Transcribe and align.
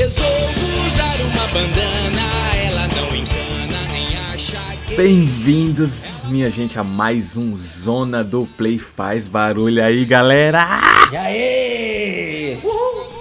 resolvo 0.00 0.86
usar 0.86 1.20
uma 1.20 1.46
bandana, 1.48 2.56
ela 2.56 2.88
não 2.88 3.14
encana 3.14 3.86
nem 3.92 4.16
acha 4.32 4.58
que. 4.86 4.96
Bem-vindos, 4.96 6.24
minha 6.26 6.48
gente, 6.48 6.78
a 6.78 6.84
mais 6.84 7.36
um 7.36 7.54
Zona 7.54 8.24
do 8.24 8.46
Play. 8.56 8.78
Faz 8.78 9.26
barulho 9.26 9.84
aí, 9.84 10.06
galera! 10.06 10.80
E 11.12 11.16
aí? 11.16 12.62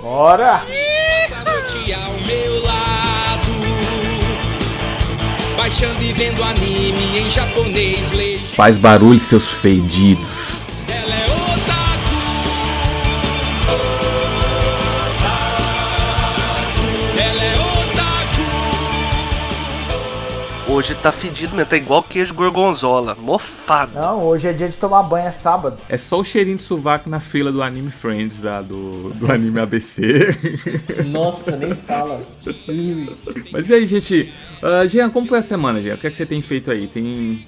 Bora! 0.02 0.62
Essa 0.70 1.44
noite 1.44 1.94
ao 1.94 2.14
meu 2.14 2.64
lado, 2.64 3.50
baixando 5.58 6.02
e 6.02 6.14
vendo 6.14 6.42
anime 6.42 7.20
em 7.20 7.30
japonês. 7.30 8.10
Faz 8.56 8.78
barulho, 8.78 9.20
seus 9.20 9.52
fedidos. 9.52 10.59
Hoje 20.80 20.96
tá 20.96 21.12
fedido 21.12 21.58
mesmo, 21.58 21.70
tá 21.70 21.76
igual 21.76 22.02
queijo 22.02 22.34
gorgonzola, 22.34 23.14
mofado. 23.14 23.96
Não, 23.96 24.24
hoje 24.24 24.48
é 24.48 24.54
dia 24.54 24.70
de 24.70 24.78
tomar 24.78 25.04
banho, 25.04 25.28
é 25.28 25.32
sábado. 25.34 25.76
É 25.90 25.98
só 25.98 26.18
o 26.18 26.24
cheirinho 26.24 26.56
de 26.56 26.64
sovaco 26.64 27.10
na 27.10 27.20
fila 27.20 27.52
do 27.52 27.62
Anime 27.62 27.92
Friends, 27.92 28.40
da, 28.40 28.62
do, 28.62 29.10
do 29.10 29.30
anime 29.30 29.60
ABC. 29.60 30.30
Nossa, 31.12 31.58
nem 31.58 31.76
fala. 31.76 32.26
Mas 33.52 33.70
e 33.70 33.74
aí, 33.74 33.86
gente? 33.86 34.34
Ah, 34.64 34.88
Jean, 34.88 35.10
como 35.10 35.28
foi 35.28 35.40
a 35.40 35.42
semana, 35.42 35.82
Jean? 35.82 35.96
O 35.96 35.98
que 35.98 36.08
é 36.08 36.10
que 36.10 36.16
você 36.16 36.26
tem 36.26 36.42
feito 36.42 36.72
aí? 36.72 36.88
Tem. 36.88 37.46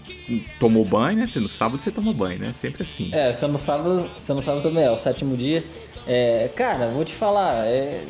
Tomou 0.60 0.84
banho, 0.84 1.20
né? 1.20 1.26
Você, 1.26 1.40
no 1.40 1.48
sábado 1.48 1.82
você 1.82 1.90
tomou 1.90 2.14
banho, 2.14 2.38
né? 2.38 2.52
Sempre 2.52 2.84
assim. 2.84 3.12
É, 3.14 3.32
você 3.32 3.48
não 3.48 3.58
sabe, 3.58 4.10
você 4.20 4.34
não 4.34 4.42
sabe 4.42 4.62
também, 4.62 4.84
é 4.84 4.92
o 4.92 4.98
sétimo 4.98 5.38
dia. 5.38 5.64
É, 6.06 6.50
cara, 6.54 6.90
vou 6.90 7.06
te 7.06 7.14
falar, 7.14 7.66
é, 7.66 8.04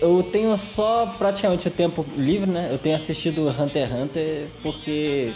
eu 0.00 0.22
tenho 0.22 0.56
só 0.56 1.06
praticamente 1.18 1.66
o 1.68 1.70
tempo 1.70 2.04
livre, 2.16 2.50
né? 2.50 2.68
Eu 2.70 2.78
tenho 2.78 2.96
assistido 2.96 3.48
Hunter 3.48 3.88
x 3.88 3.92
Hunter 3.92 4.46
porque. 4.62 5.32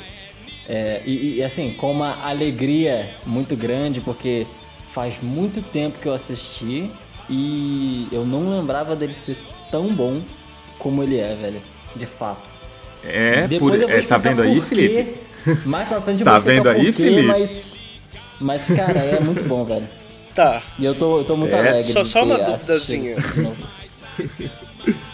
é, 0.69 1.03
e, 1.05 1.37
e, 1.37 1.43
assim, 1.43 1.73
com 1.75 1.91
uma 1.91 2.17
alegria 2.25 3.11
muito 3.27 3.57
grande, 3.57 4.01
porque 4.01 4.47
faz 4.89 5.19
muito 5.23 5.63
tempo 5.63 5.99
que 5.99 6.07
eu 6.07 6.13
assisti 6.15 6.91
e 7.29 8.09
eu 8.13 8.25
não 8.27 8.51
lembrava 8.51 8.95
dele 8.95 9.15
ser 9.15 9.37
tão 9.71 9.89
bom 9.89 10.21
como 10.79 11.03
ele 11.03 11.19
é, 11.19 11.35
velho. 11.35 11.61
De 11.97 12.07
fato. 12.07 12.51
É, 13.05 13.47
Depois 13.49 13.83
por, 13.83 13.91
é, 13.91 14.01
tá 14.03 14.17
vendo 14.17 14.43
aí. 14.43 14.61
Felipe? 14.61 15.17
Mais 15.67 15.89
pra 15.89 16.01
frente 16.01 16.21
eu 16.21 16.25
Tá 16.25 16.39
vendo 16.39 16.69
aí, 16.69 16.87
quê, 16.87 16.93
Felipe? 16.93 17.23
Mas, 17.27 17.77
mas, 18.41 18.69
cara, 18.71 19.01
é 19.01 19.21
muito 19.21 19.43
bom, 19.45 19.65
velho. 19.65 19.89
Tá, 20.35 20.63
E 20.79 20.85
eu 20.85 20.95
tô, 20.95 21.19
eu 21.19 21.25
tô 21.25 21.37
muito 21.37 21.55
É, 21.55 21.59
alegre. 21.59 21.93
só- 21.93 22.03
de 22.03 22.09
só 22.09 22.23
uma 22.25 22.39
ter 22.39 22.53
duvidazinha. 22.53 23.17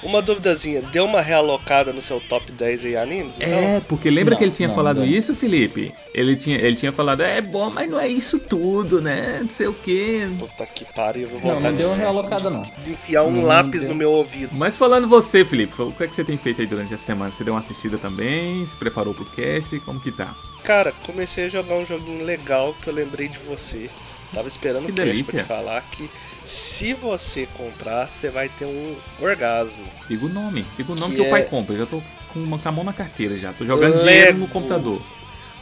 Uma 0.02 0.22
duvidazinha, 0.22 0.80
deu 0.82 1.04
uma 1.04 1.20
realocada 1.20 1.92
no 1.92 2.00
seu 2.00 2.20
top 2.20 2.50
10 2.52 2.84
aí 2.86 2.96
animes? 2.96 3.36
Então? 3.38 3.48
É, 3.48 3.80
porque 3.80 4.08
lembra 4.10 4.32
Não, 4.32 4.38
que 4.38 4.44
ele 4.44 4.50
tinha 4.52 4.68
não, 4.68 4.74
falado 4.74 4.98
não. 5.00 5.04
isso, 5.06 5.34
Felipe? 5.34 5.92
Ele 6.14 6.34
tinha, 6.36 6.56
ele 6.56 6.74
tinha 6.76 6.90
falado, 6.92 7.20
é 7.22 7.40
bom, 7.40 7.68
mas 7.70 7.88
não 7.90 8.00
é 8.00 8.08
isso 8.08 8.38
tudo, 8.38 9.00
né? 9.00 9.38
Não 9.42 9.50
sei 9.50 9.66
o 9.66 9.74
quê. 9.74 10.26
Puta 10.38 10.66
que 10.66 10.84
pariu, 10.94 11.22
eu 11.24 11.28
vou 11.28 11.40
Não, 11.40 11.50
voltar 11.54 11.70
não 11.70 11.76
deu 11.76 11.86
de- 11.86 11.92
uma 11.92 11.98
realocada, 11.98 12.50
não. 12.50 12.62
de 12.62 12.90
enfiar 12.90 13.24
um 13.24 13.30
Não 13.32 13.42
lápis 13.46 13.82
deu. 13.82 13.90
no 13.90 13.94
meu 13.94 14.10
ouvido. 14.12 14.50
Mas 14.52 14.76
falando 14.76 15.06
você, 15.06 15.44
Felipe, 15.44 15.80
o 15.80 15.92
que 15.92 16.04
é 16.04 16.06
que 16.08 16.14
você 16.14 16.24
tem 16.24 16.36
feito 16.38 16.60
aí 16.60 16.66
durante 16.66 16.94
a 16.94 16.98
semana? 16.98 17.30
Você 17.30 17.44
deu 17.44 17.52
uma 17.54 17.60
assistida 17.60 17.98
também? 17.98 18.64
Se 18.66 18.76
preparou 18.76 19.12
pro 19.14 19.24
cast? 19.26 19.78
Como 19.80 20.00
que 20.00 20.10
tá? 20.10 20.34
Cara, 20.64 20.92
comecei 21.04 21.44
a 21.44 21.48
jogar 21.48 21.76
um 21.76 21.86
joguinho 21.86 22.24
legal 22.24 22.74
que 22.82 22.88
eu 22.88 22.94
lembrei 22.94 23.28
de 23.28 23.38
você. 23.38 23.88
Tava 24.34 24.46
esperando 24.48 24.84
Que 24.86 24.90
o 24.92 24.94
delícia. 24.94 25.32
pra 25.32 25.42
te 25.42 25.46
falar 25.48 25.82
que 25.90 26.10
se 26.44 26.92
você 26.94 27.48
comprar, 27.56 28.08
você 28.08 28.28
vai 28.30 28.48
ter 28.48 28.64
um 28.66 28.96
orgasmo. 29.20 29.82
Diga 30.08 30.26
o 30.26 30.28
nome, 30.28 30.66
diga 30.76 30.92
o 30.92 30.94
nome 30.94 31.14
Que 31.16 31.22
que, 31.22 31.26
o 31.26 31.30
pai 31.30 31.40
é- 31.42 31.44
compra. 31.44 31.74
Eu 31.74 31.78
já 31.80 31.86
tô 31.86 32.02
com, 32.32 32.38
uma, 32.40 32.58
com 32.58 32.68
a 32.68 32.72
mão 32.72 32.84
na 32.84 32.92
carteira 32.92 33.36
já. 33.38 33.52
Tô 33.52 33.64
jogando 33.64 33.94
Lego. 33.94 34.04
dinheiro 34.06 34.38
no 34.38 34.48
computador. 34.48 35.00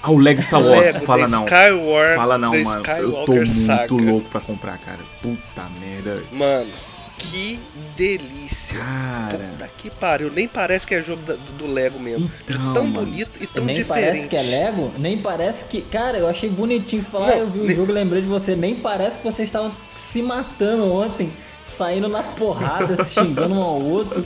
Ah, 0.03 0.11
o 0.11 0.19
Lego 0.19 0.41
Star 0.43 0.63
Wars. 0.63 0.87
Lego, 0.87 1.07
Fala 1.07 1.27
não. 1.29 1.45
Skywalker, 1.45 2.17
Fala 2.17 2.39
não, 2.39 2.51
The 2.53 2.63
mano. 2.63 2.77
Eu 2.79 2.83
tô 2.85 2.93
Skywalker 2.93 3.35
muito 3.37 3.49
Saga. 3.51 3.95
louco 3.95 4.29
pra 4.31 4.41
comprar, 4.41 4.79
cara. 4.79 4.99
Puta 5.23 5.63
merda. 5.81 6.23
Mano, 6.33 6.71
que 7.19 7.59
delícia. 7.97 8.79
Cara. 8.79 9.39
Puta 9.53 9.69
que 9.77 9.91
pariu. 9.91 10.31
Nem 10.31 10.47
parece 10.47 10.87
que 10.87 10.95
é 10.95 11.03
jogo 11.03 11.23
da- 11.23 11.35
do 11.57 11.67
Lego 11.67 11.99
mesmo. 11.99 12.31
De 12.47 12.53
Então, 12.55 12.73
tão 12.75 12.85
mano. 12.87 13.07
bonito 13.07 13.43
e 13.43 13.47
tão 13.47 13.65
Nem 13.65 13.75
diferente. 13.77 14.07
parece 14.07 14.29
que 14.29 14.37
é 14.37 14.43
Lego, 14.43 14.93
nem 14.99 15.19
parece 15.19 15.65
que. 15.67 15.81
Cara, 15.83 16.19
eu 16.19 16.29
achei 16.29 16.49
bonitinho 16.51 17.03
você 17.03 17.11
falar, 17.11 17.29
Não, 17.29 17.35
ah, 17.35 17.39
eu 17.39 17.51
vi 17.51 17.61
o 17.61 17.65
nem- 17.65 17.77
jogo, 17.77 17.93
lembrei 17.93 18.23
de 18.23 18.29
você. 18.29 18.55
Nem 18.55 18.75
parece 18.75 19.19
que 19.19 19.25
vocês 19.25 19.49
estavam 19.49 19.73
se 19.95 20.23
matando 20.23 20.93
ontem, 20.93 21.33
saindo 21.65 22.09
na 22.09 22.23
porrada, 22.23 23.03
se 23.03 23.15
xingando 23.15 23.55
um 23.55 23.63
ao 23.63 23.81
outro, 23.81 24.25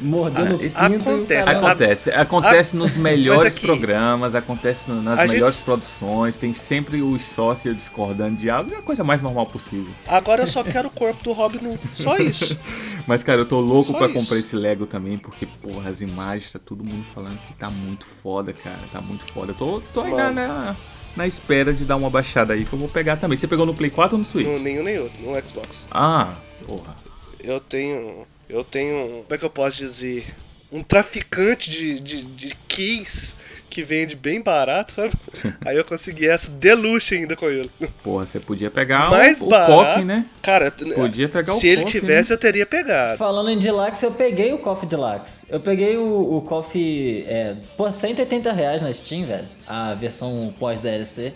mordendo 0.00 0.54
Ah, 0.54 0.56
o 0.56 0.62
esse- 0.62 0.76
cinto. 0.78 0.92
e 0.92 0.96
o 0.96 1.00
Acontece. 1.00 1.50
Acontece, 1.50 2.10
acontece 2.10 2.76
nos 2.76 2.96
melhores 2.96 3.54
aqui- 3.56 3.66
programas, 3.66 4.34
acontece 4.34 4.90
nas 4.90 5.18
A 5.18 5.26
melhores 5.26 5.54
gente- 5.56 5.64
produções, 5.64 6.36
tem 6.36 6.54
sempre 6.54 7.02
os 7.02 7.24
sócios 7.24 7.76
discordando 7.76 8.36
de 8.36 8.48
algo, 8.50 8.72
é 8.74 8.78
a 8.78 8.82
coisa 8.82 9.04
mais 9.04 9.20
normal 9.22 9.46
possível. 9.46 9.92
Agora 10.08 10.42
eu 10.42 10.46
só 10.46 10.62
quero 10.64 10.88
o 10.88 10.90
corpo 10.90 11.22
do 11.22 11.32
Robin. 11.32 11.78
Só 11.94 12.16
isso. 12.18 12.58
Mas, 13.06 13.22
cara, 13.22 13.40
eu 13.40 13.46
tô 13.46 13.60
louco 13.60 13.92
isso. 13.92 14.12
comprar 14.14 14.38
esse 14.38 14.56
Lego 14.56 14.86
também, 14.86 15.18
porque, 15.18 15.46
porra, 15.46 15.90
as 15.90 16.00
imagens, 16.00 16.52
tá 16.52 16.58
todo 16.58 16.84
mundo 16.84 17.04
falando 17.04 17.38
que 17.46 17.54
tá 17.54 17.68
muito 17.70 18.04
foda, 18.06 18.52
cara, 18.52 18.78
tá 18.92 19.00
muito 19.00 19.24
foda. 19.32 19.52
Eu 19.52 19.56
tô, 19.56 19.80
tô 19.92 20.00
aí 20.02 20.12
na, 20.14 20.30
na, 20.30 20.76
na 21.16 21.26
espera 21.26 21.72
de 21.72 21.84
dar 21.84 21.96
uma 21.96 22.08
baixada 22.10 22.54
aí 22.54 22.64
que 22.64 22.72
eu 22.72 22.78
vou 22.78 22.88
pegar 22.88 23.16
também. 23.16 23.36
Você 23.36 23.46
pegou 23.48 23.66
no 23.66 23.74
Play 23.74 23.90
4 23.90 24.14
ou 24.14 24.18
no 24.20 24.24
Switch? 24.24 24.46
no, 24.46 24.58
nenhum 24.58 24.82
nem 24.82 24.98
outro, 24.98 25.20
no 25.22 25.46
Xbox. 25.46 25.86
Ah, 25.90 26.34
porra. 26.66 26.94
Eu 27.42 27.58
tenho. 27.58 28.26
Eu 28.50 28.64
tenho. 28.64 29.22
Como 29.22 29.26
é 29.30 29.38
que 29.38 29.44
eu 29.44 29.50
posso 29.50 29.76
dizer? 29.76 30.26
Um 30.72 30.82
traficante 30.82 31.70
de, 31.70 31.98
de, 31.98 32.22
de 32.22 32.54
keys 32.68 33.36
que 33.68 33.82
vende 33.84 34.16
bem 34.16 34.40
barato, 34.40 34.92
sabe? 34.92 35.12
Aí 35.64 35.76
eu 35.76 35.84
consegui 35.84 36.28
essa 36.28 36.50
deluxe 36.50 37.14
ainda 37.14 37.36
com 37.36 37.48
ele. 37.48 37.70
Porra, 38.02 38.26
você 38.26 38.40
podia 38.40 38.70
pegar 38.70 39.08
Mais 39.10 39.40
o, 39.40 39.46
o 39.46 39.48
barato. 39.48 39.72
coffee, 39.72 40.04
né? 40.04 40.26
Cara, 40.42 40.70
Podia 40.70 41.28
pegar 41.28 41.54
o 41.54 41.56
se 41.56 41.68
ele 41.68 41.82
coffee, 41.82 42.00
tivesse, 42.00 42.32
eu 42.32 42.38
teria 42.38 42.66
pegado. 42.66 43.16
Falando 43.16 43.50
em 43.50 43.58
Deluxe, 43.58 44.04
eu 44.04 44.10
peguei 44.12 44.52
o 44.52 44.58
Coffee 44.58 44.88
Deluxe. 44.88 45.46
Eu 45.48 45.60
peguei 45.60 45.96
o, 45.96 46.36
o 46.36 46.42
Coffee, 46.42 47.24
é, 47.28 47.56
pô, 47.76 47.90
180 47.90 48.52
reais 48.52 48.82
na 48.82 48.92
Steam, 48.92 49.24
velho. 49.24 49.46
A 49.66 49.94
versão 49.94 50.52
pós-DLC. 50.58 51.32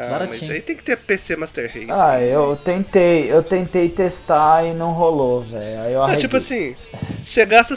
Ah, 0.00 0.10
Baratinho. 0.10 0.38
mas 0.40 0.50
aí 0.50 0.60
tem 0.60 0.76
que 0.76 0.82
ter 0.84 0.96
PC 0.96 1.36
Master 1.36 1.66
Race. 1.72 1.86
Ah, 1.90 2.20
eu 2.20 2.56
tentei, 2.56 3.30
eu 3.32 3.42
tentei 3.42 3.88
testar 3.88 4.64
e 4.64 4.72
não 4.74 4.92
rolou, 4.92 5.42
velho. 5.42 6.02
Ah, 6.02 6.16
tipo 6.16 6.36
assim, 6.36 6.74
você 7.22 7.44
gasta, 7.44 7.74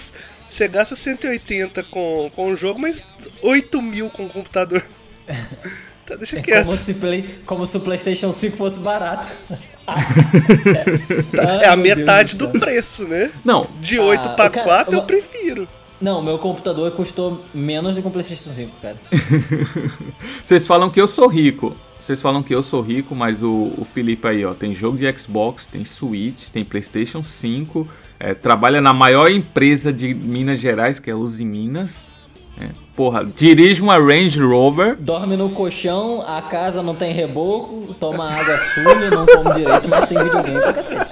você 0.48 0.68
gasta 0.68 0.96
180 0.96 1.84
com, 1.84 2.30
com 2.36 2.52
o 2.52 2.56
jogo, 2.56 2.80
mas 2.80 3.04
8 3.42 3.82
mil 3.82 4.10
com 4.10 4.26
o 4.26 4.30
computador. 4.30 4.84
Tá, 6.04 6.16
deixa 6.16 6.40
É 6.40 6.42
quieto. 6.42 6.66
como 6.66 6.76
se, 6.78 6.96
play, 6.96 7.40
como 7.46 7.66
se 7.66 7.78
o 7.78 7.80
PlayStation 7.80 8.32
5 8.34 8.58
fosse 8.58 8.80
barato. 8.82 9.32
Tá, 9.86 9.94
Ai, 11.48 11.64
é 11.64 11.68
a 11.70 11.76
metade 11.76 12.36
do 12.36 12.48
do, 12.48 12.52
céu. 12.54 12.60
preço, 12.60 13.08
né? 13.08 13.30
Não, 13.46 13.68
De 13.80 14.00
8 14.00 14.28
Ah, 14.30 14.34
pra 14.34 14.50
cara, 14.50 14.66
4 14.66 14.94
eu 14.96 15.00
eu- 15.00 15.06
prefiro. 15.06 15.68
Não, 16.02 16.22
meu 16.22 16.40
computador 16.40 16.90
custou 16.92 17.40
menos 17.54 17.96
do 17.96 18.02
que 18.02 18.08
um 18.08 18.12
PlayStation 18.12 18.50
5, 18.50 18.72
cara. 18.82 18.98
Vocês 20.44 20.66
falam 20.66 20.90
que 20.90 21.00
eu 21.00 21.08
sou 21.08 21.28
rico. 21.28 21.76
Vocês 22.00 22.20
falam 22.20 22.42
que 22.42 22.54
eu 22.54 22.64
sou 22.64 22.82
rico, 22.82 23.14
mas 23.14 23.44
o, 23.44 23.74
o 23.78 23.86
Felipe 23.86 24.28
aí, 24.28 24.44
ó, 24.44 24.56
tem 24.56 24.74
jogo 24.74 24.98
de 24.98 25.16
Xbox, 25.16 25.68
tem 25.68 25.86
Switch, 25.86 26.50
tem 26.50 26.66
PlayStation 26.66 27.22
5, 27.22 27.88
é, 28.20 28.34
trabalha 28.34 28.82
na 28.82 28.92
maior 28.92 29.30
empresa 29.30 29.94
de 29.94 30.12
Minas 30.12 30.58
Gerais, 30.60 30.98
que 30.98 31.12
é 31.12 31.16
Uzi 31.16 31.46
Minas. 31.46 32.04
É, 32.60 32.70
porra, 32.96 33.24
dirige 33.24 33.84
uma 33.84 33.98
Range 34.00 34.42
Rover. 34.42 34.98
Dorme 35.00 35.38
no 35.38 35.52
colchão, 35.52 36.26
a 36.28 36.42
casa 36.42 36.82
não 36.82 36.96
tem 36.96 37.14
reboco, 37.14 37.94
toma 38.00 38.32
água 38.32 38.58
suja, 38.74 39.10
não 39.12 39.26
come 39.28 39.54
direito, 39.54 39.88
mas 39.88 40.08
tem 40.08 40.24
videogame 40.24 40.60
pra 40.60 40.74
cacete. 40.74 41.12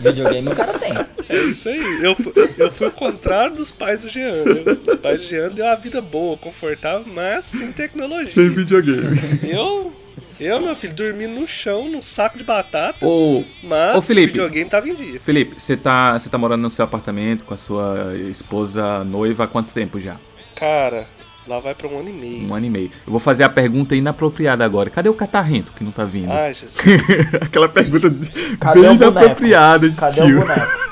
Videogame 0.00 0.48
o 0.48 0.54
cara 0.56 0.76
tem. 0.76 0.92
É 1.28 1.36
isso 1.36 1.68
aí. 1.68 1.80
Eu, 2.02 2.14
fu- 2.14 2.32
eu 2.56 2.70
fui 2.70 2.86
o 2.86 2.92
contrário 2.92 3.56
dos 3.56 3.72
pais 3.72 4.02
do 4.02 4.08
Jean. 4.08 4.44
né? 4.44 4.62
Os 4.86 4.94
pais 4.96 5.22
do 5.22 5.28
Jean 5.28 5.48
deu 5.50 5.64
uma 5.64 5.76
vida 5.76 6.00
boa, 6.00 6.36
confortável, 6.36 7.04
mas 7.12 7.44
sem 7.46 7.72
tecnologia. 7.72 8.48
videogame. 8.50 9.18
Eu, 9.42 9.92
eu, 10.38 10.60
meu 10.60 10.74
filho, 10.74 10.94
dormi 10.94 11.26
no 11.26 11.46
chão, 11.48 11.88
num 11.88 12.00
saco 12.00 12.38
de 12.38 12.44
batata, 12.44 13.04
Ô, 13.06 13.42
mas 13.62 13.96
Ô, 13.96 14.00
Felipe. 14.02 14.26
o 14.26 14.34
videogame 14.34 14.68
tava 14.70 14.88
em 14.88 14.94
dia. 14.94 15.20
Felipe, 15.20 15.54
você 15.60 15.76
tá, 15.76 16.18
você 16.18 16.28
tá 16.28 16.38
morando 16.38 16.62
no 16.62 16.70
seu 16.70 16.84
apartamento 16.84 17.44
com 17.44 17.54
a 17.54 17.56
sua 17.56 18.14
esposa 18.30 19.02
noiva 19.04 19.44
há 19.44 19.46
quanto 19.46 19.72
tempo 19.72 19.98
já? 19.98 20.16
Cara, 20.54 21.06
lá 21.46 21.58
vai 21.60 21.74
pra 21.74 21.86
um 21.88 21.98
ano 22.00 22.08
e 22.08 22.12
meio. 22.12 22.42
Um 22.48 22.54
ano 22.54 22.66
e 22.66 22.70
meio. 22.70 22.90
Eu 23.06 23.10
vou 23.10 23.20
fazer 23.20 23.44
a 23.44 23.48
pergunta 23.48 23.94
inapropriada 23.96 24.64
agora. 24.64 24.88
Cadê 24.90 25.08
o 25.08 25.14
catarrento 25.14 25.72
que 25.72 25.82
não 25.84 25.90
tá 25.90 26.04
vindo? 26.04 26.30
Ai, 26.30 26.54
Jesus. 26.54 26.76
Aquela 27.42 27.68
pergunta 27.68 28.10
Cadê 28.60 28.80
bem 28.82 28.94
inapropriada 28.94 29.88
de 29.90 29.96
Cadê 29.96 30.14
tio. 30.22 30.36
o 30.38 30.40
boneco? 30.40 30.85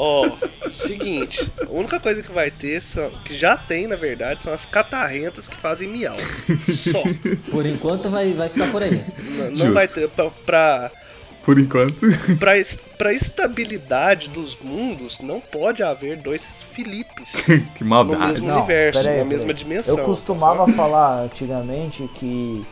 Ó, 0.00 0.30
seguinte, 0.70 1.50
a 1.60 1.70
única 1.70 1.98
coisa 1.98 2.22
que 2.22 2.30
vai 2.30 2.52
ter, 2.52 2.80
são, 2.80 3.10
que 3.24 3.34
já 3.34 3.56
tem 3.56 3.88
na 3.88 3.96
verdade, 3.96 4.40
são 4.40 4.52
as 4.52 4.64
catarrentas 4.64 5.48
que 5.48 5.56
fazem 5.56 5.88
miau. 5.88 6.16
Só. 6.68 7.02
Por 7.50 7.66
enquanto 7.66 8.08
vai, 8.08 8.32
vai 8.32 8.48
ficar 8.48 8.70
por 8.70 8.80
aí. 8.82 9.04
Não 9.18 9.56
Justo. 9.56 9.72
vai 9.72 9.88
ter 9.88 10.08
pra, 10.08 10.30
pra, 10.46 10.90
por 11.48 11.58
enquanto. 11.58 12.06
Pra, 12.38 12.52
pra 12.96 13.12
estabilidade 13.12 14.28
dos 14.28 14.56
mundos, 14.62 15.18
não 15.20 15.40
pode 15.40 15.82
haver 15.82 16.16
dois 16.18 16.62
Filipes 16.62 17.46
que 17.74 17.82
no 17.82 17.90
maldade. 17.90 18.26
mesmo 18.26 18.46
Não, 18.48 18.56
universo, 18.58 19.02
peraí, 19.02 19.18
na 19.18 19.24
mesma 19.24 19.54
dimensão. 19.54 19.98
Eu 19.98 20.04
costumava 20.04 20.70
falar 20.72 21.22
antigamente 21.22 22.08
que 22.16 22.64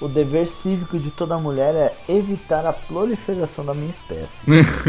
o 0.00 0.08
dever 0.08 0.46
cívico 0.46 0.98
de 0.98 1.10
toda 1.10 1.38
mulher 1.38 1.74
é 1.74 2.12
evitar 2.12 2.66
a 2.66 2.72
proliferação 2.72 3.64
da 3.64 3.72
minha 3.72 3.90
espécie. 3.90 4.42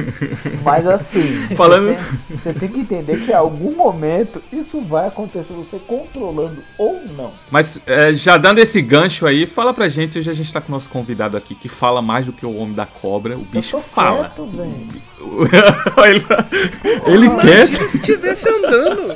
Mas 0.64 0.86
assim, 0.86 1.56
Falando- 1.56 1.96
você, 1.96 2.18
tem, 2.28 2.38
você 2.38 2.54
tem 2.54 2.70
que 2.70 2.80
entender 2.80 3.26
que 3.26 3.32
em 3.32 3.36
algum 3.36 3.76
momento 3.76 4.42
isso 4.52 4.82
vai 4.82 5.08
acontecer, 5.08 5.54
você 5.54 5.80
controlando 5.80 6.62
ou 6.78 7.02
não. 7.16 7.32
Mas 7.50 7.80
é, 7.86 8.14
já 8.14 8.38
dando 8.38 8.60
esse 8.60 8.82
gancho 8.82 9.26
aí, 9.26 9.46
fala 9.46 9.74
pra 9.74 9.88
gente, 9.88 10.20
hoje 10.20 10.30
a 10.30 10.34
gente 10.34 10.52
tá 10.52 10.60
com 10.60 10.68
o 10.70 10.72
nosso 10.76 10.90
convidado 10.90 11.38
aqui, 11.38 11.56
que 11.56 11.70
fala 11.70 12.02
mais 12.02 12.26
do 12.26 12.34
que 12.34 12.46
o 12.46 12.56
Homem 12.58 12.74
da 12.74 12.86
Cobra. 12.86 13.38
O 13.38 13.42
bicho 13.46 13.80
fala. 13.80 14.26
quieto, 14.26 14.46
velho. 14.46 15.08
ele 17.08 17.26
ele 17.26 17.30
quer. 17.42 17.68
Se 17.68 17.98
estivesse 17.98 18.48
andando. 18.50 19.16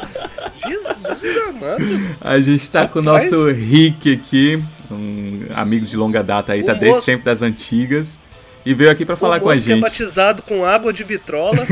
Jesus 0.68 1.38
amado. 1.50 2.18
A 2.20 2.40
gente 2.40 2.70
tá 2.70 2.88
com 2.88 3.00
o 3.00 3.02
nosso 3.02 3.50
Rick 3.50 4.14
aqui, 4.14 4.64
um 4.94 5.42
amigo 5.54 5.86
de 5.86 5.96
longa 5.98 6.22
data 6.24 6.54
aí, 6.54 6.62
O 6.62 6.66
tá 6.66 6.74
desde 6.74 6.90
moço- 6.90 7.04
sempre 7.06 7.26
das 7.26 7.42
antigas. 7.42 8.18
E 8.64 8.76
veio 8.76 8.92
aqui 8.92 9.04
pra 9.04 9.16
falar 9.16 9.40
com 9.40 9.50
a 9.50 9.54
é 9.56 9.58
gente. 9.58 9.82
batizado 9.82 10.44
com 10.44 10.64
água 10.64 10.94
de 10.94 11.04
vitrola. 11.04 11.58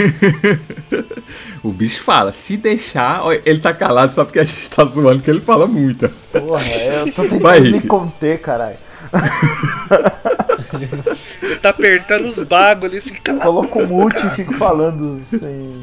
O 1.61 1.71
bicho 1.71 2.01
fala, 2.01 2.31
se 2.31 2.55
deixar, 2.57 3.21
ele 3.45 3.59
tá 3.59 3.73
calado 3.73 4.13
só 4.13 4.23
porque 4.23 4.39
a 4.39 4.43
gente 4.43 4.69
tá 4.69 4.83
zoando, 4.85 5.21
que 5.21 5.29
ele 5.29 5.41
fala 5.41 5.67
muito. 5.67 6.09
Porra, 6.31 6.65
eu 6.67 7.11
tô 7.11 7.21
tentando 7.23 7.39
Vai, 7.41 7.59
me 7.59 7.81
conter, 7.81 8.39
caralho. 8.39 8.77
Ele 11.41 11.55
tá 11.57 11.69
apertando 11.69 12.25
os 12.25 12.41
bagos 12.41 12.85
ali, 12.85 12.97
assim, 12.97 13.15
cala 13.15 13.39
Coloco 13.39 13.79
o 13.79 13.87
mute 13.87 14.17
e 14.17 14.29
fico 14.31 14.53
falando 14.53 15.21
sem. 15.29 15.79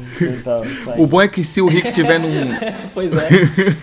O 0.97 1.05
bom 1.05 1.21
é 1.21 1.27
que 1.27 1.43
se 1.43 1.61
o 1.61 1.67
Rick 1.67 1.91
tiver 1.91 2.19
num. 2.19 2.27
Pois 2.93 3.11
é. 3.13 3.29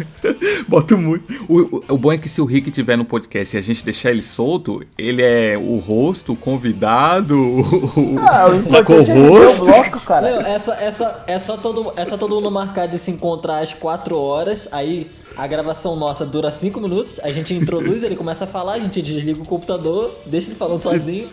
Bota 0.66 0.96
muito. 0.96 1.32
O, 1.48 1.76
o, 1.76 1.84
o 1.90 1.98
bom 1.98 2.12
é 2.12 2.18
que 2.18 2.28
se 2.28 2.40
o 2.40 2.44
Rick 2.44 2.70
tiver 2.70 2.96
no 2.96 3.04
podcast 3.04 3.56
e 3.56 3.58
a 3.58 3.62
gente 3.62 3.84
deixar 3.84 4.10
ele 4.10 4.22
solto, 4.22 4.82
ele 4.98 5.22
é 5.22 5.56
o 5.56 5.78
rosto, 5.78 6.32
o 6.32 6.36
convidado, 6.36 7.38
o, 7.38 8.18
Ah, 8.18 8.46
o 8.48 8.72
o 8.72 8.76
é 8.76 8.82
co-host. 8.82 9.62
o 9.62 9.64
bloco, 9.66 10.00
cara. 10.00 10.30
Não, 10.30 10.40
é, 10.40 10.58
só, 10.58 10.72
é, 10.74 10.92
só, 10.92 11.24
é, 11.26 11.38
só 11.38 11.56
todo, 11.56 11.92
é 11.96 12.04
só 12.04 12.16
todo 12.16 12.34
mundo 12.34 12.50
marcar 12.50 12.86
de 12.86 12.98
se 12.98 13.10
encontrar 13.10 13.60
às 13.60 13.72
4 13.74 14.18
horas, 14.18 14.68
aí 14.72 15.10
a 15.36 15.46
gravação 15.46 15.96
nossa 15.96 16.24
dura 16.24 16.50
5 16.50 16.80
minutos, 16.80 17.20
a 17.22 17.30
gente 17.32 17.52
introduz, 17.54 18.02
ele 18.04 18.16
começa 18.16 18.44
a 18.44 18.46
falar, 18.46 18.74
a 18.74 18.78
gente 18.78 19.00
desliga 19.02 19.42
o 19.42 19.46
computador, 19.46 20.12
deixa 20.26 20.48
ele 20.48 20.54
falando 20.54 20.80
sozinho. 20.82 21.28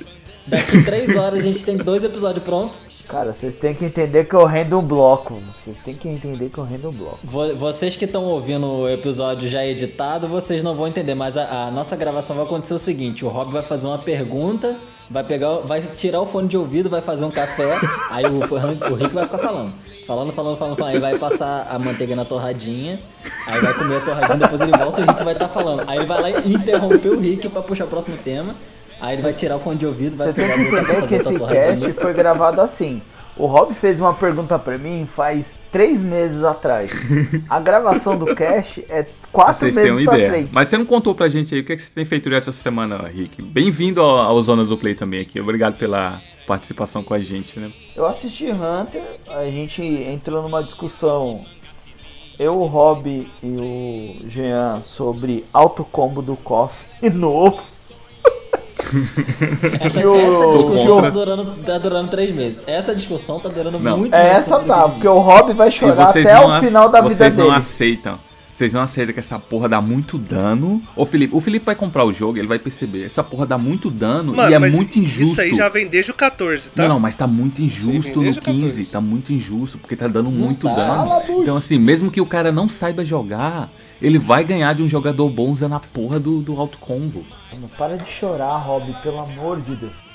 Daqui 0.48 0.84
3 0.84 1.16
horas 1.18 1.40
a 1.40 1.42
gente 1.44 1.64
tem 1.64 1.78
dois 1.78 2.04
episódios 2.04 2.44
prontos. 2.44 2.80
Cara, 3.08 3.32
vocês 3.32 3.58
têm 3.58 3.76
que 3.76 3.86
entender 3.86 4.26
que 4.28 4.34
eu 4.34 4.44
rendo 4.46 4.80
um 4.80 4.82
bloco. 4.82 5.38
Vocês 5.64 5.78
têm 5.78 5.94
que 5.94 6.08
entender 6.10 6.50
que 6.50 6.58
eu 6.58 6.64
rendo 6.64 6.90
um 6.90 6.92
bloco. 6.92 7.20
Vo- 7.24 7.56
Vocês 7.56 7.96
que 7.96 8.06
estão 8.06 8.24
ouvindo 8.26 8.66
o 8.66 8.90
episódio 8.90 9.48
já 9.48 9.64
editado, 9.64 10.28
vocês 10.28 10.64
não 10.64 10.74
vão 10.76 10.88
entender, 10.88 11.14
mas 11.14 11.38
a, 11.38 11.66
a 11.68 11.72
nossa 11.72 11.96
gravação 11.96 12.36
vai 12.36 12.46
acontecer 12.46 12.74
o 12.74 12.80
seguinte: 12.80 13.24
o 13.24 13.28
Rob 13.28 13.52
vai 13.52 13.62
fazer 13.62 13.86
uma 13.86 14.00
pergunta, 14.00 14.76
vai 15.10 15.24
pegar, 15.24 15.58
vai 15.60 15.80
tirar 15.82 16.22
o 16.22 16.26
fone 16.26 16.48
de 16.48 16.58
ouvido, 16.58 16.90
vai 16.90 17.02
fazer 17.02 17.24
um 17.26 17.32
café, 17.32 17.78
aí 18.10 18.26
o, 18.26 18.40
o 18.40 18.96
Rick 18.96 19.14
vai 19.14 19.26
ficar 19.26 19.38
falando. 19.38 19.74
Falando, 20.06 20.32
falando, 20.34 20.58
falando, 20.58 20.76
falando. 20.78 20.94
Aí 20.94 21.00
vai 21.00 21.18
passar 21.18 21.68
a 21.70 21.78
manteiga 21.80 22.16
na 22.16 22.26
torradinha, 22.26 23.00
aí 23.48 23.60
vai 23.62 23.74
comer 23.74 23.98
a 23.98 24.00
torradinha, 24.02 24.38
depois 24.38 24.62
ele 24.62 24.72
volta 24.78 25.02
e 25.02 25.04
o 25.04 25.08
Rick 25.08 25.24
vai 25.24 25.34
estar 25.34 25.48
falando. 25.50 25.84
Aí 25.88 25.98
ele 25.98 26.06
vai 26.06 26.22
lá 26.22 26.30
e 26.42 26.54
interromper 26.54 27.10
o 27.10 27.20
Rick 27.20 27.48
pra 27.50 27.62
puxar 27.62 27.86
o 27.86 27.88
próximo 27.88 28.18
tema. 28.18 28.56
Aí 29.00 29.16
ele 29.16 29.22
vai 29.22 29.34
tirar 29.34 29.56
o 29.56 29.60
fone 29.60 29.78
de 29.78 29.86
ouvido, 29.86 30.16
vai 30.18 30.28
Você 30.28 30.34
tem 30.34 30.46
pegar 30.48 30.56
que 30.56 30.62
a 30.62 30.64
boca 30.70 30.84
pra 30.84 30.94
entender 30.94 31.08
que 31.08 31.16
esse 31.30 31.38
torradinha. 31.38 31.88
cast 31.88 32.02
foi 32.02 32.14
gravado 32.14 32.62
assim. 32.62 33.02
O 33.38 33.46
Rob 33.46 33.74
fez 33.74 34.00
uma 34.00 34.14
pergunta 34.14 34.60
pra 34.60 34.78
mim 34.78 35.08
faz 35.16 35.58
três 35.72 36.00
meses 36.00 36.44
atrás. 36.44 36.92
A 37.50 37.60
gravação 37.60 38.18
do 38.18 38.36
cast 38.36 38.86
é 38.90 39.06
quatro 39.32 39.54
Vocês 39.54 39.76
meses 39.76 39.90
têm 39.96 40.06
uma 40.06 40.14
ideia. 40.14 40.30
frente. 40.30 40.50
Mas 40.52 40.68
você 40.68 40.78
não 40.78 40.86
contou 40.86 41.16
pra 41.16 41.28
gente 41.30 41.56
aí 41.56 41.62
o 41.62 41.64
que, 41.64 41.72
é 41.74 41.76
que 41.76 41.82
você 41.82 41.96
tem 41.96 42.06
feito 42.06 42.32
essa 42.34 42.52
semana, 42.52 42.98
Rick. 43.08 43.42
Bem-vindo 43.42 44.02
ao, 44.02 44.18
ao 44.18 44.42
Zona 44.42 44.66
do 44.66 44.78
Play 44.78 44.94
também 44.94 45.22
aqui. 45.22 45.40
Obrigado 45.40 45.78
pela 45.78 46.22
participação 46.48 47.04
com 47.04 47.14
a 47.14 47.20
gente, 47.20 47.60
né? 47.60 47.72
Eu 47.96 48.06
assisti 48.06 48.48
Hunter, 48.52 49.04
a 49.30 49.46
gente 49.46 49.82
entrou 49.82 50.42
numa 50.44 50.64
discussão, 50.64 51.46
eu, 52.40 52.58
o 52.60 52.66
Rob 52.66 53.28
e 53.44 53.48
o 54.24 54.30
Jean, 54.30 54.82
sobre 54.84 55.46
autocombo 55.54 56.22
do 56.22 56.36
KOF 56.36 56.86
novo. 57.14 57.62
Essa, 59.80 60.00
E 60.02 60.06
o- 60.06 60.16
essa 60.16 60.54
discussão 60.58 61.02
tá 61.02 61.10
durando, 61.10 61.64
tá 61.64 61.78
durando 61.78 62.10
três 62.10 62.32
meses. 62.32 62.62
Essa 62.68 62.94
discussão 62.96 63.40
tá 63.40 63.48
durando 63.50 63.80
Não. 63.80 63.98
muito 63.98 64.14
É 64.16 64.28
essa 64.34 64.60
tá, 64.60 64.84
que 64.84 64.90
porque 64.92 65.08
o 65.08 65.20
Rob 65.20 65.54
vai 65.54 65.72
chorar 65.72 66.10
até 66.10 66.40
o 66.46 66.60
final 66.64 66.90
da 66.90 67.02
vida 67.02 67.14
vocês 67.16 67.36
não 67.36 67.46
dele. 67.46 67.58
aceitam. 67.58 68.20
Vocês 68.62 68.74
não 68.74 68.82
aceitam 68.82 69.12
que 69.12 69.20
essa 69.20 69.40
porra 69.40 69.68
dá 69.68 69.82
muito 69.82 70.20
dano. 70.20 70.84
Ô, 70.96 71.04
Felipe, 71.04 71.36
o 71.36 71.42
Felipe 71.42 71.66
vai 71.66 71.74
comprar 71.74 72.06
o 72.06 72.14
jogo, 72.14 72.38
ele 72.38 72.46
vai 72.46 72.60
perceber. 72.60 73.04
Essa 73.04 73.24
porra 73.24 73.48
dá 73.48 73.58
muito 73.58 73.90
dano 73.90 74.36
Mano, 74.36 74.52
e 74.52 74.54
é 74.54 74.60
mas 74.60 74.76
muito 74.76 75.00
injusto. 75.00 75.24
Isso 75.24 75.42
aí 75.42 75.56
já 75.56 75.68
vem 75.68 75.88
desde 75.88 76.12
o 76.12 76.14
14, 76.14 76.72
tá? 76.72 76.84
Não, 76.84 76.90
não, 76.90 77.00
mas 77.00 77.16
tá 77.16 77.26
muito 77.26 77.60
injusto 77.60 78.18
no 78.18 78.22
desde 78.22 78.40
o 78.40 78.44
15. 78.44 78.60
14. 78.60 78.86
Tá 78.86 79.02
muito 79.02 79.34
injusto, 79.34 79.80
porque 79.80 79.96
tá 79.96 80.08
dando 80.08 80.30
muito 80.30 80.68
tá. 80.68 80.76
dano. 80.76 81.42
Então, 81.42 81.58
assim, 81.58 81.80
mesmo 81.80 82.12
que 82.12 82.22
o 82.22 82.26
cara 82.28 82.52
não 82.52 82.70
saiba 82.70 83.04
jogar, 83.04 83.72
ele 84.00 84.20
vai 84.20 84.44
ganhar 84.44 84.76
de 84.76 84.84
um 84.84 84.88
jogador 84.88 85.28
bom 85.32 85.50
usando 85.50 85.74
a 85.74 85.80
porra 85.80 86.20
do, 86.20 86.40
do 86.40 86.56
alto 86.60 86.78
combo. 86.78 87.26
Mano, 87.52 87.68
para 87.76 87.98
de 87.98 88.12
chorar, 88.12 88.58
Rob, 88.58 88.94
pelo 89.02 89.22
amor 89.22 89.60
de 89.60 89.76
Deus. 89.76 90.11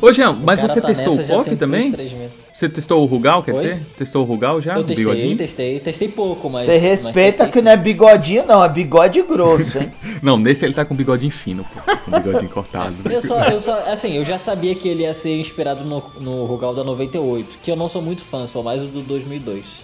Ô, 0.00 0.12
Jean, 0.12 0.32
mas 0.32 0.60
você 0.60 0.80
tá 0.80 0.88
testou 0.88 1.14
nessa 1.16 1.22
o 1.22 1.26
já 1.26 1.34
KOF 1.34 1.48
tem 1.50 1.58
também? 1.58 1.90
dois. 1.90 2.12
Você 2.52 2.68
testou 2.68 3.02
o 3.02 3.06
Rugal, 3.06 3.42
quer 3.42 3.54
Oi? 3.54 3.56
dizer? 3.56 3.86
Testou 3.96 4.22
o 4.22 4.24
Rugal 4.24 4.60
já? 4.60 4.76
Eu 4.76 4.84
testei, 4.84 5.04
bigodinho? 5.04 5.36
testei, 5.36 5.80
testei 5.80 6.08
pouco, 6.08 6.50
mas. 6.50 6.66
Você 6.66 6.72
mas 6.72 6.82
respeita 6.82 7.44
testei 7.44 7.48
que 7.48 7.62
não 7.62 7.70
é 7.72 7.76
bigodinho, 7.76 8.44
não, 8.46 8.64
é 8.64 8.68
bigode 8.68 9.22
grosso, 9.22 9.78
hein? 9.78 9.92
Não, 10.22 10.36
nesse 10.36 10.64
ele 10.64 10.74
tá 10.74 10.84
com 10.84 10.94
bigodinho 10.94 11.30
fino, 11.30 11.64
pô. 11.64 11.96
Com 12.04 12.10
bigodinho 12.10 12.50
cortado. 12.50 12.96
Eu 13.08 13.22
só, 13.22 13.38
eu 13.44 13.60
só, 13.60 13.78
assim, 13.90 14.16
eu 14.16 14.24
já 14.24 14.38
sabia 14.38 14.74
que 14.74 14.88
ele 14.88 15.02
ia 15.02 15.14
ser 15.14 15.38
inspirado 15.38 15.84
no, 15.84 16.02
no 16.20 16.44
Rugal 16.44 16.74
da 16.74 16.82
98, 16.82 17.58
que 17.62 17.70
eu 17.70 17.76
não 17.76 17.88
sou 17.88 18.02
muito 18.02 18.22
fã, 18.22 18.46
sou 18.46 18.62
mais 18.62 18.82
o 18.82 18.86
do 18.86 19.02
2002. 19.02 19.82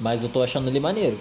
Mas 0.00 0.22
eu 0.22 0.28
tô 0.28 0.42
achando 0.42 0.68
ele 0.68 0.80
maneiro. 0.80 1.18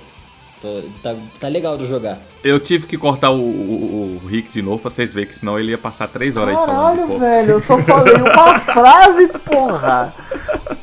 Tô- 0.62 0.84
tá, 1.02 1.16
tá 1.40 1.48
legal 1.48 1.76
de 1.76 1.88
jogar. 1.88 2.20
Eu 2.44 2.60
tive 2.60 2.86
que 2.86 2.96
cortar 2.98 3.32
o, 3.32 3.40
o- 3.40 4.22
o 4.24 4.28
Rick 4.28 4.52
de 4.52 4.62
novo 4.62 4.78
pra 4.80 4.92
vocês 4.92 5.12
verem, 5.12 5.28
que 5.30 5.36
senão 5.36 5.58
ele 5.60 5.72
ia 5.72 5.78
passar 5.78 6.08
três 6.08 6.38
horas 6.38 6.56
aí 6.56 6.66
falando 6.66 6.98
Caralho, 7.08 7.20
velho, 7.20 7.52
eu 7.54 7.62
só 7.64 7.78
falei 7.80 8.14
uma 8.22 8.60
frase, 8.60 9.28
porra. 9.44 10.14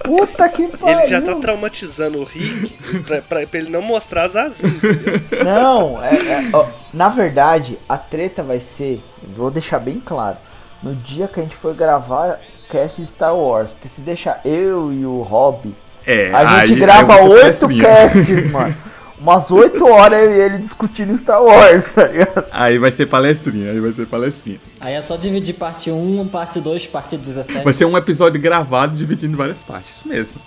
Puta 0.02 0.48
que 0.48 0.66
pariu. 0.68 0.98
Ele 0.98 1.06
já 1.06 1.22
tá 1.22 1.34
traumatizando 1.36 2.18
o 2.18 2.24
Rick 2.24 2.74
pra, 3.02 3.22
pra- 3.22 3.46
pra 3.46 3.60
ele 3.60 3.70
não 3.70 3.82
mostrar 3.82 4.24
as 4.24 4.62
entendeu? 4.64 5.44
Não, 5.44 6.02
é, 6.02 6.14
é, 6.14 6.50
ó, 6.52 6.66
na 6.92 7.08
verdade, 7.08 7.78
a 7.88 7.96
treta 7.96 8.42
vai 8.42 8.58
ser, 8.60 9.00
vou 9.36 9.50
deixar 9.50 9.78
bem 9.78 10.02
claro, 10.04 10.38
no 10.82 10.94
dia 10.94 11.28
que 11.28 11.38
a 11.38 11.42
gente 11.42 11.54
for 11.56 11.72
gravar 11.74 12.40
cast 12.70 13.00
de 13.00 13.06
Star 13.08 13.34
Wars, 13.36 13.70
porque 13.70 13.88
se 13.88 14.00
deixar 14.00 14.40
eu 14.44 14.92
e 14.92 15.04
o 15.06 15.22
Rob, 15.22 15.72
É, 16.06 16.32
a 16.32 16.60
gente 16.60 16.72
aí- 16.74 16.80
grava 16.80 17.16
você 17.18 17.64
oito 17.66 17.80
casts, 17.82 18.50
mano. 18.52 18.74
Umas 19.20 19.50
oito 19.50 19.84
horas 19.84 20.20
eu 20.22 20.32
e 20.32 20.40
ele 20.40 20.58
discutindo 20.58 21.16
Star 21.18 21.42
Wars, 21.42 21.84
tá 21.92 22.06
ligado? 22.06 22.44
Aí 22.52 22.78
vai 22.78 22.90
ser 22.90 23.06
palestrinha, 23.06 23.72
aí 23.72 23.80
vai 23.80 23.90
ser 23.92 24.06
palestrinha. 24.06 24.60
Aí 24.80 24.94
é 24.94 25.02
só 25.02 25.16
dividir 25.16 25.54
parte 25.54 25.90
1, 25.90 26.28
parte 26.28 26.60
2, 26.60 26.86
parte 26.86 27.16
17. 27.16 27.64
Vai 27.64 27.72
ser 27.72 27.84
um 27.84 27.96
episódio 27.96 28.40
gravado 28.40 28.96
dividido 28.96 29.32
em 29.32 29.36
várias 29.36 29.62
partes, 29.62 29.96
isso 29.96 30.08
mesmo. 30.08 30.40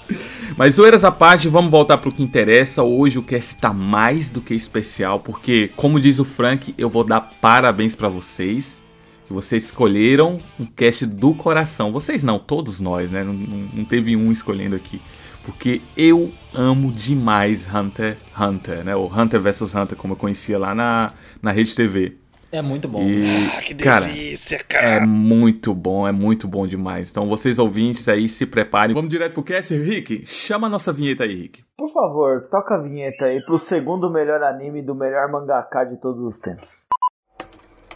Mas 0.56 0.75
zoeiras 0.75 1.04
à 1.04 1.12
parte, 1.12 1.50
vamos 1.50 1.70
voltar 1.70 1.98
pro 1.98 2.12
que 2.12 2.24
interessa. 2.24 2.82
Hoje 2.82 3.20
o 3.20 3.24
cast 3.24 3.58
tá 3.58 3.74
mais 3.74 4.30
do 4.30 4.42
que 4.42 4.54
especial, 4.54 5.20
porque, 5.20 5.70
como 5.75 6.00
diz 6.00 6.18
o 6.20 6.24
Frank, 6.24 6.74
eu 6.78 6.90
vou 6.90 7.04
dar 7.04 7.30
parabéns 7.42 7.96
pra 7.96 8.08
vocês. 8.08 8.82
Que 9.28 9.34
vocês 9.34 9.63
escolheram 9.66 10.38
um 10.60 10.66
cast 10.66 11.06
do 11.06 11.34
coração. 11.34 11.92
Vocês 11.92 12.22
não, 12.24 12.38
todos 12.40 12.80
nós, 12.82 13.10
né? 13.12 13.24
Não, 13.24 13.34
não- 13.34 13.68
não 13.74 13.86
teve 13.86 14.16
um 14.16 14.32
escolhendo 14.32 14.75
aqui. 14.75 15.01
Porque 15.43 15.81
eu 15.98 16.31
amo 16.53 16.91
demais 16.91 17.67
Hunter 17.74 18.12
x 18.15 18.39
Hunter, 18.41 18.83
né? 18.83 18.95
O 18.95 19.05
Hunter 19.05 19.39
vs 19.41 19.74
Hunter, 19.74 19.98
como 19.98 20.13
eu 20.13 20.17
conhecia 20.17 20.57
lá 20.60 20.75
na, 20.75 21.13
na 21.41 21.51
Rede 21.51 21.75
TV. 21.75 22.17
É 22.51 22.62
muito 22.62 22.86
bom. 22.88 23.01
E, 23.01 23.48
Ah, 23.57 23.62
que 23.62 23.74
cara, 23.75 24.05
delícia, 24.07 24.57
é 24.57 24.60
cara. 24.63 25.05
muito 25.07 25.74
bom, 25.74 26.05
é 26.07 26.12
muito 26.12 26.48
bom 26.50 26.67
demais. 26.67 27.10
Então, 27.10 27.27
vocês 27.29 27.57
ouvintes 27.57 28.10
aí, 28.10 28.27
se 28.27 28.45
preparem. 28.45 28.93
Vamos 28.93 29.10
direto 29.10 29.33
pro 29.33 29.41
cast, 29.43 29.74
Rick? 29.74 30.25
Chama 30.25 30.67
a 30.67 30.69
nossa 30.69 30.91
vinheta 30.91 31.24
aí, 31.24 31.33
Rick. 31.33 31.63
Por 31.77 31.91
favor, 31.93 32.41
toca 32.51 32.75
a 32.75 32.77
vinheta 32.77 33.25
aí 33.25 33.41
pro 33.45 33.57
segundo 33.57 34.12
melhor 34.12 34.43
anime 34.43 34.81
do 34.81 34.93
melhor 34.93 35.31
mangaka 35.31 35.86
de 35.86 35.95
todos 36.01 36.21
os 36.21 36.38
tempos. 36.39 36.69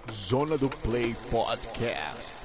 Zona 0.10 0.58
do 0.58 0.70
Play 0.70 1.14
Podcast. 1.30 2.45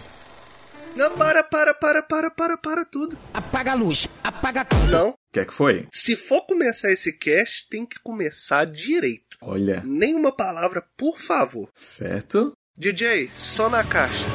Não, 0.96 1.10
para, 1.16 1.42
para, 1.44 1.72
para, 1.74 2.02
para, 2.02 2.30
para, 2.30 2.56
para 2.56 2.84
tudo. 2.84 3.18
Apaga 3.32 3.72
a 3.72 3.74
luz, 3.74 4.08
apaga 4.22 4.66
Não. 4.90 5.10
O 5.10 5.14
que 5.32 5.40
é 5.40 5.44
que 5.44 5.54
foi? 5.54 5.86
Se 5.92 6.16
for 6.16 6.42
começar 6.46 6.90
esse 6.90 7.12
cast, 7.16 7.68
tem 7.68 7.86
que 7.86 7.98
começar 8.02 8.64
direito. 8.66 9.36
Olha, 9.40 9.82
Nenhuma 9.86 10.32
palavra, 10.32 10.84
por 10.96 11.18
favor. 11.18 11.68
certo? 11.76 12.52
DJ, 12.76 13.30
só 13.34 13.68
na 13.68 13.84
caixa. 13.84 14.26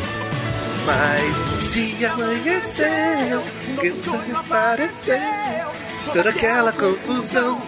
Mas 0.85 1.73
dia 1.73 2.11
amanheceu, 2.11 3.41
que 3.81 3.89
o 3.89 4.03
sol 4.03 4.19
apareceu. 4.37 5.17
Toda 6.13 6.29
aquela 6.29 6.71
confusão, 6.71 7.59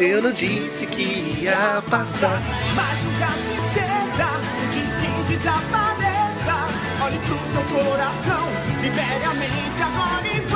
eu 0.00 0.20
não 0.20 0.32
disse 0.32 0.86
que 0.86 1.42
ia 1.42 1.80
passar. 1.88 2.40
Mas 2.74 3.02
nunca 3.04 3.28
se 3.28 3.52
esqueça, 3.54 4.26
antes 4.34 4.88
que 5.00 5.32
desapareça. 5.36 5.83
Coração, 7.74 8.46
libere 8.80 9.24
a 9.24 9.34
mente 9.34 9.82
agora 9.82 10.28
e 10.28 10.40
vamos 10.42 10.53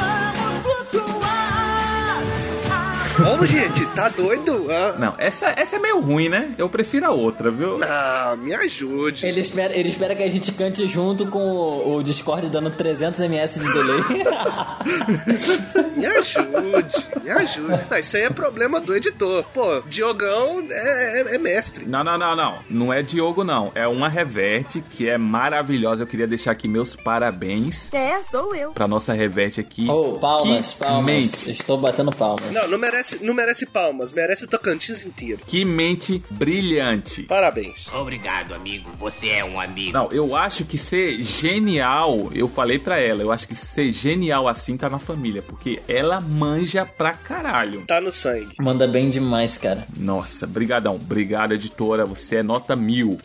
Vamos, 3.18 3.50
gente, 3.50 3.84
tá 3.88 4.08
doido? 4.08 4.66
Ah, 4.70 4.96
Não, 4.98 5.14
essa, 5.18 5.52
essa 5.56 5.76
é 5.76 5.78
meio 5.78 6.00
ruim, 6.00 6.28
né? 6.28 6.50
Eu 6.56 6.68
prefiro 6.68 7.06
a 7.06 7.10
outra, 7.10 7.50
viu? 7.50 7.78
não, 7.78 8.36
me 8.36 8.54
ajude. 8.54 9.26
Ele 9.26 9.40
espera, 9.40 9.74
ele 9.76 9.88
espera 9.88 10.14
que 10.14 10.22
a 10.22 10.28
gente 10.30 10.52
cante 10.52 10.86
junto 10.86 11.26
com 11.26 11.38
o, 11.40 11.96
o 11.96 12.02
Discord 12.02 12.48
dando 12.48 12.70
300 12.70 13.20
ms 13.20 13.58
de 13.60 13.72
delay. 13.72 13.98
Me 15.98 16.06
ajude, 16.06 17.08
me 17.24 17.30
ajude. 17.30 17.80
Não, 17.90 17.98
isso 17.98 18.16
aí 18.16 18.22
é 18.22 18.30
problema 18.30 18.80
do 18.80 18.94
editor. 18.94 19.44
Pô, 19.52 19.80
Diogão 19.88 20.64
é, 20.70 21.20
é- 21.22 21.34
é 21.34 21.38
mestre. 21.38 21.86
Não, 21.86 22.04
não, 22.04 22.16
não, 22.16 22.36
não. 22.36 22.58
Não 22.70 22.92
é 22.92 23.02
Diogo, 23.02 23.42
não. 23.42 23.72
É 23.74 23.86
uma 23.88 24.08
reverte 24.08 24.80
que 24.90 25.08
é 25.08 25.18
maravilhosa. 25.18 26.04
Eu 26.04 26.06
queria 26.06 26.26
deixar 26.26 26.52
aqui 26.52 26.68
meus 26.68 26.94
parabéns 26.94 27.92
É, 27.92 28.22
sou 28.22 28.54
eu. 28.54 28.70
pra 28.70 28.86
nossa 28.86 29.12
reverte 29.12 29.58
aqui. 29.60 29.88
oh, 29.90 30.12
palmas, 30.20 30.72
que 30.74 30.78
palmas. 30.78 31.04
Mente, 31.04 31.50
Estou 31.50 31.76
batendo 31.76 32.12
palmas. 32.12 32.54
Não, 32.54 32.68
não 32.68 32.78
merece, 32.78 33.17
não 33.20 33.34
merece 33.34 33.66
palmas, 33.66 34.12
merece 34.12 34.44
o 34.44 34.48
Tocantins 34.48 35.04
inteiro. 35.04 35.40
que 35.46 35.64
mente 35.64 36.22
brilhante. 36.30 37.22
Parabéns. 37.24 37.92
Obrigado, 37.94 38.54
amigo. 38.54 38.90
Você 38.98 39.28
é 39.28 39.44
um 39.44 39.60
amigo. 39.60 39.92
Não, 39.92 40.08
eu 40.12 40.34
acho 40.36 40.64
que 40.64 40.78
ser 40.78 41.22
genial, 41.22 42.30
eu 42.34 42.48
falei 42.48 42.78
pra 42.78 42.98
ela, 42.98 43.22
eu 43.22 43.30
acho 43.32 43.46
que 43.48 43.54
ser 43.54 43.90
genial 43.92 44.48
assim 44.48 44.76
tá 44.76 44.88
na 44.88 44.98
família, 44.98 45.42
porque 45.42 45.80
ela 45.88 46.20
manja 46.20 46.84
pra 46.86 47.12
caralho. 47.12 47.84
Tá 47.86 48.00
no 48.00 48.12
sangue. 48.12 48.54
Manda 48.58 48.86
bem 48.86 49.10
demais, 49.10 49.56
cara. 49.58 49.86
Nossa, 49.96 50.46
brigadão. 50.46 50.94
Obrigado, 50.96 51.52
editora. 51.54 52.04
Você 52.06 52.36
é 52.36 52.42
nota 52.42 52.74
mil. 52.76 53.18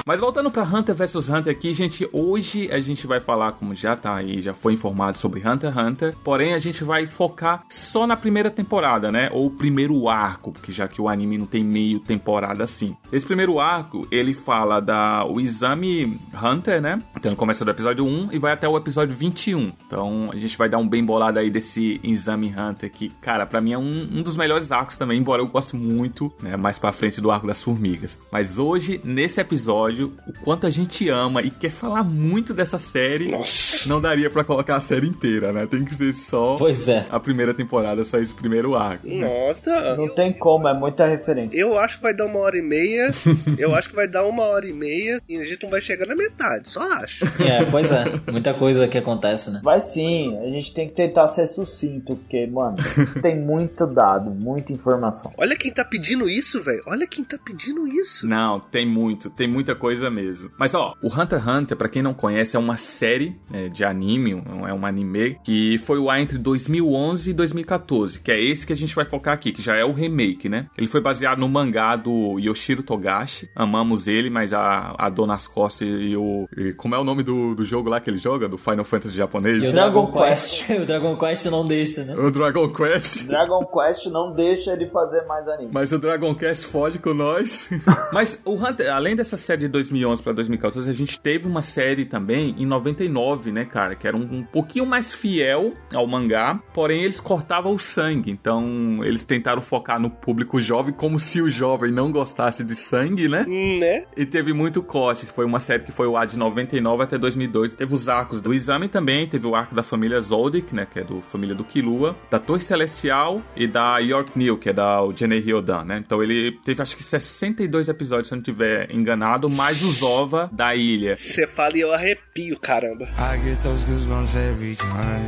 Mas 0.10 0.20
voltando 0.20 0.50
pra 0.50 0.64
Hunter 0.64 0.96
vs 0.96 1.30
Hunter 1.30 1.54
aqui, 1.54 1.72
gente, 1.72 2.10
hoje 2.12 2.68
a 2.72 2.80
gente 2.80 3.06
vai 3.06 3.20
falar, 3.20 3.52
como 3.52 3.76
já 3.76 3.96
tá 3.96 4.16
aí, 4.16 4.42
já 4.42 4.56
foi 4.56 4.74
informado 4.74 5.20
sobre 5.20 5.48
Hunter 5.48 5.70
x 5.70 5.78
Hunter, 5.78 6.16
porém 6.24 6.56
a 6.56 6.58
gente 6.58 6.84
vai 6.84 7.06
focar 7.06 7.64
só 7.70 8.08
na 8.08 8.18
primeira 8.18 8.50
temporada, 8.50 9.12
né? 9.12 9.30
Ou 9.32 9.46
o 9.46 9.52
primeiro 9.52 10.10
arco, 10.10 10.52
porque 10.52 10.72
já 10.72 10.88
que 10.88 11.00
o 11.00 11.08
anime 11.08 11.38
não 11.38 11.46
tem 11.46 11.64
meio 11.64 12.00
temporada 12.00 12.64
assim. 12.64 12.98
Esse 13.14 13.24
primeiro 13.24 13.60
arco, 13.60 14.08
ele 14.10 14.34
fala 14.34 14.80
da 14.80 15.24
o 15.26 15.40
exame 15.40 16.20
Hunter, 16.34 16.82
né? 16.82 17.00
Então 17.16 17.30
ele 17.30 17.38
começa 17.38 17.64
do 17.64 17.70
episódio 17.70 18.04
1 18.04 18.30
e 18.32 18.40
vai 18.40 18.54
até 18.54 18.68
o 18.68 18.76
episódio 18.76 19.16
21. 19.16 19.72
Então 19.86 20.32
a 20.34 20.38
gente 20.38 20.58
vai 20.58 20.68
dar 20.68 20.80
um 20.80 20.90
bem 20.90 21.06
bolado 21.06 21.38
aí 21.38 21.52
desse 21.52 22.00
exame 22.04 22.52
Hunter 22.52 22.92
que, 22.92 23.10
cara, 23.22 23.46
pra 23.46 23.62
mim 23.62 23.74
é 23.74 23.78
um, 23.78 24.10
um 24.12 24.24
dos 24.24 24.36
melhores 24.36 24.72
arcos 24.72 24.98
também, 24.98 25.20
embora 25.20 25.40
eu 25.40 25.48
goste 25.48 25.76
muito, 25.76 26.34
né? 26.42 26.58
Mais 26.58 26.80
pra 26.80 26.92
frente 26.92 27.22
do 27.22 27.30
arco 27.30 27.46
das 27.46 27.62
formigas. 27.62 28.20
Mas 28.32 28.58
hoje, 28.58 29.00
nesse 29.04 29.40
episódio, 29.40 29.99
o 30.04 30.14
quanto 30.44 30.66
a 30.68 30.70
gente 30.70 31.10
ama 31.10 31.42
e 31.42 31.50
quer 31.50 31.72
falar 31.72 32.04
muito 32.04 32.54
dessa 32.54 32.78
série, 32.78 33.30
Nossa. 33.30 33.88
não 33.90 34.02
daria 34.02 34.30
pra 34.30 34.44
colocar 34.44 34.76
a 34.76 34.82
série 34.82 35.08
inteira, 35.08 35.52
né? 35.52 35.66
Tem 35.68 35.84
que 35.84 35.96
ser 35.96 36.14
só 36.14 36.56
Pois 36.58 36.88
é. 36.88 37.06
a 37.10 37.20
primeira 37.20 37.54
temporada, 37.54 38.04
só 38.04 38.18
esse 38.20 38.34
primeiro 38.34 38.76
arco. 38.76 39.08
Nossa. 39.08 39.96
Não 39.96 40.08
tem 40.10 40.32
como, 40.34 40.68
é 40.68 40.74
muita 40.74 41.06
referência. 41.06 41.58
Eu 41.60 41.78
acho 41.80 41.98
que 41.98 42.04
vai 42.04 42.14
dar 42.14 42.26
uma 42.26 42.40
hora 42.40 42.58
e 42.58 42.62
meia. 42.62 43.12
Eu 43.58 43.74
acho 43.76 43.90
que 43.90 43.96
vai 43.96 44.08
dar 44.08 44.26
uma 44.26 44.44
hora 44.44 44.66
e 44.66 44.74
meia 44.74 45.20
e 45.28 45.38
a 45.38 45.46
gente 45.46 45.64
não 45.64 45.70
vai 45.70 45.82
chegar 45.82 46.06
na 46.06 46.16
metade, 46.16 46.70
só 46.70 46.82
acho. 46.94 47.26
É, 47.50 47.64
pois 47.66 47.92
é. 47.92 48.06
Muita 48.32 48.54
coisa 48.54 48.88
que 48.88 48.98
acontece, 48.98 49.50
né? 49.50 49.62
Vai 49.64 49.82
sim, 49.82 50.38
a 50.40 50.46
gente 50.50 50.74
tem 50.74 50.88
que 50.88 50.94
tentar 50.94 51.28
ser 51.30 51.48
sucinto, 51.48 52.16
porque, 52.16 52.46
mano, 52.48 52.78
tem 53.22 53.36
muito 53.40 53.88
dado, 53.88 54.30
muita 54.30 54.72
informação. 54.72 55.34
Olha 55.38 55.56
quem 55.56 55.72
tá 55.72 55.84
pedindo 55.84 56.30
isso, 56.30 56.62
velho. 56.62 56.84
Olha 56.86 57.08
quem 57.08 57.24
tá 57.24 57.38
pedindo 57.44 57.88
isso. 57.88 58.28
Não, 58.28 58.60
tem 58.60 58.86
muito, 58.86 59.30
tem 59.30 59.48
muita 59.48 59.74
coisa 59.74 59.89
mesmo. 60.12 60.52
Mas 60.58 60.74
ó, 60.74 60.96
o 61.02 61.08
Hunter 61.08 61.40
x 61.40 61.48
Hunter, 61.48 61.78
pra 61.78 61.90
quem 61.90 62.02
não 62.02 62.14
conhece, 62.14 62.56
é 62.56 62.60
uma 62.60 62.78
série 62.78 63.36
né, 63.50 63.70
de 63.70 63.84
anime, 63.84 64.44
é 64.68 64.74
um 64.74 64.86
anime 64.86 65.38
que 65.44 65.78
foi 65.80 65.98
o 65.98 66.10
ar 66.10 66.20
entre 66.20 66.38
2011 66.38 67.30
e 67.32 67.34
2014, 67.34 68.20
que 68.20 68.32
é 68.32 68.42
esse 68.42 68.66
que 68.66 68.74
a 68.74 68.76
gente 68.76 68.96
vai 68.96 69.06
focar 69.06 69.34
aqui, 69.34 69.52
que 69.52 69.62
já 69.62 69.76
é 69.76 69.84
o 69.84 69.92
remake, 69.92 70.50
né? 70.50 70.68
Ele 70.78 70.88
foi 70.88 71.02
baseado 71.02 71.40
no 71.40 71.48
mangá 71.48 71.96
do 71.96 72.38
Yoshiro 72.40 72.84
Togashi. 72.84 73.50
Amamos 73.56 74.08
ele, 74.08 74.30
mas 74.30 74.54
a, 74.54 74.96
a 74.98 75.10
dor 75.10 75.28
nas 75.28 75.48
costas 75.48 75.88
e 75.88 76.16
o. 76.16 76.48
e 76.56 76.74
como 76.74 76.96
é 76.96 76.98
o 76.98 77.04
nome 77.04 77.24
do, 77.24 77.56
do 77.56 77.66
jogo 77.66 77.90
lá 77.90 78.00
que 78.00 78.10
ele 78.10 78.18
joga? 78.18 78.48
Do 78.48 78.58
Final 78.58 78.86
Fantasy 78.86 79.16
japonês? 79.16 79.64
E 79.64 79.68
o 79.68 79.72
Dragon 79.72 80.00
Dragon, 80.06 80.12
Quest. 80.12 80.70
o 80.70 80.86
Dragon 80.86 81.18
Quest 81.18 81.46
não 81.46 81.68
deixa, 81.68 82.04
né? 82.04 82.16
O 82.16 82.32
Dragon 82.32 82.70
Quest. 82.70 83.26
Dragon 83.26 83.66
Quest 83.66 84.06
não 84.08 84.34
deixa 84.34 84.72
ele 84.74 84.88
fazer 84.88 85.26
mais 85.26 85.48
anime. 85.48 85.72
Mas 85.74 85.92
o 85.92 86.00
Dragon 86.00 86.34
Quest 86.36 86.66
fode 86.66 87.00
com 87.00 87.14
nós. 87.14 87.70
Mas 88.14 88.42
o 88.46 88.54
Hunter, 88.54 88.94
além 88.94 89.16
dessa 89.16 89.38
série 89.38 89.62
de 89.62 89.68
2011 89.70 90.22
pra 90.22 90.34
2014, 90.34 90.90
a 90.90 90.94
gente 90.94 91.20
teve 91.20 91.48
uma 91.48 91.62
série 91.62 92.06
também 92.06 92.56
em 92.58 92.66
99, 92.66 93.52
né, 93.52 93.66
cara? 93.66 93.96
Que 93.96 94.08
era 94.08 94.16
um, 94.16 94.40
um 94.40 94.44
pouquinho 94.44 94.86
mais 94.86 95.14
fiel 95.14 95.74
ao 95.94 96.08
mangá, 96.08 96.60
porém 96.74 97.04
eles 97.04 97.20
cortavam 97.20 97.74
o 97.74 97.80
sangue. 97.80 98.32
Então 98.32 99.04
eles 99.04 99.24
tentaram 99.24 99.62
focar 99.62 100.00
no 100.00 100.10
público 100.10 100.60
jovem, 100.60 100.94
como 100.94 101.20
se 101.20 101.42
o 101.42 101.50
jovem 101.50 101.92
não 101.92 102.12
gostasse 102.12 102.64
de 102.64 102.76
sangue, 102.76 103.28
né? 103.28 103.46
Né? 103.48 104.06
E 104.16 104.26
teve 104.26 104.54
muito 104.54 104.82
corte, 104.82 105.26
que 105.26 105.34
foi 105.34 105.46
uma 105.46 105.60
série 105.60 105.84
que 105.84 105.92
foi 105.92 106.08
o 106.08 106.18
ar 106.18 106.28
de 106.28 106.38
99 106.38 107.04
até 107.04 107.18
2002. 107.18 107.74
Teve 107.74 107.94
os 107.94 108.10
arcos 108.10 108.42
do 108.42 108.54
Exame 108.54 108.88
também, 108.88 109.28
teve 109.28 109.48
o 109.48 109.56
arco 109.56 109.76
da 109.76 109.84
família 109.84 110.20
Zoldyck, 110.22 110.74
né, 110.74 110.88
que 110.92 111.00
é 111.00 111.04
do 111.04 111.22
família 111.22 111.56
do 111.56 111.64
Killua, 111.64 112.16
da 112.30 112.40
Torre 112.40 112.62
Celestial 112.62 113.42
e 113.56 113.68
da 113.68 113.98
York 114.00 114.38
New, 114.38 114.58
que 114.58 114.70
é 114.70 114.74
da 114.74 115.00
Jenny 115.16 115.40
Ryodan, 115.40 115.84
né? 115.84 115.98
Então 115.98 116.22
ele 116.24 116.52
teve 116.64 116.82
acho 116.82 116.96
que 116.96 117.04
62 117.04 117.90
episódios, 117.90 118.28
se 118.28 118.34
eu 118.34 118.38
não 118.38 118.44
tiver 118.44 118.94
enganado, 118.94 119.50
mais 119.60 119.84
os 119.84 120.02
OVA 120.02 120.50
da 120.54 120.74
ilha. 120.74 121.18
Você 121.18 121.46
fala 121.46 121.76
e 121.76 121.82
eu 121.82 121.94
arrepio, 121.94 122.58
caramba. 122.58 123.10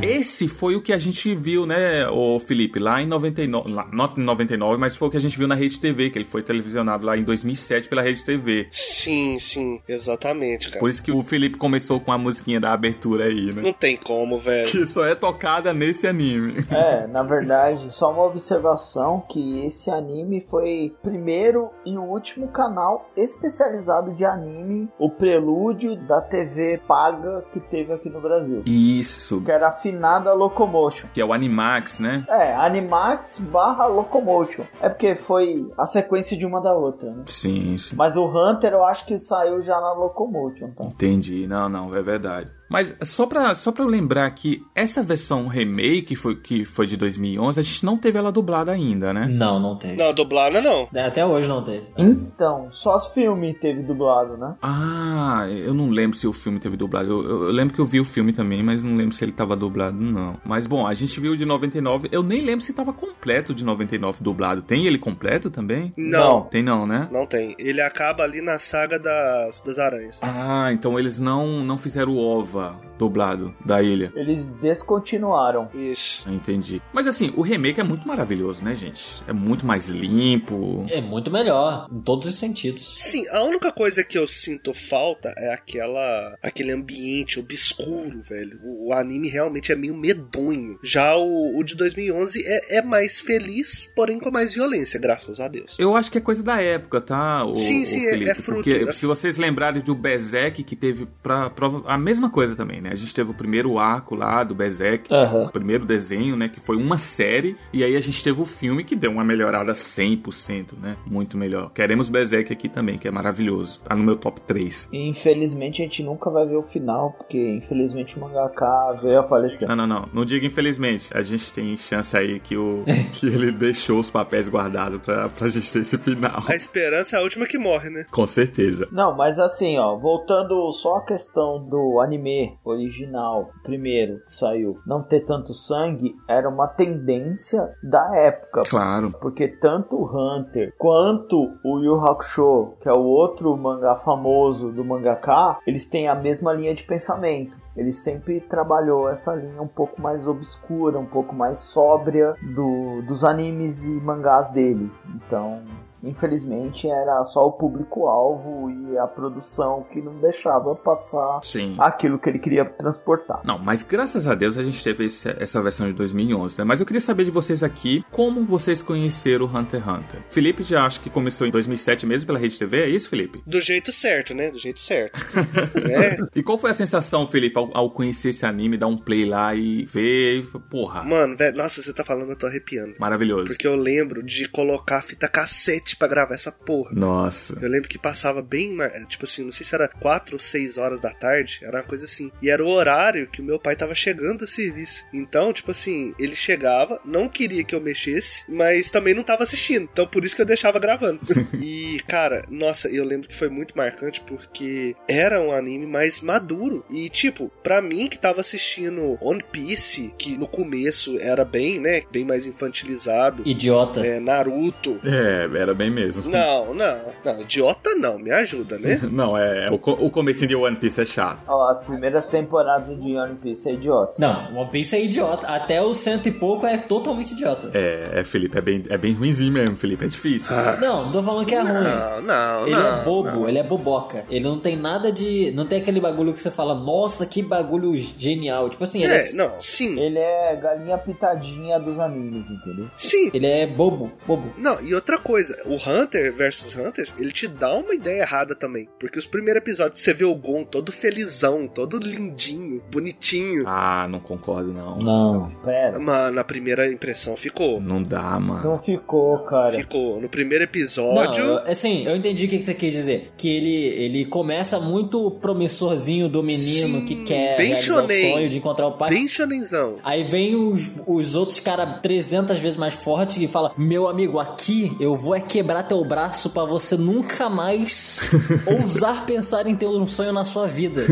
Esse 0.00 0.48
foi 0.48 0.74
o 0.74 0.80
que 0.80 0.90
a 0.90 0.96
gente 0.96 1.34
viu, 1.34 1.66
né, 1.66 2.08
o 2.08 2.40
Felipe, 2.40 2.78
lá 2.78 3.02
em 3.02 3.04
99, 3.04 3.70
lá, 3.70 3.86
not 3.92 4.18
em 4.18 4.24
99, 4.24 4.78
mas 4.78 4.96
foi 4.96 5.08
o 5.08 5.10
que 5.10 5.18
a 5.18 5.20
gente 5.20 5.36
viu 5.36 5.46
na 5.46 5.54
Rede 5.54 5.78
TV, 5.78 6.08
que 6.08 6.16
ele 6.16 6.24
foi 6.24 6.42
televisionado 6.42 7.04
lá 7.04 7.14
em 7.14 7.22
2007 7.22 7.90
pela 7.90 8.00
Rede 8.00 8.24
TV. 8.24 8.68
Sim, 8.70 9.38
sim, 9.38 9.82
exatamente, 9.86 10.68
cara. 10.68 10.80
Por 10.80 10.88
isso 10.88 11.02
que 11.02 11.12
o 11.12 11.22
Felipe 11.22 11.58
começou 11.58 12.00
com 12.00 12.10
a 12.10 12.16
musiquinha 12.16 12.58
da 12.58 12.72
abertura 12.72 13.26
aí, 13.26 13.52
né? 13.52 13.60
Não 13.60 13.72
tem 13.74 13.98
como, 13.98 14.38
velho. 14.38 14.66
que 14.66 14.86
só 14.86 15.04
é 15.04 15.14
tocada 15.14 15.74
nesse 15.74 16.06
anime. 16.06 16.64
É, 16.70 17.06
na 17.06 17.22
verdade, 17.22 17.92
só 17.92 18.10
uma 18.10 18.24
observação 18.24 19.22
que 19.28 19.66
esse 19.66 19.90
anime 19.90 20.42
foi 20.48 20.94
primeiro 21.02 21.68
e 21.84 21.98
o 21.98 22.02
último 22.02 22.48
canal 22.48 23.10
especializado 23.14 24.14
de 24.14 24.21
anime, 24.24 24.88
o 24.98 25.08
prelúdio 25.10 25.96
da 25.96 26.20
TV 26.20 26.80
paga 26.86 27.44
que 27.52 27.60
teve 27.60 27.92
aqui 27.92 28.08
no 28.08 28.20
Brasil. 28.20 28.62
Isso, 28.66 29.40
Que 29.42 29.50
era 29.50 29.68
afinada 29.68 30.32
Locomotion. 30.32 31.08
que 31.12 31.20
é 31.20 31.24
o 31.24 31.32
Animax, 31.32 32.00
né? 32.00 32.24
É, 32.28 32.54
Animax 32.54 33.38
barra 33.38 33.86
Locomotion. 33.86 34.64
É 34.80 34.88
porque 34.88 35.14
foi 35.14 35.70
a 35.78 35.86
sequência 35.86 36.36
de 36.36 36.44
uma 36.46 36.60
da 36.60 36.74
outra, 36.74 37.10
né? 37.10 37.24
Sim, 37.26 37.76
sim. 37.78 37.96
Mas 37.96 38.16
o 38.16 38.24
Hunter 38.26 38.72
eu 38.72 38.84
acho 38.84 39.04
que 39.06 39.18
saiu 39.18 39.62
já 39.62 39.80
na 39.80 39.92
Locomotion, 39.92 40.70
tá? 40.76 40.84
Entendi. 40.84 41.46
Não, 41.46 41.68
não, 41.68 41.94
é 41.94 42.02
verdade. 42.02 42.50
Mas 42.72 42.96
só 43.02 43.26
pra, 43.26 43.54
só 43.54 43.70
pra 43.70 43.84
eu 43.84 43.88
lembrar 43.88 44.30
que 44.30 44.64
essa 44.74 45.02
versão 45.02 45.46
remake 45.46 46.16
foi, 46.16 46.36
que 46.36 46.64
foi 46.64 46.86
de 46.86 46.96
2011, 46.96 47.60
a 47.60 47.62
gente 47.62 47.84
não 47.84 47.96
teve 47.98 48.18
ela 48.18 48.32
dublada 48.32 48.72
ainda, 48.72 49.12
né? 49.12 49.26
Não, 49.26 49.60
não 49.60 49.76
teve. 49.76 49.96
Não, 49.96 50.12
dublada 50.14 50.60
não. 50.62 50.88
É, 50.94 51.04
Até 51.04 51.24
hoje 51.26 51.48
não 51.48 51.62
teve. 51.62 51.86
Então, 51.98 52.68
só 52.72 52.96
os 52.96 53.06
filmes 53.08 53.56
teve 53.60 53.82
dublado, 53.82 54.36
né? 54.36 54.54
Ah, 54.62 55.46
eu 55.50 55.74
não 55.74 55.90
lembro 55.90 56.16
se 56.16 56.26
o 56.26 56.32
filme 56.32 56.58
teve 56.58 56.76
dublado. 56.76 57.08
Eu, 57.10 57.22
eu- 57.22 57.42
eu 57.44 57.50
lembro 57.50 57.74
que 57.74 57.80
eu 57.80 57.84
vi 57.84 58.00
o 58.00 58.04
filme 58.04 58.32
também, 58.32 58.62
mas 58.62 58.82
não 58.82 58.96
lembro 58.96 59.14
se 59.14 59.24
ele 59.24 59.32
tava 59.32 59.54
dublado, 59.54 59.96
não. 60.00 60.36
Mas 60.44 60.66
bom, 60.66 60.86
a 60.86 60.94
gente 60.94 61.18
viu 61.20 61.32
o 61.32 61.36
de 61.36 61.44
99. 61.44 62.08
Eu 62.10 62.22
nem 62.22 62.40
lembro 62.42 62.64
se 62.64 62.72
tava 62.72 62.92
completo 62.92 63.54
de 63.54 63.64
99 63.64 64.22
dublado. 64.24 64.62
Tem 64.62 64.86
ele 64.86 64.98
completo 64.98 65.50
também? 65.50 65.92
Não. 65.96 66.42
Tem 66.42 66.62
não, 66.62 66.86
né? 66.86 67.08
Não 67.12 67.26
tem. 67.26 67.54
Ele 67.58 67.80
acaba 67.80 68.22
ali 68.22 68.40
na 68.40 68.56
saga 68.58 68.98
das, 68.98 69.60
das 69.62 69.78
aranhas. 69.78 70.20
Ah, 70.22 70.70
então 70.72 70.98
eles 70.98 71.18
não, 71.18 71.62
não 71.64 71.76
fizeram 71.76 72.12
o 72.12 72.18
OVA. 72.18 72.61
Tava 72.62 72.80
dublado 72.98 73.54
da 73.64 73.82
ilha. 73.82 74.12
Eles 74.14 74.44
descontinuaram. 74.60 75.68
Isso. 75.74 76.28
Entendi. 76.28 76.80
Mas 76.92 77.06
assim, 77.06 77.32
o 77.36 77.42
remake 77.42 77.80
é 77.80 77.84
muito 77.84 78.06
maravilhoso, 78.06 78.64
né, 78.64 78.74
gente? 78.76 79.22
É 79.26 79.32
muito 79.32 79.66
mais 79.66 79.88
limpo. 79.88 80.84
É 80.88 81.00
muito 81.00 81.30
melhor, 81.30 81.88
em 81.90 82.00
todos 82.00 82.28
os 82.28 82.34
sentidos. 82.36 82.94
Sim, 82.96 83.26
a 83.30 83.42
única 83.44 83.72
coisa 83.72 84.04
que 84.04 84.16
eu 84.18 84.26
sinto 84.28 84.72
falta 84.72 85.34
é 85.36 85.52
aquela 85.52 86.36
aquele 86.42 86.72
ambiente 86.72 87.40
obscuro, 87.40 88.20
velho. 88.22 88.60
O, 88.62 88.88
o 88.90 88.92
anime 88.92 89.28
realmente 89.28 89.72
é 89.72 89.76
meio 89.76 89.96
medonho. 89.96 90.78
Já 90.82 91.16
o, 91.16 91.58
o 91.58 91.64
de 91.64 91.76
2011 91.76 92.40
é, 92.46 92.78
é 92.78 92.82
mais 92.82 93.18
feliz, 93.18 93.90
porém 93.96 94.18
com 94.20 94.30
mais 94.30 94.54
violência, 94.54 95.00
graças 95.00 95.40
a 95.40 95.48
Deus. 95.48 95.78
Eu 95.78 95.96
acho 95.96 96.10
que 96.10 96.18
é 96.18 96.20
coisa 96.20 96.42
da 96.42 96.60
época, 96.60 97.00
tá? 97.00 97.44
O, 97.44 97.56
Sim, 97.56 97.84
sim, 97.84 98.06
é- 98.06 98.10
Felipe? 98.10 98.30
é 98.30 98.34
fruto, 98.34 98.62
Porque 98.70 98.88
é- 98.88 98.92
se 98.92 99.06
vocês 99.06 99.36
lembrarem 99.38 99.82
do 99.82 99.94
Berserk, 99.94 100.62
que 100.62 100.76
teve 100.76 101.06
pra, 101.22 101.50
prova 101.50 101.82
a 101.86 101.98
mesma 101.98 102.30
coisa 102.30 102.51
também, 102.56 102.80
né? 102.80 102.90
A 102.92 102.94
gente 102.94 103.14
teve 103.14 103.30
o 103.30 103.34
primeiro 103.34 103.78
arco 103.78 104.14
lá 104.14 104.42
do 104.44 104.54
Berserk, 104.54 105.12
Aham. 105.12 105.44
o 105.46 105.50
primeiro 105.50 105.84
desenho, 105.84 106.36
né? 106.36 106.48
Que 106.48 106.60
foi 106.60 106.76
uma 106.76 106.98
série. 106.98 107.56
E 107.72 107.82
aí 107.84 107.96
a 107.96 108.00
gente 108.00 108.22
teve 108.22 108.40
o 108.40 108.46
filme 108.46 108.84
que 108.84 108.94
deu 108.96 109.10
uma 109.10 109.24
melhorada 109.24 109.72
100%, 109.72 110.72
né? 110.80 110.96
Muito 111.06 111.36
melhor. 111.36 111.70
Queremos 111.72 112.08
Berserk 112.08 112.52
aqui 112.52 112.68
também, 112.68 112.98
que 112.98 113.08
é 113.08 113.10
maravilhoso. 113.10 113.80
Tá 113.82 113.94
no 113.94 114.02
meu 114.02 114.16
top 114.16 114.40
3. 114.42 114.88
E, 114.92 115.08
infelizmente 115.08 115.82
a 115.82 115.84
gente 115.84 116.02
nunca 116.02 116.30
vai 116.30 116.46
ver 116.46 116.56
o 116.56 116.62
final, 116.62 117.12
porque 117.12 117.38
infelizmente 117.56 118.16
o 118.16 118.20
mangaka 118.20 118.98
veio 119.02 119.20
a 119.20 119.22
falecer. 119.28 119.68
Não, 119.68 119.76
não, 119.76 119.86
não. 119.86 120.08
Não 120.12 120.24
diga 120.24 120.46
infelizmente. 120.46 121.10
A 121.16 121.22
gente 121.22 121.52
tem 121.52 121.76
chance 121.76 122.16
aí 122.16 122.40
que, 122.40 122.56
o, 122.56 122.84
que 123.12 123.26
ele 123.26 123.52
deixou 123.52 123.98
os 123.98 124.10
papéis 124.10 124.48
guardados 124.48 125.00
pra, 125.02 125.28
pra 125.28 125.48
gente 125.48 125.72
ter 125.72 125.80
esse 125.80 125.98
final. 125.98 126.42
A 126.46 126.54
esperança 126.54 127.16
é 127.16 127.18
a 127.18 127.22
última 127.22 127.46
que 127.46 127.58
morre, 127.58 127.90
né? 127.90 128.04
Com 128.10 128.26
certeza. 128.26 128.88
Não, 128.90 129.16
mas 129.16 129.38
assim, 129.38 129.78
ó, 129.78 129.96
voltando 129.96 130.70
só 130.72 130.96
à 130.96 131.04
questão 131.04 131.62
do 131.68 132.00
anime 132.00 132.31
original, 132.64 133.50
primeiro 133.62 134.20
que 134.26 134.34
saiu, 134.34 134.78
não 134.86 135.02
ter 135.02 135.20
tanto 135.20 135.54
sangue, 135.54 136.14
era 136.28 136.48
uma 136.48 136.66
tendência 136.66 137.74
da 137.82 138.16
época. 138.16 138.62
Claro. 138.68 139.12
Porque 139.20 139.48
tanto 139.48 139.96
o 139.96 140.04
Hunter 140.04 140.74
quanto 140.78 141.52
o 141.64 141.78
Yu 141.80 142.00
Hakusho, 142.00 142.74
que 142.80 142.88
é 142.88 142.92
o 142.92 143.02
outro 143.02 143.56
mangá 143.56 143.96
famoso 143.96 144.70
do 144.70 144.84
mangaka, 144.84 145.58
eles 145.66 145.86
têm 145.86 146.08
a 146.08 146.14
mesma 146.14 146.52
linha 146.52 146.74
de 146.74 146.82
pensamento. 146.82 147.56
Ele 147.76 147.92
sempre 147.92 148.40
trabalhou 148.40 149.08
essa 149.08 149.34
linha 149.34 149.62
um 149.62 149.68
pouco 149.68 150.00
mais 150.00 150.26
obscura, 150.26 150.98
um 150.98 151.06
pouco 151.06 151.34
mais 151.34 151.60
sóbria 151.60 152.34
do, 152.54 153.00
dos 153.02 153.24
animes 153.24 153.82
e 153.84 153.88
mangás 153.88 154.50
dele. 154.50 154.90
Então, 155.14 155.62
infelizmente, 156.02 156.88
era 156.88 157.22
só 157.24 157.40
o 157.46 157.52
público-alvo 157.52 158.70
e 158.70 158.98
a 158.98 159.06
produção 159.06 159.86
que 159.92 160.00
não 160.00 160.18
deixava 160.20 160.74
passar 160.74 161.40
Sim. 161.42 161.76
aquilo 161.78 162.18
que 162.18 162.28
ele 162.28 162.38
queria 162.38 162.64
transportar. 162.64 163.40
Não, 163.44 163.58
mas 163.58 163.82
graças 163.82 164.26
a 164.26 164.34
Deus 164.34 164.56
a 164.58 164.62
gente 164.62 164.82
teve 164.82 165.04
esse- 165.04 165.34
essa 165.38 165.62
versão 165.62 165.86
de 165.86 165.92
2011, 165.92 166.58
né? 166.58 166.64
Mas 166.64 166.80
eu 166.80 166.86
queria 166.86 167.00
saber 167.00 167.24
de 167.24 167.30
vocês 167.30 167.62
aqui, 167.62 168.04
como 168.10 168.44
vocês 168.44 168.82
conheceram 168.82 169.46
o 169.46 169.48
Hunter 169.56 169.80
x 169.80 169.88
Hunter? 169.88 170.20
Felipe 170.30 170.62
já 170.62 170.84
acho 170.86 171.00
que 171.00 171.10
começou 171.10 171.46
em 171.46 171.50
2007 171.50 172.06
mesmo 172.06 172.26
pela 172.26 172.38
Rede 172.38 172.58
TV, 172.58 172.82
é 172.82 172.88
isso, 172.88 173.08
Felipe? 173.08 173.42
Do 173.46 173.60
jeito 173.60 173.92
certo, 173.92 174.34
né? 174.34 174.50
Do 174.50 174.58
jeito 174.58 174.80
certo. 174.80 175.18
né? 175.76 176.16
E 176.34 176.42
qual 176.42 176.58
foi 176.58 176.70
a 176.70 176.74
sensação, 176.74 177.26
Felipe, 177.26 177.58
ao, 177.58 177.70
ao 177.76 177.90
conhecer 177.90 178.30
esse 178.30 178.44
anime, 178.46 178.76
dar 178.76 178.86
um 178.86 178.96
play 178.96 179.24
lá 179.24 179.54
e 179.54 179.84
ver, 179.84 180.46
porra, 180.70 181.02
Mano, 181.04 181.36
velho, 181.36 181.56
nossa, 181.56 181.82
você 181.82 181.92
tá 181.92 182.04
falando, 182.04 182.30
eu 182.30 182.38
tô 182.38 182.46
arrepiando. 182.46 182.94
maravilhoso. 182.98 183.46
Porque 183.46 183.66
eu 183.66 183.74
lembro 183.76 184.22
de 184.22 184.48
colocar 184.48 184.96
a 184.98 185.02
fita 185.02 185.28
cassete 185.28 185.91
pra 185.96 186.08
gravar 186.08 186.34
essa 186.34 186.52
porra. 186.52 186.90
Nossa. 186.92 187.58
Eu 187.60 187.68
lembro 187.68 187.88
que 187.88 187.98
passava 187.98 188.42
bem, 188.42 188.72
ma- 188.72 188.88
tipo 189.06 189.24
assim, 189.24 189.44
não 189.44 189.52
sei 189.52 189.64
se 189.66 189.74
era 189.74 189.88
4 189.88 190.34
ou 190.34 190.38
6 190.38 190.78
horas 190.78 191.00
da 191.00 191.10
tarde, 191.10 191.60
era 191.62 191.78
uma 191.78 191.82
coisa 191.84 192.04
assim. 192.04 192.30
E 192.42 192.50
era 192.50 192.64
o 192.64 192.68
horário 192.68 193.26
que 193.28 193.40
o 193.40 193.44
meu 193.44 193.58
pai 193.58 193.76
tava 193.76 193.94
chegando 193.94 194.38
do 194.38 194.46
serviço. 194.46 195.04
Então, 195.12 195.52
tipo 195.52 195.70
assim, 195.70 196.14
ele 196.18 196.34
chegava, 196.34 197.00
não 197.04 197.28
queria 197.28 197.64
que 197.64 197.74
eu 197.74 197.80
mexesse, 197.80 198.44
mas 198.48 198.90
também 198.90 199.14
não 199.14 199.22
tava 199.22 199.42
assistindo. 199.42 199.88
Então, 199.92 200.06
por 200.06 200.24
isso 200.24 200.34
que 200.36 200.42
eu 200.42 200.46
deixava 200.46 200.78
gravando. 200.78 201.20
e, 201.62 202.00
cara, 202.08 202.44
nossa, 202.50 202.88
eu 202.88 203.04
lembro 203.04 203.28
que 203.28 203.36
foi 203.36 203.48
muito 203.48 203.76
marcante 203.76 204.20
porque 204.22 204.94
era 205.08 205.40
um 205.40 205.52
anime 205.52 205.86
mais 205.86 206.20
maduro. 206.20 206.84
E, 206.90 207.08
tipo, 207.08 207.50
pra 207.62 207.80
mim 207.82 208.08
que 208.08 208.18
tava 208.18 208.40
assistindo 208.40 209.18
One 209.20 209.42
Piece, 209.52 210.12
que 210.18 210.36
no 210.36 210.46
começo 210.48 211.18
era 211.18 211.44
bem, 211.44 211.80
né, 211.80 212.02
bem 212.10 212.24
mais 212.24 212.46
infantilizado. 212.46 213.42
Idiota. 213.46 214.04
É, 214.04 214.18
Naruto. 214.20 215.00
É, 215.04 215.48
era 215.58 215.74
bem 215.74 215.81
mesmo. 215.90 216.28
Não, 216.30 216.74
não, 216.74 217.12
não, 217.24 217.40
idiota 217.40 217.94
não, 217.96 218.18
me 218.18 218.30
ajuda, 218.30 218.78
né? 218.78 219.00
Não, 219.12 219.36
é. 219.36 219.68
O, 219.70 219.78
co- 219.78 219.92
o 220.00 220.10
comecinho 220.10 220.48
de 220.48 220.56
One 220.56 220.76
Piece 220.76 221.00
é 221.00 221.04
chato. 221.04 221.40
Ó, 221.48 221.68
as 221.70 221.84
primeiras 221.84 222.26
temporadas 222.28 222.98
de 223.00 223.16
One 223.16 223.34
Piece 223.36 223.68
é 223.68 223.72
idiota. 223.74 224.14
Não, 224.18 224.56
One 224.56 224.70
Piece 224.70 224.96
é 224.96 225.04
idiota. 225.04 225.46
Até 225.46 225.80
o 225.82 225.92
cento 225.94 226.28
e 226.28 226.32
pouco 226.32 226.66
é 226.66 226.78
totalmente 226.78 227.32
idiota. 227.32 227.70
É, 227.74 228.20
é, 228.20 228.24
Felipe, 228.24 228.56
é 228.56 228.60
bem, 228.60 228.82
é 228.88 228.96
bem 228.98 229.12
ruimzinho 229.12 229.52
mesmo, 229.52 229.76
Felipe, 229.76 230.04
é 230.04 230.08
difícil. 230.08 230.54
Não, 230.80 231.04
não 231.06 231.12
tô 231.12 231.22
falando 231.22 231.46
que 231.46 231.54
é 231.54 231.60
ruim. 231.60 231.72
Não, 231.72 232.22
não, 232.22 232.66
Ele 232.66 232.76
não. 232.76 233.00
é 233.00 233.04
bobo, 233.04 233.30
não. 233.30 233.48
ele 233.48 233.58
é 233.58 233.62
boboca. 233.62 234.24
Ele 234.30 234.44
não 234.44 234.58
tem 234.58 234.76
nada 234.76 235.10
de. 235.12 235.50
Não 235.52 235.66
tem 235.66 235.80
aquele 235.80 236.00
bagulho 236.00 236.32
que 236.32 236.40
você 236.40 236.50
fala, 236.50 236.74
nossa, 236.74 237.26
que 237.26 237.42
bagulho 237.42 237.94
genial. 237.96 238.68
Tipo 238.70 238.84
assim, 238.84 239.02
ele 239.02 239.12
é, 239.14 239.30
É, 239.30 239.32
não, 239.34 239.54
sim, 239.60 239.98
Ele 240.00 240.18
é 240.18 240.56
galinha 240.56 240.98
pitadinha 240.98 241.78
dos 241.78 241.98
animes, 241.98 242.48
entendeu? 242.50 242.88
sim. 242.96 243.30
ele 243.32 243.46
é 243.46 243.66
bobo, 243.66 244.10
bobo. 244.26 244.52
Não, 244.58 244.80
e 244.80 244.94
outra 244.94 245.18
coisa, 245.18 245.56
o 245.74 245.76
Hunter 245.90 246.32
versus 246.34 246.76
Hunter, 246.76 247.06
ele 247.18 247.32
te 247.32 247.46
dá 247.48 247.74
uma 247.76 247.94
ideia 247.94 248.22
errada 248.22 248.54
também. 248.54 248.88
Porque 248.98 249.18
os 249.18 249.26
primeiros 249.26 249.60
episódios 249.62 250.00
você 250.00 250.12
vê 250.12 250.24
o 250.24 250.34
Gon 250.34 250.64
todo 250.64 250.90
felizão, 250.92 251.66
todo 251.68 251.98
lindinho, 251.98 252.82
bonitinho. 252.90 253.64
Ah, 253.66 254.06
não 254.08 254.20
concordo, 254.20 254.72
não. 254.72 254.98
Não, 254.98 255.50
pera. 255.64 255.98
Mano, 255.98 256.38
a 256.40 256.44
primeira 256.44 256.90
impressão 256.90 257.36
ficou. 257.36 257.80
Não 257.80 258.02
dá, 258.02 258.38
mano. 258.38 258.62
Não 258.64 258.78
ficou, 258.82 259.38
cara. 259.44 259.70
Ficou. 259.70 260.20
No 260.20 260.28
primeiro 260.28 260.64
Não, 260.64 260.68
episódio. 260.70 261.44
eu- 261.44 261.58
assim, 261.66 262.04
eu 262.06 262.16
entendi 262.16 262.46
o 262.46 262.48
que 262.48 262.62
você 262.62 262.74
quis 262.74 262.92
dizer. 262.92 263.32
Que 263.36 263.48
ele, 263.48 263.74
ele 263.86 264.24
começa 264.24 264.78
muito 264.80 265.30
promissorzinho 265.40 266.28
do 266.28 266.42
menino 266.42 267.00
Sim, 267.00 267.04
que 267.04 267.16
quer 267.24 267.56
bem 267.56 267.76
shonen. 267.80 268.30
o 268.30 268.32
sonho 268.34 268.48
de 268.48 268.58
encontrar 268.58 268.86
o 268.86 268.92
pai. 268.92 269.10
Bem 269.10 269.28
shonenzão. 269.28 269.98
Aí 270.04 270.24
vem 270.24 270.54
os, 270.54 271.00
os 271.06 271.34
outros 271.34 271.58
caras 271.60 272.00
300 272.02 272.58
vezes 272.58 272.76
mais 272.78 272.94
fortes 272.94 273.36
e 273.36 273.46
fala: 273.48 273.72
Meu 273.76 274.08
amigo, 274.08 274.38
aqui 274.38 274.94
eu 275.00 275.16
vou 275.16 275.34
é 275.34 275.40
quebrar 275.52 275.82
teu 275.82 276.02
braço 276.02 276.48
pra 276.48 276.64
você 276.64 276.96
nunca 276.96 277.50
mais 277.50 278.30
ousar 278.66 279.26
pensar 279.26 279.66
em 279.66 279.76
ter 279.76 279.86
um 279.86 280.06
sonho 280.06 280.32
na 280.32 280.46
sua 280.46 280.66
vida. 280.66 281.02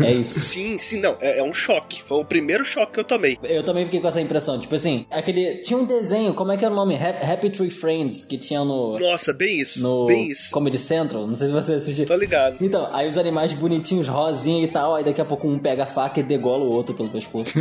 É 0.00 0.10
isso. 0.10 0.40
Sim, 0.40 0.78
sim, 0.78 1.00
não. 1.00 1.18
É, 1.20 1.40
é 1.40 1.42
um 1.42 1.52
choque. 1.52 2.02
Foi 2.02 2.18
o 2.18 2.24
primeiro 2.24 2.64
choque 2.64 2.92
que 2.94 3.00
eu 3.00 3.04
tomei. 3.04 3.38
Eu 3.42 3.62
também 3.62 3.84
fiquei 3.84 4.00
com 4.00 4.08
essa 4.08 4.20
impressão. 4.20 4.58
Tipo 4.58 4.74
assim, 4.74 5.04
aquele. 5.10 5.56
Tinha 5.56 5.78
um 5.78 5.84
desenho, 5.84 6.32
como 6.32 6.50
é 6.50 6.56
que 6.56 6.64
era 6.64 6.72
o 6.72 6.76
nome? 6.76 6.96
Happy, 6.96 7.50
Tree 7.50 7.70
Friends, 7.70 8.24
que 8.24 8.38
tinha 8.38 8.64
no. 8.64 8.98
Nossa, 8.98 9.34
bem 9.34 9.60
isso. 9.60 9.82
no 9.82 10.06
Bem 10.06 10.30
isso. 10.30 10.50
Comedy 10.50 10.78
Central. 10.78 11.26
Não 11.26 11.34
sei 11.34 11.48
se 11.48 11.52
você 11.52 11.74
assistiu. 11.74 12.06
Tô 12.06 12.16
ligado. 12.16 12.56
Então, 12.58 12.88
aí 12.94 13.06
os 13.06 13.18
animais 13.18 13.52
bonitinhos, 13.52 14.08
rosinha 14.08 14.64
e 14.64 14.68
tal, 14.68 14.94
aí 14.94 15.04
daqui 15.04 15.20
a 15.20 15.26
pouco 15.26 15.46
um 15.46 15.58
pega 15.58 15.82
a 15.82 15.86
faca 15.86 16.20
e 16.20 16.22
degola 16.22 16.64
o 16.64 16.70
outro 16.70 16.94
pelo 16.94 17.10
pescoço. 17.10 17.52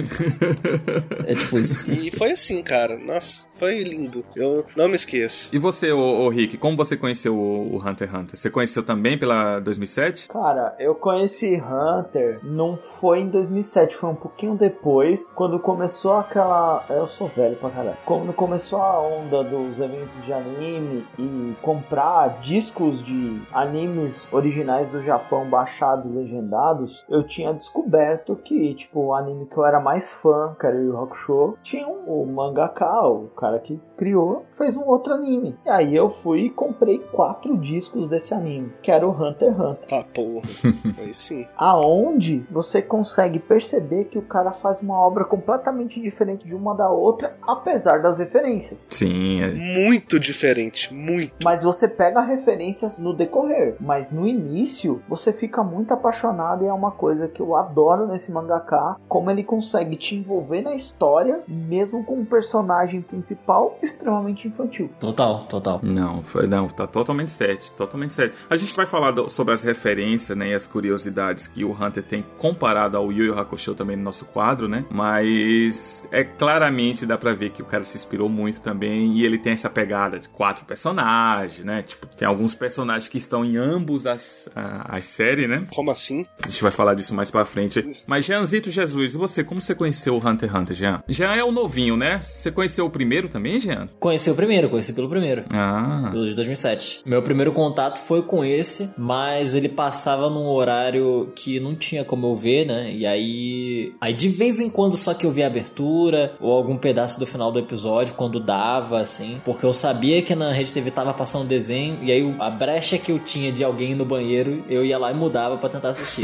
é 1.27 1.35
tipo 1.35 1.59
isso. 1.59 1.91
E 1.93 2.09
foi 2.11 2.31
assim, 2.31 2.63
cara. 2.63 2.97
Nossa, 2.97 3.45
foi 3.51 3.83
lindo. 3.83 4.23
Eu 4.33 4.65
não 4.77 4.87
me 4.87 4.95
esqueço. 4.95 5.49
E 5.53 5.57
você, 5.57 5.91
ô, 5.91 6.25
ô, 6.25 6.28
Rick, 6.29 6.57
como 6.57 6.77
você 6.77 6.95
conheceu 6.95 7.35
o, 7.35 7.75
o 7.75 7.77
Hunter 7.77 8.07
x 8.07 8.13
Hunter? 8.13 8.37
Você 8.37 8.49
conheceu 8.49 8.83
também 8.83 9.17
pela 9.17 9.59
2007? 9.59 10.27
Cara, 10.29 10.75
eu 10.79 10.95
conheci 10.95 11.61
Hunter, 11.61 12.39
não 12.43 12.77
foi 12.77 13.21
em 13.21 13.29
2007, 13.29 13.95
foi 13.95 14.09
um 14.09 14.15
pouquinho 14.15 14.55
depois, 14.55 15.29
quando 15.31 15.59
começou 15.59 16.13
aquela. 16.17 16.83
Eu 16.89 17.07
sou 17.07 17.27
velho 17.27 17.55
pra 17.55 17.69
caralho. 17.69 17.97
Quando 18.05 18.33
começou 18.33 18.81
a 18.81 18.99
onda 19.01 19.43
dos 19.43 19.79
eventos 19.79 20.23
de 20.25 20.33
anime 20.33 21.05
e 21.17 21.55
comprar 21.61 22.39
discos 22.41 23.03
de 23.03 23.41
animes 23.51 24.21
originais 24.31 24.89
do 24.89 25.03
Japão 25.03 25.49
baixados, 25.49 26.13
legendados, 26.13 27.05
eu 27.09 27.23
tinha 27.23 27.53
descoberto 27.53 28.35
que, 28.35 28.73
tipo, 28.75 28.99
o 29.07 29.13
anime 29.13 29.45
que 29.45 29.57
eu 29.57 29.65
era 29.65 29.79
mais 29.79 30.09
fã, 30.09 30.55
que 30.59 30.65
era 30.65 30.75
o 30.75 30.81
Yu 30.81 30.97
Hakusho, 31.01 31.57
tinha 31.61 31.87
um, 31.87 32.21
o 32.21 32.25
mangaka, 32.25 33.07
o 33.07 33.27
cara 33.29 33.59
que 33.59 33.79
criou, 33.97 34.45
fez 34.57 34.77
um 34.77 34.85
outro 34.85 35.13
anime. 35.13 35.57
E 35.65 35.69
aí 35.69 35.95
eu 35.95 36.09
fui 36.21 36.45
e 36.45 36.49
comprei 36.49 36.99
quatro 36.99 37.57
discos 37.57 38.07
desse 38.07 38.33
anime, 38.33 38.71
que 38.81 38.91
era 38.91 39.07
o 39.07 39.11
Hunter 39.11 39.49
x 39.49 39.59
Hunter. 39.59 39.87
Tá, 39.87 40.03
porra. 40.13 40.47
Foi 40.95 41.13
sim. 41.13 41.45
Aonde 41.57 42.43
você 42.51 42.81
consegue 42.81 43.39
perceber 43.39 44.05
que 44.05 44.17
o 44.17 44.21
cara 44.21 44.51
faz 44.51 44.81
uma 44.81 44.97
obra 44.97 45.23
completamente 45.25 45.99
diferente 46.01 46.45
de 46.45 46.53
uma 46.55 46.73
da 46.75 46.89
outra, 46.89 47.35
apesar 47.47 48.01
das 48.01 48.17
referências. 48.17 48.79
Sim, 48.89 49.41
é- 49.41 49.49
Muito 49.51 50.19
diferente. 50.19 50.93
Muito. 50.93 51.33
Mas 51.43 51.63
você 51.63 51.87
pega 51.87 52.21
referências 52.21 52.97
no 52.97 53.13
decorrer, 53.13 53.75
mas 53.79 54.11
no 54.11 54.27
início 54.27 55.01
você 55.07 55.31
fica 55.31 55.63
muito 55.63 55.93
apaixonado 55.93 56.63
e 56.63 56.67
é 56.67 56.73
uma 56.73 56.91
coisa 56.91 57.27
que 57.27 57.41
eu 57.41 57.55
adoro 57.55 58.07
nesse 58.07 58.31
mangaka, 58.31 58.95
como 59.07 59.29
ele 59.31 59.43
consegue 59.43 59.95
te 59.95 60.15
envolver 60.15 60.61
na 60.61 60.73
história, 60.73 61.41
mesmo 61.47 62.03
com 62.03 62.15
um 62.15 62.25
personagem 62.25 63.01
principal 63.01 63.77
extremamente 63.81 64.47
infantil. 64.47 64.89
Total, 64.99 65.39
total. 65.49 65.79
não, 65.83 66.08
Não, 66.09 66.23
foi, 66.23 66.47
não, 66.47 66.67
tá 66.67 66.87
totalmente 66.87 67.31
certo, 67.31 67.71
totalmente 67.71 68.13
certo. 68.13 68.35
A 68.49 68.55
gente 68.55 68.75
vai 68.75 68.85
falar 68.85 69.11
do- 69.11 69.29
sobre 69.29 69.53
as 69.53 69.63
referências, 69.63 70.37
né, 70.37 70.49
e 70.49 70.53
as 70.53 70.65
curiosidades 70.67 71.47
que 71.47 71.63
o 71.63 71.71
Hunter 71.71 72.03
tem 72.03 72.25
comparado 72.37 72.97
ao 72.97 73.11
Yu 73.11 73.25
Yu 73.25 73.37
Hakusho 73.39 73.75
também 73.75 73.95
no 73.95 74.03
nosso 74.03 74.25
quadro, 74.25 74.67
né? 74.67 74.85
Mas 74.89 76.07
é 76.11 76.23
claramente 76.23 77.05
dá 77.05 77.17
pra 77.17 77.33
ver 77.33 77.49
que 77.51 77.61
o 77.61 77.65
cara 77.65 77.83
se 77.83 77.97
inspirou 77.97 78.29
muito 78.29 78.61
também 78.61 79.13
e 79.17 79.25
ele 79.25 79.37
tem 79.37 79.53
essa 79.53 79.69
pegada 79.69 80.17
de 80.19 80.27
quatro 80.29 80.65
personagens, 80.65 81.63
né? 81.65 81.81
Tipo, 81.83 82.07
tem 82.07 82.27
alguns 82.27 82.55
personagens 82.55 83.07
que 83.09 83.17
estão 83.17 83.43
em 83.45 83.57
ambos 83.57 84.05
as, 84.07 84.49
a- 84.55 84.95
as 84.97 85.05
séries, 85.05 85.47
né? 85.49 85.65
Como 85.73 85.91
assim? 85.91 86.25
A 86.43 86.47
gente 86.49 86.61
vai 86.61 86.71
falar 86.71 86.93
disso 86.93 87.13
mais 87.13 87.29
pra 87.29 87.45
frente. 87.45 88.03
Mas 88.07 88.25
Jeanzito 88.25 88.71
Jesus, 88.71 89.13
e 89.13 89.17
você, 89.17 89.43
como 89.43 89.61
você 89.61 89.75
conheceu 89.75 90.15
o 90.15 90.17
Hunter 90.17 90.49
x 90.49 90.59
Hunter, 90.59 90.75
Jean? 90.75 91.03
Jean 91.07 91.33
é 91.35 91.43
o 91.43 91.51
novinho, 91.51 91.95
né? 91.95 92.19
Você 92.21 92.51
conheceu 92.51 92.85
o 92.85 92.89
primeiro 92.89 93.29
também, 93.29 93.59
Jean? 93.59 93.87
Conheci 93.99 94.29
o 94.31 94.35
primeiro, 94.35 94.69
conheci 94.69 94.93
pelo 94.93 95.09
primeiro. 95.09 95.43
Ah. 95.53 95.98
Pelo 96.11 96.25
de 96.25 96.33
2007. 96.33 97.01
Meu 97.05 97.21
primeiro 97.21 97.51
contato 97.51 97.99
foi 97.99 98.21
com 98.21 98.43
esse, 98.43 98.93
mas 98.97 99.55
ele 99.55 99.69
passava 99.69 100.29
num 100.29 100.47
horário 100.47 101.31
que 101.35 101.59
não 101.59 101.75
tinha 101.75 102.03
como 102.03 102.27
eu 102.27 102.35
ver, 102.35 102.65
né? 102.65 102.91
E 102.93 103.05
aí. 103.05 103.93
Aí 103.99 104.13
de 104.13 104.29
vez 104.29 104.59
em 104.59 104.69
quando 104.69 104.97
só 104.97 105.13
que 105.13 105.25
eu 105.25 105.31
via 105.31 105.45
a 105.45 105.47
abertura 105.47 106.33
ou 106.39 106.51
algum 106.51 106.77
pedaço 106.77 107.19
do 107.19 107.25
final 107.25 107.51
do 107.51 107.59
episódio, 107.59 108.13
quando 108.13 108.39
dava, 108.39 108.99
assim. 108.99 109.41
Porque 109.43 109.65
eu 109.65 109.73
sabia 109.73 110.21
que 110.21 110.35
na 110.35 110.51
Rede 110.51 110.71
TV 110.71 110.91
tava 110.91 111.13
passando 111.13 111.47
desenho, 111.47 111.99
e 112.01 112.11
aí 112.11 112.35
a 112.39 112.49
brecha 112.49 112.97
que 112.97 113.11
eu 113.11 113.19
tinha 113.19 113.51
de 113.51 113.63
alguém 113.63 113.95
no 113.95 114.05
banheiro, 114.05 114.63
eu 114.69 114.85
ia 114.85 114.97
lá 114.97 115.11
e 115.11 115.13
mudava 115.13 115.57
pra 115.57 115.69
tentar 115.69 115.89
assistir. 115.89 116.23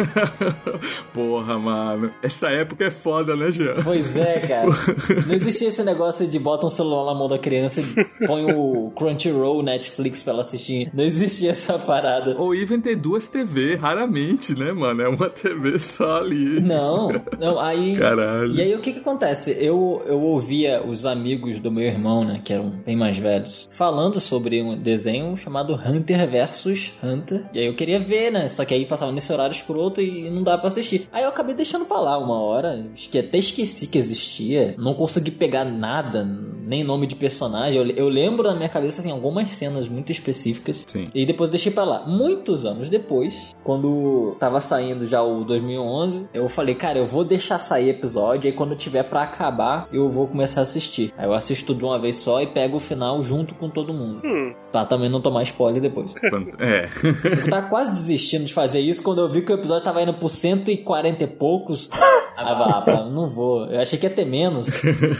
Porra, 1.14 1.58
mano. 1.58 2.12
Essa 2.22 2.50
época 2.50 2.86
é 2.86 2.92
foda, 2.92 3.36
né, 3.36 3.52
Jean? 3.52 3.76
Pois 3.84 4.16
é, 4.16 4.40
cara. 4.40 4.68
Não 5.26 5.36
existia 5.36 5.68
esse 5.68 5.84
negócio 5.84 6.28
de 6.28 6.40
bota 6.40 6.66
um 6.66 6.70
celular 6.70 7.14
na 7.14 7.18
mão 7.18 7.28
da 7.28 7.38
criança 7.38 7.82
e 7.82 8.26
põe 8.26 8.46
o 8.52 8.92
Crunchyroll, 8.96 9.64
Netflix 9.66 10.24
pra 10.24 10.34
ela 10.34 10.42
assistir. 10.42 10.90
Não 10.94 11.04
existia 11.04 11.52
essa 11.52 11.78
parada. 11.78 12.36
Ou 12.38 12.54
even 12.56 12.80
ter 12.80 12.96
duas 12.96 13.28
TV, 13.28 13.76
raramente, 13.76 14.58
né, 14.58 14.72
mano? 14.72 15.02
É 15.02 15.10
uma 15.10 15.30
TV 15.30 15.78
só 15.80 16.18
ali. 16.18 16.60
Não, 16.62 17.10
não, 17.40 17.60
aí. 17.60 17.98
Caralho. 17.98 18.54
E 18.54 18.62
aí 18.62 18.76
o 18.76 18.80
que 18.80 18.94
que 18.94 19.00
acontece? 19.00 19.52
Eu, 19.60 20.04
eu 20.06 20.22
ouvia 20.22 20.84
os 20.86 21.06
amigos 21.06 21.60
do 21.60 21.72
meu 21.72 21.84
irmão, 21.84 22.24
né, 22.24 22.42
que 22.44 22.54
eram 22.54 22.70
bem 22.70 22.96
mais 22.96 23.18
velhos, 23.18 23.68
falando 23.72 24.20
sobre 24.20 24.62
um 24.62 24.78
desenho 24.78 25.36
chamado 25.36 25.74
Hunter 25.74 26.30
versus 26.30 26.94
Hunter. 27.04 27.46
E 27.54 27.60
aí 27.60 27.66
eu 27.66 27.76
queria 27.76 28.00
ver, 28.00 28.32
né? 28.32 28.48
Só 28.48 28.64
que 28.64 28.74
aí 28.74 28.86
passava 28.86 29.12
nesse 29.12 29.32
horário 29.32 29.54
escroto 29.54 30.02
e 30.02 30.30
não 30.30 30.44
dava 30.44 30.60
pra 30.60 30.68
assistir. 30.68 31.08
Aí 31.12 31.24
eu 31.24 31.30
acabei 31.30 31.56
deixando 31.56 31.86
pra 31.86 32.00
lá 32.00 32.18
uma 32.18 32.40
hora, 32.42 32.86
acho 32.94 33.10
que 33.10 33.20
até 33.20 33.38
esqueci 33.38 33.88
que 33.88 33.98
existia. 33.98 34.76
Não 34.78 34.94
consegui 34.94 35.32
pegar 35.32 35.66
nada, 35.66 36.24
nem 36.24 36.84
nome 36.84 37.08
de 37.08 37.16
personagem. 37.16 37.80
Eu, 37.80 37.88
eu 37.88 38.10
lembro 38.10 38.48
na 38.48 38.56
minha 38.56 38.70
cabeça, 38.70 39.02
assim, 39.02 39.12
algumas 39.12 39.50
cenas 39.56 39.88
muito 39.88 40.12
específicas. 40.12 40.84
Sim. 40.88 41.06
E 41.14 41.26
depois 41.26 41.50
deixei 41.50 41.72
pra 41.72 41.84
lá. 41.84 42.04
Muitos 42.06 42.66
anos 42.66 42.90
depois, 42.90 43.56
quando 43.64 44.36
tava 44.40 44.62
saindo 44.62 45.06
já 45.08 45.22
o 45.22 45.44
2011, 45.44 46.30
eu 46.34 46.48
falei, 46.48 46.76
cara, 46.76 47.00
eu 47.00 47.06
vou 47.06 47.24
deixar 47.24 47.60
sair 47.60 47.90
episódio, 47.90 48.50
aí 48.50 48.56
quando 48.56 48.76
tiver 48.76 49.04
pra 49.04 49.24
acabar, 49.24 49.88
eu 49.92 50.10
vou 50.10 50.28
começar 50.28 50.60
a 50.62 50.64
assistir. 50.64 51.14
Aí 51.18 51.26
eu 51.26 51.34
assisto 51.34 51.74
de 51.74 51.84
uma 51.84 52.00
vez 52.00 52.18
só 52.18 52.42
e 52.42 52.48
pego 52.48 52.78
o 52.78 52.80
final 52.80 53.22
junto 53.24 53.56
com 53.56 53.70
todo 53.70 53.94
mundo. 53.94 54.22
Hum, 54.26 54.54
Pra 54.72 54.86
também 54.86 55.10
não 55.10 55.22
tomar 55.22 55.44
spoiler 55.44 55.82
depois. 55.82 56.14
É. 56.60 56.88
Eu 57.04 57.50
tava 57.50 57.68
quase 57.68 57.92
desistindo 57.92 58.46
de 58.46 58.54
fazer 58.54 58.80
isso 58.80 59.02
quando 59.04 59.20
eu 59.22 59.30
vi 59.30 59.42
que 59.42 59.52
o 59.52 59.56
episódio 59.56 59.84
tava 59.84 60.02
indo 60.02 60.14
por 60.14 60.30
140 60.30 61.24
e 61.24 61.28
poucos. 61.28 61.90
Ah, 62.38 62.82
pá, 62.86 63.04
não 63.10 63.30
vou. 63.30 63.66
Eu 63.68 63.80
achei 63.80 63.98
que 63.98 64.06
ia 64.06 64.10
ter 64.10 64.26
menos. 64.26 64.68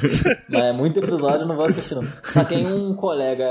Mas 0.50 0.64
é 0.64 0.74
muito 0.74 1.00
episódio, 1.00 1.42
eu 1.42 1.48
não 1.48 1.56
vou 1.56 1.66
assistir, 1.66 1.96
não. 1.96 2.06
Só 2.24 2.44
que 2.44 2.56
aí 2.56 2.66
um 2.66 2.94
colega 2.96 3.46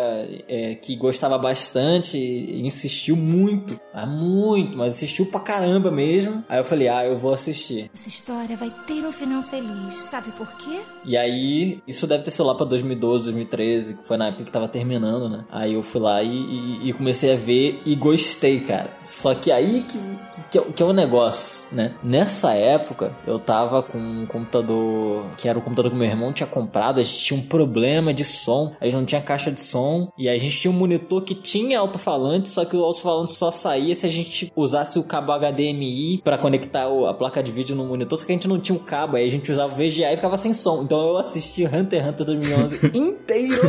é, 0.49 0.74
que 0.75 0.97
gostava 0.97 1.39
bastante 1.39 2.17
e 2.19 2.61
insistiu 2.67 3.17
muito. 3.17 3.79
Mas 3.95 4.09
muito, 4.09 4.77
mas 4.79 4.95
insistiu 4.97 5.27
pra 5.27 5.41
caramba 5.41 5.91
mesmo. 5.91 6.45
Aí 6.49 6.59
eu 6.59 6.65
falei, 6.65 6.89
ah, 6.89 7.05
eu 7.05 7.17
vou 7.19 7.33
assistir. 7.33 7.91
Essa 7.95 8.09
história 8.09 8.57
vai 8.57 8.71
ter 8.87 9.05
um 9.07 9.13
final 9.13 9.43
feliz. 9.43 9.95
Sabe 9.95 10.31
por 10.33 10.47
quê? 10.59 10.81
E 11.05 11.17
aí, 11.17 11.81
isso 11.87 12.07
deve 12.07 12.25
ter 12.25 12.31
sido 12.31 12.47
lá 12.47 12.55
pra 12.55 12.67
2012, 12.67 13.25
2013, 13.25 13.95
que 13.99 14.07
foi 14.09 14.17
na 14.17 14.29
época 14.29 14.45
que 14.45 14.53
tava 14.53 14.69
terminando, 14.69 15.29
né? 15.29 15.45
Aí 15.51 15.75
eu 15.75 15.83
fui 15.83 16.01
lá 16.01 16.23
e, 16.23 16.29
e- 16.29 16.89
e 16.89 16.93
comecei 16.93 17.33
a 17.33 17.37
ver 17.37 17.83
e 17.85 17.95
gostei, 17.95 18.61
cara. 18.61 18.91
Só 19.03 19.35
que 19.35 19.51
aí 19.53 19.83
que, 19.83 19.99
que, 20.51 20.73
que 20.73 20.83
é 20.83 20.87
o 20.87 20.93
negócio, 20.93 21.75
né? 21.75 21.95
Nessa 22.03 22.53
época, 22.55 23.17
eu 23.27 23.39
tava 23.39 23.83
com 23.83 23.99
um 23.99 24.27
computador, 24.27 25.25
que 25.37 25.49
era 25.49 25.59
o 25.59 25.63
computador 25.63 25.91
que 25.91 25.97
meu 25.99 26.07
irmão 26.09 26.33
tinha 26.33 26.47
comprado, 26.47 27.01
a 27.01 27.03
gente 27.03 27.19
tinha 27.19 27.39
um 27.39 27.43
problema 27.43 28.13
de 28.15 28.25
som, 28.25 28.75
a 28.81 28.85
gente 28.85 28.95
não 28.97 29.05
tinha 29.05 29.21
caixa 29.21 29.51
de 29.51 29.61
som, 29.61 30.11
e 30.19 30.29
a 30.29 30.37
gente 30.39 30.54
tinha 30.61 30.71
um 30.71 30.75
monitor 30.77 31.23
que 31.23 31.35
tinha 31.35 31.79
alto-falante, 31.79 32.49
só 32.49 32.65
que 32.65 32.77
o 32.77 32.83
alto-falante 32.85 33.33
só 33.33 33.51
saía 33.51 33.95
se 33.95 34.07
a 34.07 34.11
gente 34.11 34.53
usasse 34.57 34.99
o 34.99 35.05
cabo 35.05 35.33
HDMI 35.33 36.21
pra 36.23 36.39
conectar 36.39 36.87
a 36.87 37.15
placa 37.15 37.43
de 37.43 37.53
vídeo 37.53 37.75
no 37.77 37.85
monitor, 37.85 38.19
só 38.19 38.25
que 38.25 38.33
a 38.33 38.35
gente 38.35 38.49
não 38.49 38.59
tinha 38.59 38.77
o 38.77 38.81
cabo, 38.81 39.17
aí 39.17 39.27
a 39.27 39.31
gente 39.31 39.51
usava 39.51 39.73
o 39.73 39.77
VGA 39.77 40.13
e 40.13 40.17
ficava 40.17 40.37
sem 40.37 40.53
som. 40.53 40.83
Então 40.83 41.01
eu 41.09 41.17
assisti 41.19 41.65
Hunter 41.65 42.01
x 42.01 42.09
Hunter 42.11 42.27
2011 42.27 42.81
inteiro 42.95 43.63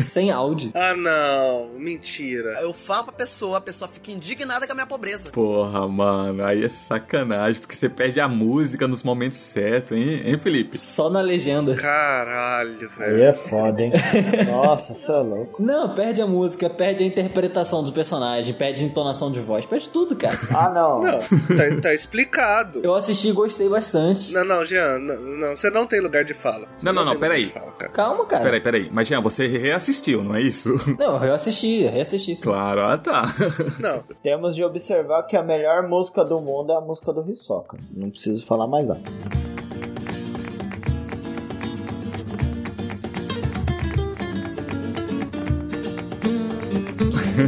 sem 0.00 0.30
áudio. 0.30 0.70
Ah, 0.74 0.94
não. 0.94 1.70
Mentira. 1.78 2.58
Eu 2.60 2.72
falo 2.72 3.04
pra 3.04 3.12
pessoa, 3.12 3.58
a 3.58 3.60
pessoa 3.60 3.88
fica 3.88 4.10
indignada 4.10 4.66
com 4.66 4.72
a 4.72 4.74
minha 4.74 4.86
pobreza. 4.86 5.30
Porra, 5.30 5.86
mano. 5.88 6.44
Aí 6.44 6.64
é 6.64 6.68
sacanagem, 6.68 7.60
porque 7.60 7.74
você 7.74 7.88
perde 7.88 8.20
a 8.20 8.28
música 8.28 8.86
nos 8.86 9.02
momentos 9.02 9.38
certos, 9.38 9.96
hein, 9.96 10.22
hein 10.24 10.38
Felipe? 10.38 10.76
Só 10.76 11.08
na 11.10 11.20
legenda. 11.20 11.74
Caralho, 11.76 12.88
Aí 12.98 13.10
velho. 13.10 13.24
é 13.24 13.32
foda, 13.32 13.82
hein? 13.82 13.92
Nossa, 14.50 14.94
você 14.94 15.10
é 15.10 15.16
louco. 15.16 15.62
Não, 15.62 15.94
perde 15.94 16.20
a 16.22 16.26
música, 16.30 16.70
perde 16.70 17.02
a 17.02 17.06
interpretação 17.06 17.82
dos 17.82 17.90
personagens, 17.90 18.56
perde 18.56 18.82
a 18.84 18.86
entonação 18.86 19.30
de 19.30 19.40
voz, 19.40 19.66
perde 19.66 19.88
tudo, 19.90 20.16
cara. 20.16 20.38
Ah, 20.54 20.68
não. 20.70 21.00
Não, 21.00 21.18
tá, 21.20 21.80
tá 21.82 21.94
explicado. 21.94 22.80
Eu 22.82 22.94
assisti 22.94 23.28
e 23.28 23.32
gostei 23.32 23.68
bastante. 23.68 24.32
Não, 24.32 24.44
não, 24.44 24.64
Jean, 24.64 24.98
não, 24.98 25.16
não, 25.20 25.56
você 25.56 25.70
não 25.70 25.86
tem 25.86 26.00
lugar 26.00 26.24
de 26.24 26.34
fala. 26.34 26.66
Você 26.76 26.84
Não, 26.86 26.92
não, 26.92 27.04
não, 27.04 27.12
lugar 27.14 27.28
peraí. 27.28 27.46
fala, 27.46 27.72
cara. 27.72 27.92
Calma, 27.92 28.26
cara. 28.26 28.42
Peraí, 28.42 28.60
peraí. 28.60 28.88
Mas, 28.92 29.08
Jean, 29.08 29.20
você 29.20 29.46
reassistiu, 29.46 30.22
não 30.22 30.34
é 30.34 30.40
isso? 30.42 30.70
Não, 30.98 31.22
eu 31.24 31.34
assisti, 31.34 31.82
eu 31.84 31.90
reassisti. 31.90 32.36
sim. 32.36 32.42
Claro, 32.42 32.82
ah 32.82 32.98
tá. 32.98 33.22
Não, 33.80 34.02
Temos 34.22 34.54
de 34.54 34.62
observar 34.64 35.22
que 35.24 35.36
a 35.36 35.42
melhor 35.42 35.88
música 35.88 36.24
do 36.24 36.40
mundo 36.40 36.72
é 36.72 36.76
a 36.76 36.80
música 36.80 37.12
do 37.12 37.28
Hisoka. 37.30 37.78
Não 37.94 38.10
preciso 38.10 38.44
falar 38.46 38.66
mais 38.66 38.86
nada. 38.86 39.00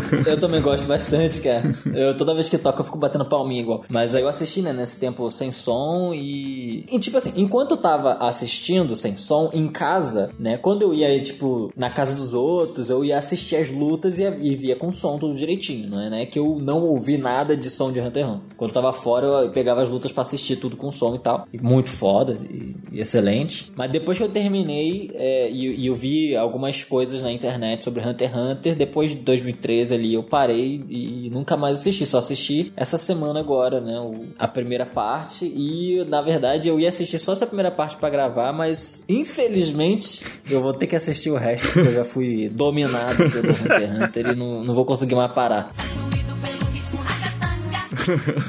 Eu 0.27 0.39
também 0.39 0.61
gosto 0.61 0.87
bastante, 0.87 1.41
cara. 1.41 1.63
Eu, 1.95 2.17
toda 2.17 2.35
vez 2.35 2.49
que 2.49 2.59
toca, 2.59 2.81
eu 2.81 2.85
fico 2.85 2.99
batendo 2.99 3.25
palminha 3.25 3.61
igual. 3.61 3.85
Mas 3.89 4.15
aí 4.15 4.23
eu 4.23 4.29
assisti, 4.29 4.63
né, 4.63 4.73
nesse 4.73 4.99
tempo 4.99 5.31
sem 5.31 5.51
som 5.51 6.13
e... 6.15 6.85
e. 6.91 6.99
tipo 6.99 7.17
assim, 7.19 7.33
enquanto 7.37 7.73
eu 7.73 7.77
tava 7.77 8.15
assistindo 8.15 8.95
sem 8.97 9.17
som, 9.17 9.51
em 9.53 9.69
casa, 9.69 10.31
né, 10.39 10.57
quando 10.57 10.83
eu 10.83 10.95
ia, 10.95 11.21
tipo, 11.21 11.73
na 11.77 11.91
casa 11.91 12.15
dos 12.15 12.35
outros, 12.35 12.91
eu 12.91 13.05
ia 13.05 13.19
assistir 13.19 13.57
as 13.57 13.71
lutas 13.71 14.19
e, 14.19 14.25
e 14.25 14.57
via 14.57 14.77
com 14.77 14.91
som 14.91 15.19
tudo 15.19 15.35
direitinho, 15.35 15.89
não 15.89 16.01
é, 16.01 16.11
né? 16.11 16.27
Que 16.27 16.39
eu 16.39 16.59
não 16.61 16.85
ouvi 16.85 17.19
nada 17.19 17.57
de 17.57 17.69
som 17.71 17.93
de 17.93 18.01
Hunter 18.01 18.25
x 18.25 18.35
Hunter. 18.35 18.57
Quando 18.57 18.71
eu 18.71 18.75
tava 18.75 18.93
fora, 18.93 19.27
eu 19.27 19.51
pegava 19.51 19.83
as 19.83 19.89
lutas 19.89 20.13
pra 20.13 20.23
assistir 20.23 20.57
tudo 20.57 20.77
com 20.77 20.91
som 20.91 21.15
e 21.15 21.19
tal. 21.19 21.47
E 21.53 21.59
muito 21.59 21.91
foda 21.91 22.39
e, 22.51 22.77
e 22.93 23.01
excelente. 23.01 23.73
Mas 23.77 23.91
depois 23.91 24.19
que 24.19 24.25
eu 24.25 24.29
terminei 24.29 25.11
é, 25.15 25.51
e, 25.51 25.83
e 25.83 25.87
eu 25.87 25.95
vi 25.95 26.37
algumas 26.37 26.85
coisas 26.85 27.23
na 27.23 27.33
internet 27.33 27.85
sobre 27.85 28.07
Hunter 28.07 28.31
x 28.31 28.39
Hunter, 28.39 28.77
depois 28.77 29.11
de 29.11 29.17
2013 29.17 29.82
ali 29.91 30.15
eu 30.15 30.23
parei 30.23 30.85
e, 30.89 31.31
nunca 31.31 31.57
mais 31.57 31.81
assisti. 31.81 32.07
Só 32.07 32.19
assisti 32.19 32.73
essa 32.77 32.99
semana 32.99 33.41
agora, 33.41 33.81
né? 33.81 33.95
a 34.39 34.47
primeira 34.47 34.85
parte. 34.85 35.47
E 35.47 36.05
na 36.09 36.21
verdade 36.21 36.69
eu 36.69 36.79
ia 36.79 36.89
assistir 36.89 37.19
só 37.19 37.33
essa 37.33 37.47
primeira 37.47 37.71
parte 37.71 37.97
pra 37.97 38.11
gravar, 38.11 38.53
mas 38.53 39.05
infelizmente 39.09 40.25
eu 40.49 40.61
vou 40.61 40.75
ter 40.75 40.87
que 40.87 40.97
assistir 40.97 41.31
o 41.31 41.37
resto, 41.37 41.73
porque 41.73 41.89
eu 41.89 41.95
já 41.95 42.05
fui 42.05 42.49
dominado 42.49 43.17
pelo 43.17 43.49
Hunter 43.49 43.83
x 43.83 44.03
Hunter 44.03 44.27
e 44.29 44.37
não, 44.37 44.63
não 44.63 44.75
vou 44.75 44.85
conseguir 44.85 45.15
mais 45.15 45.33
parar. 45.33 45.73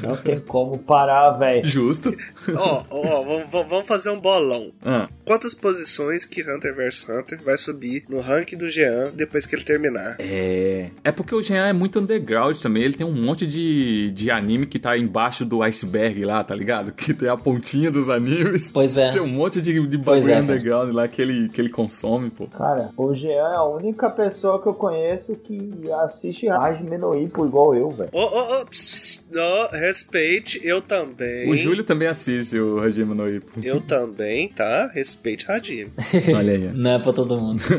Não 0.02 0.16
tem 0.16 0.40
como 0.40 0.78
parar, 0.78 1.30
velho. 1.32 1.64
Justo. 1.64 2.10
ó, 2.56 2.84
ó, 2.90 3.22
vamos- 3.24 3.50
vamos 3.50 3.68
vamos 3.70 3.86
fazer 3.88 4.10
um 4.10 4.20
bolão. 4.20 4.72
Ah, 4.84 5.08
Quantas 5.24 5.54
posições 5.54 6.24
que 6.26 6.42
Hunter 6.42 6.74
vs 6.76 7.08
Hunter 7.08 7.42
vai 7.42 7.56
subir 7.56 8.04
no 8.08 8.20
ranking 8.20 8.56
do 8.56 8.68
Jean 8.68 9.10
depois 9.14 9.46
que 9.46 9.54
ele 9.54 9.64
terminar? 9.64 10.16
é. 10.18 10.90
É 11.02 11.10
porque 11.12 11.34
o 11.34 11.42
Jean 11.42 11.66
é 11.66 11.72
muito 11.72 11.98
underground 11.98 12.56
também. 12.58 12.82
Ele 12.82 12.94
tem 12.94 13.06
um 13.06 13.12
monte 13.12 13.46
de, 13.46 14.10
de 14.12 14.30
anime 14.30 14.66
que 14.66 14.78
tá 14.78 14.96
embaixo 14.96 15.44
do 15.44 15.62
iceberg 15.62 16.24
lá, 16.24 16.42
tá 16.44 16.54
ligado? 16.54 16.92
Que 16.92 17.12
tem 17.14 17.28
a 17.28 17.36
pontinha 17.36 17.90
dos 17.90 18.08
animes. 18.08 18.72
Pois 18.72 18.96
é. 18.96 19.12
Tem 19.12 19.20
um 19.20 19.26
monte 19.28 19.60
de, 19.60 19.86
de 19.86 19.98
bagulho 19.98 20.24
é, 20.24 20.32
cara. 20.32 20.42
underground 20.42 20.92
lá 20.94 21.08
que 21.08 21.20
ele, 21.22 21.48
que 21.48 21.60
ele 21.60 21.68
consome, 21.70 22.30
pô. 22.30 22.46
Cara, 22.48 22.90
o 22.96 23.14
Jean 23.14 23.30
é 23.30 23.54
a 23.56 23.64
única 23.64 24.08
pessoa 24.10 24.60
que 24.62 24.68
eu 24.68 24.74
conheço 24.74 25.34
que 25.36 25.70
assiste 26.04 26.48
Hajime 26.48 26.96
no 26.98 27.16
Ippo 27.16 27.44
igual 27.46 27.74
eu, 27.74 27.90
velho. 27.90 28.10
Ô, 28.12 28.20
ô, 28.22 28.60
ô, 28.62 28.66
respeite, 29.72 30.60
eu 30.62 30.80
também. 30.80 31.50
O 31.50 31.56
Júlio 31.56 31.84
também 31.84 32.08
assiste 32.08 32.58
o 32.58 32.78
Hajime 32.80 33.14
no 33.14 33.28
Ippo. 33.28 33.60
Eu 33.62 33.80
também, 33.80 34.48
tá? 34.48 34.90
Respeite 34.92 35.50
Hajime. 35.50 35.92
Olha 36.34 36.52
aí. 36.52 36.72
Não 36.72 36.90
é 36.92 36.98
pra 36.98 37.12
todo 37.12 37.38
mundo. 37.40 37.62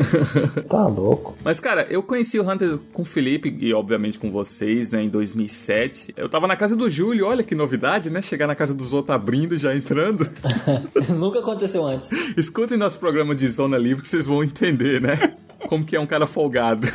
Tá 0.69 0.88
louco. 0.88 1.38
Mas, 1.43 1.60
cara, 1.60 1.86
eu 1.89 2.01
conheci 2.01 2.39
o 2.39 2.49
Hunter 2.49 2.78
com 2.91 3.04
o 3.04 3.06
Felipe 3.06 3.56
e, 3.60 3.73
obviamente, 3.73 4.17
com 4.17 4.32
vocês, 4.32 4.91
né, 4.91 5.04
em 5.04 5.10
2007. 5.10 6.13
Eu 6.17 6.28
tava 6.28 6.47
na 6.47 6.56
casa 6.56 6.75
do 6.75 6.89
Júlio, 6.89 7.25
olha 7.25 7.43
que 7.43 7.54
novidade, 7.56 8.10
né? 8.10 8.21
Chegar 8.21 8.47
na 8.47 8.56
casa 8.56 8.73
dos 8.73 8.93
outros 8.93 9.15
abrindo 9.15 9.56
e 9.56 9.58
já 9.58 9.75
entrando. 9.75 10.28
Nunca 11.17 11.39
aconteceu 11.39 11.86
antes. 11.86 12.10
Escutem 12.36 12.78
nosso 12.78 12.97
programa 12.99 13.36
de 13.36 13.47
Zona 13.47 13.78
Livre 13.78 14.01
que 14.01 14.08
vocês 14.08 14.25
vão 14.25 14.43
entender, 14.43 14.99
né? 15.01 15.36
Como 15.67 15.86
que 15.86 15.95
é 15.95 15.99
um 15.99 16.06
cara 16.06 16.28
folgado. 16.28 16.88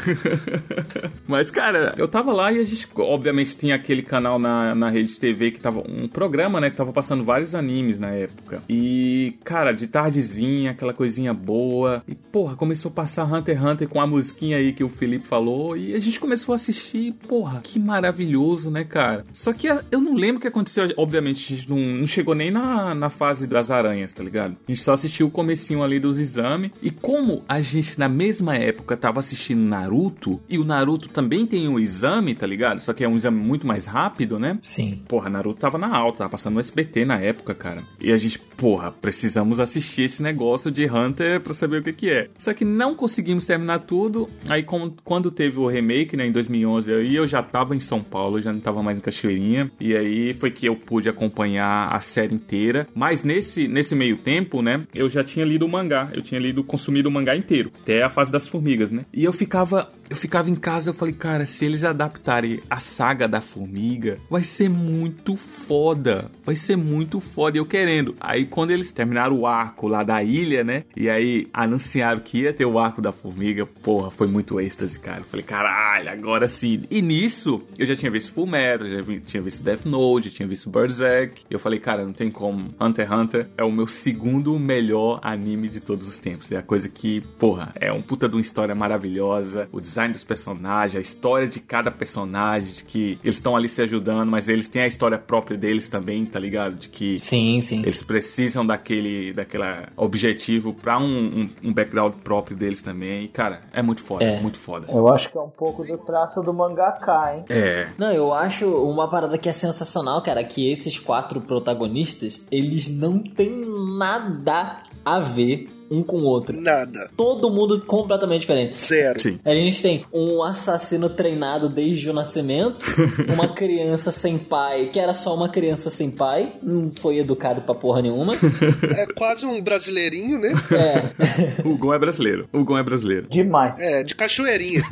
Mas, 1.26 1.50
cara, 1.50 1.94
eu 1.96 2.08
tava 2.08 2.32
lá 2.32 2.52
e 2.52 2.58
a 2.58 2.64
gente, 2.64 2.88
obviamente, 2.96 3.56
tinha 3.56 3.74
aquele 3.74 4.02
canal 4.02 4.38
na, 4.38 4.74
na 4.74 4.88
rede 4.88 5.18
TV 5.18 5.50
que 5.50 5.60
tava. 5.60 5.82
Um 5.88 6.08
programa, 6.08 6.60
né? 6.60 6.70
Que 6.70 6.76
tava 6.76 6.92
passando 6.92 7.24
vários 7.24 7.54
animes 7.54 7.98
na 7.98 8.10
época. 8.10 8.62
E, 8.68 9.36
cara, 9.44 9.72
de 9.72 9.86
tardezinha, 9.86 10.72
aquela 10.72 10.92
coisinha 10.92 11.32
boa. 11.32 12.02
E, 12.08 12.14
porra, 12.14 12.56
começou 12.56 12.90
a 12.90 12.94
passar 12.94 13.24
Hunter 13.24 13.56
x 13.56 13.64
Hunter 13.64 13.88
com 13.88 14.00
a 14.00 14.06
musiquinha 14.06 14.56
aí 14.56 14.72
que 14.72 14.82
o 14.82 14.88
Felipe 14.88 15.26
falou. 15.26 15.76
E 15.76 15.94
a 15.94 15.98
gente 15.98 16.18
começou 16.18 16.52
a 16.52 16.56
assistir. 16.56 17.14
Porra, 17.28 17.60
que 17.62 17.78
maravilhoso, 17.78 18.70
né, 18.70 18.84
cara? 18.84 19.24
Só 19.32 19.52
que 19.52 19.68
eu 19.68 20.00
não 20.00 20.14
lembro 20.14 20.38
o 20.38 20.40
que 20.40 20.48
aconteceu. 20.48 20.88
Obviamente, 20.96 21.52
a 21.52 21.56
gente 21.56 21.70
não, 21.70 21.78
não 21.78 22.06
chegou 22.06 22.34
nem 22.34 22.50
na, 22.50 22.94
na 22.94 23.10
fase 23.10 23.46
das 23.46 23.70
aranhas, 23.70 24.12
tá 24.12 24.22
ligado? 24.22 24.56
A 24.66 24.70
gente 24.70 24.82
só 24.82 24.92
assistiu 24.92 25.26
o 25.26 25.30
comecinho 25.30 25.82
ali 25.82 25.98
dos 25.98 26.18
exames. 26.18 26.70
E 26.82 26.90
como 26.90 27.42
a 27.48 27.60
gente, 27.60 27.98
na 27.98 28.08
mesma 28.08 28.56
época 28.60 28.96
tava 28.96 29.18
assistindo 29.18 29.60
Naruto, 29.60 30.40
e 30.48 30.58
o 30.58 30.64
Naruto 30.64 31.08
também 31.08 31.46
tem 31.46 31.68
um 31.68 31.78
exame, 31.78 32.34
tá 32.34 32.46
ligado? 32.46 32.80
Só 32.80 32.92
que 32.92 33.04
é 33.04 33.08
um 33.08 33.16
exame 33.16 33.38
muito 33.38 33.66
mais 33.66 33.86
rápido, 33.86 34.38
né? 34.38 34.58
Sim. 34.62 35.02
Porra, 35.08 35.28
Naruto 35.28 35.60
tava 35.60 35.78
na 35.78 35.94
alta, 35.94 36.18
tava 36.18 36.30
passando 36.30 36.54
no 36.54 36.60
SBT 36.60 37.04
na 37.04 37.18
época, 37.18 37.54
cara. 37.54 37.82
E 38.00 38.12
a 38.12 38.16
gente, 38.16 38.38
porra, 38.38 38.90
precisamos 38.90 39.60
assistir 39.60 40.02
esse 40.02 40.22
negócio 40.22 40.70
de 40.70 40.86
Hunter 40.86 41.40
pra 41.40 41.54
saber 41.54 41.78
o 41.78 41.82
que 41.82 41.92
que 41.92 42.10
é. 42.10 42.28
Só 42.38 42.52
que 42.52 42.64
não 42.64 42.94
conseguimos 42.94 43.46
terminar 43.46 43.80
tudo. 43.80 44.28
Aí 44.48 44.64
quando 45.04 45.30
teve 45.30 45.58
o 45.58 45.66
remake, 45.66 46.16
né, 46.16 46.26
em 46.26 46.32
2011, 46.32 46.92
aí 46.92 47.14
eu 47.14 47.26
já 47.26 47.42
tava 47.42 47.74
em 47.74 47.80
São 47.80 48.02
Paulo, 48.02 48.40
já 48.40 48.52
não 48.52 48.60
tava 48.60 48.82
mais 48.82 48.98
em 48.98 49.00
Cachoeirinha. 49.00 49.70
E 49.80 49.96
aí 49.96 50.34
foi 50.34 50.50
que 50.50 50.66
eu 50.66 50.76
pude 50.76 51.08
acompanhar 51.08 51.88
a 51.94 52.00
série 52.00 52.34
inteira. 52.34 52.86
Mas 52.94 53.22
nesse, 53.24 53.68
nesse 53.68 53.94
meio 53.94 54.16
tempo, 54.16 54.62
né, 54.62 54.86
eu 54.94 55.08
já 55.08 55.22
tinha 55.22 55.44
lido 55.44 55.66
o 55.66 55.68
mangá. 55.68 56.10
Eu 56.12 56.22
tinha 56.22 56.40
lido, 56.40 56.62
consumido 56.64 57.08
o 57.08 57.12
mangá 57.12 57.36
inteiro. 57.36 57.70
Até 57.82 58.02
a 58.02 58.10
fase 58.10 58.30
das 58.30 58.46
formigas, 58.50 58.90
né? 58.90 59.04
E 59.12 59.24
eu 59.24 59.32
ficava 59.32 59.90
eu 60.10 60.16
ficava 60.16 60.50
em 60.50 60.56
casa, 60.56 60.90
eu 60.90 60.94
falei, 60.94 61.14
cara, 61.14 61.46
se 61.46 61.64
eles 61.64 61.84
adaptarem 61.84 62.60
a 62.68 62.80
saga 62.80 63.28
da 63.28 63.40
formiga, 63.40 64.18
vai 64.28 64.42
ser 64.42 64.68
muito 64.68 65.36
foda. 65.36 66.28
Vai 66.44 66.56
ser 66.56 66.74
muito 66.74 67.20
foda. 67.20 67.56
Eu 67.58 67.64
querendo. 67.64 68.16
Aí 68.20 68.44
quando 68.44 68.72
eles 68.72 68.90
terminaram 68.90 69.38
o 69.38 69.46
arco 69.46 69.86
lá 69.86 70.02
da 70.02 70.20
ilha, 70.22 70.64
né? 70.64 70.82
E 70.96 71.08
aí 71.08 71.46
anunciaram 71.52 72.20
que 72.20 72.38
ia 72.40 72.52
ter 72.52 72.64
o 72.64 72.76
arco 72.78 73.00
da 73.00 73.12
formiga, 73.12 73.64
porra, 73.66 74.10
foi 74.10 74.26
muito 74.26 74.60
êxtase, 74.60 74.98
cara. 74.98 75.20
Eu 75.20 75.24
falei, 75.24 75.44
caralho, 75.44 76.10
agora 76.10 76.48
sim. 76.48 76.82
E 76.90 77.00
nisso, 77.00 77.62
eu 77.78 77.86
já 77.86 77.94
tinha 77.94 78.10
visto 78.10 78.32
Fullmetal, 78.32 78.88
já 78.88 79.00
vi- 79.00 79.20
tinha 79.20 79.40
visto 79.42 79.62
Death 79.62 79.84
Note, 79.84 80.28
já 80.28 80.34
tinha 80.36 80.48
visto 80.48 80.68
Berserk. 80.70 81.42
Eu 81.48 81.60
falei, 81.60 81.78
cara, 81.78 82.04
não 82.04 82.12
tem 82.12 82.30
como. 82.32 82.74
Hunter 82.80 83.06
x 83.06 83.16
Hunter 83.16 83.48
é 83.56 83.62
o 83.62 83.70
meu 83.70 83.86
segundo 83.86 84.58
melhor 84.58 85.20
anime 85.22 85.68
de 85.68 85.80
todos 85.80 86.08
os 86.08 86.18
tempos. 86.18 86.50
É 86.50 86.56
a 86.56 86.62
coisa 86.62 86.88
que, 86.88 87.20
porra, 87.38 87.72
é 87.76 87.92
um 87.92 88.02
puta 88.02 88.28
de 88.28 88.39
uma 88.40 88.42
história 88.42 88.74
maravilhosa. 88.74 89.68
O 89.70 89.80
design 89.80 90.12
dos 90.12 90.24
personagens, 90.24 90.96
a 90.96 91.00
história 91.00 91.46
de 91.46 91.60
cada 91.60 91.90
personagem, 91.90 92.72
de 92.72 92.84
que 92.84 93.18
eles 93.22 93.36
estão 93.36 93.54
ali 93.54 93.68
se 93.68 93.82
ajudando, 93.82 94.30
mas 94.30 94.48
eles 94.48 94.66
têm 94.68 94.82
a 94.82 94.86
história 94.86 95.18
própria 95.18 95.56
deles 95.56 95.88
também, 95.88 96.24
tá 96.24 96.38
ligado? 96.38 96.76
De 96.76 96.88
que 96.88 97.18
Sim, 97.18 97.60
sim. 97.60 97.82
eles 97.82 98.02
precisam 98.02 98.66
daquele, 98.66 99.32
daquela 99.32 99.88
objetivo 99.96 100.72
pra 100.74 100.98
um, 100.98 101.04
um, 101.04 101.50
um 101.68 101.72
background 101.74 102.14
próprio 102.24 102.56
deles 102.56 102.82
também. 102.82 103.24
E, 103.24 103.28
cara, 103.28 103.60
é 103.72 103.82
muito 103.82 104.02
foda, 104.02 104.24
É. 104.24 104.40
muito 104.40 104.58
foda. 104.58 104.86
Eu 104.90 105.08
acho 105.08 105.30
que 105.30 105.36
é 105.36 105.40
um 105.40 105.50
pouco 105.50 105.84
do 105.84 105.98
traço 105.98 106.40
do 106.40 106.52
mangaka, 106.54 107.34
hein? 107.34 107.44
É. 107.48 107.88
Não, 107.98 108.10
eu 108.12 108.32
acho 108.32 108.66
uma 108.66 109.08
parada 109.08 109.36
que 109.36 109.48
é 109.48 109.52
sensacional, 109.52 110.22
cara, 110.22 110.42
que 110.44 110.70
esses 110.70 110.98
quatro 110.98 111.40
protagonistas, 111.40 112.46
eles 112.50 112.88
não 112.88 113.18
têm 113.18 113.64
nada 113.98 114.82
a 115.04 115.20
ver 115.20 115.68
um 115.90 116.02
com 116.02 116.18
o 116.18 116.24
outro. 116.24 116.60
Nada. 116.60 117.10
Todo 117.16 117.50
mundo 117.50 117.80
completamente 117.82 118.42
diferente. 118.42 118.76
Zero. 118.76 119.20
Sim. 119.20 119.40
A 119.44 119.54
gente 119.54 119.82
tem 119.82 120.04
um 120.12 120.42
assassino 120.42 121.08
treinado 121.08 121.68
desde 121.68 122.08
o 122.08 122.12
nascimento, 122.12 122.78
uma 123.32 123.48
criança 123.48 124.12
sem 124.12 124.38
pai, 124.38 124.90
que 124.92 124.98
era 125.00 125.12
só 125.12 125.34
uma 125.34 125.48
criança 125.48 125.90
sem 125.90 126.10
pai, 126.10 126.52
não 126.62 126.90
foi 126.90 127.18
educado 127.18 127.62
pra 127.62 127.74
porra 127.74 128.02
nenhuma. 128.02 128.34
É 128.90 129.06
quase 129.14 129.46
um 129.46 129.60
brasileirinho, 129.62 130.38
né? 130.38 130.52
É, 130.72 131.62
O 131.64 131.76
Gon 131.76 131.94
é 131.94 131.98
brasileiro. 131.98 132.48
O 132.52 132.64
Gon 132.64 132.78
é 132.78 132.82
brasileiro. 132.82 133.28
Demais. 133.30 133.78
É, 133.78 134.02
de 134.02 134.14
cachoeirinha. 134.14 134.82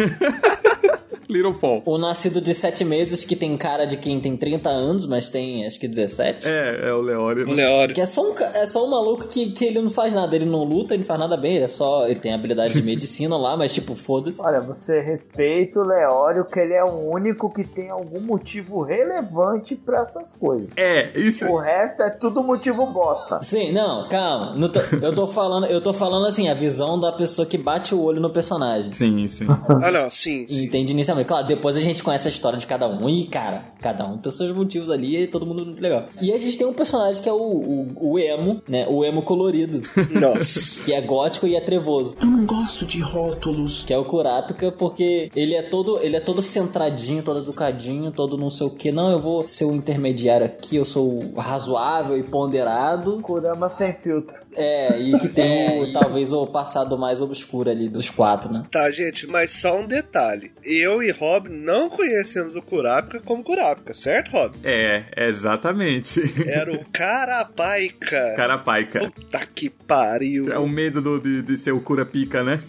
Little 1.28 1.52
Fall. 1.52 1.82
o 1.84 1.98
nascido 1.98 2.40
de 2.40 2.54
sete 2.54 2.84
meses, 2.84 3.24
que 3.24 3.36
tem 3.36 3.56
cara 3.56 3.84
de 3.84 3.96
quem 3.96 4.20
tem 4.20 4.36
30 4.36 4.68
anos, 4.70 5.06
mas 5.06 5.30
tem 5.30 5.66
acho 5.66 5.78
que 5.78 5.86
17. 5.88 6.48
É, 6.48 6.88
é 6.88 6.92
o 6.92 7.00
Leório. 7.00 7.48
O 7.48 7.52
Leório. 7.52 7.94
Que 7.94 8.00
é 8.00 8.06
só 8.06 8.22
um, 8.22 8.34
é 8.38 8.66
só 8.66 8.84
um 8.86 8.90
maluco 8.90 9.28
que, 9.28 9.50
que 9.52 9.64
ele 9.64 9.80
não 9.80 9.90
faz 9.90 10.12
nada, 10.12 10.34
ele 10.34 10.44
não 10.46 10.64
luta, 10.64 10.94
ele 10.94 11.00
não 11.02 11.06
faz 11.06 11.20
nada 11.20 11.36
bem, 11.36 11.56
ele 11.56 11.64
é 11.64 11.68
só. 11.68 12.06
Ele 12.06 12.18
tem 12.18 12.32
habilidade 12.32 12.72
de 12.72 12.82
medicina 12.84 13.36
lá, 13.36 13.56
mas 13.56 13.72
tipo, 13.74 13.94
foda-se. 13.94 14.40
Olha, 14.44 14.60
você 14.60 15.00
respeita 15.00 15.80
o 15.80 15.84
Leório, 15.86 16.44
que 16.44 16.58
ele 16.58 16.74
é 16.74 16.84
o 16.84 17.10
único 17.10 17.52
que 17.52 17.64
tem 17.64 17.90
algum 17.90 18.20
motivo 18.20 18.82
relevante 18.82 19.74
pra 19.74 20.02
essas 20.02 20.32
coisas. 20.32 20.68
É, 20.76 21.10
isso. 21.18 21.46
O 21.46 21.58
resto 21.58 22.02
é 22.02 22.10
tudo 22.10 22.42
motivo 22.42 22.86
bosta. 22.86 23.38
Sim, 23.42 23.72
não, 23.72 24.08
calma. 24.08 24.54
não 24.56 24.68
tô- 24.70 24.80
eu 25.02 25.14
tô 25.14 25.26
falando, 25.26 25.66
eu 25.66 25.80
tô 25.80 25.92
falando 25.92 26.26
assim, 26.26 26.48
a 26.48 26.54
visão 26.54 26.98
da 26.98 27.12
pessoa 27.12 27.44
que 27.46 27.58
bate 27.58 27.94
o 27.94 28.02
olho 28.02 28.20
no 28.20 28.30
personagem. 28.30 28.92
Sim, 28.92 29.26
sim. 29.28 29.46
Ah, 29.48 29.90
não, 29.90 30.08
sim, 30.10 30.46
sim. 30.48 30.64
Entende 30.64 30.92
inicialmente. 30.92 31.17
Claro, 31.24 31.46
depois 31.46 31.76
a 31.76 31.81
gente 31.81 32.02
conhece 32.02 32.28
a 32.28 32.31
história 32.31 32.59
de 32.59 32.66
cada 32.66 32.88
um. 32.88 33.09
E, 33.09 33.26
cara, 33.26 33.64
cada 33.81 34.07
um 34.07 34.18
tem 34.18 34.28
os 34.28 34.37
seus 34.37 34.52
motivos 34.52 34.90
ali 34.90 35.22
e 35.22 35.26
todo 35.26 35.46
mundo 35.46 35.64
muito 35.64 35.83
legal. 35.83 36.07
E 36.20 36.33
a 36.33 36.38
gente 36.38 36.57
tem 36.57 36.66
um 36.66 36.72
personagem 36.72 37.22
que 37.22 37.28
é 37.28 37.33
o, 37.33 37.37
o, 37.37 38.12
o 38.12 38.18
emo, 38.18 38.62
né? 38.68 38.87
O 38.88 39.04
emo 39.04 39.22
colorido. 39.22 39.81
Nossa. 40.20 40.85
que 40.85 40.92
é 40.92 41.00
gótico 41.00 41.46
e 41.46 41.54
é 41.54 41.61
trevoso. 41.61 42.16
Eu 42.20 42.26
não 42.26 42.46
gosto 42.46 42.87
de 42.87 43.00
rótulos. 43.00 43.85
Que 43.85 43.92
é 43.92 43.98
o 43.98 44.04
Kurapika, 44.04 44.72
porque 44.72 45.31
ele 45.35 45.54
é 45.54 45.62
todo 45.62 45.98
ele 46.00 46.16
é 46.16 46.20
todo 46.20 46.42
centradinho, 46.42 47.22
todo 47.22 47.40
educadinho, 47.40 48.11
todo 48.11 48.37
não 48.37 48.50
sei 48.50 48.66
o 48.66 48.70
que. 48.70 48.90
Não, 48.92 49.11
eu 49.11 49.20
vou 49.20 49.46
ser 49.46 49.64
o 49.64 49.74
intermediário 49.74 50.46
aqui, 50.46 50.76
eu 50.76 50.85
sou 50.85 51.33
razoável 51.37 52.16
e 52.16 52.22
ponderado. 52.22 53.20
Kurama 53.20 53.68
sem 53.68 53.92
filtro. 53.94 54.35
É, 54.56 54.98
e 54.98 55.18
que 55.18 55.28
tem 55.28 55.82
o, 55.82 55.92
talvez 55.92 56.32
o 56.32 56.46
passado 56.46 56.98
mais 56.98 57.20
obscuro 57.20 57.70
ali 57.70 57.88
dos 57.88 58.11
quatro, 58.11 58.52
né? 58.52 58.64
Tá, 58.70 58.90
gente, 58.90 59.26
mas 59.26 59.50
só 59.52 59.78
um 59.78 59.87
detalhe. 59.87 60.50
Eu 60.64 61.02
e 61.02 61.11
Rob 61.11 61.48
não 61.48 61.88
conhecemos 61.88 62.56
o 62.56 62.62
Kurapika 62.62 63.20
como 63.20 63.44
Kurapika, 63.44 63.92
certo, 63.92 64.30
Rob? 64.32 64.56
É, 64.64 65.04
exatamente. 65.16 66.20
Era 66.48 66.72
o 66.72 66.84
Carapaica. 66.92 68.34
Carapaica. 68.37 69.11
Puta 69.11 69.40
que 69.54 69.70
pariu. 69.70 70.52
É 70.52 70.58
o 70.58 70.68
medo 70.68 71.00
do- 71.00 71.20
de, 71.20 71.42
de 71.42 71.56
ser 71.56 71.72
o 71.72 71.80
cura-pica, 71.80 72.42
né? 72.42 72.61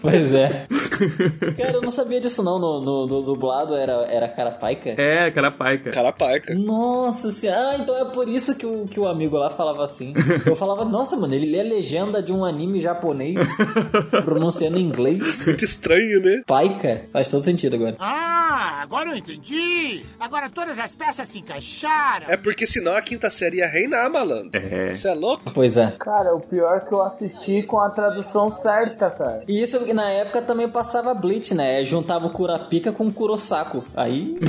Pois 0.00 0.32
é. 0.32 0.66
Cara, 1.56 1.74
eu 1.74 1.80
não 1.80 1.90
sabia 1.92 2.20
disso 2.20 2.42
não. 2.42 2.58
No, 2.58 2.80
no, 2.80 3.06
no 3.06 3.22
dublado 3.22 3.76
era, 3.76 3.92
era 4.10 4.26
carapaica. 4.28 5.00
É, 5.00 5.30
carapaica. 5.30 5.92
Carapaica. 5.92 6.54
Nossa 6.56 7.30
senhora. 7.30 7.70
Ah, 7.70 7.76
então 7.78 7.96
é 7.96 8.04
por 8.10 8.28
isso 8.28 8.56
que 8.56 8.66
o, 8.66 8.84
que 8.86 8.98
o 8.98 9.06
amigo 9.06 9.36
lá 9.36 9.48
falava 9.48 9.84
assim. 9.84 10.12
Eu 10.44 10.56
falava, 10.62 10.84
nossa, 10.84 11.16
mano, 11.16 11.34
ele 11.34 11.50
lê 11.50 11.60
a 11.60 11.64
legenda 11.64 12.22
de 12.22 12.32
um 12.32 12.44
anime 12.44 12.78
japonês 12.78 13.40
pronunciando 14.24 14.78
em 14.78 14.82
inglês. 14.82 15.46
Muito 15.46 15.64
estranho, 15.64 16.20
né? 16.20 16.42
Paica. 16.46 17.02
Faz 17.12 17.28
todo 17.28 17.42
sentido 17.42 17.74
agora. 17.74 17.96
Ah, 17.98 18.80
agora 18.82 19.10
eu 19.10 19.16
entendi. 19.16 20.04
Agora 20.20 20.48
todas 20.48 20.78
as 20.78 20.94
peças 20.94 21.26
se 21.28 21.40
encaixaram. 21.40 22.28
É 22.28 22.36
porque 22.36 22.66
senão 22.66 22.96
a 22.96 23.02
quinta 23.02 23.28
série 23.28 23.58
ia 23.58 23.66
reinar, 23.66 24.10
malandro. 24.10 24.50
É. 24.52 24.94
Você 24.94 25.08
é 25.08 25.14
louco? 25.14 25.50
Pois 25.52 25.76
é. 25.76 25.94
Cara, 25.98 26.34
o 26.34 26.40
pior 26.40 26.76
é 26.76 26.80
que 26.80 26.92
eu 26.92 27.02
assisti 27.02 27.62
com 27.64 27.80
a 27.80 27.90
tradução 27.90 28.50
certa, 28.58 29.10
cara. 29.10 29.42
E 29.48 29.62
isso 29.62 29.92
na 29.92 30.10
época 30.10 30.42
também 30.42 30.68
passava 30.68 31.12
Bleach, 31.14 31.54
né? 31.54 31.84
Juntava 31.84 32.26
o 32.26 32.30
Kurapika 32.30 32.92
com 32.92 33.08
o 33.08 33.12
Kurosako. 33.12 33.84
Aí. 33.96 34.38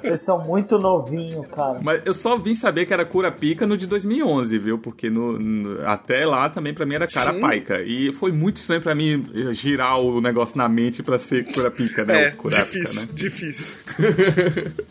Vocês 0.00 0.22
são 0.22 0.38
muito 0.38 0.78
novinhos, 0.78 1.46
cara. 1.48 1.78
Mas 1.82 2.02
eu 2.04 2.14
só 2.14 2.36
vim 2.36 2.54
saber 2.54 2.86
que 2.86 2.92
era 2.92 3.04
cura-pica 3.04 3.66
no 3.66 3.76
de 3.76 3.86
2011, 3.86 4.39
viu? 4.58 4.78
Porque 4.78 5.10
no, 5.10 5.38
no- 5.38 5.86
até 5.86 6.24
lá 6.24 6.48
também 6.48 6.72
pra 6.72 6.86
mim 6.86 6.94
era 6.94 7.06
carapaica. 7.06 7.82
E 7.82 8.12
foi 8.12 8.32
muito 8.32 8.56
estranho 8.56 8.80
pra 8.82 8.94
mim 8.94 9.26
girar 9.52 10.00
o 10.00 10.20
negócio 10.20 10.56
na 10.56 10.68
mente 10.68 11.02
pra 11.02 11.18
ser 11.18 11.44
cura-pica, 11.52 12.04
né? 12.04 12.24
É, 12.24 12.28
o 12.30 12.36
Kurapika, 12.36 12.64
difícil, 12.78 13.02
né? 13.02 13.08
difícil. 13.12 13.76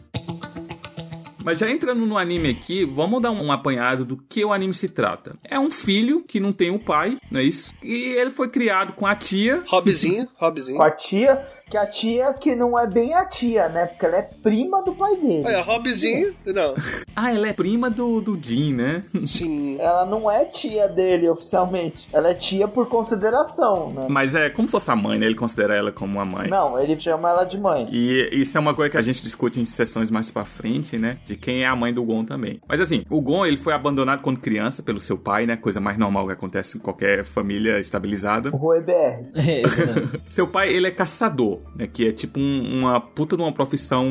Mas 1.43 1.57
já 1.57 1.69
entrando 1.71 2.05
no 2.05 2.17
anime 2.17 2.49
aqui, 2.49 2.83
vamos 2.85 3.21
dar 3.21 3.31
um 3.31 3.49
apanhado 3.51 4.03
do 4.05 4.17
que 4.17 4.43
o 4.43 4.51
anime 4.51 4.73
se 4.73 4.89
trata. 4.89 5.35
É 5.43 5.57
um 5.57 5.71
filho 5.71 6.21
que 6.21 6.37
não 6.39 6.51
tem 6.51 6.69
um 6.69 6.77
pai, 6.77 7.17
não 7.31 7.39
é 7.39 7.43
isso? 7.43 7.73
E 7.81 7.93
ele 8.11 8.29
foi 8.29 8.49
criado 8.49 8.91
com 8.93 9.07
a 9.07 9.15
tia. 9.15 9.63
Robzinho, 9.65 10.27
Robzinho. 10.35 10.77
Com 10.77 10.83
a 10.83 10.91
tia, 10.91 11.47
Que 11.69 11.77
a 11.77 11.85
tia 11.85 12.33
que 12.33 12.55
não 12.55 12.77
é 12.77 12.87
bem 12.87 13.13
a 13.13 13.25
tia, 13.25 13.69
né? 13.69 13.85
Porque 13.85 14.05
ela 14.05 14.17
é 14.17 14.21
prima 14.21 14.81
do 14.83 14.93
pai 14.93 15.15
dele. 15.17 15.43
Olha, 15.45 15.61
Robzinho, 15.61 16.33
não. 16.45 16.73
Ah, 17.15 17.33
ela 17.33 17.47
é 17.47 17.53
prima 17.53 17.89
do, 17.89 18.21
do 18.21 18.39
Jim, 18.41 18.73
né? 18.73 19.03
Sim. 19.25 19.77
Ela 19.79 20.05
não 20.05 20.29
é 20.29 20.45
tia 20.45 20.87
dele 20.87 21.29
oficialmente. 21.29 22.07
Ela 22.11 22.29
é 22.31 22.33
tia 22.33 22.67
por 22.67 22.87
consideração, 22.87 23.91
né? 23.91 24.07
Mas 24.09 24.35
é 24.35 24.49
como 24.49 24.67
fosse 24.67 24.89
a 24.89 24.95
mãe, 24.95 25.19
né? 25.19 25.25
Ele 25.25 25.35
considera 25.35 25.75
ela 25.75 25.91
como 25.91 26.13
uma 26.13 26.25
mãe. 26.25 26.49
Não, 26.49 26.79
ele 26.79 26.99
chama 26.99 27.29
ela 27.29 27.43
de 27.43 27.57
mãe. 27.59 27.87
E 27.91 28.29
isso 28.31 28.57
é 28.57 28.61
uma 28.61 28.73
coisa 28.73 28.89
que 28.89 28.97
a 28.97 29.01
gente 29.01 29.21
discute 29.21 29.59
em 29.59 29.65
sessões 29.65 30.09
mais 30.09 30.31
pra 30.31 30.45
frente, 30.45 30.97
né? 30.97 31.17
De 31.25 31.35
quem 31.35 31.63
é 31.63 31.67
a 31.67 31.75
mãe 31.75 31.93
do 31.93 32.03
Gon 32.03 32.23
também. 32.23 32.59
Mas 32.67 32.79
assim, 32.79 33.03
o 33.09 33.21
Gon, 33.21 33.45
ele 33.45 33.57
foi 33.57 33.73
abandonado 33.73 34.21
quando 34.21 34.39
criança 34.39 34.81
pelo 34.81 34.99
seu 34.99 35.17
pai, 35.17 35.45
né? 35.45 35.55
Coisa 35.55 35.79
mais 35.79 35.97
normal 35.97 36.25
que 36.25 36.33
acontece 36.33 36.77
em 36.77 36.81
qualquer 36.81 37.25
família 37.25 37.79
estabilizada. 37.79 38.49
O 38.49 38.57
Rui 38.57 38.81
BR. 38.81 38.91
É. 39.35 40.19
Seu 40.29 40.47
pai, 40.47 40.69
ele 40.69 40.87
é 40.87 40.91
caçador, 40.91 41.58
né? 41.75 41.87
Que 41.87 42.07
é 42.07 42.11
tipo 42.11 42.39
um- 42.39 42.79
uma 42.79 42.99
puta 42.99 43.35
de 43.35 43.41
uma 43.43 43.51
profissão 43.51 44.05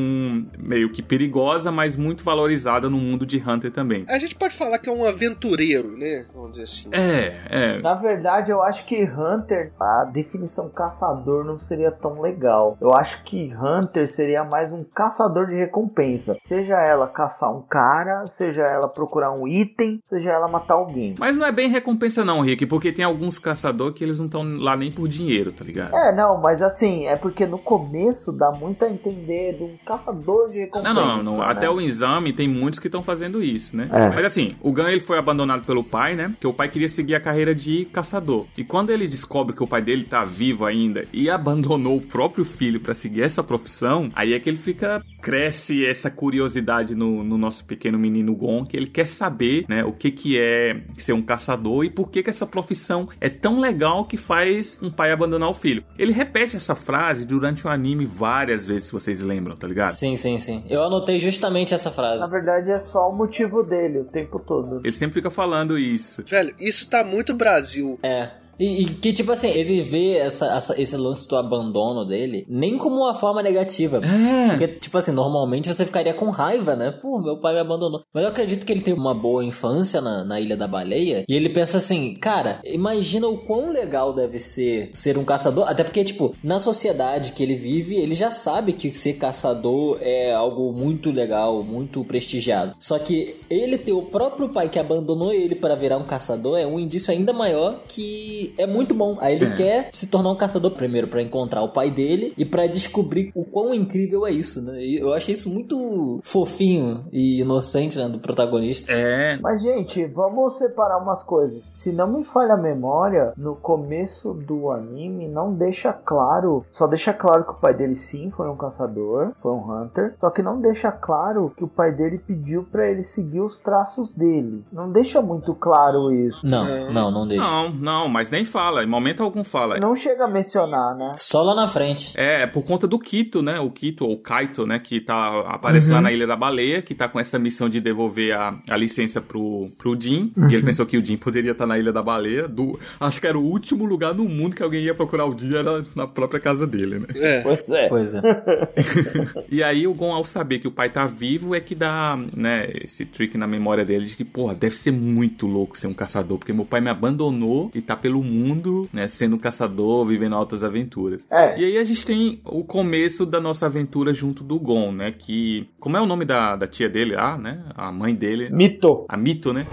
meio 0.58 0.90
que 0.90 1.02
perigosa, 1.02 1.70
mas 1.70 1.96
muito 1.96 2.22
valorizada 2.24 2.88
no 2.88 2.96
mundo 2.98 3.24
de 3.26 3.38
Hunter 3.38 3.70
também. 3.70 4.04
A 4.08 4.18
gente 4.18 4.34
pode 4.34 4.54
falar 4.56 4.78
que 4.78 4.88
é 4.88 4.92
um 4.92 5.04
aventureiro, 5.04 5.96
né? 5.96 6.26
Vamos 6.34 6.50
dizer 6.50 6.64
assim. 6.64 6.88
É, 6.92 7.34
é. 7.50 7.82
Na 7.82 7.94
verdade, 7.94 8.50
eu 8.50 8.62
acho 8.62 8.84
que 8.86 9.02
Hunter, 9.04 9.72
a 9.80 10.04
definição 10.04 10.68
caçador 10.68 11.44
não 11.44 11.58
seria 11.58 11.90
tão 11.90 12.20
legal. 12.20 12.76
Eu 12.80 12.92
acho 12.94 13.22
que 13.24 13.52
Hunter 13.54 14.08
seria 14.08 14.44
mais 14.44 14.72
um 14.72 14.84
caçador 14.84 15.46
de 15.46 15.54
recompensa. 15.54 16.36
Seja 16.42 16.80
ela 16.80 17.06
caçar 17.06 17.54
um 17.54 17.62
cara, 17.62 18.24
seja 18.36 18.62
ela 18.62 18.88
procurar 18.88 19.32
um 19.32 19.46
item, 19.46 20.00
seja 20.08 20.30
ela 20.30 20.48
matar 20.48 20.74
alguém. 20.74 21.14
Mas 21.18 21.36
não 21.36 21.46
é 21.46 21.52
bem 21.52 21.68
recompensa 21.68 22.24
não, 22.24 22.40
Rick, 22.40 22.66
porque 22.66 22.92
tem 22.92 23.04
alguns 23.04 23.38
caçadores 23.38 23.94
que 23.94 24.04
eles 24.04 24.18
não 24.18 24.26
estão 24.26 24.42
lá 24.58 24.76
nem 24.76 24.90
por 24.90 25.08
dinheiro, 25.08 25.52
tá 25.52 25.64
ligado? 25.64 25.94
É, 25.94 26.12
não, 26.14 26.38
mas 26.40 26.60
assim, 26.62 27.06
é 27.06 27.16
porque 27.16 27.37
no 27.46 27.58
começo 27.58 28.32
dá 28.32 28.50
muito 28.50 28.84
a 28.84 28.90
entender 28.90 29.56
de 29.56 29.64
um 29.64 29.76
caçador 29.84 30.50
de 30.50 30.58
recompensa. 30.58 30.94
Não, 30.94 31.16
não, 31.18 31.22
não. 31.22 31.38
né? 31.38 31.44
Até 31.46 31.68
o 31.68 31.80
exame 31.80 32.32
tem 32.32 32.48
muitos 32.48 32.78
que 32.78 32.88
estão 32.88 33.02
fazendo 33.02 33.42
isso, 33.42 33.76
né? 33.76 33.88
É. 33.92 34.08
Mas 34.08 34.24
assim, 34.24 34.56
o 34.60 34.72
Gun 34.72 34.88
ele 34.88 35.00
foi 35.00 35.18
abandonado 35.18 35.64
pelo 35.64 35.82
pai, 35.82 36.14
né? 36.14 36.28
Porque 36.28 36.46
o 36.46 36.52
pai 36.52 36.68
queria 36.68 36.88
seguir 36.88 37.14
a 37.14 37.20
carreira 37.20 37.54
de 37.54 37.84
caçador. 37.86 38.46
E 38.56 38.64
quando 38.64 38.90
ele 38.90 39.06
descobre 39.06 39.54
que 39.54 39.62
o 39.62 39.66
pai 39.66 39.82
dele 39.82 40.04
tá 40.04 40.24
vivo 40.24 40.64
ainda 40.64 41.04
e 41.12 41.28
abandonou 41.30 41.96
o 41.96 42.00
próprio 42.00 42.44
filho 42.44 42.80
pra 42.80 42.94
seguir 42.94 43.22
essa 43.22 43.42
profissão, 43.42 44.10
aí 44.14 44.32
é 44.32 44.38
que 44.38 44.48
ele 44.48 44.56
fica 44.56 45.02
cresce 45.20 45.84
essa 45.84 46.10
curiosidade 46.10 46.94
no, 46.94 47.24
no 47.24 47.36
nosso 47.36 47.64
pequeno 47.64 47.98
menino 47.98 48.34
Gon, 48.34 48.64
que 48.64 48.76
ele 48.76 48.86
quer 48.86 49.06
saber, 49.06 49.64
né, 49.68 49.84
o 49.84 49.92
que 49.92 50.10
que 50.10 50.38
é 50.38 50.80
ser 50.96 51.12
um 51.12 51.22
caçador 51.22 51.84
e 51.84 51.90
por 51.90 52.10
que 52.10 52.22
que 52.22 52.30
essa 52.30 52.46
profissão 52.46 53.08
é 53.20 53.28
tão 53.28 53.60
legal 53.60 54.04
que 54.04 54.16
faz 54.16 54.78
um 54.80 54.90
pai 54.90 55.12
abandonar 55.12 55.48
o 55.48 55.54
filho. 55.54 55.84
Ele 55.98 56.12
repete 56.12 56.56
essa 56.56 56.74
frase 56.74 57.24
durante 57.28 57.66
o 57.66 57.70
anime 57.70 58.06
várias 58.06 58.66
vezes, 58.66 58.84
se 58.84 58.92
vocês 58.92 59.20
lembram, 59.20 59.54
tá 59.54 59.66
ligado? 59.66 59.92
Sim, 59.94 60.16
sim, 60.16 60.38
sim. 60.38 60.64
Eu 60.68 60.82
anotei 60.82 61.18
justamente 61.18 61.74
essa 61.74 61.90
frase. 61.90 62.20
Na 62.20 62.26
verdade, 62.26 62.70
é 62.70 62.78
só 62.78 63.08
o 63.10 63.14
motivo 63.14 63.62
dele 63.62 63.98
o 63.98 64.04
tempo 64.04 64.38
todo. 64.38 64.80
Ele 64.82 64.92
sempre 64.92 65.14
fica 65.14 65.30
falando 65.30 65.78
isso. 65.78 66.24
Velho, 66.26 66.54
isso 66.58 66.88
tá 66.88 67.04
muito 67.04 67.34
Brasil. 67.34 67.98
É. 68.02 68.30
E, 68.58 68.82
e 68.82 68.84
que, 68.86 69.12
tipo 69.12 69.30
assim, 69.32 69.48
ele 69.48 69.82
vê 69.82 70.14
essa, 70.18 70.46
essa- 70.56 70.80
esse 70.80 70.96
lance 70.96 71.28
do 71.28 71.36
abandono 71.36 72.04
dele 72.04 72.44
nem 72.48 72.76
como 72.78 72.96
uma 72.96 73.14
forma 73.14 73.42
negativa. 73.42 74.00
É. 74.04 74.48
Porque, 74.50 74.68
tipo 74.68 74.96
assim, 74.98 75.12
normalmente 75.12 75.72
você 75.72 75.84
ficaria 75.86 76.14
com 76.14 76.30
raiva, 76.30 76.74
né? 76.76 76.90
Pô, 76.90 77.18
meu 77.20 77.38
pai 77.40 77.54
me 77.54 77.60
abandonou. 77.60 78.02
Mas 78.12 78.24
eu 78.24 78.30
acredito 78.30 78.64
que 78.66 78.72
ele 78.72 78.80
teve 78.80 78.98
uma 78.98 79.14
boa 79.14 79.44
infância 79.44 80.00
na, 80.00 80.24
na 80.24 80.40
Ilha 80.40 80.56
da 80.56 80.66
Baleia. 80.66 81.24
E 81.28 81.34
ele 81.34 81.48
pensa 81.50 81.78
assim, 81.78 82.14
cara, 82.14 82.60
imagina 82.64 83.26
o 83.28 83.38
quão 83.38 83.70
legal 83.70 84.12
deve 84.12 84.38
ser 84.38 84.90
ser 84.94 85.16
um 85.18 85.24
caçador. 85.24 85.68
Até 85.68 85.84
porque, 85.84 86.02
tipo, 86.04 86.34
na 86.42 86.58
sociedade 86.58 87.32
que 87.32 87.42
ele 87.42 87.54
vive, 87.56 87.96
ele 87.96 88.14
já 88.14 88.30
sabe 88.30 88.72
que 88.72 88.90
ser 88.90 89.14
caçador 89.14 89.98
é 90.00 90.32
algo 90.32 90.72
muito 90.72 91.10
legal, 91.10 91.62
muito 91.62 92.04
prestigiado. 92.04 92.74
Só 92.80 92.98
que 92.98 93.36
ele 93.48 93.78
ter 93.78 93.92
o 93.92 94.02
próprio 94.02 94.48
pai 94.48 94.68
que 94.68 94.78
abandonou 94.78 95.32
ele 95.32 95.54
para 95.54 95.74
virar 95.74 95.98
um 95.98 96.04
caçador 96.06 96.58
é 96.58 96.66
um 96.66 96.78
indício 96.78 97.12
ainda 97.12 97.32
maior 97.32 97.80
que 97.88 98.47
é 98.56 98.66
muito 98.66 98.94
bom. 98.94 99.16
Aí 99.20 99.34
ele 99.34 99.46
É. 99.46 99.54
quer 99.54 99.88
se 99.92 100.06
tornar 100.08 100.30
um 100.30 100.36
caçador 100.36 100.70
primeiro 100.72 101.08
pra 101.08 101.22
encontrar 101.22 101.62
o 101.62 101.68
pai 101.72 101.90
dele 101.90 102.32
e 102.36 102.44
pra 102.44 102.66
descobrir 102.66 103.30
o 103.34 103.44
quão 103.44 103.74
incrível 103.74 104.26
é 104.26 104.30
isso, 104.30 104.62
né? 104.64 104.80
E 104.82 104.98
eu 104.98 105.12
achei 105.12 105.34
isso 105.34 105.50
muito 105.50 106.20
fofinho 106.22 107.04
e 107.12 107.40
inocente, 107.40 107.98
né, 107.98 108.08
do 108.08 108.18
protagonista. 108.18 108.92
É. 108.92 109.38
Mas, 109.40 109.60
gente, 109.62 110.04
vamos 110.06 110.56
separar 110.58 110.98
umas 110.98 111.22
coisas. 111.22 111.62
Se 111.74 111.92
não 111.92 112.06
me 112.08 112.24
falha 112.24 112.54
a 112.54 112.56
memória, 112.56 113.32
no 113.36 113.56
começo 113.56 114.32
do 114.34 114.70
anime 114.70 115.28
não 115.28 115.52
deixa 115.54 115.92
claro. 115.92 116.64
Só 116.72 116.86
deixa 116.86 117.12
claro 117.12 117.44
que 117.44 117.50
o 117.52 117.54
pai 117.60 117.74
dele 117.74 117.94
sim 117.94 118.30
foi 118.36 118.48
um 118.48 118.56
caçador, 118.56 119.32
foi 119.40 119.52
um 119.52 119.58
hunter. 119.82 120.14
Só 120.18 120.30
que 120.30 120.42
não 120.42 120.60
deixa 120.60 120.90
claro 120.90 121.52
que 121.56 121.64
o 121.64 121.68
pai 121.68 121.92
dele 121.92 122.18
pediu 122.18 122.64
pra 122.70 122.88
ele 122.88 123.02
seguir 123.02 123.40
os 123.40 123.58
traços 123.58 124.12
dele. 124.12 124.64
Não 124.72 124.90
deixa 124.90 125.20
muito 125.22 125.54
claro 125.54 126.12
isso. 126.12 126.46
Não, 126.46 126.90
não, 126.92 127.10
não 127.10 127.26
deixa. 127.26 127.42
Não, 127.48 127.70
não, 127.70 128.08
mas 128.08 128.30
nem 128.30 128.37
fala. 128.44 128.82
Em 128.82 128.86
momento 128.86 129.22
algum 129.22 129.44
fala. 129.44 129.78
Não 129.78 129.94
chega 129.94 130.24
a 130.24 130.28
mencionar, 130.28 130.96
né? 130.96 131.12
Só 131.16 131.42
lá 131.42 131.54
na 131.54 131.68
frente. 131.68 132.12
É, 132.16 132.42
é 132.42 132.46
por 132.46 132.62
conta 132.64 132.86
do 132.86 132.98
Kito, 132.98 133.42
né? 133.42 133.58
O 133.60 133.70
Kito, 133.70 134.04
ou 134.06 134.18
Kaito, 134.18 134.66
né? 134.66 134.78
Que 134.78 135.00
tá, 135.00 135.40
aparece 135.48 135.88
Uhum. 135.88 135.94
lá 135.96 136.00
na 136.02 136.12
Ilha 136.12 136.26
da 136.26 136.36
Baleia, 136.36 136.82
que 136.82 136.94
tá 136.94 137.08
com 137.08 137.18
essa 137.18 137.38
missão 137.38 137.68
de 137.68 137.80
devolver 137.80 138.36
a, 138.36 138.58
a 138.68 138.76
licença 138.76 139.20
pro, 139.20 139.68
pro 139.78 139.98
Jin. 139.98 140.32
E 140.50 140.54
ele 140.54 140.62
pensou 140.62 140.84
que 140.86 140.96
o 140.96 141.04
Jin 141.04 141.16
poderia 141.16 141.52
estar 141.52 141.66
na 141.66 141.78
Ilha 141.78 141.92
da 141.92 142.02
Baleia. 142.02 142.46
Do, 142.48 142.78
acho 143.00 143.20
que 143.20 143.26
era 143.26 143.38
o 143.38 143.42
último 143.44 143.84
lugar 143.84 144.14
no 144.14 144.24
mundo 144.24 144.54
que 144.56 144.62
alguém 144.62 144.82
ia 144.82 144.94
procurar 144.94 145.26
o 145.26 145.38
Jin, 145.38 145.54
era 145.54 145.84
na 145.94 146.06
própria 146.06 146.40
casa 146.40 146.66
dele, 146.66 146.98
né? 147.00 147.06
É. 147.16 147.40
Pois 147.42 147.70
é. 147.70 147.88
Pois 147.88 148.14
é. 148.14 148.20
E 149.50 149.62
aí 149.62 149.86
o 149.86 149.94
Gon, 149.94 150.12
ao 150.12 150.24
saber 150.24 150.58
que 150.58 150.68
o 150.68 150.70
pai 150.70 150.90
tá 150.90 151.04
vivo, 151.06 151.54
é 151.54 151.60
que 151.60 151.74
dá, 151.74 152.18
né, 152.34 152.68
esse 152.82 153.04
trick 153.04 153.36
na 153.36 153.46
memória 153.46 153.84
dele 153.84 154.04
de 154.06 154.16
que, 154.16 154.24
porra, 154.24 154.54
deve 154.54 154.74
ser 154.74 154.90
muito 154.90 155.46
louco 155.46 155.76
ser 155.76 155.86
um 155.86 155.94
caçador, 155.94 156.38
porque 156.38 156.52
meu 156.52 156.64
pai 156.64 156.80
me 156.80 156.90
abandonou 156.90 157.70
e 157.74 157.80
tá 157.80 157.96
pelo 157.96 158.22
mundo, 158.28 158.88
né, 158.92 159.06
sendo 159.06 159.36
um 159.36 159.38
caçador, 159.38 160.06
vivendo 160.06 160.34
altas 160.34 160.62
aventuras. 160.62 161.26
É. 161.30 161.58
E 161.60 161.64
aí 161.64 161.78
a 161.78 161.84
gente 161.84 162.04
tem 162.04 162.40
o 162.44 162.64
começo 162.64 163.24
da 163.24 163.40
nossa 163.40 163.66
aventura 163.66 164.12
junto 164.12 164.44
do 164.44 164.58
Gon, 164.58 164.92
né, 164.92 165.12
que... 165.12 165.68
Como 165.80 165.96
é 165.96 166.00
o 166.00 166.06
nome 166.06 166.24
da, 166.24 166.56
da 166.56 166.66
tia 166.66 166.88
dele 166.88 167.14
lá, 167.14 167.38
né? 167.38 167.64
A 167.74 167.90
mãe 167.92 168.14
dele. 168.14 168.48
Mito. 168.50 169.06
A 169.08 169.16
Mito, 169.16 169.52
né? 169.52 169.66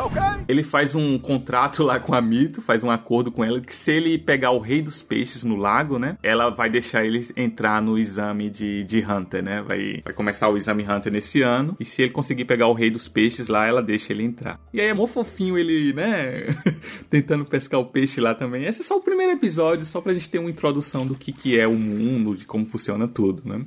Ele 0.48 0.64
faz 0.64 0.96
um 0.96 1.18
contrato 1.18 1.84
lá 1.84 2.00
com 2.00 2.14
a 2.14 2.22
Mito, 2.22 2.62
faz 2.62 2.84
um 2.84 2.90
acordo 2.90 3.32
com 3.32 3.44
ela 3.44 3.60
que 3.60 3.76
se 3.76 3.92
ele 3.92 4.18
pegar 4.18 4.52
o 4.52 4.60
rei 4.60 4.82
dos 4.82 5.02
peixes 5.02 5.44
no 5.44 5.56
lago, 5.56 5.98
né? 5.98 6.18
Ela 6.22 6.50
vai 6.50 6.70
deixar 6.70 7.04
ele 7.06 7.26
entrar 7.36 7.82
no 7.82 7.98
exame 7.98 8.50
de, 8.50 8.84
de 8.84 9.00
Hunter, 9.00 9.44
né? 9.44 9.62
Vai, 9.62 10.02
vai 10.04 10.14
começar 10.14 10.50
o 10.50 10.58
exame 10.58 10.84
Hunter 10.84 11.12
nesse 11.12 11.42
ano. 11.42 11.76
E 11.80 11.86
se 11.86 12.04
ele 12.04 12.12
conseguir 12.12 12.46
pegar 12.46 12.68
o 12.68 12.74
rei 12.74 12.90
dos 12.90 13.08
peixes 13.08 13.48
lá, 13.48 13.66
ela 13.66 13.82
deixa 13.82 14.14
ele 14.14 14.24
entrar. 14.24 14.60
E 14.74 14.80
aí 14.80 14.88
é 14.88 14.94
mó 14.94 15.08
fofinho 15.08 15.58
ele, 15.58 15.94
né? 15.94 16.56
Tentando 17.10 17.46
pescar 17.46 17.80
o 17.80 17.86
peixe 17.86 18.22
lá 18.22 18.35
também. 18.36 18.66
Esse 18.66 18.82
é 18.82 18.84
só 18.84 18.98
o 18.98 19.02
primeiro 19.02 19.34
episódio, 19.34 19.86
só 19.86 20.02
pra 20.02 20.14
gente 20.14 20.30
ter 20.30 20.40
uma 20.40 20.50
introdução 20.50 21.06
do 21.06 21.16
que, 21.16 21.32
que 21.32 21.60
é 21.60 21.68
o 21.68 21.74
mundo, 21.74 22.36
de 22.36 22.46
como 22.46 22.66
funciona 22.66 23.08
tudo, 23.08 23.42
né? 23.48 23.66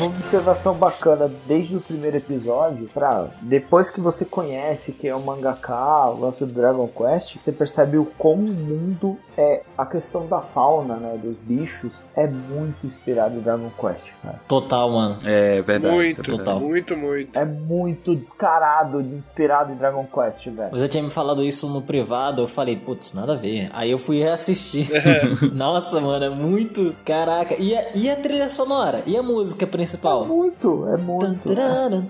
Uma 0.00 0.06
observação 0.06 0.72
bacana 0.72 1.30
desde 1.46 1.76
o 1.76 1.80
primeiro 1.80 2.16
episódio, 2.16 2.88
pra 2.94 3.28
depois 3.42 3.90
que 3.90 4.00
você 4.00 4.24
conhece 4.24 4.92
que 4.92 5.06
é 5.06 5.14
o 5.14 5.20
mangaka, 5.20 6.08
o 6.08 6.20
lance 6.20 6.42
do 6.46 6.50
Dragon 6.54 6.88
Quest, 6.88 7.36
você 7.36 7.52
percebe 7.52 7.98
o 7.98 8.06
como 8.06 8.48
o 8.48 8.54
mundo 8.54 9.18
é 9.36 9.62
a 9.76 9.84
questão 9.84 10.26
da 10.26 10.40
fauna, 10.40 10.96
né, 10.96 11.18
dos 11.22 11.36
bichos, 11.42 11.92
é 12.14 12.26
muito 12.26 12.86
inspirado 12.86 13.36
em 13.36 13.40
Dragon 13.40 13.70
Quest, 13.78 14.02
cara. 14.22 14.40
Total, 14.48 14.90
mano. 14.90 15.18
É 15.24 15.60
verdade. 15.60 15.94
Muito, 15.94 16.10
isso 16.10 16.20
é 16.20 16.36
total. 16.38 16.60
muito, 16.60 16.96
muito. 16.96 17.38
É 17.38 17.44
muito 17.44 18.16
descarado 18.16 19.02
de 19.02 19.14
inspirado 19.14 19.72
em 19.72 19.76
Dragon 19.76 20.06
Quest, 20.06 20.46
velho. 20.46 20.70
Você 20.70 20.88
tinha 20.88 21.02
me 21.02 21.10
falado 21.10 21.42
isso 21.42 21.68
no 21.68 21.82
privado, 21.82 22.42
eu 22.42 22.48
falei, 22.48 22.76
putz, 22.76 23.12
nada 23.12 23.34
a 23.34 23.36
ver. 23.36 23.68
Aí 23.74 23.90
eu 23.90 23.98
fui 23.98 24.18
reassistir. 24.18 24.88
Nossa, 25.54 26.00
mano, 26.00 26.24
é 26.24 26.30
muito. 26.30 26.94
Caraca. 27.04 27.54
E 27.58 27.76
a, 27.76 27.90
e 27.94 28.10
a 28.10 28.16
trilha 28.16 28.48
sonora? 28.48 29.02
E 29.06 29.14
a 29.14 29.22
música 29.22 29.66
principal? 29.66 29.89
Muito, 30.26 30.86
é 30.88 30.96
muito. 30.96 31.54
Taran, 31.54 32.02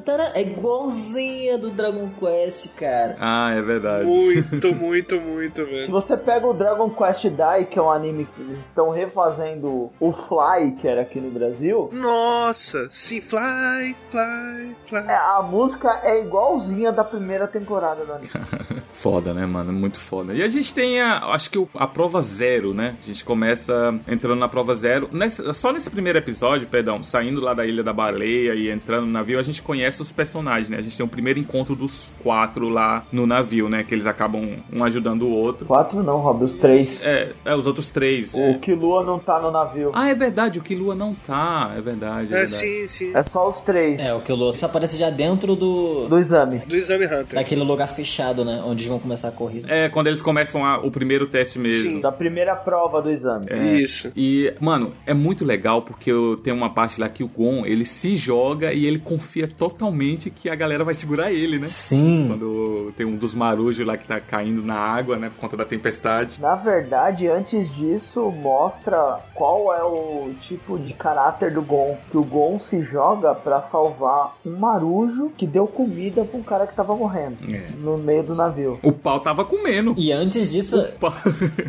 taran. 0.00 0.28
É 0.34 0.42
igualzinha 0.42 1.58
do 1.58 1.70
Dragon 1.70 2.08
Quest, 2.18 2.74
cara. 2.76 3.16
Ah, 3.20 3.52
é 3.54 3.60
verdade. 3.62 4.04
Muito, 4.04 4.72
muito, 4.74 5.20
muito, 5.20 5.64
Se 5.64 5.70
velho. 5.70 5.90
você 5.90 6.16
pega 6.16 6.46
o 6.46 6.52
Dragon 6.54 6.90
Quest 6.90 7.26
Dai, 7.30 7.64
que 7.64 7.78
é 7.78 7.82
um 7.82 7.90
anime 7.90 8.26
que 8.34 8.40
eles 8.42 8.58
estão 8.60 8.90
refazendo 8.90 9.90
o 10.00 10.12
Fly, 10.12 10.76
que 10.80 10.86
era 10.88 11.02
aqui 11.02 11.20
no 11.20 11.30
Brasil, 11.30 11.90
Nossa, 11.92 12.86
sim, 12.88 13.20
fly, 13.20 13.94
fly, 14.10 14.76
fly. 14.86 14.98
é, 15.06 15.14
a 15.16 15.42
música 15.42 16.00
é 16.02 16.20
igualzinha 16.20 16.90
da 16.92 17.04
primeira 17.04 17.46
temporada 17.46 18.04
do 18.04 18.12
anime. 18.12 18.30
Foda, 18.92 19.32
né, 19.32 19.46
mano? 19.46 19.72
Muito 19.72 19.96
foda. 19.96 20.34
E 20.34 20.42
a 20.42 20.48
gente 20.48 20.74
tem 20.74 21.00
a, 21.00 21.26
acho 21.26 21.48
que 21.50 21.68
a 21.76 21.86
prova 21.86 22.20
zero, 22.20 22.74
né? 22.74 22.96
A 23.00 23.06
gente 23.06 23.24
começa 23.24 23.94
entrando 24.08 24.40
na 24.40 24.48
prova 24.48 24.74
zero. 24.74 25.08
Nessa- 25.12 25.52
só 25.54 25.72
nesse 25.72 25.88
primeiro 25.88 26.18
episódio, 26.18 26.66
perdão, 26.66 27.00
saindo 27.08 27.40
lá 27.40 27.54
da 27.54 27.66
Ilha 27.66 27.82
da 27.82 27.92
Baleia 27.92 28.54
e 28.54 28.70
entrando 28.70 29.06
no 29.06 29.12
navio, 29.12 29.38
a 29.38 29.42
gente 29.42 29.62
conhece 29.62 30.00
os 30.02 30.12
personagens, 30.12 30.68
né? 30.68 30.78
A 30.78 30.82
gente 30.82 30.96
tem 30.96 31.04
o 31.04 31.08
primeiro 31.08 31.38
encontro 31.38 31.74
dos 31.74 32.12
quatro 32.22 32.68
lá 32.68 33.04
no 33.12 33.26
navio, 33.26 33.68
né? 33.68 33.82
Que 33.82 33.94
eles 33.94 34.06
acabam 34.06 34.56
um 34.72 34.84
ajudando 34.84 35.22
o 35.22 35.30
outro. 35.32 35.66
Quatro 35.66 36.02
não, 36.02 36.18
Rob, 36.18 36.44
os 36.44 36.56
três. 36.56 37.04
É, 37.04 37.32
é 37.44 37.54
os 37.54 37.66
outros 37.66 37.88
três. 37.90 38.34
O 38.34 38.38
é. 38.38 38.54
Killua 38.54 39.04
não 39.04 39.18
tá 39.18 39.40
no 39.40 39.50
navio. 39.50 39.90
Ah, 39.94 40.08
é 40.08 40.14
verdade, 40.14 40.58
o 40.58 40.62
Killua 40.62 40.94
não 40.94 41.14
tá. 41.14 41.72
É 41.76 41.80
verdade. 41.80 42.32
É, 42.32 42.36
É, 42.36 42.46
verdade. 42.46 42.50
sim, 42.50 42.88
sim. 42.88 43.16
É 43.16 43.22
só 43.24 43.48
os 43.48 43.60
três. 43.60 44.00
É, 44.00 44.14
o 44.14 44.20
que 44.20 44.32
o 44.32 44.36
Lúcio 44.36 44.66
aparece 44.66 44.96
já 44.96 45.10
dentro 45.10 45.54
do. 45.56 46.06
Do 46.08 46.18
exame. 46.18 46.58
Do 46.58 46.76
Exame 46.76 47.06
Hunter. 47.06 47.34
Daquele 47.38 47.62
lugar 47.62 47.88
fechado, 47.88 48.44
né? 48.44 48.62
Onde 48.64 48.86
vão 48.88 48.98
começar 48.98 49.28
a 49.28 49.32
corrida. 49.32 49.66
É, 49.72 49.88
quando 49.88 50.06
eles 50.06 50.22
começam 50.22 50.64
a- 50.64 50.78
o 50.78 50.90
primeiro 50.90 51.26
teste 51.26 51.58
mesmo. 51.58 51.90
Sim. 51.90 52.00
Da 52.00 52.12
primeira 52.12 52.54
prova 52.54 53.00
do 53.02 53.10
exame. 53.10 53.46
É. 53.48 53.76
Isso. 53.76 54.12
E, 54.16 54.52
mano, 54.60 54.92
é 55.06 55.14
muito 55.14 55.44
legal 55.44 55.82
porque 55.82 56.10
eu 56.10 56.36
tenho 56.36 56.56
uma 56.56 56.70
parte 56.70 56.87
lá 56.96 57.08
que 57.08 57.22
o 57.24 57.28
Gon, 57.28 57.66
ele 57.66 57.84
se 57.84 58.14
joga 58.14 58.72
e 58.72 58.86
ele 58.86 58.98
confia 58.98 59.46
totalmente 59.48 60.30
que 60.30 60.48
a 60.48 60.54
galera 60.54 60.84
vai 60.84 60.94
segurar 60.94 61.32
ele, 61.32 61.58
né? 61.58 61.66
Sim. 61.68 62.26
Quando 62.28 62.92
tem 62.96 63.04
um 63.04 63.16
dos 63.16 63.34
marujos 63.34 63.84
lá 63.86 63.96
que 63.96 64.06
tá 64.06 64.20
caindo 64.20 64.62
na 64.62 64.76
água, 64.76 65.16
né? 65.16 65.28
Por 65.28 65.40
conta 65.40 65.56
da 65.56 65.64
tempestade. 65.64 66.40
Na 66.40 66.54
verdade, 66.54 67.26
antes 67.28 67.74
disso, 67.74 68.30
mostra 68.30 69.20
qual 69.34 69.72
é 69.74 69.82
o 69.82 70.30
tipo 70.40 70.78
de 70.78 70.92
caráter 70.94 71.52
do 71.52 71.62
Gon. 71.62 71.96
Que 72.10 72.16
o 72.16 72.24
Gon 72.24 72.58
se 72.58 72.82
joga 72.82 73.34
pra 73.34 73.60
salvar 73.62 74.36
um 74.46 74.56
marujo 74.56 75.30
que 75.36 75.46
deu 75.46 75.66
comida 75.66 76.24
pra 76.24 76.38
um 76.38 76.42
cara 76.42 76.66
que 76.66 76.74
tava 76.74 76.94
morrendo 76.94 77.36
É. 77.52 77.70
no 77.78 77.98
meio 77.98 78.22
do 78.22 78.34
navio. 78.34 78.78
O 78.82 78.92
pau 78.92 79.18
tava 79.20 79.44
comendo. 79.44 79.94
E 79.96 80.12
antes 80.12 80.52
disso, 80.52 80.86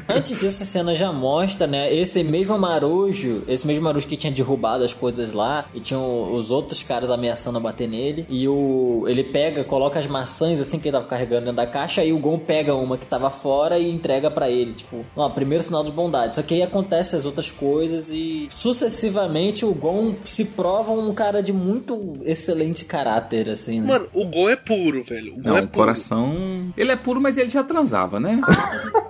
antes 0.07 0.39
disso 0.39 0.63
a 0.63 0.65
cena 0.65 0.93
já 0.95 1.11
mostra, 1.11 1.65
né, 1.65 1.93
esse 1.93 2.23
mesmo 2.23 2.57
marujo, 2.57 3.43
esse 3.47 3.65
mesmo 3.65 3.83
marujo 3.83 4.07
que 4.07 4.15
tinha 4.17 4.31
derrubado 4.31 4.83
as 4.83 4.93
coisas 4.93 5.08
lá 5.33 5.65
e 5.73 5.79
tinham 5.79 6.33
os 6.33 6.51
outros 6.51 6.83
caras 6.83 7.09
ameaçando 7.09 7.59
bater 7.59 7.87
nele 7.87 8.25
e 8.29 8.47
o 8.47 9.05
ele 9.07 9.23
pega, 9.23 9.63
coloca 9.63 9.99
as 9.99 10.07
maçãs 10.07 10.59
assim 10.59 10.79
que 10.79 10.87
ele 10.87 10.97
tava 10.97 11.07
carregando 11.07 11.41
dentro 11.41 11.55
da 11.57 11.67
caixa 11.67 12.03
e 12.03 12.13
o 12.13 12.19
Gon 12.19 12.37
pega 12.39 12.75
uma 12.75 12.97
que 12.97 13.05
tava 13.05 13.29
fora 13.29 13.77
e 13.79 13.89
entrega 13.89 14.29
pra 14.29 14.49
ele, 14.49 14.73
tipo, 14.73 15.05
ó, 15.15 15.29
primeiro 15.29 15.63
sinal 15.63 15.83
de 15.83 15.91
bondade. 15.91 16.35
Só 16.35 16.41
que 16.41 16.53
aí 16.55 16.61
acontece 16.63 17.15
as 17.15 17.25
outras 17.25 17.51
coisas 17.51 18.09
e 18.09 18.47
sucessivamente 18.49 19.65
o 19.65 19.73
Gon 19.73 20.15
se 20.23 20.45
prova 20.45 20.91
um 20.91 21.13
cara 21.13 21.41
de 21.41 21.51
muito 21.51 22.13
excelente 22.23 22.85
caráter 22.85 23.49
assim, 23.49 23.81
né? 23.81 23.87
Mano, 23.87 24.07
o 24.13 24.25
Gon 24.25 24.49
é 24.49 24.55
puro, 24.55 25.03
velho. 25.03 25.33
O 25.33 25.35
Gon 25.37 25.49
Não, 25.49 25.57
é 25.57 25.61
o 25.61 25.67
puro. 25.67 25.79
coração. 25.79 26.33
Ele 26.77 26.91
é 26.91 26.95
puro, 26.95 27.19
mas 27.19 27.37
ele 27.37 27.49
já 27.49 27.63
transava, 27.63 28.19
né? 28.19 28.39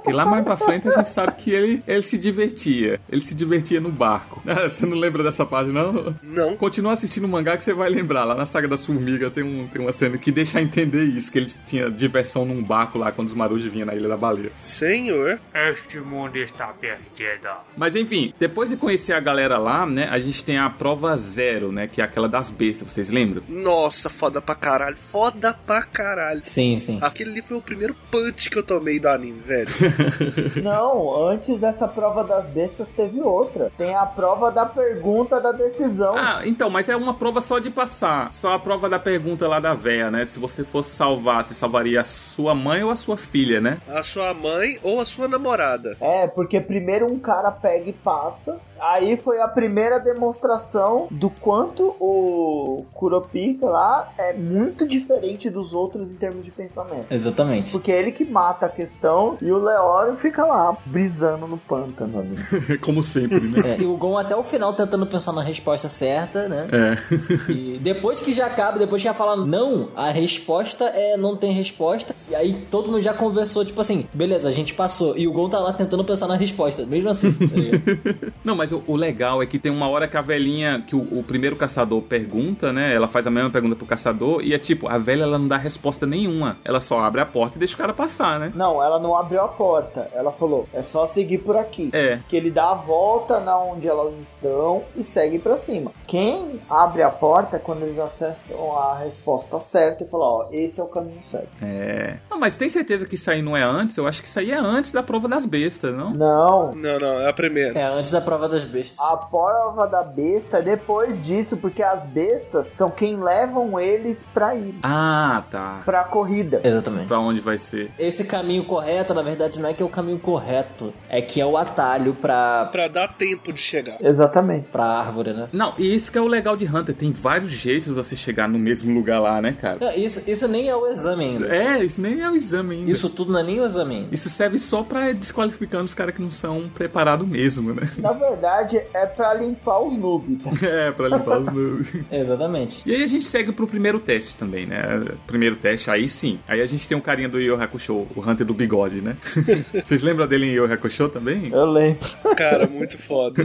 E 0.07 0.11
lá 0.11 0.25
mais 0.25 0.43
pra 0.43 0.57
frente 0.57 0.87
a 0.87 0.91
gente 0.91 1.09
sabe 1.09 1.33
que 1.33 1.51
ele, 1.51 1.83
ele 1.87 2.01
se 2.01 2.17
divertia. 2.17 2.99
Ele 3.11 3.21
se 3.21 3.35
divertia 3.35 3.79
no 3.79 3.91
barco. 3.91 4.41
Você 4.63 4.83
não 4.83 4.97
lembra 4.97 5.21
dessa 5.21 5.45
parte, 5.45 5.69
não? 5.69 5.88
Não. 6.21 6.55
Continua 6.55 6.93
assistindo 6.93 7.25
o 7.25 7.27
mangá 7.27 7.57
que 7.57 7.63
você 7.63 7.73
vai 7.73 7.89
lembrar. 7.89 8.23
Lá 8.23 8.35
na 8.35 8.45
saga 8.45 8.67
das 8.67 8.85
formigas 8.85 9.31
tem, 9.31 9.43
um, 9.43 9.63
tem 9.63 9.81
uma 9.81 9.91
cena 9.91 10.17
que 10.17 10.31
deixa 10.31 10.61
entender 10.61 11.03
isso: 11.03 11.31
que 11.31 11.39
ele 11.39 11.47
tinha 11.65 11.89
diversão 11.89 12.45
num 12.45 12.63
barco 12.63 12.97
lá 12.97 13.11
quando 13.11 13.27
os 13.27 13.33
marujos 13.33 13.71
vinham 13.71 13.85
na 13.85 13.95
Ilha 13.95 14.07
da 14.07 14.17
Baleia. 14.17 14.51
Senhor. 14.53 15.39
Este 15.53 15.99
mundo 15.99 16.37
está 16.37 16.67
perdido. 16.67 17.49
Mas 17.75 17.95
enfim, 17.95 18.33
depois 18.39 18.69
de 18.69 18.77
conhecer 18.77 19.13
a 19.13 19.19
galera 19.19 19.57
lá, 19.57 19.85
né, 19.85 20.07
a 20.09 20.19
gente 20.19 20.43
tem 20.43 20.57
a 20.57 20.69
prova 20.69 21.15
zero, 21.17 21.71
né, 21.71 21.87
que 21.87 22.01
é 22.01 22.03
aquela 22.03 22.27
das 22.27 22.49
bestas, 22.49 22.91
vocês 22.91 23.09
lembram? 23.09 23.43
Nossa, 23.47 24.09
foda 24.09 24.41
pra 24.41 24.55
caralho. 24.55 24.97
Foda 24.97 25.53
pra 25.65 25.83
caralho. 25.83 26.41
Sim, 26.43 26.77
sim. 26.77 26.99
Aquele 27.01 27.31
ali 27.31 27.41
foi 27.41 27.57
o 27.57 27.61
primeiro 27.61 27.95
punch 28.11 28.49
que 28.49 28.57
eu 28.57 28.63
tomei 28.63 28.99
do 28.99 29.07
anime, 29.07 29.41
velho. 29.41 29.69
Não, 30.63 31.29
antes 31.29 31.59
dessa 31.59 31.87
prova 31.87 32.23
das 32.23 32.45
bestas 32.49 32.87
teve 32.95 33.19
outra. 33.21 33.71
Tem 33.77 33.95
a 33.95 34.05
prova 34.05 34.51
da 34.51 34.65
pergunta 34.65 35.39
da 35.39 35.51
decisão. 35.79 36.15
Ah, 36.17 36.41
então, 36.45 36.69
mas 36.69 36.89
é 36.89 36.95
uma 36.95 37.13
prova 37.13 37.41
só 37.41 37.59
de 37.59 37.69
passar. 37.69 38.33
Só 38.33 38.53
a 38.53 38.59
prova 38.59 38.89
da 38.89 38.99
pergunta 38.99 39.47
lá 39.47 39.59
da 39.59 39.73
véia, 39.73 40.11
né? 40.11 40.25
Se 40.27 40.39
você 40.39 40.63
fosse 40.63 40.91
salvar, 40.91 41.43
você 41.43 41.53
salvaria 41.53 42.01
a 42.01 42.03
sua 42.03 42.53
mãe 42.53 42.83
ou 42.83 42.91
a 42.91 42.95
sua 42.95 43.17
filha, 43.17 43.59
né? 43.59 43.79
A 43.87 44.03
sua 44.03 44.33
mãe 44.33 44.77
ou 44.83 44.99
a 44.99 45.05
sua 45.05 45.27
namorada. 45.27 45.97
É, 45.99 46.27
porque 46.27 46.59
primeiro 46.59 47.11
um 47.11 47.19
cara 47.19 47.51
pega 47.51 47.89
e 47.89 47.93
passa. 47.93 48.59
Aí 48.79 49.17
foi 49.17 49.39
a 49.39 49.47
primeira 49.47 49.99
demonstração 49.99 51.07
do 51.11 51.29
quanto 51.29 51.95
o 51.99 52.85
Kuropika 52.93 53.65
lá 53.65 54.11
é 54.17 54.33
muito 54.33 54.87
diferente 54.87 55.49
dos 55.49 55.73
outros 55.73 56.09
em 56.09 56.15
termos 56.15 56.43
de 56.43 56.51
pensamento. 56.51 57.05
Exatamente. 57.09 57.71
Porque 57.71 57.91
é 57.91 57.99
ele 57.99 58.11
que 58.11 58.25
mata 58.25 58.65
a 58.65 58.69
questão 58.69 59.37
e 59.41 59.51
o 59.51 59.57
Leório 59.57 60.15
fica 60.17 60.45
lá 60.45 60.75
brisando 60.85 61.47
no 61.47 61.57
pântano 61.57 62.19
ali. 62.19 62.77
Como 62.79 63.03
sempre, 63.03 63.39
né? 63.39 63.75
É, 63.77 63.81
e 63.81 63.85
o 63.85 63.95
Gon 63.97 64.17
até 64.17 64.35
o 64.35 64.43
final 64.43 64.73
tentando 64.73 65.05
pensar 65.05 65.33
na 65.33 65.41
resposta 65.41 65.89
certa, 65.89 66.47
né? 66.47 66.67
É. 66.71 67.51
E 67.51 67.79
depois 67.79 68.19
que 68.19 68.33
já 68.33 68.45
acaba, 68.45 68.77
depois 68.79 69.01
que 69.01 69.07
já 69.07 69.13
fala 69.13 69.35
não, 69.45 69.89
a 69.95 70.09
resposta 70.11 70.85
é 70.85 71.17
não 71.17 71.35
tem 71.35 71.51
resposta. 71.51 72.15
E 72.29 72.35
aí 72.35 72.53
todo 72.69 72.87
mundo 72.87 73.01
já 73.01 73.13
conversou, 73.13 73.65
tipo 73.65 73.81
assim, 73.81 74.07
beleza, 74.13 74.47
a 74.47 74.51
gente 74.51 74.73
passou. 74.73 75.17
E 75.17 75.27
o 75.27 75.33
Gon 75.33 75.49
tá 75.49 75.59
lá 75.59 75.73
tentando 75.73 76.03
pensar 76.05 76.27
na 76.27 76.35
resposta, 76.35 76.85
mesmo 76.85 77.09
assim. 77.09 77.31
tá? 77.33 78.31
Não, 78.43 78.55
mas 78.55 78.68
o, 78.71 78.83
o 78.87 78.95
legal 78.95 79.41
é 79.41 79.45
que 79.45 79.59
tem 79.59 79.71
uma 79.71 79.87
hora 79.87 80.07
que 80.07 80.17
a 80.17 80.21
velhinha, 80.21 80.83
que 80.85 80.95
o, 80.95 81.01
o 81.19 81.23
primeiro 81.23 81.55
caçador 81.55 82.01
pergunta, 82.01 82.71
né? 82.73 82.93
Ela 82.93 83.07
faz 83.07 83.25
a 83.27 83.31
mesma 83.31 83.49
pergunta 83.49 83.75
pro 83.75 83.85
caçador 83.85 84.41
e 84.43 84.53
é 84.53 84.57
tipo, 84.57 84.87
a 84.87 84.97
velha 84.97 85.23
ela 85.23 85.37
não 85.37 85.47
dá 85.47 85.57
resposta 85.57 86.05
nenhuma. 86.05 86.57
Ela 86.63 86.79
só 86.79 86.99
abre 87.01 87.21
a 87.21 87.25
porta 87.25 87.57
e 87.57 87.59
deixa 87.59 87.75
o 87.75 87.77
cara 87.77 87.93
passar, 87.93 88.39
né? 88.39 88.51
Não, 88.55 88.81
ela 88.83 88.99
não 88.99 89.15
abriu 89.15 89.41
a 89.41 89.47
porta. 89.47 90.09
Ela 90.13 90.31
falou, 90.31 90.67
é 90.73 90.83
só 90.83 91.07
seguir 91.07 91.39
por 91.39 91.57
aqui. 91.57 91.89
É. 91.93 92.19
Que 92.27 92.35
ele 92.35 92.51
dá 92.51 92.71
a 92.71 92.75
volta 92.75 93.39
na 93.39 93.57
onde 93.57 93.87
elas 93.87 94.13
estão 94.21 94.83
e 94.95 95.03
segue 95.03 95.39
pra 95.39 95.57
cima. 95.57 95.91
Quem 96.07 96.59
abre 96.69 97.01
a 97.03 97.09
porta 97.09 97.55
é 97.57 97.59
quando 97.59 97.83
eles 97.83 97.99
acertam 97.99 98.77
a 98.77 98.97
resposta 98.97 99.59
certa 99.59 100.03
e 100.03 100.07
falam, 100.07 100.27
ó, 100.27 100.47
esse 100.51 100.79
é 100.79 100.83
o 100.83 100.87
caminho 100.87 101.21
certo. 101.29 101.49
É. 101.61 102.17
Não, 102.29 102.39
mas 102.39 102.55
tem 102.55 102.69
certeza 102.69 103.05
que 103.05 103.15
isso 103.15 103.29
aí 103.29 103.41
não 103.41 103.55
é 103.55 103.63
antes? 103.63 103.97
Eu 103.97 104.07
acho 104.07 104.21
que 104.21 104.27
isso 104.27 104.39
aí 104.39 104.51
é 104.51 104.57
antes 104.57 104.91
da 104.91 105.03
prova 105.03 105.27
das 105.27 105.45
bestas, 105.45 105.95
não? 105.95 106.11
Não. 106.11 106.73
Não, 106.73 106.99
não, 106.99 107.21
é 107.21 107.29
a 107.29 107.33
primeira. 107.33 107.77
é, 107.77 107.83
antes 107.83 108.11
da 108.11 108.21
prova 108.21 108.47
das 108.47 108.58
bestas. 108.65 108.99
A 108.99 109.17
prova 109.17 109.87
da 109.87 110.03
besta 110.03 110.57
é 110.59 110.61
depois 110.61 111.23
disso, 111.25 111.57
porque 111.57 111.81
as 111.83 112.03
bestas 112.03 112.65
são 112.77 112.89
quem 112.89 113.17
levam 113.21 113.79
eles 113.79 114.25
pra 114.33 114.55
ir, 114.55 114.75
Ah, 114.83 115.43
tá. 115.49 115.81
pra 115.85 116.03
corrida. 116.03 116.61
Exatamente. 116.63 117.07
Pra 117.07 117.19
onde 117.19 117.39
vai 117.39 117.57
ser? 117.57 117.91
Esse 117.97 118.23
caminho 118.23 118.65
correto, 118.65 119.13
na 119.13 119.21
verdade, 119.21 119.59
não 119.59 119.69
é 119.69 119.73
que 119.73 119.81
é 119.83 119.85
o 119.85 119.89
caminho 119.89 120.19
correto, 120.19 120.93
é 121.09 121.21
que 121.21 121.39
é 121.41 121.45
o 121.45 121.57
atalho 121.57 122.13
pra, 122.15 122.65
Pra 122.71 122.87
dar 122.87 123.07
tempo 123.15 123.51
de 123.53 123.59
chegar. 123.61 123.97
Exatamente. 124.01 124.67
pra 124.71 124.83
árvore, 124.85 125.33
né? 125.33 125.47
Não, 125.51 125.73
e 125.77 125.93
isso 125.95 126.11
que 126.11 126.17
é 126.17 126.21
o 126.21 126.27
legal 126.27 126.55
de 126.55 126.65
Hunter. 126.65 126.95
Tem 126.95 127.11
vários 127.11 127.51
jeitos 127.51 127.85
de 127.85 127.93
você 127.93 128.15
chegar 128.15 128.47
no 128.47 128.57
mesmo 128.59 128.93
lugar 128.93 129.19
lá, 129.19 129.41
né, 129.41 129.55
cara? 129.59 129.77
Não, 129.81 129.91
isso, 129.93 130.29
isso 130.29 130.47
nem 130.47 130.69
é 130.69 130.75
o 130.75 130.87
exame 130.87 131.23
ainda. 131.25 131.47
É, 131.55 131.83
isso 131.83 132.01
nem 132.01 132.21
é 132.21 132.29
o 132.29 132.35
exame 132.35 132.75
ainda. 132.75 132.91
Isso 132.91 133.09
tudo 133.09 133.31
não 133.31 133.39
é 133.39 133.43
nem 133.43 133.59
o 133.59 133.65
exame 133.65 133.95
ainda. 133.95 134.09
Isso 134.13 134.29
serve 134.29 134.57
só 134.57 134.83
pra 134.83 135.11
desqualificando 135.11 135.85
os 135.85 135.93
caras 135.93 136.13
que 136.15 136.21
não 136.21 136.31
são 136.31 136.69
preparados 136.73 137.27
mesmo, 137.27 137.73
né? 137.73 137.89
Na 137.97 138.11
verdade, 138.13 138.48
é 138.93 139.05
pra 139.05 139.33
limpar 139.33 139.79
os 139.79 139.97
noobs. 139.97 140.43
tá? 140.43 140.49
É, 140.69 140.91
pra 140.91 141.07
limpar 141.07 141.39
os 141.39 141.47
nubes. 141.47 141.89
Exatamente. 142.11 142.83
E 142.87 142.93
aí 142.93 143.03
a 143.03 143.07
gente 143.07 143.25
segue 143.25 143.51
pro 143.51 143.67
primeiro 143.67 143.99
teste 143.99 144.37
também, 144.37 144.65
né? 144.65 144.77
Primeiro 145.25 145.55
teste, 145.55 145.89
aí 145.89 146.07
sim. 146.07 146.39
Aí 146.47 146.61
a 146.61 146.65
gente 146.65 146.87
tem 146.87 146.97
um 146.97 147.01
carinha 147.01 147.27
do 147.29 147.39
Yu 147.39 147.61
Hakusho, 147.61 148.07
o 148.15 148.23
Hunter 148.25 148.45
do 148.45 148.53
bigode, 148.53 149.01
né? 149.01 149.17
Vocês 149.83 150.01
lembram 150.01 150.27
dele 150.27 150.47
em 150.47 150.53
Yu 150.53 150.71
Hakusho 150.71 151.09
também? 151.09 151.49
Eu 151.51 151.65
lembro. 151.65 152.07
Cara, 152.35 152.67
muito 152.67 152.97
foda. 152.97 153.43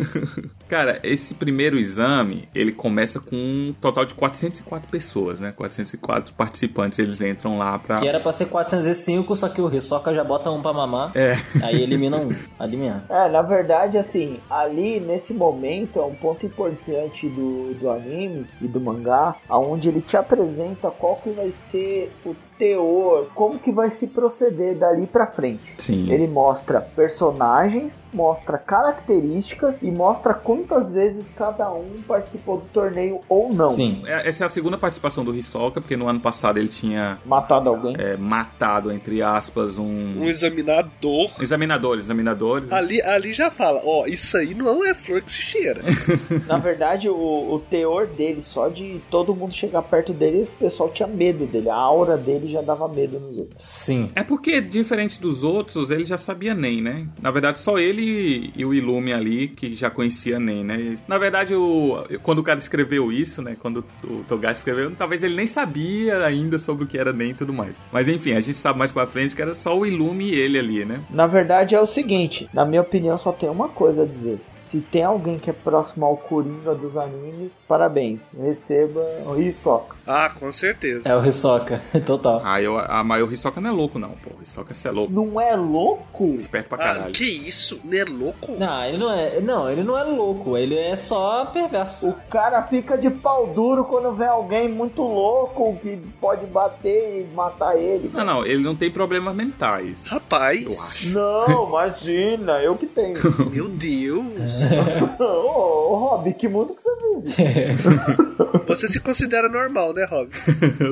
Cara, 0.68 1.00
esse 1.02 1.34
primeiro 1.34 1.78
exame, 1.78 2.48
ele 2.54 2.72
começa 2.72 3.20
com 3.20 3.36
um 3.36 3.74
total 3.80 4.04
de 4.04 4.14
404 4.14 4.88
pessoas, 4.88 5.40
né? 5.40 5.52
404 5.52 6.34
participantes, 6.34 6.98
eles 6.98 7.20
entram 7.20 7.58
lá 7.58 7.78
pra... 7.78 7.96
Que 7.96 8.08
era 8.08 8.20
pra 8.20 8.32
ser 8.32 8.46
405, 8.46 9.36
só 9.36 9.48
que 9.48 9.60
o 9.60 9.74
Hisoka 9.74 10.12
já 10.14 10.24
bota 10.24 10.50
um 10.50 10.60
pra 10.60 10.72
mamar. 10.72 11.12
É. 11.14 11.36
Aí 11.62 11.82
elimina 11.82 12.16
um. 12.16 12.32
Elimina. 12.60 13.04
É, 13.08 13.28
na 13.28 13.42
verdade, 13.42 13.98
assim, 13.98 14.38
ali 14.50 14.93
nesse 15.00 15.32
momento 15.32 15.98
é 15.98 16.04
um 16.04 16.14
ponto 16.14 16.44
importante 16.44 17.28
do, 17.28 17.74
do 17.74 17.90
anime 17.90 18.46
e 18.60 18.66
do 18.66 18.80
mangá, 18.80 19.36
aonde 19.48 19.88
ele 19.88 20.00
te 20.00 20.16
apresenta 20.16 20.90
qual 20.90 21.16
que 21.16 21.30
vai 21.30 21.52
ser 21.70 22.10
o 22.24 22.34
teor, 22.58 23.26
como 23.34 23.58
que 23.58 23.72
vai 23.72 23.90
se 23.90 24.06
proceder 24.06 24.74
dali 24.76 25.06
pra 25.06 25.26
frente. 25.26 25.74
Sim. 25.78 26.10
Ele 26.10 26.26
mostra 26.26 26.80
personagens, 26.80 28.00
mostra 28.12 28.58
características 28.58 29.78
e 29.82 29.90
mostra 29.90 30.34
quantas 30.34 30.88
vezes 30.90 31.30
cada 31.36 31.70
um 31.72 31.96
participou 32.06 32.58
do 32.58 32.66
torneio 32.72 33.20
ou 33.28 33.52
não. 33.52 33.70
Sim. 33.70 34.02
É, 34.06 34.28
Essa 34.28 34.44
é 34.44 34.46
a 34.46 34.48
segunda 34.48 34.78
participação 34.78 35.24
do 35.24 35.34
Hisoka, 35.34 35.80
porque 35.80 35.96
no 35.96 36.08
ano 36.08 36.20
passado 36.20 36.58
ele 36.58 36.68
tinha 36.68 37.18
Matado 37.24 37.68
alguém. 37.70 37.94
é, 37.98 38.16
matado, 38.16 38.92
entre 38.92 39.22
aspas, 39.22 39.78
um... 39.78 39.84
Um 40.20 40.24
examinador. 40.24 41.30
Examinadores, 41.40 42.04
examinadores. 42.04 42.70
Ali, 42.72 43.02
ali 43.02 43.32
já 43.32 43.50
fala, 43.50 43.80
ó, 43.84 44.06
isso 44.06 44.36
aí 44.36 44.54
não 44.54 44.84
é 44.84 44.94
flor 44.94 45.20
que 45.22 45.30
se 45.30 45.40
cheira. 45.42 45.80
Na 46.46 46.58
verdade, 46.58 47.08
o, 47.08 47.14
o 47.54 47.60
teor 47.70 48.06
dele, 48.06 48.42
só 48.42 48.68
de 48.68 49.00
todo 49.10 49.34
mundo 49.34 49.52
chegar 49.54 49.82
perto 49.82 50.12
dele, 50.12 50.42
o 50.42 50.58
pessoal 50.58 50.88
tinha 50.90 51.06
medo 51.08 51.46
dele. 51.46 51.68
A 51.68 51.74
aura 51.74 52.16
dele 52.16 52.50
já 52.54 52.62
dava 52.62 52.88
medo 52.88 53.18
nos 53.20 53.36
outros. 53.36 53.62
Sim. 53.62 54.10
É 54.14 54.22
porque, 54.22 54.60
diferente 54.60 55.20
dos 55.20 55.42
outros, 55.42 55.90
ele 55.90 56.06
já 56.06 56.16
sabia 56.16 56.54
Nen, 56.54 56.80
né? 56.80 57.08
Na 57.20 57.30
verdade, 57.30 57.58
só 57.58 57.78
ele 57.78 58.52
e 58.56 58.64
o 58.64 58.72
Ilume 58.72 59.12
ali 59.12 59.48
que 59.48 59.74
já 59.74 59.90
conhecia 59.90 60.38
Nen, 60.38 60.64
né? 60.64 60.96
Na 61.06 61.18
verdade, 61.18 61.54
o, 61.54 62.04
quando 62.22 62.38
o 62.38 62.42
cara 62.42 62.58
escreveu 62.58 63.12
isso, 63.12 63.42
né? 63.42 63.56
Quando 63.58 63.84
o 64.04 64.24
Togashi 64.24 64.58
escreveu, 64.58 64.90
talvez 64.96 65.22
ele 65.22 65.34
nem 65.34 65.46
sabia 65.46 66.24
ainda 66.24 66.58
sobre 66.58 66.84
o 66.84 66.86
que 66.86 66.98
era 66.98 67.12
Nen 67.12 67.30
e 67.30 67.34
tudo 67.34 67.52
mais. 67.52 67.80
Mas 67.92 68.08
enfim, 68.08 68.32
a 68.32 68.40
gente 68.40 68.58
sabe 68.58 68.78
mais 68.78 68.92
pra 68.92 69.06
frente 69.06 69.36
que 69.36 69.42
era 69.42 69.54
só 69.54 69.76
o 69.76 69.86
Ilume 69.86 70.30
e 70.30 70.34
ele 70.34 70.58
ali, 70.58 70.84
né? 70.84 71.00
Na 71.10 71.26
verdade 71.26 71.74
é 71.74 71.80
o 71.80 71.86
seguinte, 71.86 72.48
na 72.52 72.64
minha 72.64 72.82
opinião 72.82 73.18
só 73.18 73.32
tem 73.32 73.48
uma 73.48 73.68
coisa 73.68 74.02
a 74.02 74.06
dizer. 74.06 74.40
Se 74.68 74.80
tem 74.80 75.04
alguém 75.04 75.38
que 75.38 75.50
é 75.50 75.52
próximo 75.52 76.04
ao 76.06 76.16
Coringa 76.16 76.74
dos 76.74 76.96
animes, 76.96 77.52
parabéns. 77.68 78.22
Receba 78.38 79.04
o 79.26 79.40
Hisoka. 79.40 79.94
Ah, 80.06 80.30
com 80.38 80.50
certeza. 80.50 81.08
É 81.08 81.16
o 81.16 81.24
Hisoka, 81.24 81.80
total. 82.04 82.40
Ah, 82.44 82.60
eu, 82.60 82.78
ah, 82.78 83.04
mas 83.04 83.22
o 83.22 83.30
Hisoka 83.32 83.60
não 83.60 83.70
é 83.70 83.72
louco, 83.72 83.98
não, 83.98 84.10
pô. 84.10 84.30
O 84.38 84.42
Hisoka 84.42 84.74
você 84.74 84.88
é 84.88 84.90
louco. 84.90 85.12
Não 85.12 85.40
é 85.40 85.54
louco? 85.54 86.26
Esperto 86.34 86.68
pra 86.68 86.78
Ah, 86.78 86.94
caralho. 86.94 87.12
que 87.12 87.24
isso? 87.24 87.80
Não 87.84 87.98
é 87.98 88.04
louco? 88.04 88.52
Não, 88.58 88.84
ele 88.84 88.98
não 88.98 89.12
é. 89.12 89.40
Não, 89.40 89.70
ele 89.70 89.82
não 89.84 89.96
é 89.98 90.02
louco, 90.04 90.56
ele 90.56 90.76
é 90.76 90.96
só 90.96 91.44
perverso. 91.46 92.08
O 92.10 92.14
cara 92.30 92.62
fica 92.64 92.96
de 92.98 93.10
pau 93.10 93.46
duro 93.48 93.84
quando 93.84 94.12
vê 94.12 94.26
alguém 94.26 94.68
muito 94.68 95.02
louco 95.02 95.78
que 95.82 95.96
pode 96.20 96.44
bater 96.46 97.20
e 97.20 97.34
matar 97.34 97.76
ele. 97.78 98.10
Não, 98.12 98.24
não, 98.24 98.44
ele 98.46 98.62
não 98.62 98.74
tem 98.74 98.90
problemas 98.90 99.34
mentais. 99.34 100.02
Eu 100.04 100.10
Rapaz, 100.12 100.66
acho. 100.90 101.10
Não, 101.18 101.68
imagina, 101.68 102.60
eu 102.62 102.74
que 102.76 102.86
tenho. 102.86 103.14
meu 103.50 103.68
Deus. 103.68 104.53
Ô, 105.18 105.92
ô, 105.92 105.96
Rob, 105.96 106.32
que 106.34 106.48
mundo 106.48 106.74
que 106.74 106.82
você 106.82 106.90
vive? 107.00 108.64
Você 108.66 108.88
se 108.88 108.98
considera 108.98 109.48
normal, 109.48 109.92
né, 109.92 110.06
Rob? 110.06 110.30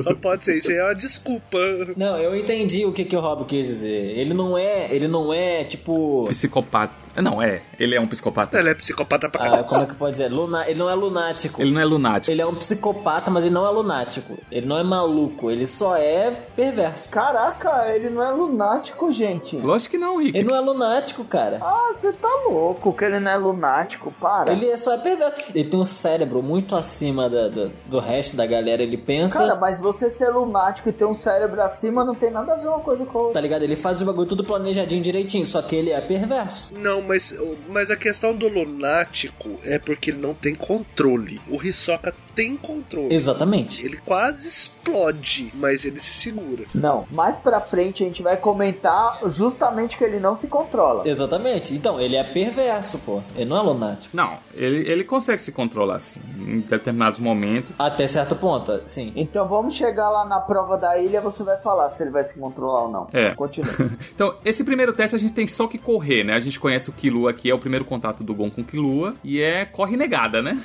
Só 0.01 0.13
pode 0.13 0.45
ser. 0.45 0.57
Isso 0.57 0.69
aí 0.69 0.77
é 0.77 0.83
uma 0.83 0.95
desculpa. 0.95 1.57
Não, 1.97 2.17
eu 2.17 2.35
entendi 2.35 2.85
o 2.85 2.91
que, 2.91 3.03
que 3.03 3.15
o 3.15 3.19
Rob 3.19 3.45
quis 3.45 3.65
dizer. 3.65 4.17
Ele 4.17 4.33
não 4.33 4.57
é. 4.57 4.93
Ele 4.93 5.07
não 5.07 5.33
é, 5.33 5.63
tipo. 5.63 6.25
Psicopata. 6.25 7.02
Não, 7.21 7.41
é. 7.41 7.61
Ele 7.79 7.95
é 7.95 8.01
um 8.01 8.07
psicopata. 8.07 8.57
Ele 8.59 8.69
é 8.69 8.75
psicopata 8.75 9.29
pra 9.29 9.41
ah, 9.41 9.49
caralho. 9.49 9.65
como 9.65 9.81
é 9.83 9.85
que 9.85 9.95
pode 9.95 10.13
dizer? 10.13 10.29
Luna... 10.29 10.67
Ele 10.67 10.79
não 10.79 10.89
é 10.89 10.95
lunático. 10.95 11.61
Ele 11.61 11.71
não 11.71 11.81
é 11.81 11.85
lunático. 11.85 12.31
Ele 12.31 12.41
é 12.41 12.45
um 12.45 12.55
psicopata, 12.55 13.29
mas 13.29 13.45
ele 13.45 13.53
não 13.53 13.65
é 13.65 13.69
lunático. 13.69 14.37
Ele 14.51 14.65
não 14.65 14.77
é 14.77 14.83
maluco, 14.83 15.51
ele 15.51 15.67
só 15.67 15.95
é 15.95 16.31
perverso. 16.55 17.11
Caraca, 17.11 17.87
ele 17.93 18.09
não 18.09 18.23
é 18.23 18.31
lunático, 18.31 19.11
gente. 19.11 19.57
Lógico 19.57 19.91
que 19.91 19.97
não, 19.97 20.17
Rick. 20.17 20.37
Ele 20.37 20.47
não 20.47 20.55
é 20.55 20.59
lunático, 20.59 21.23
cara. 21.25 21.59
Ah, 21.61 21.93
você 21.93 22.11
tá 22.13 22.29
louco 22.47 22.93
que 22.93 23.05
ele 23.05 23.19
não 23.19 23.31
é 23.31 23.37
lunático, 23.37 24.11
para. 24.19 24.51
Ele 24.51 24.69
é 24.69 24.77
só 24.77 24.93
é 24.93 24.97
perverso. 24.97 25.37
Ele 25.53 25.69
tem 25.69 25.79
um 25.79 25.85
cérebro 25.85 26.41
muito 26.41 26.75
acima 26.75 27.29
da- 27.29 27.47
do, 27.47 27.71
do 27.85 27.99
resto 27.99 28.35
da 28.35 28.45
galera. 28.45 28.81
Ele 28.81 28.97
pensa. 28.97 29.39
Cara, 29.39 29.55
mas 29.59 29.79
você 29.79 30.09
ser 30.09 30.29
lunático 30.29 30.89
e 30.89 30.91
ter 30.91 31.05
um 31.05 31.13
cérebro 31.13 31.61
acima 31.61 32.03
não 32.03 32.15
tem 32.15 32.31
nada 32.31 32.53
a 32.53 32.55
ver 32.55 32.67
uma 32.67 32.79
coisa 32.79 33.05
com 33.05 33.17
a 33.17 33.21
outra. 33.21 33.33
Tá 33.33 33.41
ligado? 33.41 33.63
Ele 33.63 33.75
faz 33.75 33.99
os 33.99 34.03
bagulho 34.03 34.27
tudo 34.27 34.43
planejadinho 34.43 35.01
direitinho, 35.01 35.45
só 35.45 35.61
que 35.61 35.75
ele 35.75 35.91
é 35.91 36.01
perverso. 36.01 36.73
Não, 36.77 37.02
mas, 37.07 37.37
mas 37.69 37.91
a 37.91 37.95
questão 37.95 38.33
do 38.33 38.47
lunático 38.47 39.59
é 39.63 39.77
porque 39.77 40.11
ele 40.11 40.19
não 40.19 40.33
tem 40.33 40.55
controle. 40.55 41.41
O 41.49 41.61
Hisoka 41.61 42.13
tem 42.35 42.57
controle. 42.57 43.13
Exatamente. 43.13 43.85
Ele 43.85 43.97
quase 43.97 44.47
explode, 44.47 45.51
mas 45.53 45.85
ele 45.85 45.99
se 45.99 46.13
segura. 46.13 46.63
Não, 46.73 47.05
mais 47.11 47.37
pra 47.37 47.59
frente 47.59 48.03
a 48.03 48.07
gente 48.07 48.23
vai 48.23 48.37
comentar 48.37 49.19
justamente 49.27 49.97
que 49.97 50.03
ele 50.03 50.19
não 50.19 50.35
se 50.35 50.47
controla. 50.47 51.07
Exatamente. 51.07 51.73
Então, 51.73 51.99
ele 51.99 52.15
é 52.15 52.23
perverso, 52.23 52.97
pô. 52.99 53.21
Ele 53.35 53.45
não 53.45 53.57
é 53.57 53.61
lunático. 53.61 54.15
Não, 54.15 54.37
ele, 54.53 54.89
ele 54.89 55.03
consegue 55.03 55.41
se 55.41 55.51
controlar 55.51 55.97
assim, 55.97 56.21
em 56.39 56.59
determinados 56.61 57.19
momentos. 57.19 57.71
Até 57.77 58.07
certo 58.07 58.35
ponto, 58.35 58.81
sim. 58.85 59.13
Então 59.15 59.47
vamos 59.47 59.75
chegar 59.75 60.09
lá 60.09 60.25
na 60.25 60.39
prova 60.39 60.77
da 60.77 60.97
ilha, 60.97 61.21
você 61.21 61.43
vai 61.43 61.57
falar 61.57 61.91
se 61.91 62.01
ele 62.01 62.11
vai 62.11 62.23
se 62.23 62.33
controlar 62.33 62.83
ou 62.83 62.91
não. 62.91 63.07
É. 63.13 63.31
Continua. 63.35 63.73
Então, 64.13 64.35
esse 64.45 64.63
primeiro 64.63 64.93
teste 64.93 65.15
a 65.15 65.19
gente 65.19 65.33
tem 65.33 65.47
só 65.47 65.67
que 65.67 65.77
correr, 65.77 66.23
né? 66.23 66.33
A 66.33 66.39
gente 66.39 66.59
conhece 66.59 66.89
o 66.89 66.92
Killua 66.97 67.31
aqui, 67.31 67.49
é 67.49 67.53
o 67.53 67.59
primeiro 67.59 67.85
contato 67.85 68.23
do 68.23 68.33
Gon 68.33 68.49
com 68.49 68.61
o 68.61 68.65
Killua, 68.65 69.15
e 69.23 69.41
é 69.41 69.65
corre 69.65 69.97
negada, 69.97 70.41
né? 70.41 70.57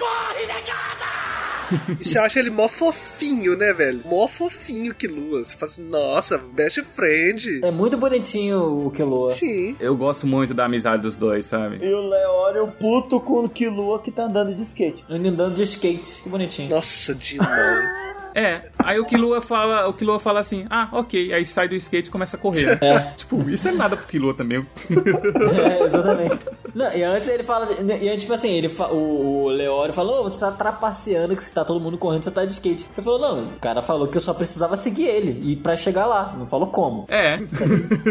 E 2.00 2.02
você 2.04 2.18
acha 2.18 2.38
ele 2.38 2.50
mó 2.50 2.66
fofinho, 2.68 3.56
né, 3.56 3.72
velho? 3.74 4.00
Mó 4.06 4.26
fofinho 4.26 4.94
que 4.94 5.06
Lua. 5.06 5.44
Você 5.44 5.54
fala 5.54 5.70
assim, 5.70 5.88
nossa, 5.88 6.38
best 6.38 6.82
friend. 6.82 7.60
É 7.62 7.70
muito 7.70 7.96
bonitinho 7.96 8.86
o 8.86 8.90
Killua. 8.90 9.28
Sim. 9.30 9.76
Eu 9.78 9.94
gosto 9.96 10.26
muito 10.26 10.54
da 10.54 10.64
amizade 10.64 11.02
dos 11.02 11.16
dois, 11.16 11.46
sabe? 11.46 11.84
e 11.84 11.92
o 11.92 12.08
Leório 12.08 12.68
puto 12.68 13.20
com 13.20 13.44
o 13.44 13.48
Killua 13.48 14.00
que 14.02 14.10
tá 14.10 14.24
andando 14.24 14.54
de 14.54 14.62
skate. 14.62 15.04
Ele 15.08 15.28
andando 15.28 15.54
de 15.54 15.62
skate. 15.62 16.22
Que 16.22 16.28
bonitinho. 16.28 16.70
Nossa, 16.70 17.14
demais. 17.14 18.07
É, 18.38 18.62
aí 18.78 19.00
o 19.00 19.04
Killua 19.04 19.40
fala, 19.40 19.88
o 19.88 19.92
Killua 19.92 20.18
fala 20.18 20.40
assim: 20.40 20.64
"Ah, 20.70 20.88
OK". 20.92 21.32
Aí 21.32 21.44
sai 21.44 21.66
do 21.68 21.74
skate 21.74 22.08
e 22.08 22.12
começa 22.12 22.36
a 22.36 22.40
correr. 22.40 22.78
É. 22.82 23.12
tipo, 23.16 23.48
isso 23.50 23.66
é 23.68 23.72
nada 23.72 23.96
pro 23.96 24.06
Killua 24.06 24.32
também. 24.34 24.64
É, 25.58 25.84
exatamente. 25.84 26.38
Não, 26.74 26.92
e 26.94 27.02
antes 27.02 27.28
ele 27.28 27.42
fala. 27.42 27.66
E 28.00 28.08
antes, 28.08 28.22
tipo 28.22 28.32
assim, 28.34 28.50
ele 28.50 28.68
fa- 28.68 28.88
o, 28.92 29.44
o 29.44 29.48
Leório 29.48 29.92
falou: 29.92 30.20
"Ô, 30.20 30.22
você 30.24 30.38
tá 30.38 30.52
trapaceando 30.52 31.34
que 31.36 31.42
se 31.42 31.52
tá 31.52 31.64
todo 31.64 31.80
mundo 31.80 31.98
correndo, 31.98 32.22
você 32.24 32.30
tá 32.30 32.44
de 32.44 32.52
skate. 32.52 32.86
Ele 32.96 33.04
falou: 33.04 33.18
não, 33.18 33.44
o 33.44 33.58
cara 33.60 33.82
falou 33.82 34.06
que 34.06 34.16
eu 34.16 34.20
só 34.20 34.32
precisava 34.34 34.76
seguir 34.76 35.06
ele. 35.06 35.40
E 35.52 35.56
pra 35.56 35.76
chegar 35.76 36.06
lá. 36.06 36.34
Não 36.38 36.46
falou 36.46 36.68
como. 36.68 37.06
É. 37.08 37.38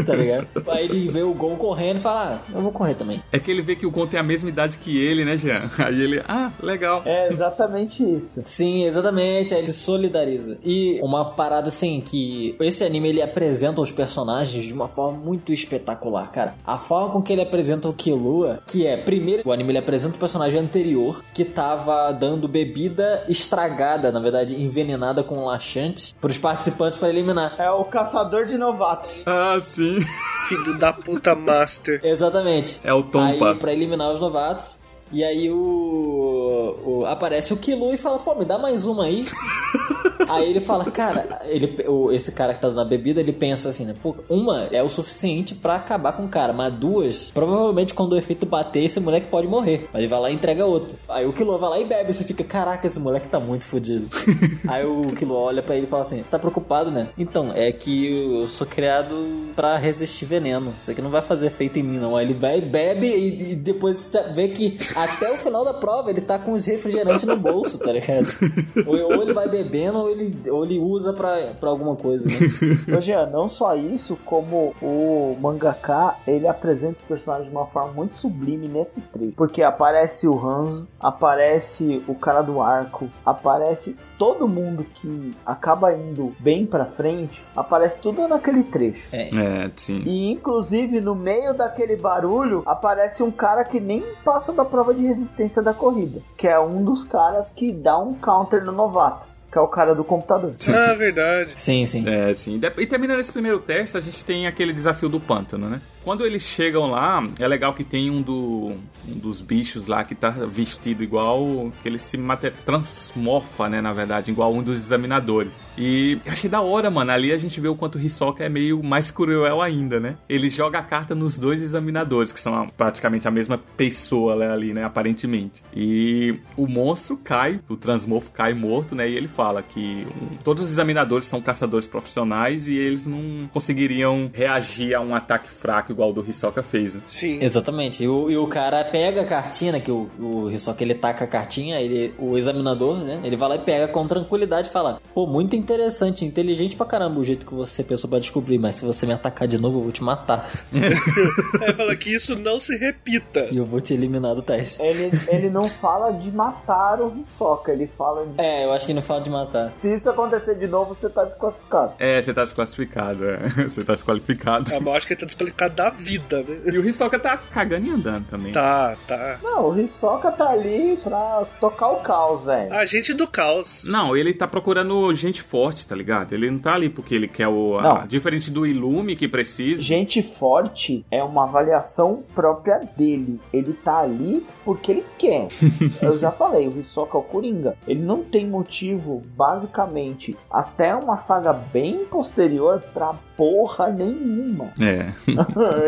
Tá 0.05 0.13
ligado? 0.15 0.47
Aí 0.69 0.85
ele 0.85 1.09
vê 1.09 1.21
o 1.21 1.33
Gon 1.33 1.55
correndo 1.55 1.97
e 1.97 2.01
fala: 2.01 2.41
ah, 2.47 2.51
eu 2.53 2.61
vou 2.61 2.71
correr 2.71 2.95
também. 2.95 3.21
É 3.31 3.39
que 3.39 3.49
ele 3.49 3.61
vê 3.61 3.75
que 3.75 3.85
o 3.85 3.91
Gon 3.91 4.05
tem 4.07 4.19
a 4.19 4.23
mesma 4.23 4.49
idade 4.49 4.77
que 4.77 4.97
ele, 4.97 5.23
né, 5.25 5.37
Jean? 5.37 5.69
Aí 5.77 6.01
ele, 6.01 6.21
ah, 6.27 6.51
legal. 6.61 7.01
É 7.05 7.29
exatamente 7.31 8.03
isso. 8.03 8.41
Sim, 8.45 8.85
exatamente. 8.85 9.53
Aí 9.53 9.61
ele 9.61 9.67
se 9.73 9.79
solidariza. 10.17 10.57
E 10.63 10.99
uma 11.01 11.25
parada 11.33 11.67
assim 11.67 12.01
que 12.01 12.55
esse 12.59 12.83
anime 12.83 13.09
ele 13.09 13.21
apresenta 13.21 13.81
os 13.81 13.91
personagens 13.91 14.65
de 14.65 14.73
uma 14.73 14.87
forma 14.87 15.17
muito 15.17 15.53
espetacular, 15.53 16.31
cara. 16.31 16.55
A 16.65 16.77
forma 16.77 17.11
com 17.11 17.21
que 17.21 17.31
ele 17.33 17.41
apresenta 17.41 17.87
o 17.87 17.93
Killua, 17.93 18.61
que 18.67 18.85
é 18.85 18.97
primeiro 18.97 19.43
o 19.45 19.51
anime 19.51 19.71
ele 19.71 19.77
apresenta 19.79 20.15
o 20.15 20.19
personagem 20.19 20.59
anterior 20.59 21.23
que 21.33 21.45
tava 21.45 22.11
dando 22.11 22.47
bebida 22.47 23.23
estragada, 23.27 24.11
na 24.11 24.19
verdade 24.19 24.61
envenenada 24.61 25.23
com 25.23 25.45
laxante 25.45 26.15
pros 26.19 26.37
participantes 26.37 26.97
pra 26.97 27.09
eliminar. 27.09 27.55
É 27.57 27.69
o 27.71 27.83
caçador 27.85 28.45
de 28.45 28.57
novatos. 28.57 29.23
Ah, 29.25 29.59
sim. 29.61 29.99
Filho 30.47 30.77
da 30.79 30.93
puta 30.93 31.35
master. 31.35 31.99
Exatamente. 32.03 32.79
É 32.83 32.93
o 32.93 33.03
Tompa. 33.03 33.51
Aí, 33.51 33.55
pra 33.57 33.73
eliminar 33.73 34.11
os 34.13 34.19
novatos. 34.19 34.79
E 35.11 35.23
aí 35.23 35.49
o, 35.49 36.75
o- 36.85 37.05
aparece 37.05 37.53
o 37.53 37.57
Killua 37.57 37.93
e 37.93 37.97
fala, 37.97 38.19
pô, 38.19 38.35
me 38.35 38.43
dá 38.43 38.57
mais 38.57 38.85
uma 38.85 39.05
aí. 39.05 39.25
aí 40.29 40.49
ele 40.49 40.59
fala, 40.59 40.85
cara, 40.91 41.39
ele, 41.45 41.83
o- 41.87 42.11
esse 42.11 42.31
cara 42.31 42.53
que 42.53 42.59
tá 42.59 42.67
dando 42.69 42.81
a 42.81 42.85
bebida, 42.85 43.19
ele 43.19 43.33
pensa 43.33 43.69
assim, 43.69 43.85
né? 43.85 43.93
Pô, 44.01 44.15
uma 44.29 44.67
é 44.71 44.81
o 44.83 44.89
suficiente 44.89 45.55
pra 45.55 45.75
acabar 45.75 46.13
com 46.13 46.25
o 46.25 46.29
cara, 46.29 46.53
mas 46.53 46.73
duas, 46.73 47.31
provavelmente 47.31 47.93
quando 47.93 48.13
o 48.13 48.17
efeito 48.17 48.45
bater, 48.45 48.83
esse 48.83 48.99
moleque 48.99 49.27
pode 49.27 49.47
morrer. 49.47 49.87
Aí 49.93 50.01
ele 50.01 50.07
vai 50.07 50.19
lá 50.19 50.31
e 50.31 50.33
entrega 50.33 50.65
outra. 50.65 50.97
Aí 51.09 51.25
o 51.25 51.33
Killua 51.33 51.57
vai 51.57 51.69
lá 51.69 51.79
e 51.79 51.85
bebe, 51.85 52.13
você 52.13 52.23
fica, 52.23 52.43
caraca, 52.43 52.85
esse 52.87 52.99
moleque 52.99 53.27
tá 53.27 53.39
muito 53.39 53.65
fodido. 53.65 54.07
aí 54.67 54.85
o 54.85 55.01
Killua 55.15 55.37
olha 55.37 55.61
pra 55.63 55.75
ele 55.75 55.85
e 55.85 55.89
fala 55.89 56.01
assim, 56.01 56.23
tá 56.29 56.37
preocupado, 56.39 56.91
né? 56.91 57.09
Então, 57.17 57.51
é 57.53 57.71
que 57.71 58.31
eu 58.41 58.47
sou 58.47 58.65
criado 58.67 59.15
pra 59.55 59.77
resistir 59.77 60.25
veneno. 60.25 60.73
Isso 60.79 60.91
aqui 60.91 61.01
não 61.01 61.09
vai 61.09 61.21
fazer 61.21 61.47
efeito 61.47 61.79
em 61.79 61.83
mim, 61.83 61.97
não. 61.97 62.15
Aí 62.15 62.25
ele 62.25 62.33
vai, 62.33 62.59
bebe 62.61 63.07
e, 63.07 63.51
e 63.51 63.55
depois 63.55 63.97
você 63.97 64.23
vê 64.33 64.47
que 64.49 64.77
até 64.95 65.31
o 65.31 65.37
final 65.37 65.63
da 65.65 65.73
prova 65.73 66.09
ele 66.09 66.21
tá 66.21 66.37
com 66.39 66.53
os 66.53 66.65
refrigerantes 66.65 67.23
no 67.25 67.35
bolso, 67.35 67.79
tá 67.79 67.91
ligado? 67.91 68.27
Ou, 68.85 68.95
ou 69.17 69.21
ele 69.23 69.33
vai 69.33 69.47
bebendo 69.49 70.06
ou 70.07 70.11
ele, 70.11 70.49
ou 70.49 70.63
ele 70.63 70.79
usa 70.79 71.13
pra, 71.13 71.53
pra 71.59 71.69
alguma 71.69 71.95
coisa, 71.95 72.25
né? 72.27 72.33
Jean, 73.01 73.27
não 73.27 73.47
só 73.47 73.75
isso, 73.75 74.17
como 74.25 74.73
o 74.81 75.37
mangaka, 75.39 76.15
ele 76.25 76.47
apresenta 76.47 76.97
os 77.01 77.07
personagens 77.07 77.49
de 77.49 77.55
uma 77.55 77.67
forma 77.67 77.93
muito 77.93 78.15
sublime 78.15 78.67
nesse 78.67 78.99
trecho. 79.01 79.33
Porque 79.35 79.61
aparece 79.61 80.27
o 80.27 80.37
Hanzo, 80.37 80.87
aparece 80.99 82.03
o 82.07 82.15
cara 82.15 82.41
do 82.41 82.61
arco, 82.61 83.09
aparece 83.25 83.95
todo 84.17 84.47
mundo 84.47 84.85
que 84.95 85.35
acaba 85.45 85.93
indo 85.93 86.33
bem 86.39 86.65
pra 86.65 86.85
frente, 86.85 87.43
aparece 87.55 87.99
tudo 87.99 88.27
naquele 88.27 88.63
trecho. 88.63 89.07
É, 89.11 89.69
sim. 89.75 90.01
E 90.05 90.31
inclusive 90.31 90.99
no 90.99 91.15
meio 91.15 91.53
daquele 91.53 91.95
barulho 91.95 92.63
aparece 92.65 93.21
um 93.21 93.31
cara 93.31 93.63
que 93.63 93.79
nem 93.79 94.03
passa 94.23 94.51
da 94.51 94.65
prova 94.65 94.93
de 94.93 95.05
resistência 95.05 95.61
da 95.61 95.73
corrida, 95.73 96.21
que 96.35 96.47
é 96.47 96.59
um 96.59 96.83
dos 96.83 97.03
caras 97.03 97.49
que 97.49 97.71
dá 97.71 97.97
um 97.97 98.13
counter 98.15 98.65
no 98.65 98.71
novato, 98.71 99.27
que 99.57 99.59
é 99.59 99.61
o 99.61 99.67
cara 99.67 99.95
do 99.95 100.03
computador. 100.03 100.53
Ah, 100.77 100.93
verdade. 100.93 101.51
Sim, 101.55 101.85
sim. 101.85 102.07
É, 102.07 102.33
sim. 102.35 102.61
E 102.77 102.85
terminando 102.85 103.19
esse 103.19 103.31
primeiro 103.31 103.59
teste, 103.59 103.97
a 103.97 103.99
gente 103.99 104.23
tem 104.23 104.45
aquele 104.45 104.71
desafio 104.71 105.09
do 105.09 105.19
pântano, 105.19 105.67
né? 105.69 105.81
Quando 106.07 106.25
eles 106.25 106.43
chegam 106.43 106.89
lá, 106.89 107.21
é 107.37 107.45
legal 107.45 107.73
que 107.73 107.83
tem 107.83 108.09
um, 108.09 108.21
do, 108.21 108.77
um 109.05 109.13
dos 109.13 109.41
bichos 109.41 109.87
lá 109.87 110.05
que 110.05 110.15
tá 110.15 110.29
vestido 110.29 111.03
igual. 111.03 111.69
que 111.81 111.89
ele 111.89 111.99
se 111.99 112.17
transmorfa, 112.65 113.67
né? 113.67 113.81
Na 113.81 113.91
verdade, 113.91 114.31
igual 114.31 114.53
um 114.53 114.63
dos 114.63 114.77
examinadores. 114.77 115.59
E 115.77 116.17
achei 116.25 116.49
da 116.49 116.61
hora, 116.61 116.89
mano. 116.89 117.11
Ali 117.11 117.33
a 117.33 117.37
gente 117.37 117.59
vê 117.59 117.67
o 117.67 117.75
quanto 117.75 117.97
o 117.97 118.01
Hisoka 118.01 118.41
é 118.41 118.47
meio 118.47 118.81
mais 118.81 119.11
cruel 119.11 119.61
ainda, 119.61 119.99
né? 119.99 120.15
Ele 120.29 120.49
joga 120.49 120.79
a 120.79 120.81
carta 120.81 121.13
nos 121.13 121.37
dois 121.37 121.61
examinadores, 121.61 122.31
que 122.31 122.39
são 122.39 122.69
praticamente 122.77 123.27
a 123.27 123.31
mesma 123.31 123.57
pessoa 123.57 124.37
né, 124.37 124.49
ali, 124.49 124.73
né? 124.73 124.85
Aparentemente. 124.85 125.61
E 125.75 126.39
o 126.55 126.67
monstro 126.67 127.17
cai, 127.17 127.59
o 127.67 127.75
transmorfo 127.75 128.31
cai 128.31 128.53
morto, 128.53 128.95
né? 128.95 129.09
E 129.09 129.17
ele 129.17 129.27
fala. 129.27 129.61
que 129.61 130.07
todos 130.41 130.63
os 130.63 130.71
examinadores 130.71 131.25
são 131.25 131.41
caçadores 131.41 131.85
profissionais 131.85 132.69
e 132.69 132.75
eles 132.77 133.05
não 133.05 133.49
conseguiriam 133.51 134.31
reagir 134.33 134.95
a 134.95 135.01
um 135.01 135.13
ataque 135.13 135.49
fraco 135.49 135.96
igual 135.97 136.11
o 136.11 136.13
do 136.13 136.29
Hisoka 136.29 136.61
fez, 136.61 136.93
né? 136.93 137.01
Sim. 137.07 137.39
Exatamente. 137.41 138.03
E 138.03 138.07
o, 138.07 138.29
e 138.29 138.37
o 138.37 138.47
cara 138.47 138.83
pega 138.85 139.21
a 139.21 139.25
cartinha, 139.25 139.71
né? 139.71 139.79
Que 139.79 139.91
o, 139.91 140.09
o 140.19 140.51
Hisoka 140.51 140.83
ele 140.83 140.93
taca 140.93 141.25
a 141.25 141.27
cartinha, 141.27 141.81
ele, 141.81 142.13
o 142.19 142.37
examinador, 142.37 142.97
né? 142.97 143.19
Ele 143.23 143.35
vai 143.35 143.49
lá 143.49 143.55
e 143.55 143.59
pega 143.59 143.87
com 143.87 144.07
tranquilidade 144.07 144.69
e 144.69 144.71
fala: 144.71 145.01
Pô, 145.13 145.25
muito 145.25 145.55
interessante, 145.55 146.23
inteligente 146.23 146.75
pra 146.75 146.85
caramba 146.85 147.19
o 147.19 147.23
jeito 147.23 147.45
que 147.45 147.53
você 147.53 147.83
pensou 147.83 148.07
pra 148.09 148.19
descobrir, 148.19 148.59
mas 148.59 148.75
se 148.75 148.85
você 148.85 149.05
me 149.07 149.13
atacar 149.13 149.47
de 149.47 149.59
novo, 149.59 149.79
eu 149.79 149.83
vou 149.83 149.91
te 149.91 150.03
matar. 150.03 150.47
Aí 150.71 151.73
fala 151.73 151.95
que 151.95 152.13
isso 152.13 152.35
não 152.35 152.59
se 152.59 152.77
repita. 152.77 153.47
e 153.51 153.57
eu 153.57 153.65
vou 153.65 153.81
te 153.81 153.93
eliminar 153.93 154.35
do 154.35 154.41
teste. 154.41 154.81
Ele, 154.81 155.09
ele 155.27 155.49
não 155.49 155.67
fala 155.67 156.11
de 156.11 156.31
matar 156.31 157.01
o 157.01 157.17
Hisoka, 157.19 157.71
ele 157.71 157.89
fala 157.97 158.25
de. 158.25 158.39
É, 158.39 158.65
eu 158.65 158.71
acho 158.71 158.85
que 158.85 158.93
não 158.93 159.01
fala 159.01 159.21
de 159.21 159.29
matar. 159.29 159.73
Se 159.77 159.93
isso 159.93 160.09
acontecer 160.09 160.55
de 160.55 160.67
novo, 160.67 160.93
você 160.93 161.09
tá 161.09 161.23
desclassificado. 161.23 161.93
É, 161.97 162.21
você 162.21 162.33
tá 162.33 162.43
desclassificado, 162.43 163.25
é. 163.27 163.37
Você 163.67 163.83
tá 163.83 163.93
desqualificado. 163.93 164.71
A 164.73 164.95
acho 164.95 165.07
que 165.07 165.13
ele 165.13 165.19
tá 165.19 165.25
desqualificado 165.25 165.75
da 165.77 165.89
vida, 165.91 166.41
né? 166.43 166.59
E 166.65 166.77
o 166.77 166.83
Hisoka 166.85 167.19
tá 167.19 167.37
cagando 167.37 167.85
e 167.85 167.91
andando 167.91 168.25
também. 168.25 168.51
Tá, 168.51 168.95
tá. 169.07 169.37
Não, 169.43 169.69
o 169.69 169.79
Hisoka 169.79 170.31
tá 170.31 170.49
ali 170.49 170.97
pra 171.03 171.45
tocar 171.59 171.89
o 171.89 171.97
caos, 171.97 172.43
velho. 172.43 172.73
Agente 172.73 173.13
do 173.13 173.27
caos. 173.27 173.85
Não, 173.87 174.17
ele 174.17 174.33
tá 174.33 174.47
procurando 174.47 175.13
gente 175.13 175.41
forte, 175.41 175.87
tá 175.87 175.95
ligado? 175.95 176.33
Ele 176.33 176.49
não 176.49 176.57
tá 176.59 176.73
ali 176.73 176.89
porque 176.89 177.13
ele 177.13 177.27
quer 177.27 177.47
o. 177.47 177.77
a- 177.77 177.81
Não. 177.83 178.07
diferente 178.07 178.49
do 178.49 178.65
Ilume 178.65 179.15
que 179.15 179.27
precisa. 179.27 179.81
Gente 179.81 180.23
forte 180.23 181.05
é 181.11 181.23
uma 181.23 181.43
avaliação 181.43 182.23
própria 182.33 182.79
dele. 182.97 183.39
Ele 183.53 183.73
tá 183.73 183.99
ali 183.99 184.45
porque 184.65 184.91
ele 184.91 185.05
quer. 185.19 185.47
Eu 186.01 186.17
já 186.17 186.31
falei, 186.31 186.67
o 186.67 186.79
Hisoka 186.79 187.15
é 187.17 187.19
o 187.19 187.23
Coringa. 187.23 187.75
Ele 187.87 188.01
não 188.01 188.23
tem 188.23 188.47
motivo, 188.47 189.23
basicamente, 189.35 190.35
até 190.49 190.95
uma 190.95 191.17
saga 191.19 191.53
bem 191.53 192.05
posterior 192.05 192.81
pra 192.93 193.13
porra 193.37 193.89
nenhuma. 193.89 194.71
É. 194.81 195.13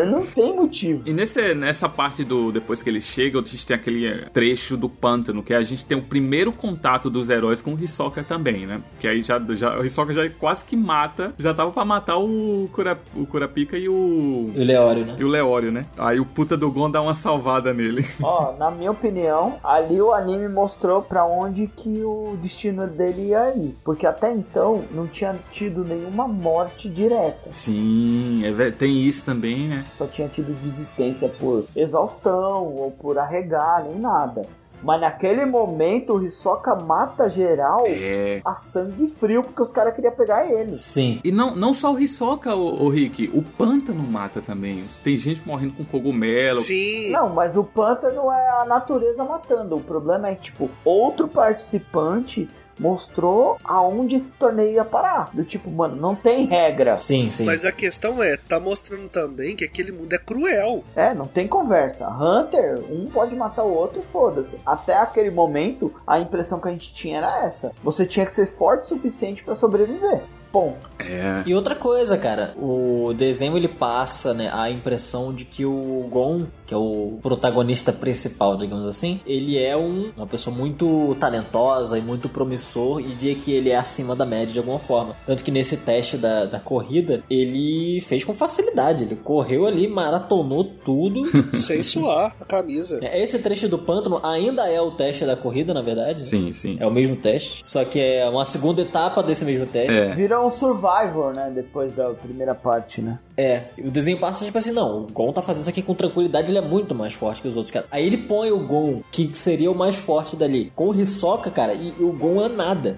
não 0.06 0.24
tem 0.24 0.54
motivo. 0.54 1.02
E 1.06 1.12
nesse, 1.12 1.54
nessa 1.54 1.88
parte 1.88 2.24
do. 2.24 2.52
Depois 2.52 2.82
que 2.82 2.90
eles 2.90 3.04
chegam, 3.04 3.40
a 3.40 3.44
gente 3.44 3.66
tem 3.66 3.76
aquele 3.76 4.26
trecho 4.32 4.76
do 4.76 4.88
pântano, 4.88 5.42
que 5.42 5.54
a 5.54 5.62
gente 5.62 5.84
tem 5.84 5.96
o 5.96 6.02
primeiro 6.02 6.52
contato 6.52 7.10
dos 7.10 7.28
heróis 7.28 7.60
com 7.60 7.74
o 7.74 7.82
Hisoka 7.82 8.22
também, 8.22 8.66
né? 8.66 8.80
Que 8.98 9.08
aí 9.08 9.22
já, 9.22 9.40
já 9.50 9.78
o 9.78 9.84
Hisoka 9.84 10.12
já 10.12 10.28
quase 10.30 10.64
que 10.64 10.76
mata. 10.76 11.34
Já 11.38 11.54
tava 11.54 11.70
pra 11.70 11.84
matar 11.84 12.18
o, 12.18 12.68
Kura, 12.72 12.98
o 13.14 13.26
Kurapika 13.26 13.76
e 13.76 13.88
o. 13.88 14.50
E 14.54 14.60
o 14.60 14.64
Leório, 14.64 15.06
né? 15.06 15.16
E 15.18 15.24
o 15.24 15.28
Leório, 15.28 15.72
né? 15.72 15.86
Aí 15.96 16.20
o 16.20 16.26
puta 16.26 16.56
do 16.56 16.70
Gon 16.70 16.90
dá 16.90 17.00
uma 17.00 17.14
salvada 17.14 17.72
nele. 17.72 18.04
Ó, 18.22 18.52
na 18.58 18.70
minha 18.70 18.90
opinião, 18.90 19.58
ali 19.62 20.00
o 20.00 20.12
anime 20.12 20.48
mostrou 20.48 21.02
pra 21.02 21.24
onde 21.24 21.66
que 21.66 22.02
o 22.02 22.36
destino 22.40 22.86
dele 22.86 23.28
ia 23.28 23.54
ir. 23.54 23.76
Porque 23.84 24.06
até 24.06 24.32
então 24.32 24.84
não 24.90 25.06
tinha 25.06 25.36
tido 25.50 25.84
nenhuma 25.84 26.26
morte 26.26 26.88
direta. 26.88 27.50
Sim, 27.50 28.42
é 28.44 28.70
tem 28.70 29.02
isso 29.02 29.24
também, 29.24 29.68
né? 29.70 29.84
Só 29.96 30.06
tinha 30.06 30.28
tido 30.28 30.52
desistência 30.62 31.28
por 31.28 31.64
exaustão 31.76 32.64
ou 32.74 32.90
por 32.90 33.18
arregar, 33.18 33.84
nem 33.84 33.98
nada. 33.98 34.42
Mas 34.82 34.98
naquele 34.98 35.44
momento 35.44 36.14
o 36.14 36.24
Hisoka 36.24 36.74
mata 36.74 37.28
geral 37.28 37.84
É. 37.86 38.40
a 38.42 38.54
sangue 38.54 39.12
frio, 39.20 39.42
porque 39.42 39.60
os 39.62 39.70
caras 39.70 39.94
queriam 39.94 40.12
pegar 40.14 40.50
ele. 40.50 40.72
Sim. 40.72 41.20
E 41.22 41.30
não, 41.30 41.54
não 41.54 41.74
só 41.74 41.92
o 41.92 42.00
Hisoka, 42.00 42.54
o, 42.54 42.84
o 42.84 42.88
Rick, 42.88 43.30
o 43.34 43.42
pântano 43.42 44.02
mata 44.02 44.40
também. 44.40 44.82
Tem 45.04 45.18
gente 45.18 45.46
morrendo 45.46 45.74
com 45.74 45.84
cogumelo. 45.84 46.60
Sim. 46.60 47.10
Não, 47.12 47.28
mas 47.28 47.58
o 47.58 47.62
pântano 47.62 48.32
é 48.32 48.48
a 48.62 48.64
natureza 48.64 49.22
matando. 49.22 49.76
O 49.76 49.80
problema 49.82 50.28
é 50.28 50.34
que, 50.34 50.44
tipo, 50.44 50.70
outro 50.82 51.28
participante 51.28 52.48
mostrou 52.80 53.58
aonde 53.62 54.16
esse 54.16 54.32
torneio 54.32 54.72
ia 54.72 54.84
parar. 54.84 55.30
Do 55.32 55.44
tipo, 55.44 55.70
mano, 55.70 55.94
não 55.94 56.16
tem 56.16 56.46
regra. 56.46 56.98
Sim, 56.98 57.30
sim. 57.30 57.44
Mas 57.44 57.64
a 57.64 57.70
questão 57.70 58.22
é, 58.22 58.36
tá 58.36 58.58
mostrando 58.58 59.08
também 59.08 59.54
que 59.54 59.64
aquele 59.64 59.92
mundo 59.92 60.12
é 60.14 60.18
cruel. 60.18 60.82
É, 60.96 61.14
não 61.14 61.26
tem 61.26 61.46
conversa. 61.46 62.08
Hunter, 62.08 62.82
um 62.90 63.06
pode 63.10 63.36
matar 63.36 63.64
o 63.64 63.72
outro 63.72 64.02
foda-se. 64.10 64.56
Até 64.64 64.96
aquele 64.96 65.30
momento, 65.30 65.92
a 66.06 66.18
impressão 66.18 66.58
que 66.58 66.68
a 66.68 66.72
gente 66.72 66.94
tinha 66.94 67.18
era 67.18 67.44
essa. 67.44 67.72
Você 67.84 68.06
tinha 68.06 68.24
que 68.24 68.32
ser 68.32 68.46
forte 68.46 68.84
o 68.84 68.88
suficiente 68.88 69.44
pra 69.44 69.54
sobreviver. 69.54 70.22
Ponto. 70.52 70.90
É. 70.98 71.42
E 71.46 71.54
outra 71.54 71.74
coisa, 71.74 72.18
cara, 72.18 72.54
o 72.56 73.12
desenho 73.16 73.56
ele 73.56 73.68
passa 73.68 74.34
né, 74.34 74.50
a 74.52 74.70
impressão 74.70 75.32
de 75.32 75.44
que 75.44 75.64
o 75.64 76.06
Gon, 76.10 76.46
que 76.66 76.74
é 76.74 76.76
o 76.76 77.18
protagonista 77.22 77.92
principal, 77.92 78.56
digamos 78.56 78.84
assim, 78.86 79.20
ele 79.26 79.58
é 79.58 79.76
um, 79.76 80.10
uma 80.16 80.26
pessoa 80.26 80.54
muito 80.54 81.16
talentosa 81.18 81.96
e 81.96 82.02
muito 82.02 82.28
promissor 82.28 83.00
e 83.00 83.14
de 83.14 83.34
que 83.34 83.52
ele 83.52 83.70
é 83.70 83.76
acima 83.76 84.14
da 84.16 84.26
média 84.26 84.52
de 84.52 84.58
alguma 84.58 84.78
forma. 84.78 85.16
Tanto 85.26 85.44
que 85.44 85.50
nesse 85.50 85.76
teste 85.76 86.16
da, 86.16 86.44
da 86.46 86.60
corrida, 86.60 87.22
ele 87.30 88.00
fez 88.02 88.24
com 88.24 88.34
facilidade. 88.34 89.04
Ele 89.04 89.16
correu 89.16 89.66
ali, 89.66 89.86
maratonou 89.88 90.64
tudo. 90.64 91.24
Sem 91.56 91.82
suar 91.82 92.36
a 92.40 92.44
camisa. 92.44 93.00
Esse 93.02 93.38
trecho 93.38 93.68
do 93.68 93.78
pântano 93.78 94.20
ainda 94.22 94.68
é 94.68 94.80
o 94.80 94.90
teste 94.90 95.24
da 95.24 95.36
corrida, 95.36 95.72
na 95.72 95.82
verdade. 95.82 96.20
né? 96.20 96.24
Sim, 96.24 96.52
sim. 96.52 96.76
É 96.80 96.86
o 96.86 96.90
mesmo 96.90 97.16
teste, 97.16 97.64
só 97.64 97.84
que 97.84 98.00
é 98.00 98.28
uma 98.28 98.44
segunda 98.44 98.82
etapa 98.82 99.22
desse 99.22 99.44
mesmo 99.44 99.66
teste. 99.66 99.98
É. 99.98 100.14
Vira 100.14 100.39
um 100.40 100.50
Survivor, 100.50 101.32
né? 101.36 101.50
Depois 101.54 101.92
da 101.94 102.10
primeira 102.14 102.54
parte, 102.54 103.00
né? 103.00 103.18
É, 103.40 103.64
o 103.78 103.90
desenho 103.90 104.18
passa 104.18 104.44
tipo 104.44 104.58
assim, 104.58 104.70
não, 104.72 105.00
o 105.04 105.06
Gon 105.12 105.32
tá 105.32 105.40
fazendo 105.40 105.62
isso 105.62 105.70
aqui 105.70 105.80
com 105.80 105.94
tranquilidade, 105.94 106.50
ele 106.50 106.58
é 106.58 106.62
muito 106.62 106.94
mais 106.94 107.14
forte 107.14 107.40
que 107.40 107.48
os 107.48 107.56
outros 107.56 107.72
caras. 107.72 107.88
Aí 107.90 108.06
ele 108.06 108.18
põe 108.18 108.50
o 108.50 108.58
Gon, 108.58 109.00
que 109.10 109.30
seria 109.32 109.70
o 109.70 109.74
mais 109.74 109.96
forte 109.96 110.36
dali, 110.36 110.70
com 110.74 110.88
o 110.90 111.00
Hisoka, 111.00 111.50
cara, 111.50 111.72
e 111.72 111.94
o 111.98 112.12
Gon 112.12 112.44
é 112.44 112.48
nada. 112.50 112.96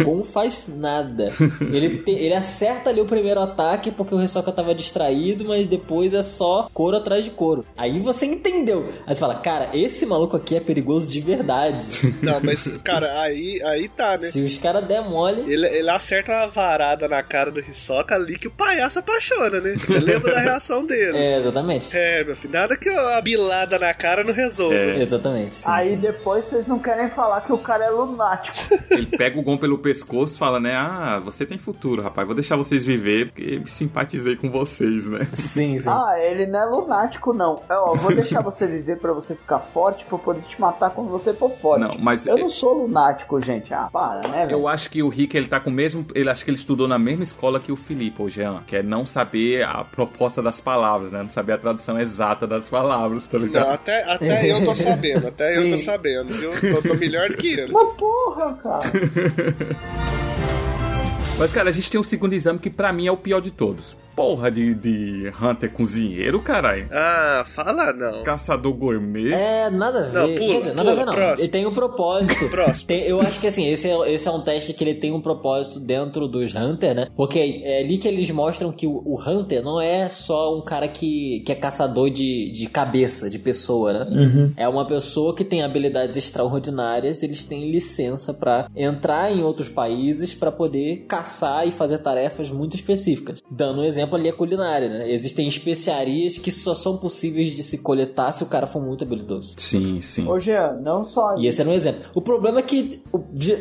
o 0.00 0.04
Gon 0.04 0.24
faz 0.24 0.66
nada. 0.66 1.28
Ele, 1.60 1.98
te- 1.98 2.10
ele 2.10 2.34
acerta 2.34 2.90
ali 2.90 3.00
o 3.00 3.04
primeiro 3.06 3.40
ataque 3.40 3.92
porque 3.92 4.12
o 4.14 4.20
Hisoka 4.20 4.50
tava 4.50 4.74
distraído, 4.74 5.44
mas 5.44 5.66
depois 5.68 6.12
é 6.12 6.22
só 6.22 6.68
couro 6.72 6.96
atrás 6.96 7.24
de 7.24 7.30
couro. 7.30 7.64
Aí 7.76 8.00
você 8.00 8.26
entendeu. 8.26 8.88
Aí 9.06 9.14
você 9.14 9.20
fala, 9.20 9.36
cara, 9.36 9.70
esse 9.74 10.04
maluco 10.06 10.36
aqui 10.36 10.56
é 10.56 10.60
perigoso 10.60 11.06
de 11.06 11.20
verdade. 11.20 11.86
Não, 12.20 12.40
mas, 12.42 12.66
cara, 12.82 13.20
aí, 13.20 13.60
aí 13.62 13.88
tá, 13.88 14.16
né? 14.18 14.30
Se 14.30 14.40
os 14.40 14.58
caras 14.58 14.84
der 14.86 15.02
mole... 15.08 15.42
Ele, 15.52 15.66
ele 15.68 15.90
acerta 15.90 16.32
uma 16.32 16.46
varada 16.48 17.06
na 17.06 17.22
cara 17.22 17.50
do 17.52 17.60
Hisoka 17.60 18.14
ali 18.14 18.36
que 18.38 18.48
o 18.48 18.50
palhaço 18.50 18.98
apaixona, 18.98 19.60
né? 19.60 19.76
Você 19.84 19.98
lembra 19.98 20.34
da 20.34 20.40
reação 20.40 20.84
dele. 20.84 21.16
É, 21.16 21.38
exatamente. 21.38 21.96
É, 21.96 22.24
meu 22.24 22.36
filho, 22.36 22.52
nada 22.52 22.76
que 22.76 22.88
a 22.88 23.20
bilada 23.20 23.78
na 23.78 23.92
cara 23.94 24.24
não 24.24 24.32
resolva. 24.32 24.74
É. 24.74 25.00
Exatamente. 25.00 25.54
sim, 25.54 25.64
Aí 25.70 25.88
sim. 25.90 25.96
depois 25.96 26.44
vocês 26.46 26.66
não 26.66 26.78
querem 26.78 27.10
falar 27.10 27.40
que 27.42 27.52
o 27.52 27.58
cara 27.58 27.84
é 27.84 27.90
lunático. 27.90 28.74
Ele 28.90 29.06
pega 29.06 29.38
o 29.38 29.42
Gon 29.42 29.56
pelo 29.56 29.78
pescoço 29.78 30.36
e 30.36 30.38
fala, 30.38 30.58
né? 30.60 30.74
Ah, 30.74 31.20
você 31.24 31.44
tem 31.46 31.58
futuro, 31.58 32.02
rapaz. 32.02 32.26
Vou 32.26 32.34
deixar 32.34 32.56
vocês 32.56 32.82
viver 32.84 33.26
porque 33.26 33.58
me 33.58 33.68
simpatizei 33.68 34.36
com 34.36 34.50
vocês, 34.50 35.08
né? 35.08 35.26
Sim, 35.34 35.78
sim. 35.78 35.88
ah, 35.88 36.14
ele 36.18 36.46
não 36.46 36.58
é 36.60 36.64
lunático, 36.64 37.32
não. 37.32 37.62
É, 37.68 37.74
ó, 37.74 37.94
vou 37.94 38.14
deixar 38.14 38.40
você 38.40 38.66
viver 38.66 38.98
pra 38.98 39.12
você 39.12 39.34
ficar 39.34 39.58
forte, 39.58 40.04
pra 40.04 40.14
eu 40.16 40.18
poder 40.18 40.42
te 40.42 40.60
matar 40.60 40.90
quando 40.90 41.08
você 41.08 41.32
for 41.32 41.50
forte. 41.50 41.80
Não, 41.80 41.96
mas 41.98 42.26
Eu 42.26 42.38
não 42.38 42.48
sou 42.48 42.72
lunático, 42.82 43.40
gente. 43.40 43.72
Ah, 43.72 43.88
para, 43.92 44.28
né, 44.28 44.46
velho? 44.46 44.52
Eu 44.52 44.68
acho 44.68 44.90
que 44.90 45.02
o 45.02 45.08
Rick 45.08 45.36
ele 45.36 45.46
tá 45.46 45.60
com 45.60 45.70
o 45.70 45.72
mesmo. 45.72 46.06
Ele 46.14 46.28
acho 46.30 46.44
que 46.44 46.50
ele 46.50 46.56
estudou 46.56 46.88
na 46.88 46.98
mesma 46.98 47.22
escola 47.22 47.60
que 47.60 47.72
o 47.72 47.76
Felipe, 47.76 48.22
o 48.22 48.28
Jean, 48.28 48.62
que 48.66 48.76
é 48.76 48.82
não 48.82 49.04
saber 49.06 49.62
a 49.74 49.82
proposta 49.82 50.40
das 50.40 50.60
palavras, 50.60 51.10
né? 51.10 51.20
Não 51.20 51.30
saber 51.30 51.54
a 51.54 51.58
tradução 51.58 51.98
exata 51.98 52.46
das 52.46 52.68
palavras, 52.68 53.26
tá 53.26 53.38
Não, 53.38 53.46
ligado? 53.46 53.70
até, 53.70 54.04
até 54.04 54.52
eu 54.52 54.64
tô 54.64 54.72
sabendo, 54.72 55.26
até 55.26 55.58
eu 55.58 55.68
tô 55.68 55.78
sabendo, 55.78 56.32
viu? 56.32 56.52
Tô, 56.80 56.88
tô 56.88 56.94
melhor 56.94 57.28
do 57.28 57.36
que 57.36 57.54
ele. 57.54 57.72
Mas 57.72 57.88
porra, 57.96 58.54
cara. 58.62 58.84
Mas, 61.36 61.50
cara, 61.50 61.70
a 61.70 61.72
gente 61.72 61.90
tem 61.90 62.00
o 62.00 62.04
segundo 62.04 62.34
exame 62.34 62.60
que 62.60 62.70
pra 62.70 62.92
mim 62.92 63.08
é 63.08 63.10
o 63.10 63.16
pior 63.16 63.40
de 63.40 63.50
todos. 63.50 63.96
Porra 64.14 64.50
de, 64.50 64.74
de 64.74 65.32
Hunter 65.42 65.70
cozinheiro, 65.72 66.40
caralho. 66.40 66.86
Ah, 66.92 67.44
fala 67.46 67.92
não. 67.92 68.22
Caçador 68.22 68.72
gourmet. 68.74 69.32
É, 69.32 69.68
nada 69.70 70.00
a 70.00 70.08
ver. 70.08 70.18
Não, 70.18 70.34
pula, 70.34 70.52
Quer 70.52 70.58
dizer, 70.60 70.74
nada 70.74 70.90
a 70.92 70.94
ver 70.94 71.00
pula, 71.00 71.06
não. 71.06 71.12
próximo. 71.12 71.44
Ele 71.44 71.52
tem 71.52 71.66
um 71.66 71.72
propósito. 71.72 72.48
Próximo. 72.54 72.86
Tem- 72.86 73.02
eu 73.02 73.20
acho 73.20 73.40
que 73.40 73.46
assim, 73.46 73.66
esse 73.68 73.88
é, 73.88 74.12
esse 74.12 74.28
é 74.28 74.30
um 74.30 74.40
teste 74.40 74.72
que 74.72 74.84
ele 74.84 74.94
tem 74.94 75.12
um 75.12 75.20
propósito 75.20 75.80
dentro 75.80 76.28
dos 76.28 76.54
Hunter, 76.54 76.94
né? 76.94 77.08
Porque 77.16 77.62
é 77.64 77.80
ali 77.80 77.98
que 77.98 78.06
eles 78.06 78.30
mostram 78.30 78.70
que 78.70 78.86
o, 78.86 79.02
o 79.04 79.16
Hunter 79.20 79.62
não 79.62 79.80
é 79.80 80.08
só 80.08 80.56
um 80.56 80.60
cara 80.62 80.86
que, 80.86 81.40
que 81.44 81.50
é 81.50 81.54
caçador 81.54 82.10
de, 82.10 82.50
de 82.52 82.66
cabeça, 82.68 83.28
de 83.28 83.38
pessoa, 83.38 84.04
né? 84.04 84.52
É 84.56 84.68
uma 84.68 84.86
pessoa 84.86 85.34
que 85.34 85.44
tem 85.44 85.62
habilidades 85.62 86.16
extraordinárias, 86.16 87.22
eles 87.22 87.44
têm 87.44 87.70
licença 87.70 88.32
pra 88.32 88.68
entrar 88.76 89.32
em 89.32 89.42
outros 89.42 89.68
países 89.68 90.34
pra 90.34 90.52
poder 90.52 91.04
caçar 91.08 91.66
e 91.66 91.70
fazer 91.70 91.98
tarefas 91.98 92.50
muito 92.50 92.76
específicas. 92.76 93.42
Dando 93.50 93.80
um 93.80 93.84
exemplo 93.84 94.03
exemplo 94.04 94.16
ali 94.16 94.28
é 94.28 94.32
culinária, 94.32 94.88
né? 94.88 95.10
Existem 95.10 95.46
especiarias 95.48 96.38
que 96.38 96.50
só 96.50 96.74
são 96.74 96.96
possíveis 96.96 97.50
de 97.54 97.62
se 97.62 97.78
coletar 97.82 98.32
se 98.32 98.42
o 98.42 98.46
cara 98.48 98.66
for 98.66 98.80
muito 98.82 99.04
habilidoso. 99.04 99.54
Sim, 99.56 100.00
sim. 100.00 100.28
Ô, 100.28 100.38
Jean, 100.38 100.74
não 100.82 101.02
só 101.02 101.36
E 101.36 101.46
esse 101.46 101.60
era 101.60 101.70
um 101.70 101.72
exemplo. 101.74 102.02
O 102.14 102.20
problema 102.20 102.58
é 102.60 102.62
que, 102.62 103.02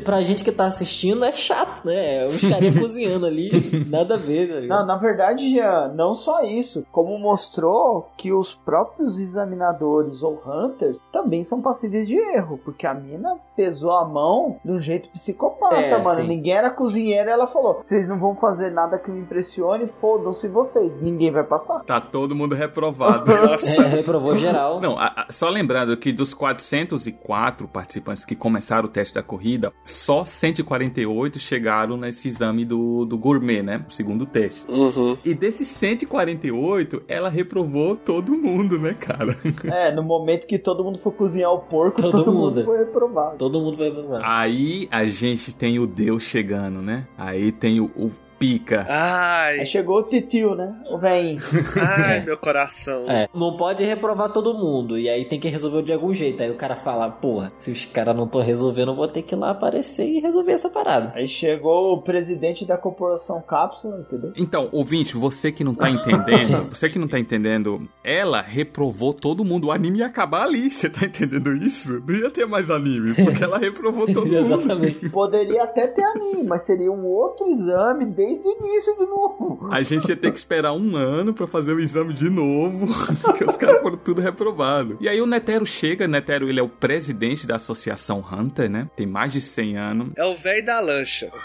pra 0.04 0.22
gente 0.22 0.44
que 0.44 0.52
tá 0.52 0.66
assistindo, 0.66 1.24
é 1.24 1.32
chato, 1.32 1.86
né? 1.86 2.24
É 2.24 2.26
Os 2.26 2.42
caras 2.42 2.76
cozinhando 2.80 3.26
ali, 3.26 3.52
nada 3.88 4.16
a 4.16 4.18
ver, 4.18 4.46
ligado? 4.62 4.80
Não, 4.80 4.86
na 4.86 4.98
verdade, 4.98 5.50
Jean, 5.54 5.94
não 5.96 6.14
só 6.14 6.44
isso, 6.44 6.86
como 6.92 7.18
mostrou 7.18 8.10
que 8.18 8.32
os 8.32 8.54
próprios 8.54 9.18
examinadores 9.20 10.22
ou 10.22 10.42
hunters 10.46 10.98
também 11.12 11.44
são 11.44 11.62
passíveis 11.62 12.08
de 12.08 12.16
erro, 12.16 12.60
porque 12.64 12.86
a 12.86 12.94
mina 12.94 13.36
pesou 13.56 13.92
a 13.92 14.06
mão 14.06 14.58
de 14.64 14.72
um 14.72 14.80
jeito 14.80 15.10
psicopata, 15.10 15.76
É, 15.76 15.98
mano. 15.98 16.22
sim. 16.22 16.28
Ninguém 16.28 16.54
era 16.54 16.70
cozinheira, 16.70 17.32
ela 17.32 17.48
falou: 17.48 17.82
vocês 17.86 18.10
não 18.10 18.18
vão 18.20 18.36
fazer 18.36 18.72
nada 18.72 18.98
que 18.98 19.12
me 19.12 19.22
impressione, 19.22 19.88
fodam-se 20.34 20.48
vocês, 20.48 20.92
ninguém 21.02 21.32
vai 21.32 21.44
passar. 21.44 21.80
Tá 21.84 22.00
todo 22.02 22.36
mundo 22.36 22.56
reprovado. 22.56 23.32
É, 23.84 23.86
reprovou 23.88 24.36
geral. 24.36 24.80
Não, 24.82 24.98
a- 24.98 25.14
a- 25.16 25.26
só 25.30 25.50
lembrando 25.50 25.96
que 25.98 26.12
dos 26.12 26.34
404 26.34 27.68
participantes 27.68 28.26
que 28.26 28.36
começaram 28.36 28.86
o 28.86 28.92
teste 28.92 29.14
da 29.16 29.24
corrida, 29.24 29.72
só 29.86 30.26
148 30.26 31.40
chegaram 31.40 31.98
nesse 31.98 32.28
exame 32.28 32.66
do, 32.66 33.06
do 33.06 33.18
gourmet, 33.18 33.62
né? 33.62 33.86
O 33.88 33.92
segundo 33.92 34.26
teste. 34.26 34.66
Uhum. 34.70 35.16
E 35.26 35.34
desses 35.34 35.68
148, 35.68 37.04
ela 37.08 37.30
reprovou 37.30 37.96
todo 37.96 38.34
mundo, 38.34 38.80
né, 38.80 38.94
cara? 38.94 39.36
É, 39.66 39.94
no 39.94 40.04
momento 40.04 40.46
que 40.46 40.58
todo 40.60 40.84
mundo 40.84 41.00
for 41.00 41.12
cozinhar 41.14 41.52
o 41.52 41.60
porco, 41.60 42.02
Todo 42.02 42.12
todo, 42.24 42.34
mundo 42.34 42.56
mundo. 42.56 42.66
foi 42.66 42.78
reprovado. 42.80 43.38
Todo 43.38 43.60
mundo 43.60 43.78
vai 43.78 43.88
reprovar. 43.90 44.22
Aí 44.24 44.88
a 44.92 45.06
gente 45.06 45.56
tem 45.56 45.80
o 45.80 45.88
Deus 45.88 46.24
chegando, 46.24 46.82
né? 46.82 47.08
Aí 47.18 47.52
tem 47.52 47.80
o, 47.80 47.86
o 47.96 48.12
Pica. 48.40 48.86
Ai, 48.90 49.60
Aí 49.62 49.66
chegou 49.66 50.00
o 50.00 50.04
titio, 50.04 50.56
né? 50.56 50.76
O 50.92 50.98
velhinho. 50.98 51.40
ai, 51.80 52.22
meu 52.22 52.38
coração. 52.38 53.10
É, 53.10 53.28
não 53.34 53.56
pode 53.56 53.84
reprovar 53.84 54.30
todo 54.32 54.54
mundo. 54.54 54.98
E 54.98 55.10
aí 55.10 55.26
tem 55.26 55.40
que 55.40 55.48
resolver 55.48 55.82
de 55.84 55.94
algum 55.94 56.14
jeito. 56.14 56.44
Aí 56.44 56.52
o 56.52 56.56
cara 56.56 56.76
fala, 56.76 57.10
porra, 57.10 57.52
se 57.58 57.72
os 57.72 57.86
caras 57.86 58.16
não 58.16 58.26
estão 58.26 58.42
resolvendo, 58.42 58.90
eu 58.90 58.96
vou 58.96 59.08
ter 59.08 59.22
que 59.22 59.36
ir 59.36 59.38
lá 59.38 59.52
aparecer 59.52 60.06
e 60.08 60.20
resolver 60.20 60.52
essa 60.52 60.70
parada. 60.70 61.14
Aí 61.16 61.28
chegou 61.28 61.94
o 61.94 62.02
presidente 62.02 62.66
da 62.66 62.78
corporação 62.78 63.42
Cápsula, 63.42 64.00
entendeu? 64.00 64.34
Então, 64.38 64.70
ouvinte, 64.72 65.16
você 65.16 65.52
que 65.52 65.64
não 65.64 65.74
tá 65.74 65.90
entendendo, 65.90 66.70
você 66.74 66.90
que 66.90 67.00
não 67.00 67.08
tá 67.08 67.20
entendendo, 67.20 67.82
ela 68.04 68.42
reprovou 68.42 69.14
todo 69.14 69.46
mundo. 69.46 69.68
O 69.68 69.72
anime 69.72 70.00
ia 70.00 70.08
acabar 70.08 70.44
ali, 70.44 70.70
você 70.72 70.90
tá 70.90 71.06
entendendo 71.06 71.54
isso? 71.56 72.04
Não 72.06 72.16
ia 72.16 72.30
ter 72.30 72.46
mais 72.46 72.70
anime, 72.70 73.14
porque 73.14 73.44
ela 73.44 73.58
reprovou 73.58 74.06
todo 74.08 74.26
mundo. 74.28 74.38
Exatamente. 74.38 75.10
Poderia 75.10 75.64
até 75.64 75.88
ter 75.88 76.04
anime, 76.04 76.44
mas 76.44 76.64
seria 76.64 76.92
um 76.92 77.06
outro 77.06 77.48
exame 77.48 78.06
desde 78.06 78.33
o 78.36 78.66
início 78.66 78.96
de 78.98 79.06
novo. 79.06 79.68
A 79.72 79.82
gente 79.82 80.08
ia 80.08 80.16
ter 80.16 80.32
que 80.32 80.38
esperar 80.38 80.74
um 80.74 80.96
ano 80.96 81.34
pra 81.34 81.48
fazer 81.48 81.74
o 81.74 81.80
exame 81.80 82.14
de 82.14 82.30
novo, 82.30 82.88
porque 83.24 83.44
os 83.44 83.58
caras 83.58 83.82
foram 83.82 83.98
tudo 83.98 84.22
reprovados. 84.22 84.98
E 85.00 85.08
aí 85.10 85.22
o 85.22 85.26
Netero 85.26 85.66
chega, 85.66 86.08
Netero 86.08 86.50
ele 86.50 86.60
é 86.60 86.64
o 86.64 86.70
presidente 86.70 87.46
da 87.48 87.56
Associação 87.56 88.24
Hunter, 88.32 88.70
né? 88.70 88.90
Tem 88.96 89.06
mais 89.06 89.34
de 89.34 89.42
100 89.42 89.78
anos. 89.78 90.12
É 90.16 90.26
o 90.26 90.36
velho 90.36 90.66
da 90.66 90.80
lancha. 90.80 91.32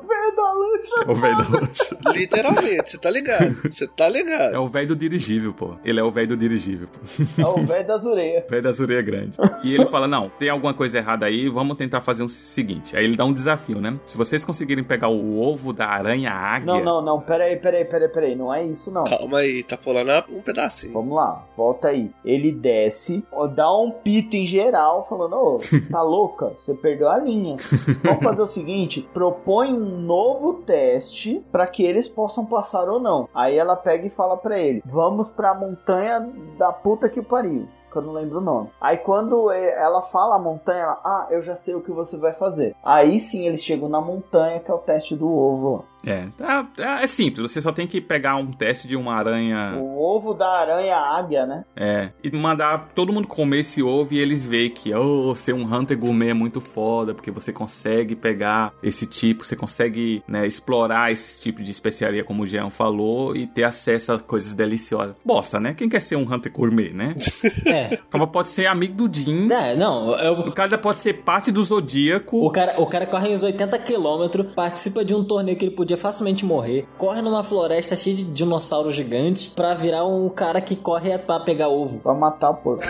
Velho 0.00 0.34
da 0.34 0.52
lancha. 0.54 0.69
É 0.69 0.69
o 1.06 1.14
velho 1.14 1.36
da 1.36 1.58
lancha. 1.58 1.96
Literalmente, 2.14 2.90
você 2.90 2.98
tá 2.98 3.10
ligado? 3.10 3.56
Você 3.70 3.86
tá 3.86 4.06
É 4.06 4.10
ligado? 4.10 4.54
o 4.60 4.68
velho 4.68 4.88
do 4.88 4.96
dirigível, 4.96 5.52
pô. 5.52 5.74
Ele 5.84 6.00
é 6.00 6.02
o 6.02 6.10
velho 6.10 6.28
do 6.28 6.36
dirigível, 6.36 6.88
pô. 6.88 7.00
É 7.40 7.46
o 7.46 7.64
velho 7.66 7.86
das 7.86 8.04
orelhas. 8.04 8.44
O 8.46 8.50
velho 8.50 8.62
das 8.62 8.80
orelhas 8.80 9.04
grande. 9.04 9.38
E 9.62 9.74
ele 9.74 9.86
fala: 9.86 10.06
Não, 10.06 10.28
tem 10.28 10.48
alguma 10.48 10.74
coisa 10.74 10.98
errada 10.98 11.26
aí, 11.26 11.48
vamos 11.48 11.76
tentar 11.76 12.00
fazer 12.00 12.22
o 12.22 12.28
seguinte. 12.28 12.96
Aí 12.96 13.04
ele 13.04 13.16
dá 13.16 13.24
um 13.24 13.32
desafio, 13.32 13.80
né? 13.80 13.98
Se 14.04 14.16
vocês 14.16 14.44
conseguirem 14.44 14.84
pegar 14.84 15.08
o 15.08 15.40
ovo 15.40 15.72
da 15.72 15.86
aranha 15.86 16.30
águia. 16.32 16.66
Não, 16.74 16.82
não, 16.84 17.02
não, 17.02 17.20
peraí, 17.20 17.56
peraí, 17.56 17.84
peraí, 17.84 18.08
peraí. 18.08 18.36
Não 18.36 18.52
é 18.52 18.64
isso, 18.64 18.90
não. 18.90 19.04
Calma 19.04 19.38
aí, 19.38 19.62
tá 19.62 19.76
pulando 19.76 20.10
um 20.30 20.40
pedacinho. 20.40 20.92
Vamos 20.92 21.14
lá, 21.16 21.44
volta 21.56 21.88
aí. 21.88 22.10
Ele 22.24 22.52
desce, 22.52 23.24
ó, 23.32 23.46
dá 23.46 23.70
um 23.76 23.90
pito 23.90 24.36
em 24.36 24.46
geral, 24.46 25.06
falando: 25.08 25.34
Ô, 25.34 25.60
tá 25.90 26.02
louca? 26.02 26.46
Você 26.56 26.74
perdeu 26.74 27.08
a 27.08 27.18
linha. 27.18 27.56
Vamos 28.04 28.22
fazer 28.22 28.42
o 28.42 28.46
seguinte: 28.46 29.06
propõe 29.12 29.72
um 29.72 30.00
novo 30.00 30.54
teste 30.70 31.44
pra 31.50 31.66
que 31.66 31.82
eles 31.82 32.08
possam 32.08 32.46
passar 32.46 32.88
ou 32.88 33.00
não. 33.00 33.28
Aí 33.34 33.58
ela 33.58 33.74
pega 33.74 34.06
e 34.06 34.10
fala 34.10 34.36
pra 34.36 34.56
ele: 34.56 34.82
Vamos 34.86 35.28
pra 35.28 35.52
montanha 35.52 36.30
da 36.56 36.72
puta 36.72 37.08
que 37.08 37.20
pariu. 37.20 37.66
Que 37.90 37.96
eu 37.96 38.02
não 38.02 38.12
lembro 38.12 38.38
o 38.38 38.40
nome. 38.40 38.70
Aí 38.80 38.98
quando 38.98 39.50
ela 39.50 40.00
fala 40.00 40.36
a 40.36 40.38
montanha, 40.38 40.82
ela, 40.82 41.00
ah, 41.04 41.26
eu 41.28 41.42
já 41.42 41.56
sei 41.56 41.74
o 41.74 41.80
que 41.80 41.90
você 41.90 42.16
vai 42.16 42.32
fazer. 42.32 42.76
Aí 42.84 43.18
sim 43.18 43.48
eles 43.48 43.64
chegam 43.64 43.88
na 43.88 44.00
montanha, 44.00 44.60
que 44.60 44.70
é 44.70 44.74
o 44.74 44.78
teste 44.78 45.16
do 45.16 45.28
ovo. 45.28 45.84
É, 46.04 46.26
tá- 46.36 46.64
tá- 46.76 47.02
é 47.02 47.06
simples, 47.06 47.50
você 47.50 47.60
só 47.60 47.72
tem 47.72 47.86
que 47.86 48.00
pegar 48.00 48.36
um 48.36 48.46
teste 48.52 48.88
de 48.88 48.96
uma 48.96 49.14
aranha. 49.14 49.74
O 49.78 50.00
ovo 50.00 50.32
da 50.34 50.48
aranha 50.48 50.96
águia, 50.96 51.46
né? 51.46 51.64
É, 51.76 52.10
e 52.22 52.30
mandar 52.34 52.90
todo 52.94 53.12
mundo 53.12 53.28
comer 53.28 53.60
esse 53.60 53.82
ovo 53.82 54.14
e 54.14 54.18
eles 54.18 54.42
veem 54.42 54.70
que, 54.70 54.94
oh, 54.94 55.34
ser 55.34 55.52
um 55.52 55.62
Hunter 55.72 55.98
Gourmet 55.98 56.30
é 56.30 56.34
muito 56.34 56.60
foda, 56.60 57.14
porque 57.14 57.30
você 57.30 57.52
consegue 57.52 58.14
pegar 58.16 58.72
esse 58.82 59.06
tipo, 59.06 59.44
você 59.44 59.56
consegue 59.56 60.22
né, 60.26 60.46
explorar 60.46 61.12
esse 61.12 61.40
tipo 61.40 61.62
de 61.62 61.70
especiaria, 61.70 62.24
como 62.24 62.42
o 62.42 62.46
Jean 62.46 62.70
falou, 62.70 63.36
e 63.36 63.46
ter 63.46 63.64
acesso 63.64 64.12
a 64.12 64.18
coisas 64.18 64.52
deliciosas. 64.52 65.16
Bosta, 65.24 65.60
né? 65.60 65.74
Quem 65.74 65.88
quer 65.88 66.00
ser 66.00 66.16
um 66.16 66.22
Hunter 66.32 66.52
Gourmet, 66.52 66.90
né? 66.92 67.14
É. 67.66 67.98
O 68.06 68.10
cara 68.10 68.26
pode 68.26 68.48
ser 68.48 68.66
amigo 68.66 68.94
do 69.06 69.14
Jim. 69.14 69.48
É, 69.50 69.76
não, 69.76 70.14
eu, 70.18 70.32
O 70.40 70.52
cara 70.52 70.76
pode 70.78 70.98
ser 70.98 71.14
parte 71.22 71.52
do 71.52 71.62
Zodíaco. 71.62 72.44
O 72.44 72.50
cara, 72.50 72.80
o 72.80 72.86
cara 72.86 73.06
corre 73.06 73.28
uns 73.34 73.42
80 73.42 73.78
km, 73.78 74.44
participa 74.54 75.04
de 75.04 75.14
um 75.14 75.22
torneio 75.24 75.56
que 75.56 75.66
ele 75.66 75.74
podia 75.74 75.89
facilmente 75.96 76.44
morrer, 76.44 76.86
corre 76.98 77.22
numa 77.22 77.42
floresta 77.42 77.96
cheia 77.96 78.16
de 78.16 78.24
dinossauros 78.24 78.94
gigantes 78.94 79.48
pra 79.48 79.74
virar 79.74 80.04
um 80.04 80.28
cara 80.28 80.60
que 80.60 80.76
corre 80.76 81.16
pra 81.18 81.40
pegar 81.40 81.68
ovo. 81.68 82.00
Pra 82.00 82.14
matar 82.14 82.50
o 82.50 82.54
porco. 82.54 82.84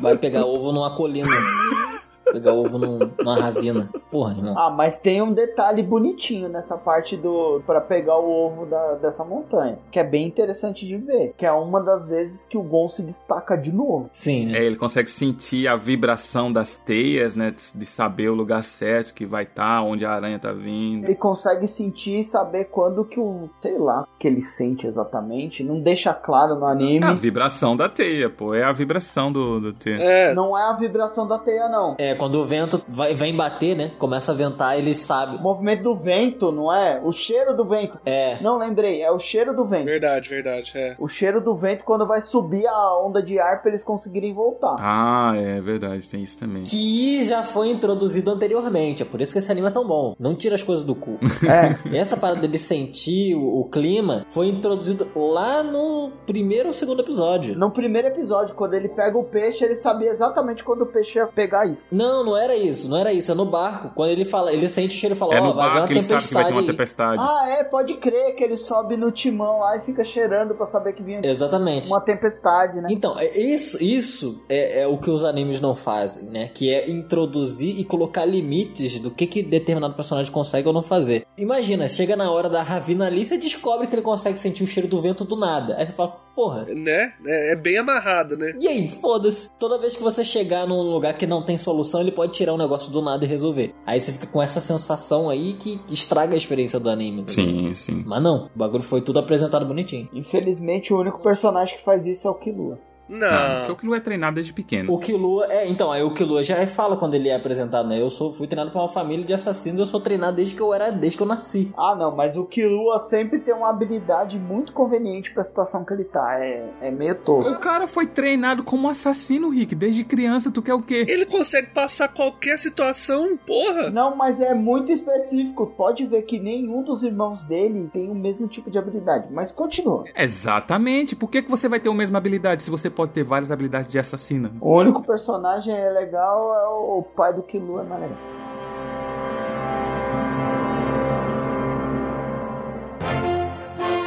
Vai 0.00 0.16
pegar 0.16 0.44
ovo 0.44 0.72
numa 0.72 0.94
colina. 0.94 1.28
Pegar 2.32 2.52
ovo 2.52 2.78
num- 2.78 3.10
numa 3.18 3.36
ravina. 3.36 3.88
Porra, 4.10 4.32
irmão. 4.36 4.54
Ah, 4.58 4.70
mas 4.70 5.00
tem 5.00 5.22
um 5.22 5.32
detalhe 5.32 5.82
bonitinho 5.82 6.48
nessa 6.48 6.76
parte 6.76 7.16
do 7.16 7.60
para 7.66 7.80
pegar 7.80 8.18
o 8.18 8.28
ovo 8.30 8.66
da- 8.66 8.94
dessa 8.94 9.24
montanha, 9.24 9.78
que 9.90 9.98
é 9.98 10.04
bem 10.04 10.26
interessante 10.26 10.86
de 10.86 10.96
ver, 10.96 11.34
que 11.36 11.44
é 11.46 11.52
uma 11.52 11.80
das 11.82 12.06
vezes 12.06 12.42
que 12.42 12.56
o 12.56 12.62
Gon 12.62 12.88
se 12.88 13.02
destaca 13.02 13.56
de 13.56 13.72
novo. 13.72 14.08
Sim, 14.12 14.46
né? 14.46 14.58
É, 14.58 14.64
ele 14.64 14.76
consegue 14.76 15.10
sentir 15.10 15.66
a 15.68 15.76
vibração 15.76 16.52
das 16.52 16.76
teias, 16.76 17.34
né? 17.34 17.50
De 17.50 17.78
de 17.78 17.86
saber 17.86 18.28
o 18.30 18.34
lugar 18.34 18.62
certo 18.62 19.12
que 19.14 19.26
vai 19.26 19.44
estar, 19.44 19.82
onde 19.82 20.04
a 20.04 20.10
aranha 20.10 20.38
tá 20.38 20.52
vindo. 20.52 21.04
Ele 21.04 21.14
consegue 21.14 21.68
sentir 21.68 22.20
e 22.20 22.24
saber 22.24 22.64
quando 22.66 23.04
que 23.04 23.20
o, 23.20 23.48
sei 23.60 23.78
lá, 23.78 24.06
que 24.18 24.26
ele 24.26 24.42
sente 24.42 24.86
exatamente, 24.86 25.62
não 25.62 25.80
deixa 25.80 26.12
claro 26.14 26.56
no 26.56 26.66
anime. 26.66 27.04
É 27.04 27.08
a 27.08 27.12
vibração 27.14 27.76
da 27.76 27.88
teia, 27.88 28.28
pô. 28.30 28.54
É 28.54 28.64
a 28.64 28.72
vibração 28.72 29.30
do, 29.30 29.60
do 29.60 29.72
teia. 29.72 29.98
É, 30.02 30.34
Não 30.34 30.56
é 30.58 30.62
a 30.62 30.72
vibração 30.72 31.26
da 31.26 31.38
teia 31.38 31.68
não. 31.68 31.94
É, 31.98 32.14
quando 32.18 32.34
o 32.36 32.44
vento 32.44 32.82
vai, 32.88 33.14
vem 33.14 33.34
bater, 33.34 33.76
né? 33.76 33.92
Começa 33.98 34.32
a 34.32 34.34
ventar, 34.34 34.78
ele 34.78 34.92
sabe. 34.94 35.36
O 35.36 35.40
movimento 35.40 35.84
do 35.84 35.94
vento, 35.94 36.52
não 36.52 36.72
é? 36.72 37.00
O 37.02 37.12
cheiro 37.12 37.56
do 37.56 37.64
vento. 37.64 37.98
É. 38.04 38.38
Não 38.42 38.58
lembrei, 38.58 39.02
é 39.02 39.10
o 39.10 39.18
cheiro 39.18 39.54
do 39.54 39.64
vento. 39.64 39.86
verdade, 39.86 40.28
verdade, 40.28 40.72
é. 40.74 40.96
O 40.98 41.08
cheiro 41.08 41.40
do 41.40 41.54
vento 41.54 41.84
quando 41.84 42.06
vai 42.06 42.20
subir 42.20 42.66
a 42.66 42.98
onda 42.98 43.22
de 43.22 43.38
ar 43.38 43.62
pra 43.62 43.70
eles 43.70 43.82
conseguirem 43.82 44.34
voltar. 44.34 44.76
Ah, 44.78 45.32
é 45.36 45.60
verdade, 45.60 46.08
tem 46.08 46.22
isso 46.22 46.38
também. 46.38 46.64
Que 46.64 47.22
já 47.22 47.42
foi 47.42 47.68
introduzido 47.70 48.30
anteriormente. 48.30 49.02
É 49.02 49.06
por 49.06 49.20
isso 49.20 49.32
que 49.32 49.38
esse 49.38 49.50
anime 49.50 49.68
é 49.68 49.70
tão 49.70 49.86
bom. 49.86 50.14
Não 50.18 50.34
tira 50.34 50.54
as 50.54 50.62
coisas 50.62 50.84
do 50.84 50.94
cu. 50.94 51.18
É. 51.48 51.96
Essa 51.96 52.16
parada 52.16 52.40
dele 52.40 52.58
sentir 52.58 53.34
o, 53.34 53.60
o 53.60 53.64
clima 53.70 54.26
foi 54.28 54.48
introduzido 54.48 55.08
lá 55.16 55.62
no 55.62 56.10
primeiro 56.26 56.68
ou 56.68 56.72
segundo 56.72 57.00
episódio. 57.00 57.56
No 57.56 57.70
primeiro 57.70 58.08
episódio, 58.08 58.54
quando 58.54 58.74
ele 58.74 58.88
pega 58.88 59.16
o 59.16 59.24
peixe, 59.24 59.64
ele 59.64 59.74
sabia 59.74 60.10
exatamente 60.10 60.62
quando 60.62 60.82
o 60.82 60.86
peixe 60.86 61.18
ia 61.18 61.26
pegar 61.26 61.66
isso. 61.66 61.84
Não, 61.90 62.07
não 62.24 62.36
era 62.36 62.56
isso, 62.56 62.88
não 62.88 62.96
era 62.98 63.12
isso, 63.12 63.30
é 63.30 63.34
no 63.34 63.44
barco. 63.44 63.90
Quando 63.94 64.10
ele 64.10 64.24
fala, 64.24 64.52
ele 64.52 64.68
sente 64.68 64.96
o 64.96 64.98
cheiro 64.98 65.14
e 65.14 65.18
fala, 65.18 65.34
É 65.34 65.40
ó, 65.40 65.44
no 65.44 65.54
vai 65.54 65.64
haver 65.66 65.72
uma 65.74 65.80
barco 65.80 65.92
ele 65.92 66.02
sabe 66.02 66.22
que 66.26 66.34
vai 66.34 66.44
ter 66.44 66.50
tempestade 66.50 66.52
uma 66.52 66.60
aí. 66.60 66.66
tempestade. 66.66 67.22
Ah, 67.22 67.48
é, 67.60 67.64
pode 67.64 67.94
crer 67.94 68.34
que 68.34 68.44
ele 68.44 68.56
sobe 68.56 68.96
no 68.96 69.10
timão 69.10 69.60
lá 69.60 69.76
e 69.76 69.80
fica 69.80 70.04
cheirando 70.04 70.54
pra 70.54 70.66
saber 70.66 70.92
que 70.92 71.02
vinha 71.02 71.20
Exatamente. 71.22 71.88
uma 71.88 72.00
tempestade, 72.00 72.80
né? 72.80 72.88
Então, 72.90 73.18
é 73.18 73.36
isso, 73.38 73.82
isso 73.82 74.44
é, 74.48 74.82
é 74.82 74.86
o 74.86 74.98
que 74.98 75.10
os 75.10 75.24
animes 75.24 75.60
não 75.60 75.74
fazem, 75.74 76.30
né? 76.30 76.50
Que 76.54 76.72
é 76.72 76.90
introduzir 76.90 77.78
e 77.78 77.84
colocar 77.84 78.24
limites 78.24 78.98
do 79.00 79.10
que, 79.10 79.26
que 79.26 79.42
determinado 79.42 79.94
personagem 79.94 80.30
consegue 80.32 80.66
ou 80.68 80.74
não 80.74 80.82
fazer. 80.82 81.24
Imagina, 81.36 81.88
chega 81.88 82.16
na 82.16 82.30
hora 82.30 82.48
da 82.48 82.62
Ravina 82.62 83.06
ali, 83.06 83.24
você 83.24 83.36
descobre 83.38 83.86
que 83.86 83.94
ele 83.94 84.02
consegue 84.02 84.38
sentir 84.38 84.62
o 84.62 84.66
cheiro 84.66 84.88
do 84.88 85.00
vento 85.00 85.24
do 85.24 85.36
nada. 85.36 85.76
Aí 85.76 85.86
você 85.86 85.92
fala, 85.92 86.16
porra. 86.34 86.64
Né? 86.66 87.12
É, 87.26 87.52
é 87.52 87.56
bem 87.56 87.78
amarrado, 87.78 88.36
né? 88.36 88.54
E 88.58 88.68
aí, 88.68 88.88
foda-se. 88.88 89.48
Toda 89.58 89.78
vez 89.78 89.96
que 89.96 90.02
você 90.02 90.24
chegar 90.24 90.66
num 90.66 90.82
lugar 90.82 91.14
que 91.14 91.26
não 91.26 91.42
tem 91.42 91.56
solução, 91.58 91.97
ele 92.00 92.12
pode 92.12 92.32
tirar 92.32 92.52
um 92.52 92.58
negócio 92.58 92.90
do 92.90 93.00
nada 93.00 93.24
e 93.24 93.28
resolver. 93.28 93.74
Aí 93.86 94.00
você 94.00 94.12
fica 94.12 94.26
com 94.26 94.42
essa 94.42 94.60
sensação 94.60 95.28
aí 95.30 95.54
que 95.54 95.80
estraga 95.90 96.34
a 96.34 96.36
experiência 96.36 96.78
do 96.78 96.90
anime. 96.90 97.22
entendeu? 97.22 97.44
Sim, 97.44 97.74
sim. 97.74 98.04
Mas 98.06 98.22
não, 98.22 98.50
o 98.54 98.58
bagulho 98.58 98.82
foi 98.82 99.00
tudo 99.00 99.18
apresentado 99.18 99.66
bonitinho. 99.66 100.08
Infelizmente, 100.12 100.92
o 100.92 101.00
único 101.00 101.22
personagem 101.22 101.76
que 101.76 101.84
faz 101.84 102.06
isso 102.06 102.26
é 102.26 102.30
o 102.30 102.34
Killua. 102.34 102.78
Não, 103.08 103.58
porque 103.58 103.72
o 103.72 103.76
Killua 103.76 103.96
é 103.96 104.00
treinado 104.00 104.34
desde 104.34 104.52
pequeno. 104.52 104.92
O 104.92 104.98
Killua, 104.98 105.46
é, 105.50 105.68
então, 105.68 105.90
aí 105.90 106.02
o 106.02 106.12
Killua 106.12 106.42
já 106.42 106.66
fala 106.66 106.96
quando 106.96 107.14
ele 107.14 107.28
é 107.28 107.36
apresentado, 107.36 107.88
né? 107.88 108.00
Eu 108.00 108.10
sou, 108.10 108.32
fui 108.32 108.46
treinado 108.46 108.70
por 108.70 108.80
uma 108.80 108.88
família 108.88 109.24
de 109.24 109.32
assassinos, 109.32 109.80
eu 109.80 109.86
sou 109.86 110.00
treinado 110.00 110.36
desde 110.36 110.54
que 110.54 110.60
eu 110.60 110.74
era, 110.74 110.90
desde 110.90 111.16
que 111.16 111.22
eu 111.22 111.26
nasci. 111.26 111.72
Ah, 111.76 111.94
não, 111.96 112.14
mas 112.14 112.36
o 112.36 112.44
Killua 112.44 112.98
sempre 113.00 113.38
tem 113.38 113.54
uma 113.54 113.70
habilidade 113.70 114.38
muito 114.38 114.72
conveniente 114.72 115.32
pra 115.32 115.42
situação 115.44 115.84
que 115.84 115.92
ele 115.92 116.04
tá. 116.04 116.38
É, 116.38 116.68
é 116.82 116.90
meio 116.90 117.14
tosco. 117.14 117.52
O 117.52 117.58
cara 117.58 117.86
foi 117.86 118.06
treinado 118.06 118.62
como 118.62 118.88
assassino, 118.88 119.48
Rick. 119.48 119.74
Desde 119.74 120.04
criança, 120.04 120.50
tu 120.50 120.62
quer 120.62 120.74
o 120.74 120.82
quê? 120.82 121.04
Ele 121.08 121.26
consegue 121.26 121.70
passar 121.70 122.08
qualquer 122.08 122.58
situação, 122.58 123.36
porra. 123.46 123.90
Não, 123.90 124.14
mas 124.16 124.40
é 124.40 124.54
muito 124.54 124.92
específico. 124.92 125.66
Pode 125.76 126.06
ver 126.06 126.22
que 126.22 126.38
nenhum 126.38 126.82
dos 126.82 127.02
irmãos 127.02 127.42
dele 127.42 127.88
tem 127.92 128.10
o 128.10 128.14
mesmo 128.14 128.46
tipo 128.48 128.70
de 128.70 128.78
habilidade. 128.78 129.28
Mas 129.30 129.50
continua. 129.50 130.04
Exatamente. 130.16 131.16
Por 131.16 131.28
que, 131.30 131.42
que 131.42 131.50
você 131.50 131.68
vai 131.68 131.80
ter 131.80 131.88
a 131.88 131.94
mesma 131.94 132.18
habilidade 132.18 132.62
se 132.62 132.70
você 132.70 132.90
pode 132.98 133.12
ter 133.12 133.22
várias 133.22 133.52
habilidades 133.52 133.88
de 133.88 133.96
assassina? 133.96 134.50
O 134.60 134.76
único 134.76 135.04
personagem 135.04 135.72
legal 135.92 136.52
é 136.52 136.66
o 136.66 137.02
pai 137.14 137.32
do 137.32 137.44
Killua, 137.44 137.86
é 138.02 138.08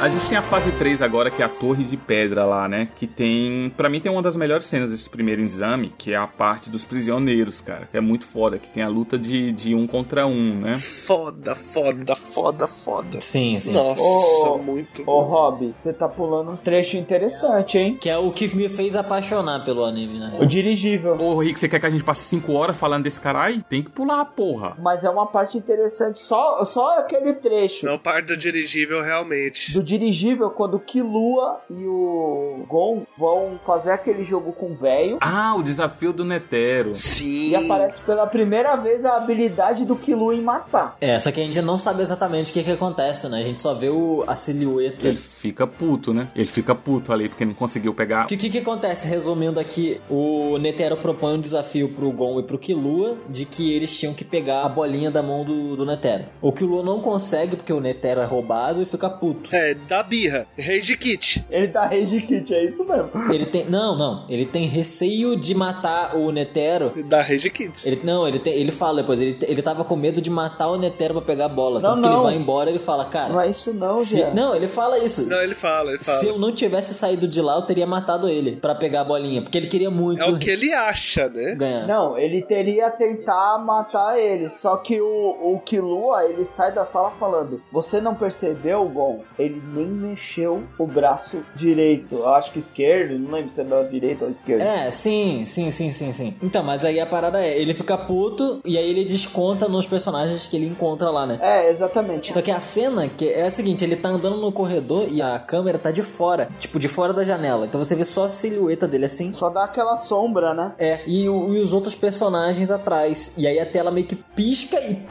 A 0.02 0.08
gente 0.08 0.28
tem 0.28 0.36
a 0.36 0.42
fase 0.42 0.72
3 0.72 1.00
agora, 1.00 1.30
que 1.30 1.40
é 1.42 1.44
a 1.44 1.48
Torre 1.48 1.84
de 1.84 1.96
Pedra 1.96 2.44
lá, 2.44 2.68
né? 2.68 2.88
Que 2.96 3.06
tem. 3.06 3.72
Pra 3.76 3.88
mim, 3.88 4.00
tem 4.00 4.10
uma 4.10 4.20
das 4.20 4.34
melhores 4.34 4.66
cenas 4.66 4.90
desse 4.90 5.08
primeiro 5.08 5.40
exame, 5.40 5.94
que 5.96 6.12
é 6.12 6.16
a 6.16 6.26
parte 6.26 6.68
dos 6.68 6.84
prisioneiros, 6.84 7.60
cara. 7.60 7.86
Que 7.88 7.98
é 7.98 8.00
muito 8.00 8.26
foda, 8.26 8.58
que 8.58 8.68
tem 8.68 8.82
a 8.82 8.88
luta 8.88 9.16
de, 9.16 9.52
de 9.52 9.76
um 9.76 9.86
contra 9.86 10.26
um, 10.26 10.58
né? 10.58 10.74
Foda, 10.74 11.54
foda, 11.54 12.16
foda, 12.16 12.66
foda. 12.66 13.20
Sim, 13.20 13.60
sim. 13.60 13.72
Nossa, 13.72 14.02
Ô, 14.48 14.58
muito. 14.58 15.08
Ô, 15.08 15.20
Rob, 15.20 15.72
você 15.80 15.92
tá 15.92 16.08
pulando 16.08 16.50
um 16.50 16.56
trecho 16.56 16.96
interessante, 16.96 17.78
hein? 17.78 17.96
Que 18.00 18.10
é 18.10 18.18
o 18.18 18.32
que 18.32 18.52
me 18.56 18.68
fez 18.68 18.96
apaixonar 18.96 19.64
pelo 19.64 19.84
anime, 19.84 20.18
né? 20.18 20.36
O 20.40 20.44
dirigível. 20.44 21.16
Ô, 21.16 21.38
Rick, 21.38 21.60
você 21.60 21.68
quer 21.68 21.78
que 21.78 21.86
a 21.86 21.90
gente 21.90 22.02
passe 22.02 22.24
5 22.24 22.52
horas 22.52 22.76
falando 22.76 23.04
desse 23.04 23.20
caralho? 23.20 23.62
Tem 23.68 23.80
que 23.80 23.90
pular, 23.90 24.24
porra. 24.24 24.76
Mas 24.80 25.04
é 25.04 25.10
uma 25.10 25.28
parte 25.28 25.56
interessante, 25.56 26.18
só, 26.18 26.64
só 26.64 26.98
aquele 26.98 27.34
trecho. 27.34 27.86
Não, 27.86 28.00
parte 28.00 28.26
do 28.26 28.36
dirigível, 28.36 29.00
realmente. 29.00 29.72
Do 29.72 29.91
dirigível, 29.92 30.50
quando 30.50 30.74
o 30.74 30.80
Killua 30.80 31.60
e 31.70 31.84
o 31.86 32.64
Gon 32.68 33.02
vão 33.18 33.60
fazer 33.66 33.92
aquele 33.92 34.24
jogo 34.24 34.52
com 34.52 34.72
o 34.72 34.74
velho. 34.74 35.18
Ah, 35.20 35.54
o 35.54 35.62
desafio 35.62 36.12
do 36.12 36.24
Netero. 36.24 36.94
Sim. 36.94 37.50
E 37.50 37.56
aparece 37.56 38.00
pela 38.00 38.26
primeira 38.26 38.74
vez 38.76 39.04
a 39.04 39.16
habilidade 39.16 39.84
do 39.84 39.94
Killua 39.96 40.34
em 40.34 40.40
matar. 40.40 40.96
É, 41.00 41.18
só 41.20 41.30
que 41.30 41.40
a 41.40 41.44
gente 41.44 41.60
não 41.60 41.76
sabe 41.76 42.02
exatamente 42.02 42.50
o 42.50 42.54
que 42.54 42.62
que 42.62 42.70
acontece, 42.70 43.28
né? 43.28 43.38
A 43.38 43.42
gente 43.42 43.60
só 43.60 43.74
vê 43.74 43.90
o, 43.90 44.24
a 44.26 44.34
silhueta. 44.34 45.06
Ele 45.06 45.16
fica 45.16 45.66
puto, 45.66 46.14
né? 46.14 46.28
Ele 46.34 46.46
fica 46.46 46.74
puto 46.74 47.12
ali 47.12 47.28
porque 47.28 47.44
não 47.44 47.54
conseguiu 47.54 47.92
pegar. 47.92 48.24
O 48.24 48.28
que, 48.28 48.36
que 48.36 48.48
que 48.48 48.58
acontece? 48.58 49.06
Resumindo 49.06 49.60
aqui, 49.60 50.00
o 50.08 50.56
Netero 50.58 50.96
propõe 50.96 51.34
um 51.34 51.40
desafio 51.40 51.88
pro 51.88 52.10
Gon 52.12 52.40
e 52.40 52.42
pro 52.42 52.58
Killua 52.58 53.16
de 53.28 53.44
que 53.44 53.74
eles 53.74 53.98
tinham 53.98 54.14
que 54.14 54.24
pegar 54.24 54.62
a 54.64 54.68
bolinha 54.68 55.10
da 55.10 55.22
mão 55.22 55.44
do, 55.44 55.76
do 55.76 55.84
Netero. 55.84 56.24
O 56.40 56.52
Killua 56.52 56.82
não 56.82 57.00
consegue 57.00 57.56
porque 57.56 57.72
o 57.72 57.80
Netero 57.80 58.20
é 58.20 58.24
roubado 58.24 58.82
e 58.82 58.86
fica 58.86 59.10
puto. 59.10 59.50
É, 59.54 59.74
da 59.88 60.02
birra. 60.02 60.46
Rage 60.58 60.96
Kit. 60.96 61.44
Ele 61.50 61.68
tá 61.68 61.86
rage 61.86 62.20
kit, 62.22 62.52
é 62.54 62.64
isso 62.64 62.84
mesmo. 62.86 63.32
Ele 63.32 63.46
tem. 63.46 63.68
Não, 63.68 63.96
não. 63.96 64.26
Ele 64.28 64.46
tem 64.46 64.66
receio 64.66 65.36
de 65.36 65.54
matar 65.54 66.16
o 66.16 66.30
Netero. 66.30 66.92
Da 67.04 67.20
Rage 67.22 67.50
Kit. 67.50 67.86
Ele, 67.86 68.00
não, 68.04 68.26
ele, 68.26 68.38
tem, 68.38 68.54
ele 68.54 68.72
fala 68.72 69.00
depois, 69.02 69.20
ele, 69.20 69.38
ele 69.42 69.62
tava 69.62 69.84
com 69.84 69.96
medo 69.96 70.20
de 70.20 70.30
matar 70.30 70.68
o 70.68 70.76
Netero 70.78 71.14
pra 71.14 71.22
pegar 71.22 71.46
a 71.46 71.48
bola. 71.48 71.80
Não, 71.80 71.90
Tanto 71.90 72.02
que 72.02 72.08
ele 72.08 72.16
não. 72.16 72.22
vai 72.22 72.34
embora 72.34 72.70
ele 72.70 72.78
fala, 72.78 73.04
cara. 73.06 73.32
Não 73.32 73.40
é 73.40 73.50
isso 73.50 73.72
não, 73.72 73.96
se- 73.96 74.16
Jean. 74.16 74.34
não, 74.34 74.54
ele 74.54 74.68
fala 74.68 74.98
isso. 74.98 75.28
Não, 75.28 75.40
ele 75.42 75.54
fala, 75.54 75.90
ele 75.90 76.02
fala. 76.02 76.18
Se 76.18 76.26
eu 76.28 76.38
não 76.38 76.52
tivesse 76.52 76.94
saído 76.94 77.26
de 77.28 77.40
lá, 77.40 77.56
eu 77.56 77.62
teria 77.62 77.86
matado 77.86 78.28
ele 78.28 78.56
pra 78.56 78.74
pegar 78.74 79.02
a 79.02 79.04
bolinha. 79.04 79.42
Porque 79.42 79.58
ele 79.58 79.66
queria 79.66 79.90
muito 79.90 80.22
É 80.22 80.28
o 80.28 80.38
que 80.38 80.50
ele 80.50 80.72
acha, 80.72 81.28
né? 81.28 81.54
ganhar. 81.54 81.86
Não, 81.86 82.18
ele 82.18 82.42
teria 82.42 82.90
tentar 82.90 83.58
matar 83.58 84.18
ele, 84.18 84.48
só 84.50 84.76
que 84.76 85.00
o, 85.00 85.06
o 85.54 85.60
Killua, 85.64 86.24
ele 86.24 86.44
sai 86.44 86.72
da 86.72 86.84
sala 86.84 87.10
falando, 87.18 87.60
você 87.72 88.00
não 88.00 88.14
percebeu, 88.14 88.84
Gon? 88.88 89.22
Ele 89.38 89.60
nem 89.72 89.86
mexeu 89.86 90.62
o 90.78 90.86
braço 90.86 91.38
direito, 91.56 92.14
eu 92.16 92.28
acho 92.34 92.52
que 92.52 92.58
esquerdo, 92.58 93.18
não 93.18 93.30
lembro 93.32 93.52
se 93.52 93.60
é 93.60 93.64
da 93.64 93.82
direita 93.82 94.24
ou 94.26 94.30
esquerda. 94.30 94.64
É, 94.64 94.90
sim, 94.90 95.44
sim, 95.46 95.70
sim, 95.70 95.90
sim, 95.92 96.12
sim. 96.12 96.34
Então, 96.42 96.62
mas 96.62 96.84
aí 96.84 97.00
a 97.00 97.06
parada 97.06 97.40
é, 97.44 97.58
ele 97.58 97.74
fica 97.74 97.96
puto 97.96 98.60
e 98.64 98.76
aí 98.78 98.88
ele 98.90 99.04
desconta 99.04 99.68
nos 99.68 99.86
personagens 99.86 100.46
que 100.46 100.56
ele 100.56 100.66
encontra 100.66 101.10
lá, 101.10 101.26
né? 101.26 101.38
É, 101.40 101.70
exatamente. 101.70 102.32
Só 102.32 102.42
que 102.42 102.50
a 102.50 102.60
cena 102.60 103.08
que 103.08 103.28
é 103.28 103.42
a 103.46 103.50
seguinte, 103.50 103.82
ele 103.84 103.96
tá 103.96 104.08
andando 104.08 104.36
no 104.38 104.52
corredor 104.52 105.06
e 105.10 105.20
a 105.22 105.38
câmera 105.38 105.78
tá 105.78 105.90
de 105.90 106.02
fora, 106.02 106.48
tipo, 106.58 106.78
de 106.78 106.88
fora 106.88 107.12
da 107.12 107.24
janela. 107.24 107.66
Então 107.66 107.82
você 107.82 107.94
vê 107.94 108.04
só 108.04 108.24
a 108.24 108.28
silhueta 108.28 108.86
dele 108.86 109.06
assim. 109.06 109.32
Só 109.32 109.48
dá 109.48 109.64
aquela 109.64 109.96
sombra, 109.96 110.52
né? 110.54 110.72
É, 110.78 111.00
e, 111.06 111.28
o- 111.28 111.54
e 111.54 111.58
os 111.60 111.72
outros 111.72 111.94
personagens 111.94 112.70
atrás. 112.70 113.32
E 113.36 113.46
aí 113.46 113.58
a 113.58 113.66
tela 113.66 113.90
meio 113.90 114.06
que 114.06 114.16
pisca 114.16 114.78
e. 114.80 115.02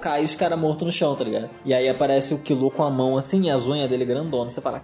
Cai 0.00 0.24
os 0.24 0.34
caras 0.34 0.58
mortos 0.58 0.84
no 0.84 0.92
chão, 0.92 1.14
tá 1.14 1.24
ligado? 1.24 1.50
E 1.64 1.74
aí 1.74 1.88
aparece 1.88 2.32
o 2.34 2.38
Kilo 2.38 2.70
com 2.70 2.82
a 2.84 2.90
mão 2.90 3.16
assim 3.16 3.46
e 3.46 3.50
as 3.50 3.66
unhas 3.66 3.88
dele 3.88 4.04
grandona. 4.04 4.50
Você 4.50 4.60
fala, 4.60 4.82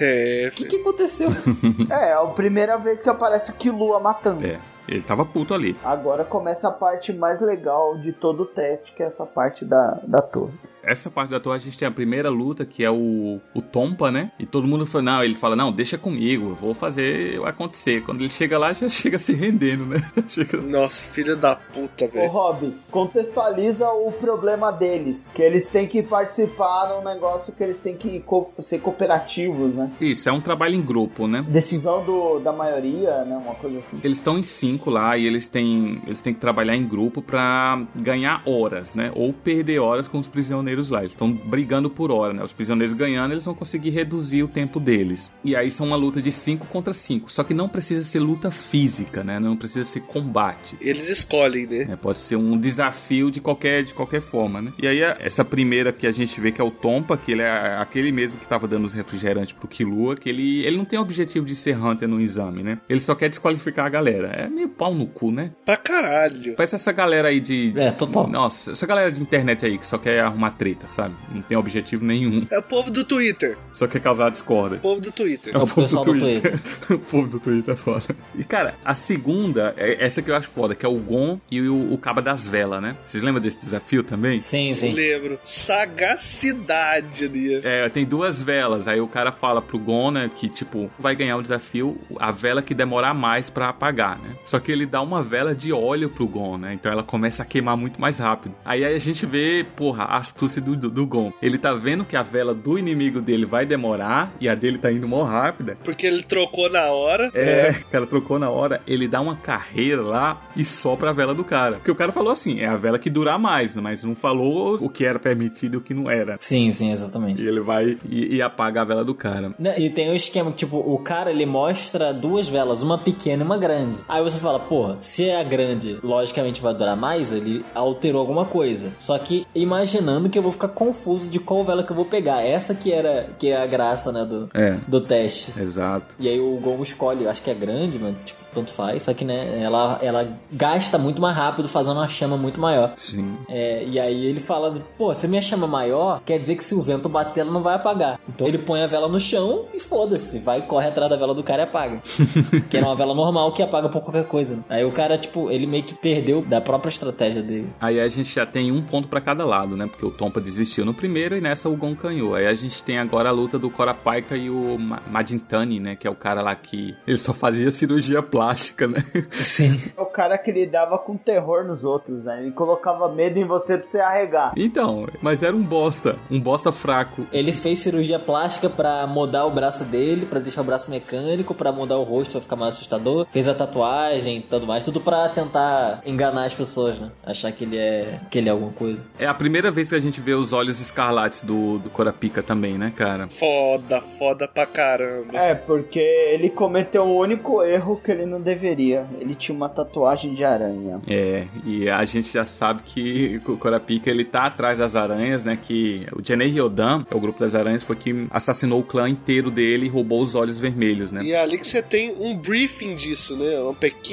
É, 0.00 0.48
o 0.52 0.54
que, 0.54 0.64
que 0.64 0.76
aconteceu? 0.76 1.30
É, 1.90 2.10
é 2.10 2.12
a 2.12 2.24
primeira 2.26 2.76
vez 2.76 3.02
que 3.02 3.08
aparece 3.08 3.50
o 3.50 3.54
Killua 3.54 3.98
matando. 4.00 4.46
É, 4.46 4.58
ele 4.88 5.02
tava 5.02 5.24
puto 5.24 5.54
ali. 5.54 5.76
Agora 5.84 6.24
começa 6.24 6.68
a 6.68 6.72
parte 6.72 7.12
mais 7.12 7.40
legal 7.40 7.98
de 7.98 8.12
todo 8.12 8.42
o 8.42 8.46
teste, 8.46 8.92
que 8.96 9.02
é 9.02 9.06
essa 9.06 9.24
parte 9.26 9.64
da, 9.64 10.00
da 10.04 10.20
torre. 10.22 10.52
Essa 10.82 11.10
parte 11.10 11.30
da 11.30 11.38
torre 11.40 11.56
a 11.56 11.58
gente 11.60 11.78
tem 11.78 11.86
a 11.86 11.90
primeira 11.90 12.30
luta, 12.30 12.64
que 12.64 12.82
é 12.82 12.90
o, 12.90 13.40
o 13.54 13.60
Tompa, 13.60 14.10
né? 14.10 14.30
E 14.38 14.46
todo 14.46 14.66
mundo 14.66 14.86
fala, 14.86 15.02
não, 15.04 15.24
ele 15.24 15.34
fala, 15.34 15.54
não, 15.54 15.70
deixa 15.70 15.98
comigo, 15.98 16.50
eu 16.50 16.54
vou 16.54 16.72
fazer 16.72 17.38
acontecer. 17.44 18.02
Quando 18.04 18.20
ele 18.20 18.28
chega 18.30 18.56
lá, 18.58 18.72
já 18.72 18.88
chega 18.88 19.18
se 19.18 19.34
rendendo, 19.34 19.84
né? 19.84 19.98
Chega... 20.26 20.56
Nossa, 20.58 21.04
filho 21.12 21.36
da 21.36 21.56
puta, 21.56 22.04
Ô 22.04 22.08
velho. 22.08 22.30
Rob, 22.30 22.74
contextualiza 22.90 23.88
o 23.90 24.12
problema 24.12 24.70
deles. 24.70 25.30
Que 25.34 25.42
eles 25.42 25.68
têm 25.68 25.86
que 25.86 26.02
participar 26.02 26.88
num 26.94 27.04
negócio 27.04 27.52
que 27.52 27.62
eles 27.62 27.78
têm 27.78 27.96
que 27.96 28.20
co- 28.20 28.50
ser 28.60 28.80
cooperativos, 28.80 29.74
né? 29.74 29.90
Isso, 30.00 30.28
é 30.28 30.32
um 30.32 30.40
trabalho 30.40 30.74
em 30.74 30.82
grupo, 30.82 31.26
né? 31.26 31.44
Decisão 31.48 32.04
do, 32.04 32.38
da 32.38 32.52
maioria, 32.52 33.24
né? 33.24 33.36
Uma 33.36 33.54
coisa 33.56 33.78
assim. 33.80 34.00
Eles 34.02 34.18
estão 34.18 34.38
em 34.38 34.42
cinco 34.42 34.77
lá 34.86 35.16
e 35.16 35.26
eles 35.26 35.48
têm, 35.48 36.00
eles 36.06 36.20
têm 36.20 36.32
que 36.32 36.40
trabalhar 36.40 36.76
em 36.76 36.86
grupo 36.86 37.20
pra 37.20 37.82
ganhar 38.00 38.42
horas, 38.46 38.94
né? 38.94 39.10
Ou 39.14 39.32
perder 39.32 39.78
horas 39.80 40.08
com 40.08 40.18
os 40.18 40.28
prisioneiros 40.28 40.90
lá. 40.90 41.00
Eles 41.00 41.12
estão 41.12 41.32
brigando 41.32 41.90
por 41.90 42.10
hora, 42.10 42.32
né? 42.32 42.42
Os 42.42 42.52
prisioneiros 42.52 42.94
ganhando, 42.94 43.32
eles 43.32 43.44
vão 43.44 43.54
conseguir 43.54 43.90
reduzir 43.90 44.42
o 44.42 44.48
tempo 44.48 44.80
deles. 44.80 45.30
E 45.44 45.54
aí 45.54 45.70
são 45.70 45.86
uma 45.86 45.96
luta 45.96 46.22
de 46.22 46.32
cinco 46.32 46.66
contra 46.66 46.92
cinco. 46.92 47.30
Só 47.30 47.42
que 47.42 47.54
não 47.54 47.68
precisa 47.68 48.04
ser 48.04 48.20
luta 48.20 48.50
física, 48.50 49.24
né? 49.24 49.38
Não 49.38 49.56
precisa 49.56 49.84
ser 49.84 50.00
combate. 50.00 50.76
Eles 50.80 51.08
escolhem, 51.08 51.66
né? 51.66 51.88
É, 51.90 51.96
pode 51.96 52.20
ser 52.20 52.36
um 52.36 52.58
desafio 52.58 53.30
de 53.30 53.40
qualquer, 53.40 53.82
de 53.82 53.94
qualquer 53.94 54.20
forma, 54.20 54.62
né? 54.62 54.72
E 54.78 54.86
aí, 54.86 55.00
essa 55.00 55.44
primeira 55.44 55.92
que 55.92 56.06
a 56.06 56.12
gente 56.12 56.40
vê 56.40 56.52
que 56.52 56.60
é 56.60 56.64
o 56.64 56.70
Tompa, 56.70 57.16
que 57.16 57.32
ele 57.32 57.42
é 57.42 57.76
aquele 57.78 58.12
mesmo 58.12 58.38
que 58.38 58.46
tava 58.46 58.66
dando 58.68 58.84
os 58.84 58.94
refrigerantes 58.94 59.52
pro 59.52 59.68
Killua, 59.68 60.14
que 60.16 60.28
ele, 60.28 60.64
ele 60.64 60.76
não 60.76 60.84
tem 60.84 60.98
o 60.98 61.02
objetivo 61.02 61.44
de 61.44 61.54
ser 61.54 61.76
Hunter 61.76 62.08
no 62.08 62.20
exame, 62.20 62.62
né? 62.62 62.78
Ele 62.88 63.00
só 63.00 63.14
quer 63.14 63.28
desqualificar 63.28 63.86
a 63.86 63.88
galera. 63.88 64.28
É 64.28 64.48
meio 64.48 64.67
pau 64.68 64.94
no 64.94 65.06
cu, 65.06 65.30
né? 65.30 65.52
Pra 65.64 65.76
caralho. 65.76 66.54
Parece 66.56 66.74
essa 66.74 66.92
galera 66.92 67.28
aí 67.28 67.40
de. 67.40 67.72
É, 67.76 67.90
total. 67.90 68.26
Nossa, 68.28 68.72
essa 68.72 68.86
galera 68.86 69.10
de 69.10 69.20
internet 69.20 69.64
aí 69.64 69.78
que 69.78 69.86
só 69.86 69.98
quer 69.98 70.20
arrumar 70.20 70.52
treta, 70.52 70.86
sabe? 70.88 71.14
Não 71.32 71.42
tem 71.42 71.56
objetivo 71.56 72.04
nenhum. 72.04 72.46
É 72.50 72.58
o 72.58 72.62
povo 72.62 72.90
do 72.90 73.04
Twitter. 73.04 73.56
Só 73.72 73.86
quer 73.86 74.00
causar 74.00 74.30
discórdia. 74.30 74.78
O 74.78 74.80
povo 74.80 75.00
do 75.00 75.12
Twitter. 75.12 75.54
É 75.54 75.58
o 75.58 75.66
pessoal 75.66 76.04
do 76.04 76.12
o 76.94 76.98
povo 76.98 77.28
do 77.28 77.40
Twitter 77.40 77.74
é 77.74 77.76
foda. 77.76 78.04
E, 78.34 78.44
cara, 78.44 78.74
a 78.84 78.94
segunda, 78.94 79.74
é 79.76 80.04
essa 80.04 80.22
que 80.22 80.30
eu 80.30 80.36
acho 80.36 80.48
foda, 80.48 80.74
que 80.74 80.84
é 80.84 80.88
o 80.88 80.96
Gon 80.96 81.40
e 81.50 81.60
o, 81.62 81.92
o 81.92 81.98
Caba 81.98 82.20
das 82.20 82.46
Velas, 82.46 82.82
né? 82.82 82.96
Vocês 83.04 83.22
lembram 83.22 83.42
desse 83.42 83.58
desafio 83.58 84.02
também? 84.02 84.40
Sim, 84.40 84.74
sim. 84.74 84.92
Lembro. 84.92 85.38
Sagacidade 85.42 87.24
ali. 87.24 87.60
É, 87.64 87.88
tem 87.88 88.04
duas 88.04 88.40
velas. 88.40 88.88
Aí 88.88 89.00
o 89.00 89.08
cara 89.08 89.32
fala 89.32 89.60
pro 89.62 89.78
Gon, 89.78 90.10
né, 90.10 90.30
que, 90.34 90.48
tipo, 90.48 90.90
vai 90.98 91.14
ganhar 91.14 91.36
o 91.36 91.42
desafio 91.42 91.98
a 92.18 92.30
vela 92.30 92.62
que 92.62 92.74
demorar 92.74 93.14
mais 93.14 93.50
pra 93.50 93.68
apagar, 93.68 94.18
né? 94.18 94.36
Só 94.44 94.57
que 94.60 94.72
ele 94.72 94.86
dá 94.86 95.02
uma 95.02 95.22
vela 95.22 95.54
de 95.54 95.72
óleo 95.72 96.08
pro 96.08 96.26
Gon, 96.26 96.56
né? 96.56 96.72
Então 96.74 96.90
ela 96.90 97.02
começa 97.02 97.42
a 97.42 97.46
queimar 97.46 97.76
muito 97.76 98.00
mais 98.00 98.18
rápido. 98.18 98.54
Aí 98.64 98.84
a 98.84 98.98
gente 98.98 99.26
vê, 99.26 99.66
porra, 99.76 100.04
a 100.04 100.16
astúcia 100.16 100.60
do, 100.60 100.76
do, 100.76 100.90
do 100.90 101.06
Gon. 101.06 101.32
Ele 101.42 101.58
tá 101.58 101.74
vendo 101.74 102.04
que 102.04 102.16
a 102.16 102.22
vela 102.22 102.54
do 102.54 102.78
inimigo 102.78 103.20
dele 103.20 103.44
vai 103.44 103.66
demorar 103.66 104.32
e 104.40 104.48
a 104.48 104.54
dele 104.54 104.78
tá 104.78 104.90
indo 104.90 105.06
mó 105.06 105.24
rápida. 105.24 105.76
Porque 105.84 106.06
ele 106.06 106.22
trocou 106.22 106.70
na 106.70 106.90
hora. 106.90 107.30
É, 107.34 107.70
o 107.82 107.90
cara 107.90 108.06
trocou 108.06 108.38
na 108.38 108.48
hora, 108.50 108.80
ele 108.86 109.06
dá 109.06 109.20
uma 109.20 109.36
carreira 109.36 110.02
lá 110.02 110.40
e 110.56 110.64
sopra 110.64 111.10
a 111.10 111.12
vela 111.12 111.34
do 111.34 111.44
cara. 111.44 111.76
Porque 111.76 111.90
o 111.90 111.94
cara 111.94 112.12
falou 112.12 112.32
assim, 112.32 112.60
é 112.60 112.66
a 112.66 112.76
vela 112.76 112.98
que 112.98 113.10
durar 113.10 113.38
mais, 113.38 113.76
mas 113.76 114.04
não 114.04 114.14
falou 114.14 114.76
o 114.80 114.88
que 114.88 115.04
era 115.04 115.18
permitido 115.18 115.74
e 115.74 115.76
o 115.76 115.80
que 115.80 115.94
não 115.94 116.10
era. 116.10 116.36
Sim, 116.40 116.72
sim, 116.72 116.92
exatamente. 116.92 117.42
E 117.42 117.46
ele 117.46 117.60
vai 117.60 117.98
e, 118.08 118.36
e 118.36 118.42
apaga 118.42 118.82
a 118.82 118.84
vela 118.84 119.04
do 119.04 119.14
cara. 119.14 119.52
Né, 119.58 119.78
E 119.78 119.90
tem 119.90 120.10
o 120.10 120.14
esquema, 120.14 120.50
tipo, 120.52 120.78
o 120.78 120.98
cara 120.98 121.30
ele 121.30 121.46
mostra 121.46 122.12
duas 122.12 122.48
velas, 122.48 122.82
uma 122.82 122.98
pequena 122.98 123.42
e 123.42 123.46
uma 123.46 123.58
grande. 123.58 123.98
Aí 124.08 124.22
você 124.22 124.38
você 124.38 124.38
fala, 124.48 124.60
porra, 124.60 124.96
se 125.00 125.28
é 125.28 125.38
a 125.40 125.42
grande, 125.42 125.98
logicamente 126.02 126.60
vai 126.60 126.74
durar 126.74 126.96
mais, 126.96 127.32
ele 127.32 127.64
alterou 127.74 128.20
alguma 128.20 128.44
coisa. 128.44 128.92
Só 128.96 129.18
que 129.18 129.46
imaginando 129.54 130.28
que 130.28 130.38
eu 130.38 130.42
vou 130.42 130.52
ficar 130.52 130.68
confuso 130.68 131.28
de 131.28 131.38
qual 131.38 131.64
vela 131.64 131.82
que 131.82 131.90
eu 131.92 131.96
vou 131.96 132.04
pegar. 132.04 132.42
Essa 132.42 132.74
que 132.74 132.92
era 132.92 133.28
que 133.38 133.50
é 133.50 133.56
a 133.62 133.66
graça, 133.66 134.10
né, 134.10 134.24
do, 134.24 134.48
É. 134.54 134.78
do 134.86 135.00
teste. 135.00 135.52
Exato. 135.58 136.14
E 136.18 136.28
aí 136.28 136.40
o 136.40 136.56
Gongo 136.56 136.82
escolhe, 136.82 137.24
eu 137.24 137.30
acho 137.30 137.42
que 137.42 137.50
é 137.50 137.54
grande, 137.54 137.98
mas 137.98 138.14
tipo, 138.24 138.38
tanto 138.54 138.70
faz. 138.72 139.02
Só 139.02 139.12
que, 139.14 139.24
né, 139.24 139.62
ela, 139.62 139.98
ela 140.02 140.28
gasta 140.50 140.96
muito 140.98 141.20
mais 141.20 141.36
rápido 141.36 141.68
fazendo 141.68 141.96
uma 141.96 142.08
chama 142.08 142.36
muito 142.36 142.60
maior. 142.60 142.92
Sim. 142.96 143.36
É, 143.48 143.84
e 143.84 144.00
aí 144.00 144.26
ele 144.26 144.40
fala, 144.40 144.74
pô, 144.96 145.12
se 145.14 145.26
a 145.26 145.28
minha 145.28 145.42
chama 145.42 145.66
maior, 145.66 146.20
quer 146.24 146.38
dizer 146.38 146.56
que 146.56 146.64
se 146.64 146.74
o 146.74 146.82
vento 146.82 147.08
bater, 147.08 147.40
ela 147.42 147.52
não 147.52 147.62
vai 147.62 147.74
apagar. 147.74 148.18
Então 148.28 148.46
ele 148.46 148.58
põe 148.58 148.82
a 148.82 148.86
vela 148.86 149.08
no 149.08 149.20
chão 149.20 149.66
e 149.74 149.78
foda-se, 149.78 150.38
vai, 150.38 150.62
corre 150.62 150.88
atrás 150.88 151.10
da 151.10 151.16
vela 151.16 151.34
do 151.34 151.42
cara 151.42 151.62
e 151.62 151.64
apaga. 151.64 152.00
que 152.70 152.76
era 152.76 152.86
uma 152.86 152.96
vela 152.96 153.14
normal 153.14 153.52
que 153.52 153.62
apaga 153.62 153.88
por 153.88 154.00
qualquer 154.02 154.24
coisa. 154.28 154.64
Aí 154.68 154.84
o 154.84 154.92
cara, 154.92 155.18
tipo, 155.18 155.50
ele 155.50 155.66
meio 155.66 155.82
que 155.82 155.94
perdeu 155.94 156.42
da 156.42 156.60
própria 156.60 156.90
estratégia 156.90 157.42
dele. 157.42 157.68
Aí 157.80 157.98
a 158.00 158.06
gente 158.08 158.32
já 158.34 158.46
tem 158.46 158.70
um 158.70 158.82
ponto 158.82 159.08
pra 159.08 159.20
cada 159.20 159.44
lado, 159.44 159.76
né? 159.76 159.86
Porque 159.86 160.04
o 160.06 160.10
Tompa 160.10 160.40
desistiu 160.40 160.84
no 160.84 160.94
primeiro 160.94 161.36
e 161.36 161.40
nessa 161.40 161.68
o 161.68 161.76
Gon 161.76 161.94
ganhou. 161.94 162.34
Aí 162.34 162.46
a 162.46 162.54
gente 162.54 162.82
tem 162.82 162.98
agora 162.98 163.28
a 163.30 163.32
luta 163.32 163.58
do 163.58 163.70
Korapaika 163.70 164.36
e 164.36 164.48
o 164.50 164.78
Ma- 164.78 165.02
Madintani, 165.10 165.80
né? 165.80 165.96
Que 165.96 166.06
é 166.06 166.10
o 166.10 166.14
cara 166.14 166.42
lá 166.42 166.54
que 166.54 166.94
ele 167.06 167.18
só 167.18 167.32
fazia 167.32 167.70
cirurgia 167.70 168.22
plástica, 168.22 168.86
né? 168.86 169.02
Sim. 169.32 169.80
É 169.96 170.00
o 170.00 170.06
cara 170.06 170.36
que 170.38 170.50
lidava 170.52 170.98
com 170.98 171.16
terror 171.16 171.64
nos 171.64 171.84
outros, 171.84 172.24
né? 172.24 172.42
Ele 172.42 172.52
colocava 172.52 173.08
medo 173.12 173.38
em 173.38 173.44
você 173.46 173.78
pra 173.78 173.88
você 173.88 174.00
arregar. 174.00 174.52
Então, 174.56 175.06
mas 175.22 175.42
era 175.42 175.54
um 175.56 175.62
bosta, 175.62 176.16
um 176.30 176.40
bosta 176.40 176.70
fraco. 176.72 177.26
Ele 177.32 177.52
fez 177.52 177.78
cirurgia 177.78 178.18
plástica 178.18 178.68
pra 178.68 179.06
mudar 179.06 179.46
o 179.46 179.50
braço 179.50 179.84
dele, 179.84 180.26
pra 180.26 180.38
deixar 180.40 180.60
o 180.60 180.64
braço 180.64 180.90
mecânico, 180.90 181.54
pra 181.54 181.72
mudar 181.72 181.96
o 181.98 182.02
rosto 182.02 182.32
pra 182.32 182.40
ficar 182.40 182.56
mais 182.56 182.74
assustador. 182.74 183.26
Fez 183.30 183.48
a 183.48 183.54
tatuagem 183.54 184.17
e 184.26 184.40
tudo 184.40 184.66
mais, 184.66 184.84
tudo 184.84 185.00
pra 185.00 185.28
tentar 185.28 186.02
enganar 186.04 186.44
as 186.44 186.54
pessoas, 186.54 186.98
né? 186.98 187.10
Achar 187.24 187.52
que 187.52 187.64
ele 187.64 187.76
é 187.76 188.18
que 188.30 188.38
ele 188.38 188.48
é 188.48 188.52
alguma 188.52 188.72
coisa. 188.72 189.08
É 189.18 189.26
a 189.26 189.34
primeira 189.34 189.70
vez 189.70 189.88
que 189.88 189.94
a 189.94 190.00
gente 190.00 190.20
vê 190.20 190.34
os 190.34 190.52
olhos 190.52 190.80
escarlates 190.80 191.42
do, 191.42 191.78
do 191.78 191.90
Korapika 191.90 192.42
também, 192.42 192.78
né, 192.78 192.92
cara? 192.94 193.28
Foda, 193.28 194.00
foda 194.00 194.48
pra 194.48 194.66
caramba. 194.66 195.36
É, 195.36 195.54
porque 195.54 195.98
ele 195.98 196.50
cometeu 196.50 197.02
o 197.04 197.18
único 197.18 197.62
erro 197.62 198.00
que 198.02 198.10
ele 198.10 198.26
não 198.26 198.40
deveria. 198.40 199.06
Ele 199.20 199.34
tinha 199.34 199.54
uma 199.54 199.68
tatuagem 199.68 200.34
de 200.34 200.44
aranha. 200.44 201.00
É, 201.06 201.46
e 201.64 201.88
a 201.88 202.04
gente 202.04 202.32
já 202.32 202.44
sabe 202.44 202.82
que 202.82 203.40
o 203.46 203.56
Korapika 203.56 204.10
ele 204.10 204.24
tá 204.24 204.46
atrás 204.46 204.78
das 204.78 204.96
aranhas, 204.96 205.44
né? 205.44 205.58
Que 205.60 206.06
o 206.12 206.24
Jenei 206.24 206.48
Ryodan, 206.48 207.04
é 207.10 207.14
o 207.14 207.20
grupo 207.20 207.38
das 207.40 207.54
aranhas, 207.54 207.82
foi 207.82 207.96
que 207.96 208.26
assassinou 208.30 208.80
o 208.80 208.84
clã 208.84 209.08
inteiro 209.08 209.50
dele 209.50 209.86
e 209.86 209.88
roubou 209.88 210.20
os 210.20 210.34
olhos 210.34 210.58
vermelhos, 210.58 211.12
né? 211.12 211.22
E 211.22 211.32
é 211.32 211.40
ali 211.40 211.58
que 211.58 211.66
você 211.66 211.82
tem 211.82 212.14
um 212.18 212.36
briefing 212.36 212.94
disso, 212.94 213.36
né? 213.36 213.58
Uma 213.60 213.74
pequena 213.74 214.07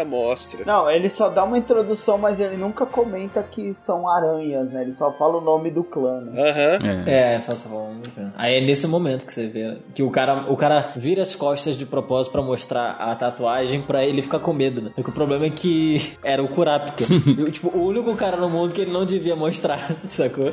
amostra. 0.00 0.64
Não, 0.64 0.90
ele 0.90 1.08
só 1.08 1.28
dá 1.28 1.44
uma 1.44 1.58
introdução, 1.58 2.18
mas 2.18 2.40
ele 2.40 2.56
nunca 2.56 2.86
comenta 2.86 3.42
que 3.42 3.74
são 3.74 4.08
aranhas, 4.08 4.70
né? 4.70 4.82
Ele 4.82 4.92
só 4.92 5.12
fala 5.12 5.38
o 5.38 5.40
nome 5.40 5.70
do 5.70 5.84
clã. 5.84 6.20
Né? 6.20 6.50
Aham. 6.50 7.04
É. 7.06 7.34
É, 7.34 7.40
faça 7.40 7.68
favor. 7.68 7.90
Aí 8.36 8.56
é 8.56 8.60
nesse 8.60 8.86
momento 8.86 9.24
que 9.24 9.32
você 9.32 9.46
vê 9.46 9.78
que 9.94 10.02
o 10.02 10.10
cara, 10.10 10.50
o 10.50 10.56
cara 10.56 10.92
vira 10.96 11.22
as 11.22 11.34
costas 11.34 11.76
de 11.76 11.86
propósito 11.86 12.32
pra 12.32 12.42
mostrar 12.42 12.92
a 12.92 13.14
tatuagem 13.14 13.80
pra 13.82 14.04
ele 14.04 14.22
ficar 14.22 14.40
com 14.40 14.52
medo, 14.52 14.82
né? 14.82 14.90
Só 14.96 15.02
que 15.02 15.10
o 15.10 15.12
problema 15.12 15.46
é 15.46 15.50
que 15.50 16.12
era 16.22 16.42
o 16.42 16.48
Kurapika. 16.48 17.04
Tipo, 17.50 17.76
o 17.76 17.86
único 17.86 18.14
cara 18.16 18.36
no 18.36 18.48
mundo 18.48 18.72
que 18.72 18.80
ele 18.80 18.92
não 18.92 19.04
devia 19.04 19.34
mostrar, 19.34 19.78
sacou? 20.06 20.52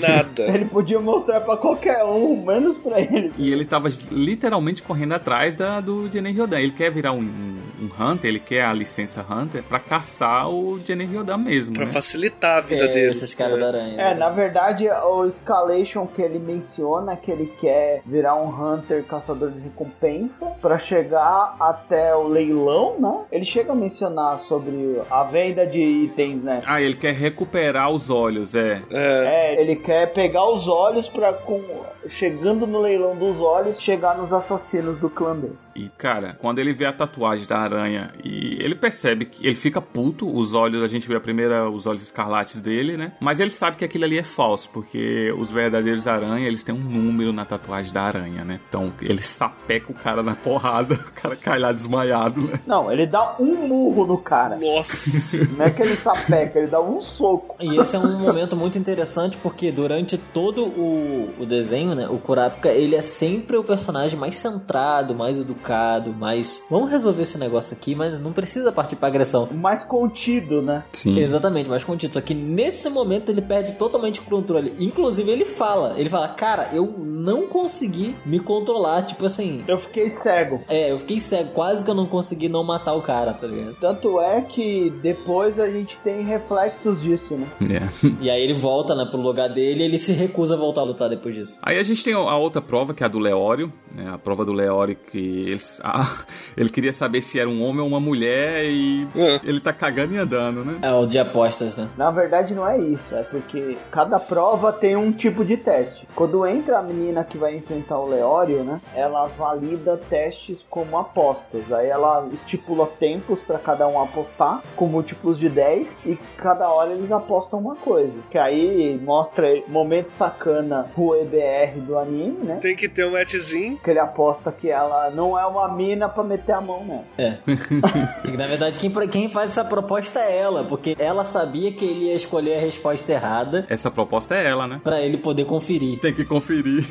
Nada. 0.00 0.42
Ele 0.42 0.64
podia 0.64 1.00
mostrar 1.00 1.40
pra 1.40 1.56
qualquer 1.56 2.04
um, 2.04 2.44
menos 2.44 2.76
pra 2.78 3.00
ele. 3.00 3.32
E 3.38 3.50
ele 3.52 3.64
tava 3.64 3.88
literalmente 4.10 4.82
correndo 4.82 5.12
atrás 5.12 5.54
da, 5.54 5.80
do 5.80 6.10
Jenei 6.10 6.32
Ryodan. 6.32 6.60
Ele 6.60 6.72
quer 6.72 6.90
virar 6.90 7.12
um, 7.12 7.20
um, 7.20 7.58
um 7.80 8.04
Hunter, 8.04 8.21
ele 8.26 8.38
quer 8.38 8.62
a 8.64 8.72
licença 8.72 9.24
Hunter 9.28 9.62
pra 9.62 9.78
caçar 9.78 10.48
o 10.48 10.78
Jenei 10.84 11.06
Ryodan 11.06 11.38
mesmo, 11.38 11.74
Pra 11.74 11.86
né? 11.86 11.92
facilitar 11.92 12.58
a 12.58 12.60
vida 12.60 12.84
É, 12.84 12.88
dele. 12.88 13.10
esses 13.10 13.34
caras 13.34 13.58
da 13.58 13.66
aranha. 13.68 14.00
É, 14.00 14.14
na 14.14 14.28
verdade, 14.30 14.88
o 14.88 15.26
Escalation 15.26 16.06
que 16.06 16.20
ele 16.22 16.38
menciona 16.38 17.12
é 17.12 17.16
que 17.16 17.30
ele 17.30 17.46
quer 17.60 18.02
virar 18.06 18.34
um 18.36 18.48
Hunter 18.48 19.04
caçador 19.04 19.50
de 19.50 19.60
recompensa 19.60 20.46
pra 20.60 20.78
chegar 20.78 21.56
até 21.60 22.14
o 22.14 22.26
leilão, 22.28 22.96
né? 22.98 23.24
Ele 23.30 23.44
chega 23.44 23.72
a 23.72 23.74
mencionar 23.74 24.38
sobre 24.40 25.00
a 25.10 25.22
venda 25.24 25.66
de 25.66 25.80
itens, 25.80 26.42
né? 26.42 26.62
Ah, 26.66 26.80
ele 26.80 26.96
quer 26.96 27.12
recuperar 27.12 27.90
os 27.90 28.10
olhos, 28.10 28.54
é. 28.54 28.82
É. 28.90 29.56
É, 29.56 29.60
ele 29.60 29.76
quer 29.76 30.12
pegar 30.12 30.48
os 30.50 30.68
olhos 30.68 31.08
pra, 31.08 31.32
com, 31.32 31.60
chegando 32.08 32.66
no 32.66 32.80
leilão 32.80 33.16
dos 33.16 33.40
olhos, 33.40 33.80
chegar 33.80 34.16
nos 34.16 34.32
assassinos 34.32 34.98
do 34.98 35.08
clã 35.10 35.36
dele. 35.36 35.56
E, 35.74 35.88
cara, 35.88 36.36
quando 36.40 36.58
ele 36.58 36.72
vê 36.72 36.84
a 36.84 36.92
tatuagem 36.92 37.46
da 37.46 37.58
aranha 37.58 38.11
e 38.24 38.56
ele 38.60 38.74
percebe 38.74 39.24
que 39.24 39.46
ele 39.46 39.54
fica 39.54 39.80
puto, 39.80 40.28
os 40.34 40.54
olhos, 40.54 40.82
a 40.82 40.86
gente 40.86 41.08
vê 41.08 41.16
a 41.16 41.20
primeira, 41.20 41.68
os 41.70 41.86
olhos 41.86 42.02
escarlates 42.02 42.60
dele, 42.60 42.96
né? 42.96 43.12
Mas 43.20 43.40
ele 43.40 43.50
sabe 43.50 43.76
que 43.76 43.84
aquilo 43.84 44.04
ali 44.04 44.18
é 44.18 44.22
falso, 44.22 44.70
porque 44.70 45.32
os 45.38 45.50
verdadeiros 45.50 46.06
aranha, 46.06 46.46
eles 46.46 46.62
têm 46.62 46.74
um 46.74 46.78
número 46.78 47.32
na 47.32 47.44
tatuagem 47.44 47.92
da 47.92 48.02
aranha, 48.02 48.44
né? 48.44 48.60
Então, 48.68 48.92
ele 49.00 49.22
sapeca 49.22 49.90
o 49.90 49.94
cara 49.94 50.22
na 50.22 50.34
porrada, 50.34 50.94
o 51.08 51.12
cara 51.12 51.36
cai 51.36 51.58
lá 51.58 51.72
desmaiado, 51.72 52.40
né? 52.40 52.60
Não, 52.66 52.90
ele 52.90 53.06
dá 53.06 53.36
um 53.38 53.66
murro 53.66 54.06
no 54.06 54.18
cara. 54.18 54.56
Nossa. 54.56 55.44
Não 55.46 55.64
é 55.64 55.70
que 55.70 55.82
ele 55.82 55.96
sapeca, 55.96 56.58
ele 56.58 56.68
dá 56.68 56.80
um 56.80 57.00
soco. 57.00 57.56
E 57.60 57.78
esse 57.78 57.96
é 57.96 57.98
um 57.98 58.18
momento 58.18 58.56
muito 58.56 58.78
interessante 58.78 59.36
porque 59.36 59.72
durante 59.72 60.16
todo 60.16 60.64
o, 60.64 61.30
o 61.38 61.46
desenho, 61.46 61.94
né, 61.94 62.08
o 62.08 62.18
Kurapika, 62.18 62.68
ele 62.68 62.94
é 62.94 63.02
sempre 63.02 63.56
o 63.56 63.64
personagem 63.64 64.18
mais 64.18 64.36
centrado, 64.36 65.14
mais 65.14 65.38
educado, 65.38 66.12
mais... 66.12 66.62
Vamos 66.70 66.90
resolver 66.90 67.22
esse 67.22 67.38
negócio 67.38 67.76
aqui, 67.76 67.94
mas 68.02 68.18
não 68.18 68.32
precisa 68.32 68.72
partir 68.72 68.96
pra 68.96 69.06
agressão. 69.06 69.48
Mais 69.52 69.84
contido, 69.84 70.60
né? 70.60 70.82
Sim. 70.92 71.18
Exatamente, 71.18 71.70
mais 71.70 71.84
contido. 71.84 72.14
Só 72.14 72.20
que 72.20 72.34
nesse 72.34 72.90
momento 72.90 73.30
ele 73.30 73.40
perde 73.40 73.74
totalmente 73.74 74.18
o 74.18 74.24
controle. 74.24 74.74
Inclusive 74.78 75.30
ele 75.30 75.44
fala, 75.44 75.94
ele 75.96 76.08
fala, 76.08 76.26
cara, 76.28 76.70
eu 76.72 76.92
não 76.98 77.46
consegui 77.46 78.16
me 78.26 78.40
controlar, 78.40 79.02
tipo 79.02 79.24
assim... 79.24 79.62
Eu 79.68 79.78
fiquei 79.78 80.10
cego. 80.10 80.62
É, 80.68 80.90
eu 80.90 80.98
fiquei 80.98 81.20
cego, 81.20 81.50
quase 81.50 81.84
que 81.84 81.90
eu 81.90 81.94
não 81.94 82.06
consegui 82.06 82.48
não 82.48 82.64
matar 82.64 82.94
o 82.94 83.02
cara, 83.02 83.32
tá 83.32 83.46
ligado? 83.46 83.76
Tanto 83.80 84.20
é 84.20 84.40
que 84.40 84.90
depois 85.00 85.60
a 85.60 85.70
gente 85.70 85.96
tem 86.02 86.24
reflexos 86.24 87.00
disso, 87.00 87.36
né? 87.36 87.46
É. 87.62 88.08
E 88.20 88.28
aí 88.28 88.42
ele 88.42 88.54
volta, 88.54 88.94
né, 88.96 89.06
pro 89.08 89.20
lugar 89.20 89.48
dele 89.48 89.82
e 89.82 89.86
ele 89.86 89.98
se 89.98 90.12
recusa 90.12 90.54
a 90.54 90.58
voltar 90.58 90.80
a 90.80 90.84
lutar 90.84 91.08
depois 91.08 91.34
disso. 91.34 91.60
Aí 91.62 91.78
a 91.78 91.82
gente 91.82 92.02
tem 92.02 92.14
a 92.14 92.36
outra 92.36 92.60
prova, 92.60 92.92
que 92.92 93.04
é 93.04 93.06
a 93.06 93.08
do 93.08 93.20
Leório, 93.20 93.72
né? 93.94 94.10
A 94.12 94.18
prova 94.18 94.44
do 94.44 94.52
Leório 94.52 94.96
que 94.96 95.18
eles, 95.18 95.80
ah, 95.84 96.24
ele 96.56 96.68
queria 96.68 96.92
saber 96.92 97.20
se 97.20 97.38
era 97.38 97.48
um 97.48 97.62
homem 97.62 97.80
ou 97.80 97.88
uma 97.92 98.00
mulher 98.00 98.64
e 98.64 99.06
É. 99.16 99.40
ele 99.44 99.60
tá 99.60 99.72
cagando 99.72 100.14
e 100.14 100.18
andando, 100.18 100.64
né? 100.64 100.78
É 100.82 100.92
o 100.92 101.06
de 101.06 101.18
apostas, 101.18 101.76
né? 101.76 101.88
Na 101.96 102.10
verdade 102.10 102.54
não 102.54 102.66
é 102.68 102.78
isso, 102.78 103.14
é 103.14 103.22
porque 103.22 103.76
cada 103.90 104.18
prova 104.18 104.72
tem 104.72 104.96
um 104.96 105.12
tipo 105.12 105.44
de 105.44 105.56
teste. 105.56 106.06
Quando 106.14 106.46
entra 106.46 106.78
a 106.78 106.82
menina 106.82 107.24
que 107.24 107.38
vai 107.38 107.56
enfrentar 107.56 107.98
o 107.98 108.08
Leório, 108.08 108.62
né? 108.64 108.80
Ela 108.94 109.26
valida 109.26 109.96
testes 110.10 110.58
como 110.68 110.98
apostas. 110.98 111.70
Aí 111.72 111.88
ela 111.88 112.28
estipula 112.32 112.86
tempos 112.86 113.40
pra 113.40 113.58
cada 113.58 113.86
um 113.88 114.00
apostar, 114.00 114.62
com 114.76 114.86
múltiplos 114.86 115.38
de 115.38 115.48
10, 115.48 115.88
e 116.06 116.18
cada 116.36 116.68
hora 116.68 116.90
eles 116.90 117.10
apostam 117.12 117.58
uma 117.58 117.76
coisa. 117.76 118.12
Que 118.30 118.38
aí 118.38 118.98
mostra 119.02 119.46
momento 119.68 120.10
sacana 120.10 120.86
pro 120.94 121.14
EBR 121.20 121.80
do 121.80 121.98
anime, 121.98 122.38
né? 122.44 122.58
Tem 122.60 122.76
que 122.76 122.88
ter 122.88 123.04
um 123.06 123.12
matchzinho. 123.12 123.78
Que 123.78 123.90
ele 123.90 123.98
aposta 123.98 124.52
que 124.52 124.68
ela 124.70 125.10
não 125.10 125.38
é 125.38 125.46
uma 125.46 125.68
mina 125.68 126.08
pra 126.08 126.22
meter 126.22 126.52
a 126.52 126.60
mão 126.60 126.84
nela. 126.84 127.04
É. 127.18 127.36
E, 128.24 128.36
na 128.36 128.46
verdade, 128.46 128.78
quem, 128.78 128.90
quem 129.08 129.28
faz 129.28 129.50
essa 129.50 129.64
proposta 129.64 130.20
é 130.20 130.38
ela, 130.38 130.64
porque 130.64 130.96
ela 130.98 131.24
sabia 131.24 131.72
que 131.72 131.84
ele 131.84 132.06
ia 132.06 132.14
escolher 132.14 132.56
a 132.56 132.60
resposta 132.60 133.12
errada 133.12 133.66
Essa 133.68 133.90
proposta 133.90 134.34
é 134.34 134.46
ela, 134.46 134.66
né? 134.66 134.80
pra 134.82 135.00
ele 135.00 135.18
poder 135.18 135.44
conferir. 135.44 135.98
Tem 136.00 136.14
que 136.14 136.24
conferir. 136.24 136.86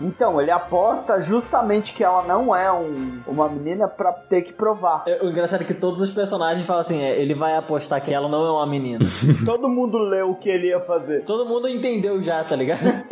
Então, 0.00 0.40
ele 0.40 0.50
aposta 0.50 1.20
justamente 1.22 1.92
que 1.92 2.02
ela 2.04 2.22
não 2.22 2.54
é 2.54 2.70
um- 2.72 3.20
uma 3.26 3.48
menina 3.48 3.86
pra 3.88 4.12
ter 4.12 4.42
que 4.42 4.52
provar. 4.52 5.04
É, 5.06 5.22
O 5.24 5.28
engraçado 5.30 5.62
é 5.62 5.64
que 5.64 5.74
todos 5.74 6.00
os 6.00 6.10
personagens 6.10 6.64
falam 6.66 6.82
assim: 6.82 7.00
é, 7.02 7.18
ele 7.20 7.34
vai 7.34 7.56
apostar 7.56 8.00
que 8.02 8.12
ela 8.12 8.28
não 8.28 8.44
é 8.46 8.50
uma 8.50 8.66
menina. 8.66 9.04
Todo 9.44 9.68
mundo 9.68 9.98
leu 9.98 10.30
o 10.30 10.34
que 10.36 10.48
ele 10.48 10.68
ia 10.68 10.80
fazer. 10.80 11.24
Todo 11.24 11.44
mundo 11.46 11.68
entendeu 11.68 12.22
já, 12.22 12.42
tá 12.44 12.54
ligado? 12.56 12.80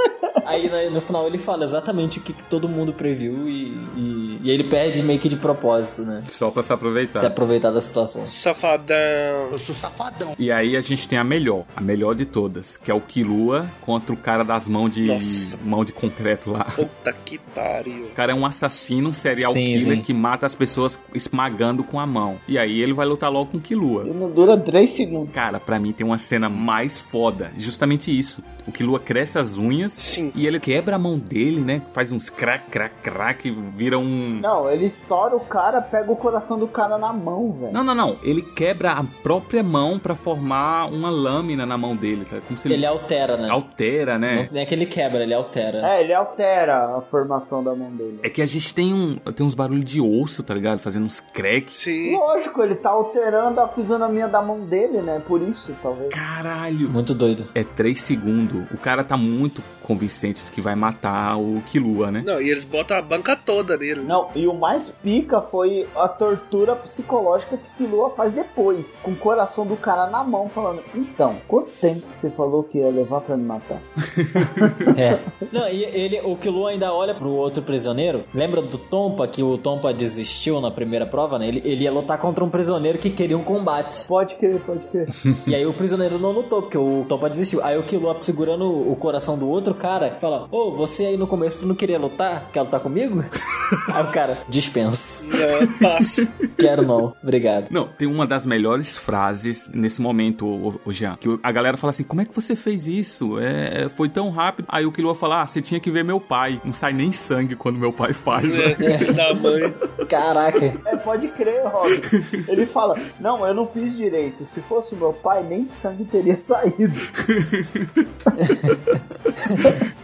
Aí 0.44 0.68
né, 0.68 0.90
no 0.90 1.00
final 1.00 1.24
ele 1.28 1.38
fala 1.38 1.62
exatamente 1.62 2.18
o 2.18 2.22
que, 2.22 2.32
que 2.32 2.42
todo 2.44 2.68
mundo 2.68 2.92
previu 2.92 3.48
e, 3.48 3.68
e, 3.96 4.40
e 4.42 4.50
ele 4.50 4.64
perde 4.64 5.00
meio 5.00 5.16
que 5.20 5.28
de 5.28 5.36
propósito, 5.36 6.02
né? 6.02 6.20
Só 6.26 6.50
pra 6.50 6.64
se 6.64 6.72
aproveitar. 6.72 7.20
Se 7.20 7.26
aproveitar 7.26 7.70
da 7.70 7.80
situação. 7.80 8.24
Safadão. 8.24 9.50
Eu 9.52 9.58
sou 9.58 9.72
safadão. 9.72 10.34
E 10.36 10.50
aí 10.50 10.76
a 10.76 10.80
gente 10.80 11.06
tem 11.08 11.16
a 11.16 11.22
melhor, 11.22 11.64
a 11.76 11.80
melhor 11.80 12.14
de 12.16 12.26
todas, 12.26 12.76
que 12.76 12.90
é 12.90 12.94
o 12.94 13.00
Kilua 13.00 13.68
contra 13.80 14.12
o 14.12 14.16
cara 14.16 14.42
das 14.42 14.66
mãos 14.66 14.90
de 14.90 15.06
Nossa. 15.06 15.58
mão 15.62 15.84
de 15.84 15.92
concreto 15.92 16.50
lá. 16.50 16.66
Puta 16.74 17.12
que 17.24 17.38
pariu. 17.54 18.06
O 18.06 18.10
cara 18.10 18.32
é 18.32 18.34
um 18.34 18.44
assassino, 18.46 19.10
um 19.10 19.12
serial 19.12 19.52
Sim, 19.52 19.64
killer 19.64 19.96
sim. 19.96 20.02
que 20.02 20.12
mata 20.14 20.46
as 20.46 20.54
pessoas 20.54 21.00
esmagando 21.14 21.84
com 21.84 21.98
a 22.00 22.06
mão. 22.06 22.36
E 22.48 22.58
aí 22.58 22.80
ele 22.80 22.92
vai 22.92 23.06
lutar 23.06 23.30
logo 23.30 23.52
com 23.52 23.56
o 23.58 23.60
Kilua. 23.60 24.04
E 24.06 24.10
não 24.10 24.30
dura 24.30 24.56
3 24.56 24.88
segundos. 24.90 25.30
Cara, 25.32 25.58
pra 25.60 25.78
mim 25.78 25.92
tem 25.92 26.06
uma 26.06 26.18
cena 26.18 26.48
mais 26.48 26.98
foda. 26.98 27.52
Justamente 27.56 28.16
isso. 28.16 28.42
O 28.66 28.72
Kilua 28.72 28.98
cresce 29.00 29.38
as 29.38 29.56
unhas 29.56 29.92
Sim. 29.92 30.32
E 30.34 30.46
ele 30.46 30.58
quebra 30.60 30.96
a 30.96 30.98
mão 30.98 31.18
dele, 31.18 31.60
né? 31.60 31.82
Faz 31.92 32.12
uns 32.12 32.28
crack, 32.28 32.70
crack, 32.70 32.94
crack, 33.02 33.50
vira 33.50 33.98
um. 33.98 34.40
Não, 34.42 34.70
ele 34.70 34.86
estoura 34.86 35.36
o 35.36 35.40
cara, 35.40 35.80
pega 35.80 36.10
o 36.10 36.16
coração 36.16 36.58
do 36.58 36.66
cara 36.68 36.96
na 36.98 37.12
mão, 37.12 37.52
velho. 37.52 37.72
Não, 37.72 37.82
não, 37.84 37.94
não. 37.94 38.16
Ele 38.22 38.42
quebra 38.42 38.92
a 38.92 39.04
própria 39.22 39.62
mão 39.62 39.98
pra 39.98 40.14
formar 40.14 40.86
uma 40.86 41.10
lâmina 41.10 41.64
na 41.66 41.76
mão 41.76 41.96
dele, 41.96 42.24
tá? 42.24 42.38
Como 42.46 42.56
se 42.58 42.68
ele, 42.68 42.74
Ele 42.74 42.86
altera, 42.86 43.36
né? 43.36 43.48
altera, 43.50 44.18
né? 44.18 44.48
Não 44.50 44.60
é 44.60 44.64
que 44.64 44.74
ele 44.74 44.86
quebra, 44.86 45.22
ele 45.22 45.34
altera. 45.34 45.78
É, 45.94 46.00
ele 46.02 46.12
altera 46.14 46.61
a 46.70 47.00
formação 47.10 47.62
da 47.62 47.74
mão 47.74 47.90
dele. 47.90 48.20
É 48.22 48.28
que 48.28 48.42
a 48.42 48.46
gente 48.46 48.72
tem 48.74 48.92
um 48.92 49.16
tem 49.16 49.44
uns 49.46 49.54
barulhos 49.54 49.84
de 49.84 50.00
osso, 50.00 50.42
tá 50.42 50.54
ligado? 50.54 50.80
Fazendo 50.80 51.06
uns 51.06 51.20
cracks. 51.20 51.76
Sim. 51.76 52.16
Lógico, 52.16 52.62
ele 52.62 52.74
tá 52.74 52.90
alterando 52.90 53.60
a 53.60 53.68
fisionomia 53.68 54.28
da 54.28 54.42
mão 54.42 54.60
dele, 54.60 55.00
né? 55.02 55.22
Por 55.26 55.40
isso, 55.42 55.74
talvez. 55.82 56.12
Caralho. 56.12 56.88
Muito 56.88 57.14
doido. 57.14 57.46
É 57.54 57.64
3 57.64 58.00
segundos. 58.00 58.70
O 58.72 58.78
cara 58.78 59.02
tá 59.04 59.16
muito 59.16 59.62
convincente 59.82 60.44
de 60.44 60.50
que 60.50 60.60
vai 60.60 60.74
matar 60.74 61.36
o 61.36 61.60
Kilua, 61.66 62.10
né? 62.10 62.22
Não, 62.24 62.40
e 62.40 62.50
eles 62.50 62.64
botam 62.64 62.96
a 62.96 63.02
banca 63.02 63.36
toda 63.36 63.76
nele. 63.76 64.02
Não, 64.02 64.30
e 64.34 64.46
o 64.46 64.54
mais 64.54 64.90
pica 65.02 65.40
foi 65.40 65.88
a 65.94 66.08
tortura 66.08 66.76
psicológica 66.76 67.56
que 67.56 67.84
Kilua 67.84 68.10
faz 68.10 68.32
depois, 68.32 68.86
com 69.02 69.10
o 69.10 69.16
coração 69.16 69.66
do 69.66 69.76
cara 69.76 70.08
na 70.08 70.22
mão, 70.22 70.48
falando: 70.48 70.82
Então, 70.94 71.36
quanto 71.48 71.70
tempo 71.72 72.06
que 72.08 72.16
você 72.16 72.30
falou 72.30 72.62
que 72.62 72.78
ia 72.78 72.88
levar 72.88 73.20
pra 73.20 73.36
me 73.36 73.44
matar? 73.44 73.80
É. 74.96 75.20
Não, 75.50 75.68
e 75.68 75.84
ele, 75.84 76.20
o 76.24 76.36
Kilo 76.52 76.66
ainda 76.66 76.92
olha 76.92 77.14
pro 77.14 77.30
outro 77.30 77.62
prisioneiro. 77.62 78.24
Lembra 78.34 78.60
do 78.60 78.76
Tompa, 78.76 79.26
que 79.26 79.42
o 79.42 79.56
Tompa 79.56 79.92
desistiu 79.92 80.60
na 80.60 80.70
primeira 80.70 81.06
prova, 81.06 81.38
né? 81.38 81.48
Ele, 81.48 81.62
ele 81.64 81.84
ia 81.84 81.90
lutar 81.90 82.18
contra 82.18 82.44
um 82.44 82.50
prisioneiro 82.50 82.98
que 82.98 83.08
queria 83.08 83.38
um 83.38 83.42
combate. 83.42 84.06
Pode 84.06 84.34
crer, 84.34 84.60
pode 84.60 84.86
crer. 84.88 85.08
E 85.46 85.54
aí 85.54 85.66
o 85.66 85.72
prisioneiro 85.72 86.18
não 86.18 86.30
lutou, 86.30 86.62
porque 86.62 86.76
o 86.76 87.04
Tompa 87.08 87.28
desistiu. 87.28 87.64
Aí 87.64 87.76
o 87.78 87.82
Kilo 87.82 88.14
segurando 88.20 88.66
o 88.66 88.94
coração 88.96 89.38
do 89.38 89.48
outro 89.48 89.74
cara, 89.74 90.18
fala: 90.20 90.46
Ô, 90.50 90.70
você 90.70 91.06
aí 91.06 91.16
no 91.16 91.26
começo 91.26 91.60
tu 91.60 91.66
não 91.66 91.74
queria 91.74 91.98
lutar? 91.98 92.50
Quer 92.52 92.62
lutar 92.62 92.80
comigo? 92.80 93.24
aí 93.88 94.04
o 94.04 94.12
cara, 94.12 94.42
dispenso. 94.48 95.28
Não, 95.30 95.78
passo. 95.78 96.28
Quero 96.58 96.82
não, 96.82 97.14
obrigado. 97.22 97.70
Não, 97.70 97.88
tem 97.88 98.06
uma 98.06 98.26
das 98.26 98.44
melhores 98.44 98.96
frases 98.96 99.68
nesse 99.72 100.00
momento, 100.00 100.46
o, 100.46 100.80
o 100.84 100.92
Jean, 100.92 101.16
que 101.16 101.38
a 101.42 101.52
galera 101.52 101.76
fala 101.76 101.90
assim: 101.90 102.04
como 102.04 102.20
é 102.20 102.24
que 102.24 102.34
você 102.34 102.54
fez 102.54 102.86
isso? 102.86 103.38
É, 103.38 103.88
foi 103.88 104.08
tão 104.08 104.30
rápido. 104.30 104.66
Aí 104.68 104.84
o 104.84 104.92
Killua 104.92 105.14
fala: 105.14 105.42
ah, 105.42 105.46
você 105.46 105.62
tinha 105.62 105.80
que 105.80 105.90
ver 105.90 106.04
meu 106.04 106.20
pai. 106.20 106.41
Não 106.64 106.72
sai 106.72 106.92
nem 106.92 107.12
sangue 107.12 107.56
quando 107.56 107.78
meu 107.78 107.92
pai 107.92 108.12
faz. 108.12 108.44
né? 108.44 108.72
É, 108.78 108.98
filho 108.98 109.14
da 109.14 109.34
mãe. 109.34 109.74
Caraca. 110.08 110.72
É, 110.86 110.96
pode 110.96 111.28
crer, 111.28 111.62
Robin. 111.66 112.00
Ele 112.48 112.66
fala: 112.66 112.96
Não, 113.20 113.46
eu 113.46 113.54
não 113.54 113.66
fiz 113.68 113.96
direito. 113.96 114.44
Se 114.46 114.60
fosse 114.62 114.94
meu 114.94 115.12
pai, 115.12 115.42
nem 115.42 115.68
sangue 115.68 116.04
teria 116.04 116.38
saído. 116.38 116.92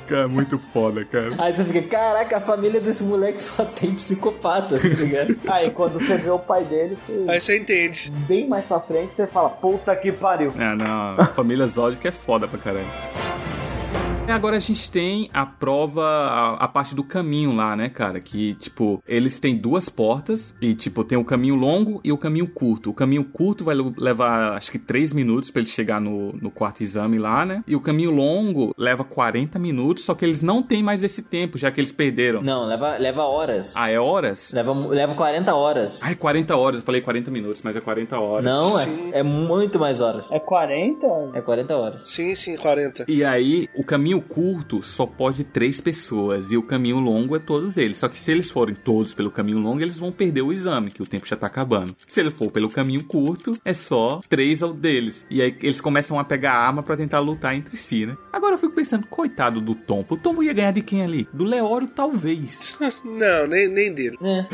Cara, 0.06 0.26
muito 0.28 0.58
foda, 0.58 1.04
cara. 1.04 1.30
Aí 1.38 1.54
você 1.54 1.64
fica, 1.64 1.82
caraca, 1.82 2.38
a 2.38 2.40
família 2.40 2.80
desse 2.80 3.04
moleque 3.04 3.42
só 3.42 3.64
tem 3.64 3.94
psicopata, 3.94 4.78
tá 4.78 4.88
ligado? 4.88 5.36
Aí 5.48 5.70
quando 5.70 6.00
você 6.00 6.16
vê 6.16 6.30
o 6.30 6.38
pai 6.38 6.64
dele, 6.64 6.96
você... 7.06 7.24
Aí 7.30 7.40
você 7.40 7.58
entende. 7.58 8.10
bem 8.26 8.48
mais 8.48 8.64
pra 8.64 8.80
frente, 8.80 9.12
você 9.12 9.26
fala: 9.26 9.50
Puta 9.50 9.94
que 9.96 10.10
pariu. 10.12 10.52
É, 10.58 10.74
não, 10.74 11.20
a 11.20 11.26
família 11.26 11.66
Zodic 11.66 12.06
é 12.06 12.12
foda 12.12 12.48
pra 12.48 12.58
caralho. 12.58 12.86
E 14.28 14.30
Agora 14.30 14.56
a 14.56 14.60
gente 14.60 14.90
tem 14.90 15.30
a 15.32 15.46
prova, 15.46 16.04
a, 16.04 16.64
a 16.64 16.68
parte 16.68 16.94
do 16.94 17.02
caminho 17.02 17.56
lá, 17.56 17.74
né, 17.74 17.88
cara? 17.88 18.20
Que, 18.20 18.52
tipo, 18.54 19.02
eles 19.08 19.40
têm 19.40 19.56
duas 19.56 19.88
portas 19.88 20.54
e, 20.60 20.74
tipo, 20.74 21.02
tem 21.02 21.16
o 21.16 21.24
caminho 21.24 21.54
longo 21.54 21.98
e 22.04 22.12
o 22.12 22.18
caminho 22.18 22.46
curto. 22.46 22.90
O 22.90 22.94
caminho 22.94 23.24
curto 23.24 23.64
vai 23.64 23.74
le- 23.74 23.94
levar, 23.96 24.52
acho 24.52 24.70
que, 24.70 24.78
três 24.78 25.14
minutos 25.14 25.50
pra 25.50 25.60
ele 25.62 25.68
chegar 25.70 25.98
no, 25.98 26.34
no 26.34 26.50
quarto 26.50 26.82
exame 26.82 27.18
lá, 27.18 27.44
né? 27.46 27.64
E 27.66 27.74
o 27.74 27.80
caminho 27.80 28.10
longo 28.10 28.74
leva 28.76 29.02
40 29.02 29.58
minutos, 29.58 30.04
só 30.04 30.14
que 30.14 30.26
eles 30.26 30.42
não 30.42 30.62
têm 30.62 30.82
mais 30.82 31.02
esse 31.02 31.22
tempo, 31.22 31.56
já 31.56 31.70
que 31.70 31.80
eles 31.80 31.90
perderam. 31.90 32.42
Não, 32.42 32.66
leva, 32.66 32.98
leva 32.98 33.22
horas. 33.24 33.72
Ah, 33.74 33.90
é 33.90 33.98
horas? 33.98 34.52
Leva, 34.52 34.72
leva 34.72 35.14
40 35.14 35.54
horas. 35.54 36.00
Ai, 36.02 36.14
40 36.14 36.54
horas. 36.54 36.76
Eu 36.80 36.82
falei 36.82 37.00
40 37.00 37.30
minutos, 37.30 37.62
mas 37.62 37.74
é 37.76 37.80
40 37.80 38.20
horas. 38.20 38.44
Não, 38.44 38.78
é, 38.78 39.20
é 39.20 39.22
muito 39.22 39.78
mais 39.80 40.02
horas. 40.02 40.30
É 40.30 40.38
40? 40.38 41.06
É 41.34 41.40
40 41.40 41.76
horas. 41.76 42.02
Sim, 42.08 42.34
sim, 42.34 42.56
40. 42.56 43.06
E 43.08 43.24
aí, 43.24 43.66
o 43.74 43.82
caminho 43.82 44.17
curto 44.20 44.82
só 44.82 45.06
pode 45.06 45.44
três 45.44 45.80
pessoas 45.80 46.50
e 46.50 46.56
o 46.56 46.62
caminho 46.62 46.98
longo 46.98 47.36
é 47.36 47.38
todos 47.38 47.76
eles. 47.76 47.98
Só 47.98 48.08
que 48.08 48.18
se 48.18 48.30
eles 48.30 48.50
forem 48.50 48.74
todos 48.74 49.14
pelo 49.14 49.30
caminho 49.30 49.58
longo, 49.58 49.80
eles 49.82 49.98
vão 49.98 50.10
perder 50.12 50.42
o 50.42 50.52
exame, 50.52 50.90
que 50.90 51.02
o 51.02 51.06
tempo 51.06 51.26
já 51.26 51.36
tá 51.36 51.46
acabando. 51.46 51.94
Se 52.06 52.20
ele 52.20 52.30
for 52.30 52.50
pelo 52.50 52.68
caminho 52.70 53.04
curto, 53.04 53.56
é 53.64 53.72
só 53.72 54.20
três 54.28 54.62
ao 54.62 54.72
deles. 54.72 55.26
E 55.30 55.40
aí 55.42 55.56
eles 55.62 55.80
começam 55.80 56.18
a 56.18 56.24
pegar 56.24 56.52
a 56.52 56.66
arma 56.66 56.82
pra 56.82 56.96
tentar 56.96 57.20
lutar 57.20 57.54
entre 57.54 57.76
si, 57.76 58.06
né? 58.06 58.16
Agora 58.32 58.54
eu 58.54 58.58
fico 58.58 58.74
pensando, 58.74 59.06
coitado 59.06 59.60
do 59.60 59.74
Tompo. 59.74 60.14
O 60.14 60.18
Tompo 60.18 60.42
ia 60.42 60.52
ganhar 60.52 60.72
de 60.72 60.82
quem 60.82 61.02
ali? 61.02 61.28
Do 61.32 61.44
Leório, 61.44 61.88
talvez. 61.88 62.76
Não, 63.04 63.46
nem, 63.46 63.68
nem 63.68 63.92
dele. 63.92 64.16
É. 64.22 64.46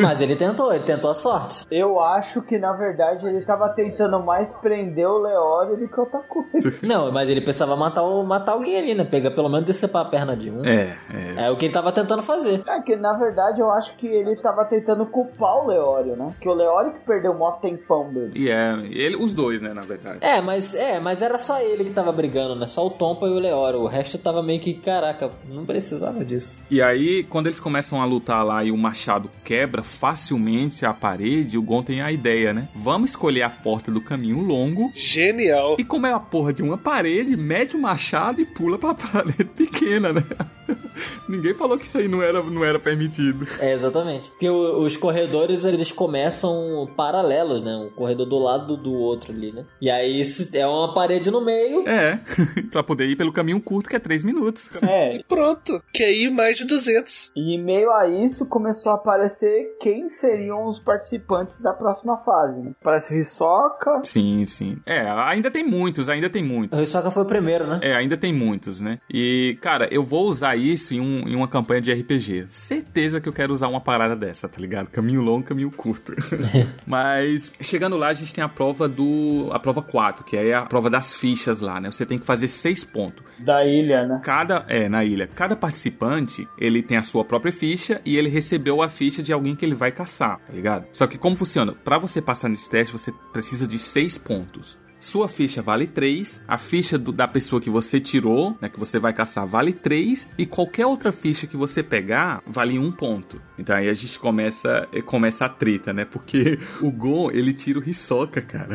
Mas 0.00 0.20
ele 0.20 0.36
tentou, 0.36 0.72
ele 0.72 0.84
tentou 0.84 1.10
a 1.10 1.14
sorte. 1.14 1.66
Eu 1.70 2.00
acho 2.00 2.42
que 2.42 2.58
na 2.58 2.72
verdade 2.72 3.26
ele 3.26 3.42
tava 3.44 3.68
tentando 3.70 4.18
mais 4.24 4.52
prender 4.52 5.06
o 5.06 5.18
Leório 5.18 5.76
do 5.76 5.88
que 5.88 5.98
outra 6.00 6.20
coisa. 6.20 6.74
Não, 6.82 7.10
mas 7.12 7.28
ele 7.28 7.40
pensava 7.40 7.76
matar, 7.76 8.02
o- 8.02 8.24
matar 8.24 8.52
alguém 8.52 8.76
ali, 8.78 8.94
né? 8.94 9.04
Pegar 9.10 9.30
pelo 9.30 9.48
menos 9.48 9.66
decepar 9.66 10.02
a 10.02 10.08
perna 10.08 10.36
de 10.36 10.50
um. 10.50 10.64
É, 10.64 10.96
é. 11.12 11.46
É 11.46 11.50
o 11.50 11.56
que 11.56 11.66
ele 11.66 11.74
tava 11.74 11.92
tentando 11.92 12.22
fazer. 12.22 12.62
É 12.66 12.80
que 12.80 12.96
na 12.96 13.12
verdade 13.14 13.60
eu 13.60 13.70
acho 13.70 13.96
que 13.96 14.06
ele 14.06 14.36
tava 14.36 14.64
tentando 14.64 15.06
culpar 15.06 15.64
o 15.64 15.68
Leório, 15.68 16.16
né? 16.16 16.34
Que 16.40 16.48
o 16.48 16.54
Leório 16.54 16.92
que 16.92 17.00
perdeu 17.00 17.32
o 17.32 17.38
maior 17.38 17.60
tempão 17.60 18.12
dele. 18.12 18.32
E 18.34 18.50
é, 18.50 18.76
ele, 18.90 19.16
os 19.16 19.34
dois, 19.34 19.60
né, 19.60 19.72
na 19.72 19.82
verdade. 19.82 20.18
É, 20.20 20.40
mas 20.40 20.74
é, 20.74 21.00
mas 21.00 21.22
era 21.22 21.38
só 21.38 21.60
ele 21.60 21.84
que 21.84 21.90
tava 21.90 22.12
brigando, 22.12 22.54
né? 22.54 22.66
Só 22.66 22.86
o 22.86 22.90
Tompa 22.90 23.26
e 23.26 23.30
o 23.30 23.38
Leório. 23.38 23.80
O 23.80 23.86
resto 23.86 24.18
tava 24.18 24.42
meio 24.42 24.60
que, 24.60 24.74
caraca, 24.74 25.30
não 25.48 25.64
precisava 25.64 26.24
disso. 26.24 26.64
E 26.70 26.82
aí, 26.82 27.24
quando 27.24 27.46
eles 27.46 27.60
começam 27.60 28.00
a 28.00 28.04
lutar 28.04 28.44
lá 28.44 28.64
e 28.64 28.70
o 28.70 28.76
machado 28.76 29.30
quebra 29.44 29.82
facilmente 29.82 30.84
a 30.84 30.92
parede, 30.92 31.58
o 31.58 31.62
Gon 31.62 31.82
tem 31.82 32.00
a 32.00 32.10
ideia, 32.10 32.52
né? 32.52 32.68
Vamos 32.74 33.10
escolher 33.10 33.42
a 33.42 33.50
porta 33.50 33.90
do 33.90 34.00
caminho 34.00 34.40
longo. 34.40 34.90
Genial. 34.94 35.76
E 35.78 35.84
como 35.84 36.06
é 36.06 36.12
a 36.12 36.20
porra 36.20 36.52
de 36.52 36.62
uma 36.62 36.78
parede, 36.78 37.36
mete 37.36 37.76
o 37.76 37.80
machado 37.80 38.40
e 38.40 38.44
pula 38.44 38.78
pra 38.78 38.94
parede 38.98 39.44
pequena, 39.44 40.12
né? 40.12 40.24
Ninguém 41.28 41.54
falou 41.54 41.76
que 41.78 41.84
isso 41.84 41.98
aí 41.98 42.08
não 42.08 42.22
era, 42.22 42.42
não 42.42 42.64
era 42.64 42.78
permitido. 42.78 43.46
É, 43.60 43.72
exatamente. 43.72 44.30
Porque 44.30 44.48
o- 44.48 44.78
os 44.78 44.96
corredores, 44.96 45.64
eles 45.64 45.92
começam 45.92 46.88
paralelos, 46.96 47.62
né? 47.62 47.74
Um 47.76 47.90
corredor 47.90 48.26
do 48.26 48.38
lado 48.38 48.76
do 48.76 48.92
outro 48.92 49.32
ali, 49.32 49.52
né? 49.52 49.64
E 49.80 49.90
aí 49.90 50.22
é 50.54 50.66
uma 50.66 50.94
parede 50.94 51.30
no 51.30 51.40
meio. 51.44 51.88
É, 51.88 52.20
pra 52.70 52.82
poder 52.82 53.06
ir 53.08 53.16
pelo 53.16 53.32
caminho 53.32 53.60
curto, 53.60 53.88
que 53.88 53.96
é 53.96 53.98
3 53.98 54.24
minutos. 54.24 54.70
É, 54.82 55.16
E 55.16 55.24
pronto. 55.24 55.82
Que 55.92 56.02
aí 56.02 56.30
mais 56.30 56.56
de 56.58 56.64
200. 56.66 57.32
e 57.36 57.54
em 57.54 57.62
meio 57.62 57.90
a 57.92 58.06
isso 58.08 58.46
começou 58.46 58.92
a 58.92 58.94
aparecer 58.96 59.76
quem 59.80 60.08
seriam 60.08 60.66
os 60.66 60.78
participantes 60.78 61.60
da 61.60 61.72
próxima 61.72 62.16
fase, 62.18 62.60
né? 62.60 62.72
Parece 62.82 63.14
o 63.14 63.16
Hisoka. 63.18 64.00
Sim, 64.04 64.44
sim. 64.46 64.78
É, 64.86 65.00
ainda 65.08 65.50
tem 65.50 65.64
muitos, 65.64 66.08
ainda 66.08 66.28
tem 66.30 66.42
O 66.42 66.46
muitos. 66.46 66.78
Hisoka 66.80 67.10
foi 67.10 67.22
o 67.22 67.26
primeiro, 67.26 67.66
né? 67.66 67.80
É, 67.82 67.94
ainda 67.94 68.16
tem 68.16 68.32
muitos, 68.32 68.80
né? 68.80 68.98
E, 69.12 69.56
cara, 69.60 69.88
eu 69.90 70.02
vou 70.02 70.26
usar 70.26 70.56
isso 70.58 70.92
em, 70.94 71.00
um- 71.00 71.28
em 71.28 71.34
uma 71.34 71.48
campanha 71.48 71.80
de 71.80 71.92
RPG. 71.92 72.44
Certeza 72.48 73.20
que 73.20 73.28
eu 73.28 73.32
quero 73.32 73.52
usar 73.52 73.68
uma 73.68 73.80
parada 73.80 74.14
dessa, 74.14 74.48
tá 74.48 74.60
ligado? 74.60 74.88
Caminho 74.90 75.22
longo, 75.22 75.44
caminho 75.46 75.70
curto. 75.70 76.12
Mas, 76.86 77.52
chegando 77.60 77.96
lá, 77.96 78.08
a 78.08 78.12
gente 78.12 78.32
tem 78.34 78.42
a 78.42 78.48
prova 78.48 78.88
do. 78.88 79.48
A 79.52 79.58
prova 79.58 79.82
4, 79.82 80.24
que 80.24 80.36
é 80.36 80.54
a 80.54 80.62
prova 80.62 80.90
das 80.90 81.16
fichas 81.16 81.60
lá, 81.60 81.80
né? 81.80 81.90
Você 81.90 82.04
tem 82.04 82.18
que 82.18 82.26
fazer 82.26 82.48
seis 82.48 82.84
pontos. 82.84 83.24
Da 83.38 83.64
ilha, 83.64 84.06
né? 84.06 84.20
Cada. 84.22 84.64
É, 84.68 84.88
na 84.88 85.04
ilha. 85.04 85.26
Cada 85.26 85.54
participante, 85.56 86.46
ele 86.58 86.82
tem 86.82 86.96
a 86.96 87.02
sua 87.02 87.24
própria 87.24 87.52
ficha 87.52 88.00
e 88.04 88.16
ele 88.16 88.28
recebeu 88.28 88.82
a 88.82 88.88
ficha 88.88 89.22
de 89.22 89.32
alguém 89.32 89.54
que 89.54 89.64
ele 89.64 89.74
vai 89.74 89.92
caçar, 89.92 90.38
tá 90.46 90.52
ligado? 90.52 90.86
Só 90.92 91.06
que 91.06 91.16
como 91.18 91.36
funciona? 91.36 91.72
Pra 91.72 91.98
você 91.98 92.20
passar 92.20 92.48
nesse 92.48 92.68
teste, 92.70 92.92
você 92.92 93.12
precisa 93.32 93.66
de 93.66 93.78
seis 93.78 94.18
pontos. 94.18 94.76
Sua 95.00 95.28
ficha 95.28 95.62
vale 95.62 95.86
3, 95.86 96.42
a 96.46 96.58
ficha 96.58 96.98
do- 96.98 97.12
da 97.12 97.28
pessoa 97.28 97.60
que 97.60 97.70
você 97.70 98.00
tirou, 98.00 98.56
né, 98.60 98.68
que 98.68 98.78
você 98.78 98.98
vai 98.98 99.12
caçar, 99.12 99.46
vale 99.46 99.72
3, 99.72 100.28
e 100.36 100.44
qualquer 100.44 100.86
outra 100.86 101.12
ficha 101.12 101.46
que 101.46 101.56
você 101.56 101.82
pegar 101.82 102.42
vale 102.46 102.78
1 102.78 102.90
ponto. 102.92 103.40
Então 103.58 103.76
aí 103.76 103.88
a 103.88 103.94
gente 103.94 104.18
começa, 104.18 104.88
eh, 104.92 105.00
começa 105.00 105.44
a 105.44 105.48
treta, 105.48 105.92
né? 105.92 106.04
Porque 106.04 106.58
o 106.82 106.90
Gon, 106.90 107.30
ele 107.30 107.52
tira 107.52 107.78
o 107.78 107.88
Hisoka, 107.88 108.40
cara. 108.40 108.70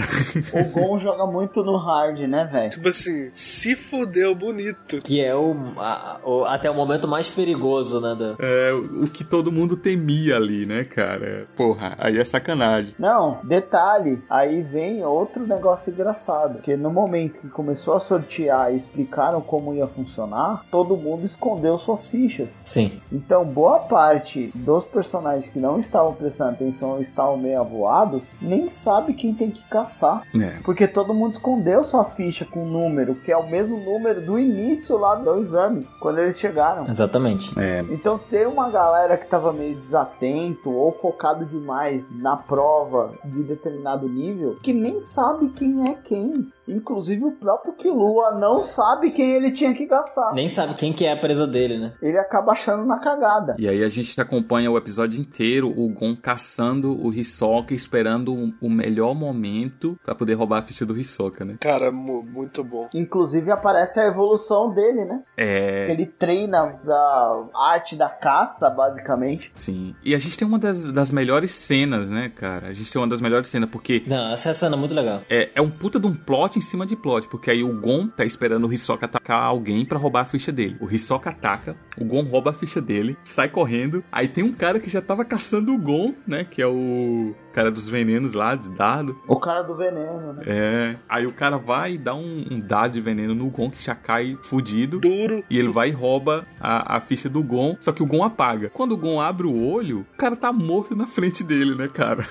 O 0.53 0.63
Gon 0.69 0.97
joga 0.99 1.25
muito 1.25 1.63
no 1.63 1.77
hard, 1.77 2.19
né, 2.21 2.45
velho? 2.51 2.69
Tipo 2.71 2.89
assim, 2.89 3.29
se 3.31 3.75
fudeu 3.75 4.33
bonito. 4.35 5.01
Que 5.01 5.19
é 5.21 5.35
o, 5.35 5.55
a- 5.77 6.19
o- 6.23 6.45
até 6.45 6.69
o 6.69 6.73
momento 6.75 7.07
mais 7.07 7.27
perigoso, 7.29 7.99
né? 8.01 8.15
do- 8.15 8.35
É, 8.39 8.73
o 8.73 9.03
o 9.03 9.07
que 9.07 9.23
todo 9.23 9.51
mundo 9.51 9.75
temia 9.75 10.37
ali, 10.37 10.65
né, 10.65 10.83
cara? 10.85 11.45
Porra, 11.57 11.95
aí 11.97 12.17
é 12.17 12.23
sacanagem. 12.23 12.93
Não, 12.97 13.39
detalhe, 13.43 14.21
aí 14.29 14.61
vem 14.61 15.03
outro 15.03 15.45
negócio 15.45 15.91
engraçado. 15.91 16.12
Engraçado, 16.13 16.55
porque 16.55 16.77
no 16.77 16.91
momento 16.91 17.39
que 17.39 17.49
começou 17.49 17.95
a 17.95 17.99
sortear 17.99 18.71
e 18.71 18.77
explicaram 18.77 19.41
como 19.41 19.73
ia 19.73 19.87
funcionar, 19.87 20.63
todo 20.69 20.95
mundo 20.95 21.25
escondeu 21.25 21.77
suas 21.77 22.07
fichas. 22.07 22.47
Sim. 22.63 23.01
Então, 23.11 23.43
boa 23.43 23.79
parte 23.79 24.51
dos 24.53 24.85
personagens 24.85 25.51
que 25.51 25.59
não 25.59 25.79
estavam 25.79 26.13
prestando 26.13 26.51
atenção 26.51 26.91
ou 26.91 27.01
estavam 27.01 27.37
meio 27.37 27.59
avoados, 27.59 28.23
nem 28.41 28.69
sabe 28.69 29.13
quem 29.13 29.33
tem 29.33 29.49
que 29.49 29.63
caçar. 29.67 30.23
É. 30.35 30.59
Porque 30.63 30.87
todo 30.87 31.13
mundo 31.13 31.33
escondeu 31.33 31.83
sua 31.83 32.05
ficha 32.05 32.45
com 32.45 32.63
o 32.63 32.65
número, 32.65 33.15
que 33.15 33.31
é 33.31 33.37
o 33.37 33.49
mesmo 33.49 33.77
número 33.77 34.21
do 34.21 34.39
início 34.39 34.97
lá 34.97 35.15
do 35.15 35.39
exame, 35.39 35.87
quando 35.99 36.19
eles 36.19 36.39
chegaram. 36.39 36.87
Exatamente. 36.87 37.57
É. 37.59 37.81
Então 37.89 38.17
tem 38.17 38.45
uma 38.45 38.69
galera 38.69 39.17
que 39.17 39.27
tava 39.27 39.51
meio 39.51 39.75
desatento 39.75 40.69
ou 40.69 40.91
focado 40.93 41.45
demais 41.45 42.03
na 42.11 42.37
prova 42.37 43.13
de 43.23 43.43
determinado 43.43 44.07
nível 44.07 44.57
que 44.61 44.73
nem 44.73 44.99
sabe 44.99 45.49
quem 45.49 45.89
é 45.89 45.95
quem. 46.03 46.51
Inclusive 46.67 47.23
o 47.25 47.31
próprio 47.31 47.73
Killua 47.73 48.31
não 48.39 48.63
sabe 48.63 49.11
quem 49.11 49.31
ele 49.35 49.51
tinha 49.51 49.73
que 49.73 49.85
caçar. 49.85 50.33
Nem 50.33 50.47
sabe 50.47 50.73
quem 50.75 50.93
que 50.93 51.05
é 51.05 51.11
a 51.11 51.17
presa 51.17 51.45
dele, 51.45 51.77
né? 51.77 51.93
Ele 52.01 52.17
acaba 52.17 52.51
achando 52.53 52.85
na 52.85 52.99
cagada. 52.99 53.55
E 53.59 53.67
aí 53.67 53.83
a 53.83 53.87
gente 53.87 54.19
acompanha 54.19 54.71
o 54.71 54.77
episódio 54.77 55.19
inteiro, 55.19 55.69
o 55.69 55.89
Gon 55.89 56.15
caçando 56.15 56.91
o 57.05 57.13
Hisoka, 57.13 57.73
esperando 57.73 58.33
o- 58.61 58.69
melhor 58.73 59.13
momento 59.13 59.97
pra 60.03 60.15
poder 60.15 60.33
roubar 60.33 60.59
a 60.59 60.61
ficha 60.63 60.85
do 60.85 60.97
Hisoka, 60.97 61.45
né? 61.45 61.55
Cara, 61.59 61.91
mu- 61.91 62.23
muito 62.23 62.63
bom. 62.63 62.89
Inclusive 62.93 63.51
aparece 63.51 63.99
a 63.99 64.07
evolução 64.07 64.73
dele, 64.73 65.05
né? 65.05 65.21
É. 65.37 65.91
Ele 65.91 66.05
treina 66.05 66.75
a 66.87 67.43
arte 67.73 67.95
da 67.95 68.09
caça, 68.09 68.69
basicamente. 68.69 69.51
Sim. 69.55 69.95
E 70.03 70.15
a 70.15 70.17
gente 70.17 70.37
tem 70.37 70.47
uma 70.47 70.57
das, 70.59 70.85
das 70.85 71.11
melhores 71.11 71.51
cenas, 71.51 72.09
né, 72.09 72.29
cara? 72.33 72.67
A 72.67 72.71
gente 72.73 72.91
tem 72.91 73.01
uma 73.01 73.07
das 73.07 73.21
melhores 73.21 73.47
cenas, 73.47 73.69
porque 73.69 74.03
Não, 74.07 74.31
essa 74.31 74.49
é 74.49 74.53
cena 74.53 74.75
muito 74.75 74.93
legal. 74.93 75.21
é, 75.29 75.49
é 75.55 75.61
um 75.61 75.69
puta 75.69 75.99
de 75.99 76.07
um 76.07 76.13
plot 76.13 76.52
em 76.57 76.61
cima 76.61 76.85
de 76.85 76.95
plot, 76.95 77.27
porque 77.27 77.51
aí 77.51 77.63
o 77.63 77.79
Gon 77.79 78.07
tá 78.07 78.25
esperando 78.25 78.67
o 78.67 78.73
Hisoka 78.73 79.05
atacar 79.05 79.43
alguém 79.43 79.85
pra 79.85 79.97
roubar 79.97 80.21
a 80.21 80.25
ficha 80.25 80.51
dele. 80.51 80.77
O 80.79 80.89
Hisoka 80.89 81.29
ataca, 81.29 81.75
o 81.97 82.05
Gon 82.05 82.23
rouba 82.23 82.51
a 82.51 82.53
ficha 82.53 82.81
dele, 82.81 83.17
sai 83.23 83.49
correndo. 83.49 84.03
Aí 84.11 84.27
tem 84.27 84.43
um 84.43 84.53
cara 84.53 84.79
que 84.79 84.89
já 84.89 85.01
tava 85.01 85.25
caçando 85.25 85.73
o 85.73 85.77
Gon, 85.77 86.13
né? 86.27 86.43
Que 86.43 86.61
é 86.61 86.67
o 86.67 87.35
cara 87.53 87.69
dos 87.69 87.87
venenos 87.87 88.33
lá, 88.33 88.55
de 88.55 88.71
dado. 88.71 89.15
O 89.27 89.39
cara 89.39 89.61
do 89.61 89.75
veneno, 89.75 90.33
né? 90.33 90.43
É. 90.45 90.95
Aí 91.07 91.25
o 91.25 91.31
cara 91.31 91.57
vai 91.57 91.93
e 91.93 91.97
dá 91.97 92.15
um, 92.15 92.45
um 92.51 92.59
dado 92.59 92.93
de 92.93 93.01
veneno 93.01 93.35
no 93.35 93.49
Gon 93.49 93.69
que 93.69 93.83
já 93.83 93.95
cai 93.95 94.37
fudido. 94.41 94.99
Duro. 94.99 95.43
E 95.49 95.57
ele 95.57 95.69
vai 95.69 95.89
e 95.89 95.91
rouba 95.91 96.45
a, 96.59 96.97
a 96.97 96.99
ficha 96.99 97.29
do 97.29 97.43
Gon. 97.43 97.77
Só 97.79 97.91
que 97.91 98.01
o 98.01 98.05
Gon 98.05 98.23
apaga. 98.23 98.69
Quando 98.69 98.93
o 98.93 98.97
Gon 98.97 99.21
abre 99.21 99.47
o 99.47 99.71
olho, 99.71 100.05
o 100.13 100.17
cara 100.17 100.35
tá 100.35 100.51
morto 100.51 100.95
na 100.95 101.05
frente 101.05 101.43
dele, 101.43 101.75
né, 101.75 101.87
cara? 101.87 102.23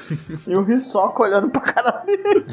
E 0.46 0.56
o 0.56 0.70
Hisoka 0.70 1.22
olhando 1.22 1.48
pra 1.50 1.60
cara 1.60 2.04
dele. 2.04 2.44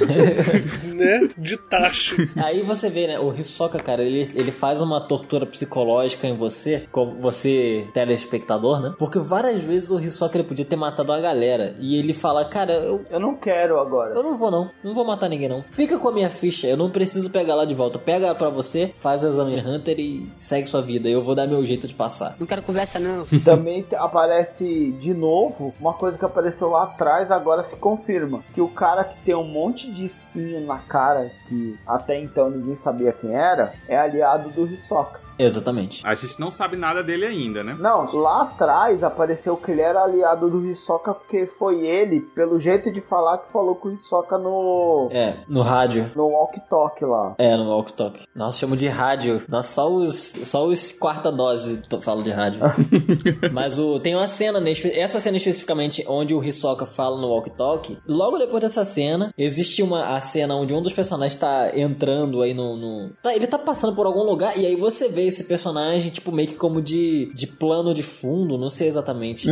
né? 0.93 1.29
De 1.37 1.57
tacho. 1.69 2.15
Aí 2.37 2.61
você 2.61 2.89
vê, 2.89 3.07
né? 3.07 3.19
O 3.19 3.33
Hisoka, 3.33 3.79
cara, 3.79 4.03
ele, 4.03 4.21
ele 4.35 4.51
faz 4.51 4.81
uma 4.81 5.01
tortura 5.01 5.45
psicológica 5.45 6.27
em 6.27 6.35
você, 6.35 6.87
como 6.91 7.19
você, 7.19 7.87
telespectador, 7.93 8.79
né? 8.81 8.93
Porque 8.97 9.19
várias 9.19 9.63
vezes 9.63 9.89
o 9.91 9.99
Hisoka 9.99 10.37
ele 10.37 10.47
podia 10.47 10.65
ter 10.65 10.75
matado 10.75 11.11
uma 11.11 11.19
galera. 11.19 11.75
E 11.79 11.97
ele 11.97 12.13
fala, 12.13 12.45
cara, 12.45 12.73
eu, 12.73 13.05
Eu 13.09 13.19
não 13.19 13.35
quero 13.35 13.79
agora. 13.79 14.15
eu 14.15 14.23
não 14.23 14.35
vou 14.35 14.51
não, 14.51 14.69
não 14.83 14.93
vou 14.93 15.05
matar 15.05 15.29
ninguém 15.29 15.49
não. 15.49 15.63
Fica 15.71 15.97
com 15.97 16.09
a 16.09 16.11
minha 16.11 16.29
ficha, 16.29 16.67
eu 16.67 16.77
não 16.77 16.89
preciso 16.89 17.29
pegar 17.29 17.55
lá 17.55 17.65
de 17.65 17.75
volta. 17.75 17.99
Pega 17.99 18.27
ela 18.27 18.35
pra 18.35 18.49
você, 18.49 18.93
faz 18.97 19.23
o 19.23 19.27
exame 19.27 19.59
Hunter 19.59 19.99
e 19.99 20.29
segue 20.39 20.67
sua 20.67 20.81
vida. 20.81 21.09
Eu 21.09 21.21
vou 21.21 21.35
dar 21.35 21.47
meu 21.47 21.63
jeito 21.65 21.87
de 21.87 21.95
passar. 21.95 22.35
Não 22.39 22.47
quero 22.47 22.61
conversa, 22.61 22.99
não. 22.99 23.25
Também 23.43 23.85
aparece 23.95 24.91
de 24.99 25.13
novo 25.13 25.73
uma 25.79 25.93
coisa 25.93 26.17
que 26.17 26.25
apareceu 26.25 26.69
lá 26.69 26.83
atrás, 26.83 27.31
agora 27.31 27.63
se 27.63 27.75
confirma. 27.75 28.43
Que 28.53 28.61
o 28.61 28.67
cara 28.67 29.03
que 29.03 29.17
tem 29.23 29.35
um 29.35 29.43
monte 29.43 29.91
de 29.91 30.05
espinho 30.05 30.65
na 30.65 30.77
cara, 30.79 31.31
que 31.49 31.77
até 31.85 32.17
então 32.17 32.49
ninguém 32.49 32.75
sabia 32.75 33.11
quem 33.11 33.35
era, 33.35 33.73
é 33.87 33.97
aliado 33.97 34.49
do 34.51 34.71
Hisoka. 34.71 35.19
Exatamente. 35.39 36.05
A 36.05 36.13
gente 36.15 36.39
não 36.39 36.51
sabe 36.51 36.75
nada 36.75 37.01
dele 37.01 37.25
ainda, 37.25 37.63
né? 37.63 37.75
Não, 37.79 38.05
lá 38.15 38.43
atrás 38.43 39.03
apareceu 39.03 39.55
que 39.57 39.71
ele 39.71 39.81
era 39.81 40.03
aliado 40.03 40.49
do 40.49 40.65
Hisoka 40.65 41.13
porque 41.13 41.45
foi 41.57 41.85
ele, 41.87 42.19
pelo 42.21 42.59
jeito 42.59 42.91
de 42.91 43.01
falar, 43.01 43.37
que 43.39 43.51
falou 43.51 43.75
com 43.75 43.87
o 43.89 43.93
Hisoka 43.93 44.37
no. 44.37 45.07
É, 45.11 45.35
no 45.47 45.61
rádio. 45.61 46.11
No 46.15 46.27
walk 46.27 46.59
talk 46.69 47.03
lá. 47.05 47.35
É, 47.37 47.55
no 47.55 47.69
walk 47.69 47.93
talk. 47.93 48.19
Nossa, 48.35 48.59
chamo 48.59 48.75
de 48.75 48.87
rádio. 48.87 49.41
Nossa, 49.47 49.71
só 49.73 49.89
os, 49.89 50.15
só 50.43 50.65
os 50.65 50.91
quarta 50.91 51.31
dose 51.31 51.81
falo 52.01 52.21
de 52.21 52.31
rádio. 52.31 52.59
Mas 53.53 53.79
o, 53.79 53.99
tem 53.99 54.15
uma 54.15 54.27
cena, 54.27 54.59
né, 54.59 54.71
espe- 54.71 54.97
essa 54.97 55.19
cena 55.19 55.37
especificamente, 55.37 56.03
onde 56.07 56.33
o 56.35 56.43
Hisoka 56.43 56.85
fala 56.85 57.19
no 57.19 57.27
walk 57.29 57.49
talk. 57.51 57.97
Logo 58.07 58.37
depois 58.37 58.61
dessa 58.61 58.83
cena, 58.83 59.33
existe 59.37 59.81
uma 59.81 60.15
a 60.15 60.19
cena 60.21 60.55
onde 60.55 60.73
um 60.73 60.81
dos 60.81 60.93
personagens 60.93 61.39
tá 61.39 61.71
entrando 61.77 62.41
aí 62.41 62.53
no. 62.53 62.75
no- 62.75 63.09
tá, 63.21 63.33
ele 63.33 63.47
tá 63.47 63.57
passando 63.57 63.95
por 63.95 64.05
algum 64.05 64.23
lugar 64.23 64.57
e 64.57 64.65
aí 64.65 64.75
você 64.75 65.07
vê 65.07 65.28
esse 65.29 65.43
personagem, 65.45 66.11
tipo, 66.11 66.31
meio 66.31 66.47
que 66.49 66.55
como 66.55 66.81
de, 66.81 67.31
de 67.33 67.47
plano 67.47 67.93
de 67.93 68.03
fundo, 68.03 68.57
não 68.57 68.69
sei 68.69 68.87
exatamente. 68.87 69.47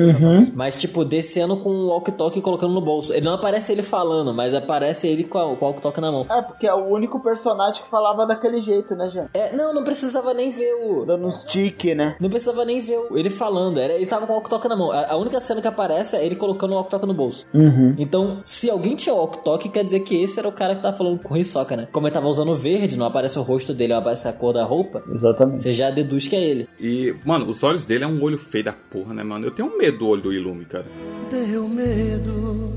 Mas, 0.56 0.80
tipo, 0.80 1.04
descendo 1.06 1.58
com 1.58 1.70
o 1.70 1.88
walk 1.88 2.12
talk 2.12 2.38
e 2.38 2.42
colocando 2.42 2.74
no 2.74 2.82
bolso. 2.82 3.14
Ele 3.14 3.26
não 3.26 3.34
aparece 3.34 3.72
ele 3.72 3.84
falando, 3.84 4.34
mas 4.34 4.54
aparece 4.54 5.08
ele 5.08 5.24
com, 5.24 5.38
a, 5.38 5.56
com 5.56 5.66
o 5.66 5.68
walk 5.68 5.82
talk 5.82 6.00
na 6.02 6.12
mão. 6.12 6.26
É, 6.30 6.42
porque 6.42 6.68
é 6.68 6.74
o 6.74 6.86
único 6.88 7.20
personagem 7.22 7.82
que 7.82 7.90
falava 7.90 8.26
daquele 8.26 8.62
jeito, 8.62 8.96
né, 8.96 9.10
Jean? 9.12 9.28
É, 9.34 9.56
não, 9.56 9.74
não 9.74 9.84
precisava 9.84 10.34
nem 10.34 10.50
ver 10.52 10.74
o. 10.74 11.06
Dando 11.06 11.26
uns 11.28 11.44
tique, 11.44 11.94
né? 11.96 12.16
Não 12.20 12.30
precisava 12.30 12.66
nem 12.66 12.80
ver 12.80 12.98
o- 12.98 13.18
ele 13.18 13.30
falando. 13.30 13.80
Era, 13.80 13.94
ele 13.94 14.06
tava 14.06 14.26
com 14.26 14.34
o 14.34 14.36
walk-talk 14.36 14.68
na 14.68 14.76
mão. 14.76 14.92
A, 14.92 15.12
a 15.14 15.16
única 15.18 15.40
cena 15.40 15.62
que 15.62 15.68
aparece 15.68 16.16
é 16.16 16.26
ele 16.26 16.36
colocando 16.36 16.72
o 16.72 16.76
walk-talk 16.76 17.06
no 17.06 17.14
bolso. 17.14 17.46
Então, 17.98 18.40
se 18.44 18.70
alguém 18.70 18.96
tinha 18.96 19.14
walk-talk, 19.16 19.68
quer 19.70 19.84
dizer 19.84 20.02
que 20.02 20.22
esse 20.22 20.40
era 20.40 20.48
o 20.48 20.52
cara 20.52 20.76
que 20.76 20.82
tava 20.82 20.96
falando 20.98 21.20
com 21.20 21.34
o 21.34 21.38
Hisoka, 21.38 21.76
né? 21.76 21.88
Como 21.92 22.08
ele 22.08 22.14
tava 22.14 22.28
usando 22.28 22.54
verde, 22.56 22.98
não 22.98 23.06
aparece 23.06 23.38
o 23.40 23.42
rosto 23.42 23.74
dele, 23.74 23.94
não 23.94 24.00
aparece 24.00 24.28
a 24.28 24.34
cor 24.34 24.54
da 24.54 24.64
roupa. 24.64 25.04
Exatamente. 25.12 25.67
Você 25.68 25.74
já 25.74 25.90
deduz 25.90 26.30
que 26.30 26.36
é 26.36 26.42
ele. 26.42 26.70
E, 26.80 27.14
mano, 27.26 27.46
os 27.50 27.62
olhos 27.62 27.84
dele 27.84 28.06
é 28.06 28.08
um 28.08 28.24
olho 28.24 28.38
feio 28.38 28.64
da 28.64 28.72
porra, 28.72 29.14
né, 29.14 29.22
mano? 29.22 29.46
Eu 29.46 29.52
tenho 29.52 29.78
medo 29.78 29.98
do 29.98 30.08
olho 30.08 30.22
do 30.22 30.32
Ilume, 30.34 30.64
cara. 30.64 30.86
Deu 31.30 31.68
medo. 31.68 32.72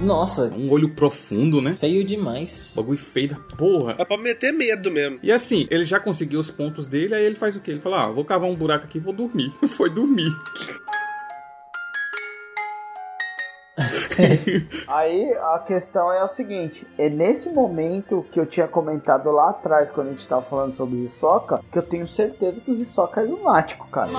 Nossa, 0.00 0.44
Um 0.56 0.70
olho 0.70 0.88
profundo, 0.94 1.60
né? 1.60 1.74
feio 1.74 2.02
demais. 2.02 2.72
Bagulho 2.74 2.96
feio 2.96 3.28
da 3.28 3.36
porra. 3.36 3.96
É 3.98 4.04
pra 4.06 4.16
meter 4.16 4.50
medo 4.50 4.90
mesmo. 4.90 5.18
E 5.22 5.30
assim, 5.30 5.68
ele 5.70 5.84
já 5.84 6.00
conseguiu 6.00 6.40
os 6.40 6.50
pontos 6.50 6.86
dele, 6.86 7.14
aí 7.14 7.22
ele 7.22 7.34
faz 7.34 7.54
o 7.54 7.60
quê? 7.60 7.72
Ele 7.72 7.80
fala, 7.80 8.04
ah, 8.04 8.10
vou 8.10 8.24
cavar 8.24 8.48
um 8.48 8.54
buraco 8.56 8.86
aqui 8.86 8.96
e 8.96 9.00
vou 9.00 9.12
dormir. 9.12 9.52
Foi 9.68 9.90
dormir. 9.90 10.32
Aí 14.88 15.32
a 15.34 15.58
questão 15.58 16.12
é 16.12 16.22
o 16.22 16.28
seguinte: 16.28 16.86
é 16.98 17.08
nesse 17.08 17.48
momento 17.50 18.24
que 18.30 18.38
eu 18.38 18.46
tinha 18.46 18.68
comentado 18.68 19.30
lá 19.30 19.50
atrás, 19.50 19.90
quando 19.90 20.08
a 20.08 20.10
gente 20.10 20.26
tava 20.26 20.42
falando 20.42 20.74
sobre 20.74 20.96
o 20.96 21.04
Hisoka, 21.04 21.60
que 21.70 21.78
eu 21.78 21.82
tenho 21.82 22.06
certeza 22.06 22.60
que 22.60 22.70
o 22.70 22.74
Hisoka 22.74 23.20
é 23.20 23.24
lunático, 23.24 23.88
cara. 23.88 24.10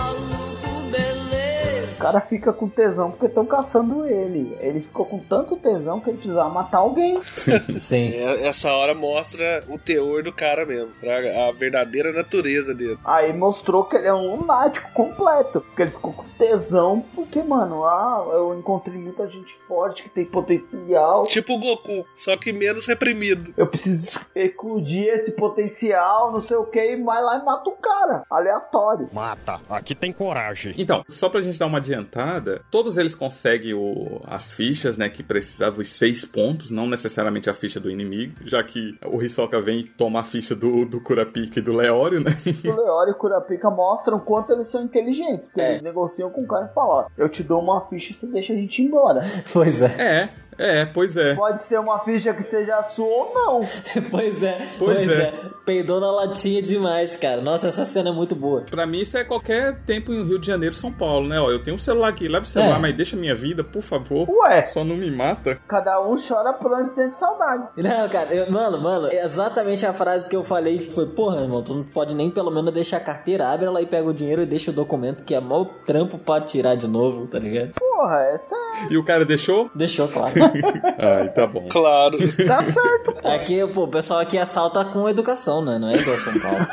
O 1.93 1.97
cara 1.97 2.19
fica 2.21 2.51
com 2.53 2.67
tesão 2.67 3.11
porque 3.11 3.25
estão 3.27 3.45
caçando 3.45 4.05
ele. 4.05 4.57
Ele 4.59 4.81
ficou 4.81 5.05
com 5.05 5.19
tanto 5.19 5.55
tesão 5.57 5.99
que 5.99 6.09
ele 6.09 6.17
precisava 6.17 6.49
matar 6.49 6.79
alguém. 6.79 7.19
Sim. 7.79 8.11
É, 8.13 8.47
essa 8.47 8.71
hora 8.71 8.93
mostra 8.93 9.63
o 9.69 9.77
teor 9.77 10.23
do 10.23 10.31
cara 10.33 10.65
mesmo, 10.65 10.89
pra- 10.99 11.47
a 11.47 11.51
verdadeira 11.51 12.11
natureza 12.11 12.73
dele. 12.73 12.97
Aí 13.05 13.31
mostrou 13.33 13.83
que 13.85 13.95
ele 13.95 14.07
é 14.07 14.13
um 14.13 14.35
lunático 14.37 14.91
completo. 14.93 15.61
Porque 15.61 15.81
ele 15.83 15.91
ficou 15.91 16.13
com 16.13 16.23
tesão. 16.37 17.03
Porque, 17.13 17.41
mano, 17.43 17.85
ah, 17.85 18.25
eu 18.33 18.57
encontrei 18.57 18.97
muita 18.97 19.27
gente 19.29 19.53
forte 19.67 20.03
que 20.03 20.09
tem 20.09 20.25
potencial. 20.25 21.23
Tipo 21.27 21.53
o 21.53 21.59
Goku, 21.59 22.05
só 22.13 22.35
que 22.37 22.51
menos 22.51 22.85
reprimido. 22.87 23.53
Eu 23.57 23.67
preciso 23.67 24.09
ecludir 24.35 25.07
esse 25.07 25.31
potencial, 25.31 26.31
não 26.31 26.41
sei 26.41 26.57
o 26.57 26.65
que, 26.65 26.79
e 26.79 27.01
vai 27.03 27.21
lá 27.21 27.37
e 27.37 27.45
mata 27.45 27.69
o 27.69 27.73
cara. 27.73 28.23
Aleatório. 28.29 29.09
Mata, 29.13 29.59
aqui 29.69 29.93
tem 29.95 30.11
coragem. 30.11 30.73
Então, 30.77 31.03
só 31.07 31.29
pra 31.29 31.41
gente 31.41 31.57
dar 31.59 31.67
uma 31.67 31.79
adiantada, 31.95 32.61
todos 32.71 32.97
eles 32.97 33.13
conseguem 33.15 33.73
o- 33.73 34.21
as 34.25 34.51
fichas, 34.53 34.97
né, 34.97 35.09
que 35.09 35.21
precisavam 35.23 35.79
os 35.81 35.89
seis 35.89 36.23
pontos, 36.25 36.69
não 36.69 36.87
necessariamente 36.87 37.49
a 37.49 37.53
ficha 37.53 37.79
do 37.79 37.89
inimigo, 37.89 38.33
já 38.45 38.63
que 38.63 38.97
o 39.05 39.21
Hisoka 39.21 39.59
vem 39.61 39.79
e 39.79 39.83
toma 39.83 40.19
a 40.21 40.23
ficha 40.23 40.55
do, 40.55 40.85
do 40.85 40.99
Kurapika 41.01 41.59
e 41.59 41.61
do 41.61 41.73
Leório, 41.73 42.19
né? 42.21 42.31
O 42.65 42.75
Leório 42.75 43.11
e 43.11 43.13
o 43.13 43.17
Kurapika 43.17 43.69
mostram 43.69 44.17
o 44.17 44.21
quanto 44.21 44.51
eles 44.53 44.67
são 44.67 44.83
inteligentes. 44.83 45.45
Porque 45.47 45.61
É. 45.61 45.71
eles 45.71 45.81
negociam 45.83 46.29
com 46.29 46.41
o 46.43 46.47
cara 46.47 46.67
e 46.69 46.73
falam: 46.73 46.89
ó, 46.91 47.05
eu 47.17 47.29
te 47.29 47.43
dou 47.43 47.61
uma 47.61 47.81
ficha 47.87 48.11
e 48.11 48.15
você 48.15 48.27
deixa 48.27 48.53
a 48.53 48.55
gente 48.55 48.81
ir 48.81 48.85
embora. 48.85 49.21
Pois 49.51 49.81
é. 49.81 49.91
É, 49.99 50.29
é, 50.61 50.85
pois 50.85 51.17
é. 51.17 51.35
Pode 51.35 51.61
ser 51.61 51.79
uma 51.79 51.99
ficha 51.99 52.33
que 52.33 52.43
seja 52.43 52.81
sua 52.83 53.05
ou 53.05 53.31
não. 53.33 53.61
Pois 54.11 54.43
é. 54.43 54.57
Pois 54.77 55.07
é. 55.09 55.33
Peidou 55.65 55.99
na 55.99 56.11
latinha 56.11 56.61
demais, 56.61 57.15
cara. 57.15 57.41
Nossa, 57.41 57.67
essa 57.67 57.85
cena 57.85 58.09
é 58.09 58.11
muito 58.11 58.35
boa. 58.35 58.61
Pra 58.69 58.85
mim, 58.85 58.99
isso 58.99 59.17
é 59.17 59.23
qualquer 59.23 59.79
tempo 59.85 60.11
em 60.11 60.23
Rio 60.23 60.39
de 60.39 60.47
Janeiro, 60.47 60.73
São 60.75 60.91
Paulo, 60.91 61.27
né? 61.27 61.39
Ó, 61.39 61.49
eu 61.51 61.59
tenho 61.63 61.75
um 61.75 61.79
celular 61.79 62.09
aqui, 62.09 62.27
leva 62.27 62.45
o 62.45 62.47
celular, 62.47 62.77
É. 62.77 62.79
mas 62.79 62.93
deixa 62.95 63.15
minha 63.15 63.35
vida, 63.35 63.63
por 63.63 63.81
favor. 63.81 64.27
Ué, 64.29 64.65
Só 64.65 64.83
não 64.83 64.95
me 64.97 65.09
mata. 65.11 65.57
cada 65.67 66.01
um 66.01 66.15
chora 66.17 66.51
por 66.53 66.71
onde 66.73 66.93
sente 66.93 67.15
saudade. 67.17 67.69
Não, 67.77 68.09
cara, 68.09 68.33
eu- 68.33 68.51
mano, 68.51 68.79
mano, 68.81 69.07
é 69.11 69.23
exatamente 69.23 69.85
a 69.85 69.93
frase 69.93 70.27
que 70.27 70.35
eu 70.35 70.43
falei 70.43 70.77
que 70.79 70.91
foi, 70.93 71.05
porra, 71.07 71.41
irmão, 71.41 71.61
tu 71.61 71.73
não 71.73 71.83
pode 71.83 72.15
nem 72.15 72.29
pelo 72.29 72.51
menos 72.51 72.71
deixar 72.73 72.97
a 72.97 73.01
carteira, 73.01 73.47
abre 73.49 73.65
ela 73.65 73.81
e 73.81 73.85
pega 73.85 74.07
o 74.07 74.13
dinheiro 74.13 74.41
e 74.41 74.45
deixa 74.45 74.71
o 74.71 74.73
documento, 74.73 75.23
que 75.23 75.33
é 75.35 75.39
mó 75.39 75.65
trampo 75.85 76.17
pra 76.17 76.41
tirar 76.41 76.75
de 76.75 76.87
novo, 76.87 77.27
tá 77.27 77.37
ligado? 77.39 77.71
Porra, 77.79 78.19
essa 78.33 78.55
é. 78.55 78.93
E 78.93 78.97
o 78.97 79.05
cara 79.05 79.23
deixou? 79.25 79.69
Deixou, 79.75 80.07
claro. 80.07 80.33
Ai, 80.97 81.29
tá 81.29 81.47
bom. 81.47 81.67
Claro. 81.69 82.17
Tá 82.17 82.63
certo. 82.63 83.27
Aqui, 83.27 83.65
pô, 83.67 83.83
o 83.83 83.87
pessoal 83.87 84.19
aqui 84.19 84.37
assalta 84.37 84.83
com 84.85 85.07
educação, 85.09 85.63
né? 85.63 85.77
Não 85.79 85.89
é 85.89 85.95
igual 85.95 86.17
São 86.17 86.33
Paulo. 86.39 86.67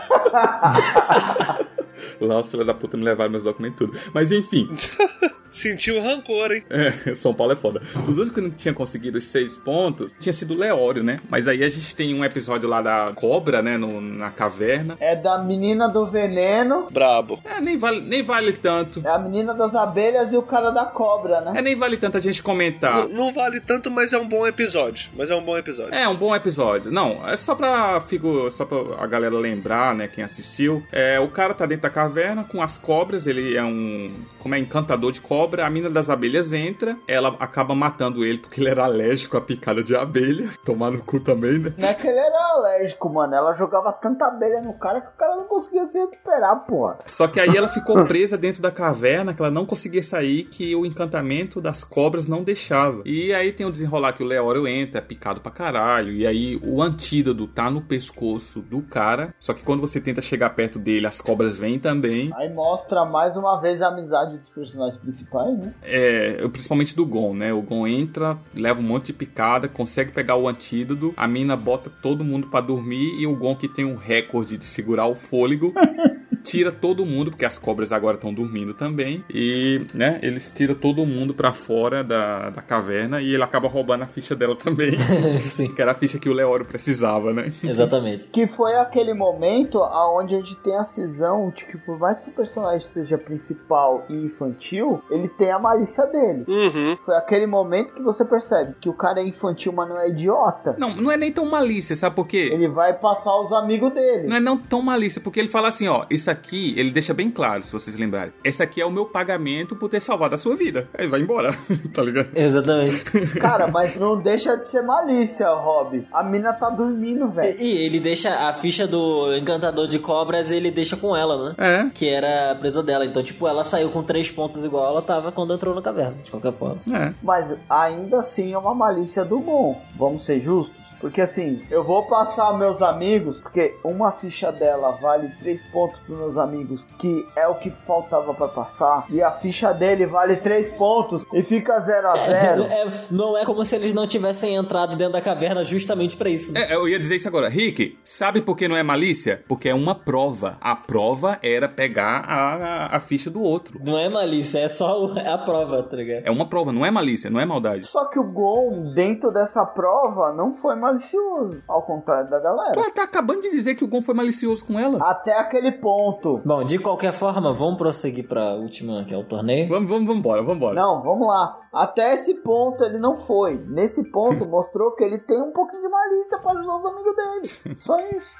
Lá 2.20 2.38
os 2.40 2.50
filhos 2.50 2.66
da 2.66 2.74
puta 2.74 2.96
me 2.96 3.04
levaram 3.04 3.30
meus 3.30 3.42
documentos 3.44 3.78
tudo. 3.78 3.98
Mas 4.12 4.30
enfim, 4.32 4.68
Sentiu 5.50 5.98
rancor, 6.02 6.52
hein? 6.52 6.62
é, 6.68 6.90
São 7.16 7.32
Paulo 7.32 7.54
é 7.54 7.56
foda. 7.56 7.80
Os 8.06 8.18
únicos 8.18 8.34
que 8.34 8.40
não 8.42 8.50
tinham 8.50 8.74
conseguido 8.74 9.16
os 9.16 9.24
seis 9.24 9.56
pontos 9.56 10.14
tinha 10.20 10.32
sido 10.32 10.52
o 10.52 10.56
Leório, 10.58 11.02
né? 11.02 11.20
Mas 11.30 11.48
aí 11.48 11.64
a 11.64 11.68
gente 11.70 11.96
tem 11.96 12.14
um 12.14 12.22
episódio 12.22 12.68
lá 12.68 12.82
da 12.82 13.12
cobra, 13.14 13.62
né? 13.62 13.78
No- 13.78 13.98
na 14.00 14.30
caverna. 14.30 14.96
É 15.00 15.16
da 15.16 15.38
menina 15.38 15.88
do 15.88 16.06
veneno, 16.06 16.88
Brabo. 16.90 17.40
É, 17.44 17.60
nem 17.62 17.78
vale, 17.78 18.00
nem 18.02 18.22
vale 18.22 18.52
tanto. 18.52 19.00
é 19.04 19.08
a 19.10 19.18
menina 19.18 19.54
das 19.54 19.74
abelhas 19.74 20.32
e 20.32 20.36
o 20.36 20.42
cara 20.42 20.70
da 20.70 20.84
cobra, 20.84 21.40
né? 21.40 21.54
É, 21.56 21.62
nem 21.62 21.74
vale 21.74 21.96
tanto 21.96 22.18
a 22.18 22.20
gente 22.20 22.42
comentar. 22.42 23.08
Não, 23.08 23.28
não 23.28 23.32
vale 23.32 23.58
tanto, 23.60 23.90
mas 23.90 24.12
é 24.12 24.18
um 24.18 24.28
bom 24.28 24.46
episódio. 24.46 25.10
Mas 25.16 25.30
é 25.30 25.34
um 25.34 25.42
bom 25.44 25.56
episódio. 25.56 25.94
É, 25.94 26.06
um 26.06 26.16
bom 26.16 26.34
episódio. 26.36 26.90
Não, 26.92 27.26
é 27.26 27.36
só 27.36 27.54
pra, 27.54 28.00
figu- 28.02 28.50
só 28.50 28.66
pra 28.66 28.76
a 29.02 29.06
galera 29.06 29.34
lembrar, 29.34 29.94
né, 29.94 30.08
quem 30.08 30.22
assistiu. 30.22 30.82
É, 30.92 31.18
o 31.18 31.28
cara 31.28 31.54
tá 31.54 31.64
dentro 31.64 31.82
da 31.84 31.90
caverna 32.09 32.43
com 32.43 32.62
as 32.62 32.78
cobras, 32.78 33.26
ele 33.26 33.55
é 33.55 33.62
um, 33.62 34.10
como 34.39 34.55
é, 34.55 34.59
encantador 34.59 35.12
de 35.12 35.20
cobra. 35.20 35.66
A 35.66 35.70
mina 35.70 35.90
das 35.90 36.09
abelhas 36.09 36.55
entra, 36.55 36.97
ela 37.06 37.36
acaba 37.39 37.74
matando 37.74 38.24
ele 38.24 38.39
porque 38.39 38.62
ele 38.62 38.70
era 38.70 38.85
alérgico 38.85 39.36
à 39.36 39.40
picada 39.43 39.85
de 39.85 39.94
abelha. 39.94 40.48
Tomar 40.64 40.90
no 40.90 41.01
cu 41.01 41.20
também, 41.20 41.59
né? 41.59 41.74
Não 41.76 41.89
é 41.89 41.93
que 41.93 42.09
ele 42.09 42.18
era 42.18 42.52
alérgico, 42.55 43.12
mano. 43.12 43.35
Ela 43.35 43.52
jogava 43.55 43.93
tanta 43.93 44.24
abelha 44.24 44.62
no 44.62 44.72
cara 44.78 45.02
que 45.02 45.09
o 45.09 45.18
cara 45.18 45.36
não 45.36 45.44
conseguia 45.44 45.86
se 45.86 45.98
recuperar, 45.98 46.64
porra. 46.64 46.98
Só 47.05 47.28
que 47.28 47.39
aí 47.39 47.55
ela 47.55 47.68
ficou 47.68 48.02
presa 48.06 48.39
dentro 48.39 48.62
da 48.62 48.70
caverna, 48.70 49.35
que 49.35 49.43
ela 49.43 49.51
não 49.51 49.66
conseguia 49.66 50.02
sair, 50.02 50.44
que 50.44 50.74
o 50.74 50.86
encantamento 50.86 51.60
das 51.60 51.85
cobras 51.85 52.26
não 52.26 52.43
deixava. 52.43 53.02
E 53.05 53.35
aí 53.35 53.52
tem 53.52 53.66
o 53.66 53.70
desenrolar 53.70 54.14
que 54.14 54.22
o 54.22 54.26
Leório 54.26 54.66
entra, 54.66 54.98
é 54.98 55.02
picado 55.02 55.43
pra 55.43 55.52
caralho. 55.52 56.12
E 56.12 56.26
aí 56.26 56.59
o 56.62 56.82
antídoto 56.82 57.47
tá 57.48 57.70
no 57.70 57.82
pescoço 57.82 58.60
do 58.60 58.80
cara. 58.80 59.35
Só 59.39 59.52
que 59.52 59.62
quando 59.62 59.80
você 59.82 60.01
tenta 60.01 60.22
chegar 60.22 60.51
perto 60.51 60.78
dele, 60.78 61.06
as 61.06 61.20
cobras 61.20 61.55
vêm 61.55 61.78
também. 61.78 61.97
Aí 62.34 62.52
mostra 62.52 63.04
mais 63.04 63.36
uma 63.36 63.60
vez 63.60 63.82
a 63.82 63.88
amizade 63.88 64.38
dos 64.38 64.48
personagens 64.48 64.96
principais, 64.96 65.58
né? 65.58 65.72
É, 65.82 66.46
principalmente 66.48 66.94
do 66.94 67.04
Gon, 67.04 67.34
né? 67.34 67.52
O 67.52 67.62
Gon 67.62 67.86
entra, 67.86 68.38
leva 68.54 68.80
um 68.80 68.84
monte 68.84 69.06
de 69.06 69.12
picada, 69.12 69.68
consegue 69.68 70.12
pegar 70.12 70.36
o 70.36 70.48
antídoto, 70.48 71.12
a 71.16 71.26
mina 71.26 71.56
bota 71.56 71.90
todo 72.02 72.24
mundo 72.24 72.48
pra 72.48 72.60
dormir 72.60 73.18
e 73.18 73.26
o 73.26 73.36
Gon 73.36 73.56
que 73.56 73.68
tem 73.68 73.84
um 73.84 73.96
recorde 73.96 74.56
de 74.56 74.64
segurar 74.64 75.06
o 75.06 75.14
fôlego. 75.14 75.72
Tira 76.43 76.73
todo 76.73 77.05
mundo, 77.05 77.31
porque 77.31 77.44
as 77.44 77.59
cobras 77.59 77.93
agora 77.93 78.16
estão 78.16 78.32
dormindo 78.32 78.74
também. 78.74 79.24
E, 79.32 79.82
né, 79.94 80.19
eles 80.23 80.52
tiram 80.55 80.74
todo 80.74 81.05
mundo 81.05 81.35
pra 81.35 81.52
fora 81.52 82.02
da, 82.02 82.51
da 82.51 82.62
caverna 82.62 83.20
e 83.20 83.35
ele 83.35 83.43
acaba 83.43 83.69
roubando 83.69 84.02
a 84.02 84.06
ficha 84.06 84.35
dela 84.35 84.56
também. 84.56 84.98
Sim, 85.44 85.74
que 85.74 85.81
era 85.81 85.93
a 85.93 85.94
ficha 85.94 86.19
que 86.19 86.28
o 86.28 86.32
Leório 86.32 86.65
precisava, 86.65 87.32
né? 87.32 87.52
exatamente. 87.62 88.28
Que 88.28 88.47
foi 88.47 88.74
aquele 88.74 89.15
momento 89.15 89.82
aonde 89.82 90.35
a 90.35 90.39
gente 90.39 90.56
tem 90.56 90.77
a 90.77 90.85
cisão 90.85 91.52
de 91.55 91.65
que 91.65 91.77
por 91.78 91.98
mais 91.98 92.20
que 92.20 92.31
o 92.31 92.32
personagem 92.32 92.86
seja 92.86 93.19
principal 93.19 94.05
e 94.09 94.16
infantil, 94.16 95.02
ele 95.10 95.28
tem 95.28 95.51
a 95.51 95.59
malícia 95.59 96.06
dele. 96.06 96.44
Uhum. 96.47 96.97
Foi 97.05 97.16
aquele 97.16 97.47
momento 97.47 97.94
que 97.94 98.02
você 98.02 98.24
percebe 98.24 98.74
que 98.81 98.89
o 98.89 98.93
cara 98.93 99.20
é 99.20 99.27
infantil, 99.27 99.73
mas 99.73 99.89
não 99.89 99.98
é 99.98 100.09
idiota. 100.09 100.77
Não, 100.78 100.94
não 100.94 101.10
é 101.10 101.16
nem 101.16 101.32
tão 101.32 101.47
malícia, 101.47 101.97
sabe 101.97 102.16
por 102.16 102.27
quê? 102.27 102.51
Ele 102.52 102.69
vai 102.69 102.93
passar 102.94 103.39
os 103.40 103.52
amigos 103.52 103.93
dele. 103.93 104.28
Não 104.28 104.36
é 104.36 104.40
não 104.40 104.56
tão 104.56 104.82
malícia, 104.82 105.20
porque 105.20 105.39
ele 105.39 105.48
fala 105.48 105.69
assim, 105.69 105.89
ó, 105.89 106.05
isso 106.10 106.27
aqui, 106.30 106.74
ele 106.76 106.90
deixa 106.90 107.12
bem 107.14 107.30
claro, 107.30 107.62
se 107.62 107.72
vocês 107.72 107.96
lembrarem. 107.96 108.32
Esse 108.44 108.62
aqui 108.62 108.80
é 108.80 108.86
o 108.86 108.90
meu 108.90 109.06
pagamento 109.06 109.74
por 109.76 109.88
ter 109.88 110.00
salvado 110.00 110.34
a 110.34 110.38
sua 110.38 110.56
vida. 110.56 110.88
Aí 110.96 111.06
vai 111.06 111.20
embora, 111.20 111.50
tá 111.94 112.02
ligado? 112.02 112.28
Exatamente. 112.34 113.05
Cara, 113.40 113.68
mas 113.68 113.96
não 113.96 114.20
deixa 114.20 114.56
de 114.56 114.66
ser 114.66 114.82
malícia, 114.82 115.48
Rob. 115.50 116.06
A 116.12 116.22
mina 116.22 116.52
tá 116.52 116.68
dormindo, 116.70 117.28
velho. 117.28 117.59
E 117.60 117.78
ele 117.86 118.00
deixa 118.00 118.48
a 118.48 118.52
ficha 118.52 118.86
do 118.86 119.34
encantador 119.36 119.86
de 119.88 119.98
cobras, 119.98 120.50
ele 120.50 120.70
deixa 120.70 120.96
com 120.96 121.16
ela, 121.16 121.50
né? 121.50 121.55
É, 121.59 121.90
Que 121.90 122.09
era 122.09 122.52
a 122.52 122.55
presa 122.55 122.82
dela. 122.82 123.05
Então, 123.05 123.22
tipo, 123.22 123.46
ela 123.46 123.64
saiu 123.64 123.90
com 123.90 124.02
três 124.02 124.30
pontos 124.30 124.62
igual 124.64 124.86
ela 124.90 125.02
tava 125.02 125.32
quando 125.32 125.55
entrou 125.55 125.74
na 125.74 125.82
caverna, 125.82 126.16
de 126.22 126.30
qualquer 126.30 126.52
forma. 126.52 126.78
é. 126.92 127.12
Mas 127.22 127.52
ainda 127.68 128.20
assim 128.20 128.52
é 128.52 128.59
uma 128.59 128.74
malícia 128.74 129.24
do 129.24 129.38
bom. 129.38 129.80
Vamos 129.96 130.24
ser 130.24 130.40
justos? 130.40 130.76
Porque 131.00 131.20
assim, 131.20 131.62
eu 131.70 131.84
vou 131.84 132.02
passar 132.04 132.52
meus 132.58 132.82
amigos, 132.82 133.40
porque 133.40 133.74
uma 133.84 134.10
ficha 134.12 134.50
dela 134.50 134.90
vale 135.00 135.28
3 135.40 135.62
pontos 135.70 135.98
pros 136.00 136.18
meus 136.18 136.36
amigos, 136.36 136.84
que 136.98 137.24
é 137.36 137.46
o 137.46 137.54
que 137.54 137.70
faltava 137.86 138.34
pra 138.34 138.48
passar, 138.48 139.04
e 139.10 139.22
a 139.22 139.30
ficha 139.30 139.72
dele 139.72 140.06
vale 140.06 140.36
3 140.36 140.70
pontos 140.74 141.24
e 141.32 141.42
fica 141.42 141.78
0 141.80 142.08
a 142.08 142.16
0 142.16 142.62
É, 142.64 143.04
não 143.10 143.36
é 143.38 143.44
como 143.44 143.64
se 143.64 143.76
eles 143.76 143.94
não 143.94 144.06
tivessem 144.06 144.54
entrado 144.56 144.96
dentro 144.96 145.12
da 145.12 145.20
caverna 145.20 145.62
justamente 145.64 146.16
pra 146.16 146.28
isso. 146.28 146.52
né? 146.52 146.62
É, 146.68 146.74
eu 146.74 146.88
ia 146.88 146.98
dizer 146.98 147.16
isso 147.16 147.28
agora. 147.28 147.48
Rick, 147.48 147.98
sabe 148.04 148.40
por 148.42 148.56
que 148.56 148.66
não 148.68 148.76
é 148.76 148.82
malícia? 148.82 149.42
Porque 149.48 149.68
é 149.68 149.74
uma 149.74 149.94
prova. 149.94 150.56
A 150.60 150.74
prova 150.74 151.38
era 151.42 151.68
pegar 151.68 152.24
a, 152.26 152.54
a, 152.54 152.96
a 152.96 153.00
ficha 153.00 153.30
do 153.30 153.42
outro. 153.42 153.80
Não 153.84 153.96
é 153.96 154.08
malícia, 154.08 154.58
é 154.58 154.68
só 154.68 155.04
o- 155.04 155.18
é 155.18 155.28
a 155.28 155.38
prova, 155.38 155.82
tá 155.82 155.96
ligado? 155.96 156.26
É 156.26 156.30
uma 156.30 156.46
prova, 156.48 156.72
não 156.72 156.84
é 156.84 156.90
malícia, 156.90 157.30
não 157.30 157.38
é 157.40 157.46
maldade. 157.46 157.86
Só 157.86 158.06
que 158.06 158.18
o 158.18 158.24
Gon, 158.24 158.92
dentro 158.94 159.30
dessa 159.32 159.64
prova, 159.64 160.32
não 160.32 160.54
foi 160.54 160.74
malicioso, 160.89 161.62
ao 161.69 161.82
contrário 161.82 162.28
da 162.31 162.40
galera. 162.40 162.73
Tu 162.73 162.93
tá 162.93 163.05
acabando 163.05 163.43
de 163.43 163.51
dizer 163.51 163.74
que 163.74 163.85
o 163.85 163.89
Gon 163.89 164.02
foi 164.02 164.15
malicioso 164.15 164.65
com 164.65 164.78
ela. 164.78 164.98
Até 165.02 165.39
aquele 165.39 165.73
ponto. 165.73 166.40
Bom, 166.44 166.65
de 166.65 166.78
qualquer 166.78 167.12
forma, 167.12 167.52
vamos 167.52 167.78
prosseguir 167.78 168.27
pra 168.27 168.55
última, 168.55 169.05
que 169.05 169.15
é 169.15 169.16
o 169.16 169.24
torneio. 169.24 169.69
Vamos, 169.69 169.89
vamos, 169.89 170.06
vamos 170.06 170.20
embora, 170.20 170.43
vamos 170.43 170.56
embora. 170.56 170.74
Não, 170.74 171.02
vamos 171.02 171.27
lá. 171.27 171.59
Até 171.73 172.15
esse 172.15 172.35
ponto 172.43 172.82
ele 172.85 172.98
não 172.98 173.16
foi. 173.16 173.56
Nesse 173.69 174.02
ponto 174.10 174.44
mostrou 174.48 174.94
que 174.94 175.05
ele 175.05 175.19
tem 175.19 175.40
um 175.40 175.52
pouquinho 175.52 175.82
de 175.82 175.89
malícia 175.89 176.39
para 176.39 176.59
ajudar 176.59 176.77
os 176.77 176.86
amigos 176.86 177.16
dele. 177.16 177.77
Só 177.81 177.97
isso. 178.15 178.35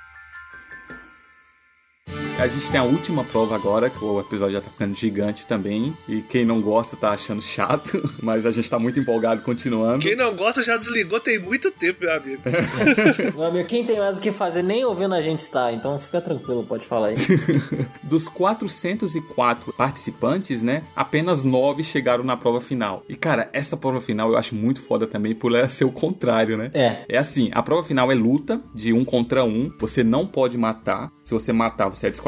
A 2.39 2.47
gente 2.47 2.71
tem 2.71 2.79
a 2.79 2.85
última 2.85 3.25
prova 3.25 3.57
agora, 3.57 3.91
que 3.91 4.03
o 4.03 4.21
episódio 4.21 4.55
já 4.55 4.61
tá 4.61 4.71
ficando 4.71 4.95
gigante 4.95 5.45
também. 5.45 5.93
E 6.09 6.23
quem 6.23 6.45
não 6.45 6.61
gosta 6.61 6.97
tá 6.97 7.11
achando 7.11 7.43
chato, 7.43 8.01
mas 8.23 8.47
a 8.47 8.53
gente 8.53 8.71
tá 8.71 8.79
muito 8.79 9.01
empolgado 9.01 9.43
continuando. 9.43 9.99
Quem 9.99 10.15
não 10.15 10.37
gosta 10.37 10.63
já 10.63 10.77
desligou 10.77 11.19
tem 11.19 11.41
muito 11.41 11.69
tempo, 11.73 11.99
meu 12.03 12.13
amigo. 12.13 12.43
Meu 13.35 13.45
amigo, 13.45 13.69
quem 13.69 13.85
tem 13.85 13.99
mais 13.99 14.19
o 14.19 14.21
que 14.21 14.31
fazer, 14.31 14.63
nem 14.63 14.85
ouvindo 14.85 15.15
a 15.15 15.21
gente 15.21 15.41
está, 15.41 15.73
então 15.73 15.99
fica 15.99 16.21
tranquilo, 16.21 16.65
pode 16.65 16.87
falar 16.87 17.09
aí. 17.09 17.17
Dos 18.05 18.29
404 18.29 19.73
participantes, 19.73 20.63
né? 20.63 20.85
Apenas 20.95 21.43
9 21.43 21.83
chegaram 21.83 22.23
na 22.23 22.37
prova 22.37 22.61
final. 22.61 23.03
E, 23.09 23.17
cara, 23.17 23.49
essa 23.53 23.77
prova 23.77 24.01
final 24.01 24.31
eu 24.31 24.39
acho 24.39 24.55
muito 24.55 24.81
foda 24.81 25.09
também 25.09 25.35
por 25.35 25.53
ela 25.55 25.69
ser 25.69 25.85
o 25.85 25.91
contrário, 25.91 26.57
né? 26.57 26.71
É. 26.73 27.05
É 27.09 27.19
assim, 27.19 27.51
a 27.53 27.63
prova 27.63 27.83
final 27.83 28.13
é 28.13 28.15
luta 28.15 28.61
de 28.73 28.93
um 28.93 29.05
contra 29.05 29.45
um. 29.45 29.73
Você 29.81 30.05
não 30.05 30.25
pode 30.25 30.57
matar. 30.57 31.11
Se 31.25 31.35
você 31.35 31.53
matar, 31.53 31.89
você 31.89 32.07
é 32.07 32.11
desqualificado. 32.11 32.28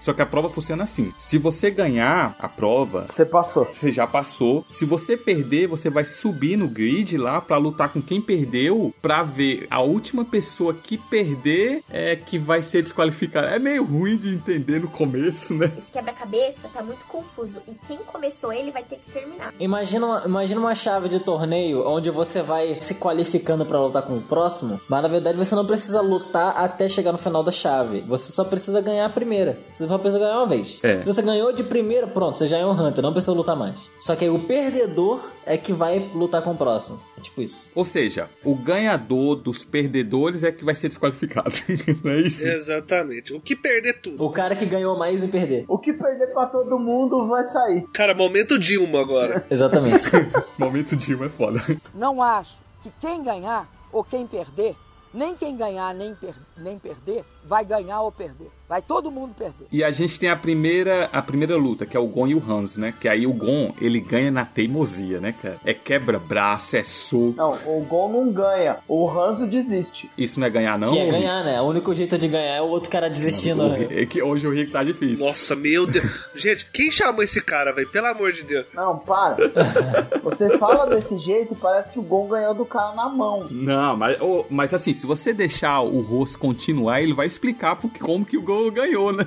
Só 0.00 0.12
que 0.12 0.22
a 0.22 0.26
prova 0.26 0.48
funciona 0.48 0.84
assim: 0.84 1.12
se 1.18 1.38
você 1.38 1.70
ganhar 1.70 2.36
a 2.38 2.48
prova, 2.48 3.06
Você 3.08 3.24
passou. 3.24 3.66
você 3.70 3.90
já 3.90 4.06
passou. 4.06 4.64
Se 4.70 4.84
você 4.84 5.16
perder, 5.16 5.66
você 5.66 5.90
vai 5.90 6.04
subir 6.04 6.56
no 6.56 6.68
grid 6.68 7.16
lá 7.16 7.40
pra 7.40 7.56
lutar 7.56 7.92
com 7.92 8.00
quem 8.00 8.20
perdeu, 8.20 8.92
pra 9.02 9.22
ver 9.22 9.66
a 9.70 9.80
última 9.80 10.24
pessoa 10.24 10.74
que 10.74 10.96
perder 10.96 11.82
é 11.90 12.16
que 12.16 12.38
vai 12.38 12.62
ser 12.62 12.82
desqualificada. 12.82 13.48
É 13.48 13.58
meio 13.58 13.84
ruim 13.84 14.16
de 14.16 14.34
entender 14.34 14.80
no 14.80 14.88
começo, 14.88 15.54
né? 15.54 15.72
Esse 15.76 15.90
quebra-cabeça 15.92 16.68
tá 16.72 16.82
muito 16.82 17.04
confuso. 17.06 17.60
E 17.66 17.74
quem 17.86 17.98
começou 17.98 18.52
ele 18.52 18.70
vai 18.70 18.82
ter 18.82 18.96
que 18.96 19.10
terminar. 19.12 19.52
Imagina 19.58 20.06
uma, 20.06 20.22
imagina 20.24 20.60
uma 20.60 20.74
chave 20.74 21.08
de 21.08 21.20
torneio 21.20 21.86
onde 21.86 22.10
você 22.10 22.42
vai 22.42 22.78
se 22.80 22.94
qualificando 22.94 23.64
pra 23.66 23.80
lutar 23.80 24.02
com 24.02 24.16
o 24.16 24.20
próximo, 24.22 24.80
mas 24.88 25.02
na 25.02 25.08
verdade 25.08 25.36
você 25.38 25.54
não 25.54 25.66
precisa 25.66 26.00
lutar 26.00 26.56
até 26.56 26.88
chegar 26.88 27.12
no 27.12 27.18
final 27.18 27.42
da 27.42 27.50
chave. 27.50 28.00
Você 28.02 28.30
só 28.32 28.44
precisa 28.44 28.80
ganhar 28.80 29.06
a 29.06 29.10
primeira. 29.18 29.58
Você 29.72 29.86
só 29.86 29.98
precisa 29.98 30.20
ganhar 30.24 30.38
uma 30.38 30.46
vez. 30.46 30.78
É. 30.82 30.98
Se 30.98 31.04
você 31.04 31.22
ganhou 31.22 31.52
de 31.52 31.64
primeira, 31.64 32.06
pronto, 32.06 32.38
você 32.38 32.46
já 32.46 32.58
é 32.58 32.64
um 32.64 32.70
Hunter, 32.70 33.02
não 33.02 33.12
precisa 33.12 33.32
lutar 33.32 33.56
mais. 33.56 33.76
Só 33.98 34.14
que 34.14 34.24
aí 34.24 34.30
o 34.30 34.38
perdedor 34.38 35.20
é 35.44 35.56
que 35.56 35.72
vai 35.72 35.98
lutar 36.14 36.42
com 36.42 36.52
o 36.52 36.56
próximo. 36.56 37.00
É 37.16 37.20
tipo 37.20 37.42
isso. 37.42 37.70
Ou 37.74 37.84
seja, 37.84 38.28
o 38.44 38.54
ganhador 38.54 39.36
dos 39.36 39.64
perdedores 39.64 40.44
é 40.44 40.52
que 40.52 40.64
vai 40.64 40.74
ser 40.74 40.88
desqualificado. 40.88 41.50
Não 42.04 42.12
é 42.12 42.20
isso? 42.20 42.46
Exatamente. 42.46 43.32
O 43.32 43.40
que 43.40 43.56
perder 43.56 44.00
tudo. 44.00 44.24
O 44.24 44.30
cara 44.30 44.54
que 44.54 44.64
ganhou 44.64 44.96
mais 44.96 45.22
em 45.22 45.28
perder. 45.28 45.64
O 45.66 45.78
que 45.78 45.92
perder 45.92 46.28
pra 46.32 46.46
todo 46.46 46.78
mundo 46.78 47.26
vai 47.26 47.44
sair. 47.44 47.84
Cara, 47.92 48.14
momento 48.14 48.58
Dilma 48.58 49.00
agora. 49.00 49.44
Exatamente. 49.50 50.04
Momento 50.56 50.96
Dilma 50.96 51.26
é 51.26 51.28
foda. 51.28 51.60
Não 51.94 52.22
acho 52.22 52.56
que 52.82 52.90
quem 53.00 53.22
ganhar 53.22 53.68
ou 53.92 54.04
quem 54.04 54.26
perder, 54.26 54.76
nem 55.12 55.34
quem 55.34 55.56
ganhar 55.56 55.94
nem, 55.94 56.14
per 56.14 56.34
nem 56.56 56.78
perder, 56.78 57.24
vai 57.48 57.64
ganhar 57.64 58.02
ou 58.02 58.12
perder. 58.12 58.50
Vai 58.68 58.82
todo 58.82 59.10
mundo 59.10 59.34
perder. 59.34 59.66
E 59.72 59.82
a 59.82 59.90
gente 59.90 60.20
tem 60.20 60.28
a 60.28 60.36
primeira, 60.36 61.08
a 61.10 61.22
primeira 61.22 61.56
luta, 61.56 61.86
que 61.86 61.96
é 61.96 62.00
o 62.00 62.06
Gon 62.06 62.26
e 62.28 62.34
o 62.34 62.42
Hanzo, 62.46 62.78
né? 62.78 62.92
Que 63.00 63.08
aí 63.08 63.26
o 63.26 63.32
Gon, 63.32 63.72
ele 63.80 63.98
ganha 63.98 64.30
na 64.30 64.44
teimosia, 64.44 65.18
né, 65.20 65.32
cara? 65.32 65.56
É 65.64 65.72
quebra-braço, 65.72 66.76
é 66.76 66.84
soco. 66.84 67.34
Não, 67.34 67.52
o 67.64 67.80
Gon 67.86 68.12
não 68.12 68.30
ganha. 68.30 68.76
O 68.86 69.08
Hanzo 69.08 69.46
desiste. 69.46 70.10
Isso 70.18 70.38
não 70.38 70.46
é 70.46 70.50
ganhar, 70.50 70.78
não? 70.78 70.88
Que 70.88 70.98
é 70.98 71.10
ganhar, 71.10 71.42
né? 71.42 71.58
O 71.62 71.64
único 71.64 71.94
jeito 71.94 72.18
de 72.18 72.28
ganhar 72.28 72.56
é 72.56 72.60
o 72.60 72.66
outro 72.66 72.90
cara 72.90 73.08
desistindo. 73.08 73.62
O 73.62 73.68
né? 73.70 73.88
É 73.90 74.04
que 74.04 74.20
hoje 74.20 74.46
o 74.46 74.50
Rick 74.50 74.70
tá 74.70 74.84
difícil. 74.84 75.24
Nossa, 75.24 75.56
meu 75.56 75.86
Deus. 75.86 76.04
Gente, 76.36 76.66
quem 76.70 76.90
chamou 76.90 77.22
esse 77.22 77.40
cara, 77.40 77.72
velho? 77.72 77.88
Pelo 77.88 78.08
amor 78.08 78.32
de 78.32 78.44
Deus. 78.44 78.66
Não, 78.74 78.98
para. 78.98 79.36
Você 80.22 80.58
fala 80.58 80.84
desse 80.86 81.16
jeito 81.16 81.54
e 81.54 81.56
parece 81.56 81.90
que 81.90 81.98
o 81.98 82.02
Gon 82.02 82.28
ganhou 82.28 82.52
do 82.52 82.66
cara 82.66 82.94
na 82.94 83.08
mão. 83.08 83.46
Não, 83.50 83.96
mas, 83.96 84.20
ô, 84.20 84.44
mas 84.50 84.74
assim, 84.74 84.92
se 84.92 85.06
você 85.06 85.32
deixar 85.32 85.80
o 85.80 86.02
rosto 86.02 86.38
continuar, 86.38 87.00
ele 87.00 87.14
vai 87.14 87.26
explicar 87.38 87.76
porque, 87.76 88.00
como 88.00 88.24
que 88.26 88.36
o 88.36 88.42
Gon 88.42 88.70
ganhou, 88.70 89.12
né? 89.12 89.26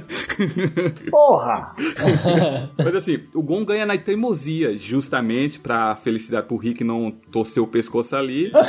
Porra! 1.10 1.74
mas 2.78 2.96
assim, 2.96 3.20
o 3.34 3.42
Gon 3.42 3.64
ganha 3.64 3.86
na 3.86 3.98
teimosia, 3.98 4.78
justamente 4.78 5.58
pra 5.60 5.96
felicidade 5.96 6.48
pro 6.48 6.58
Rick 6.58 6.84
não 6.84 7.12
torcer 7.32 7.64
o 7.64 7.68
pescoço 7.68 8.16
ali. 8.16 8.52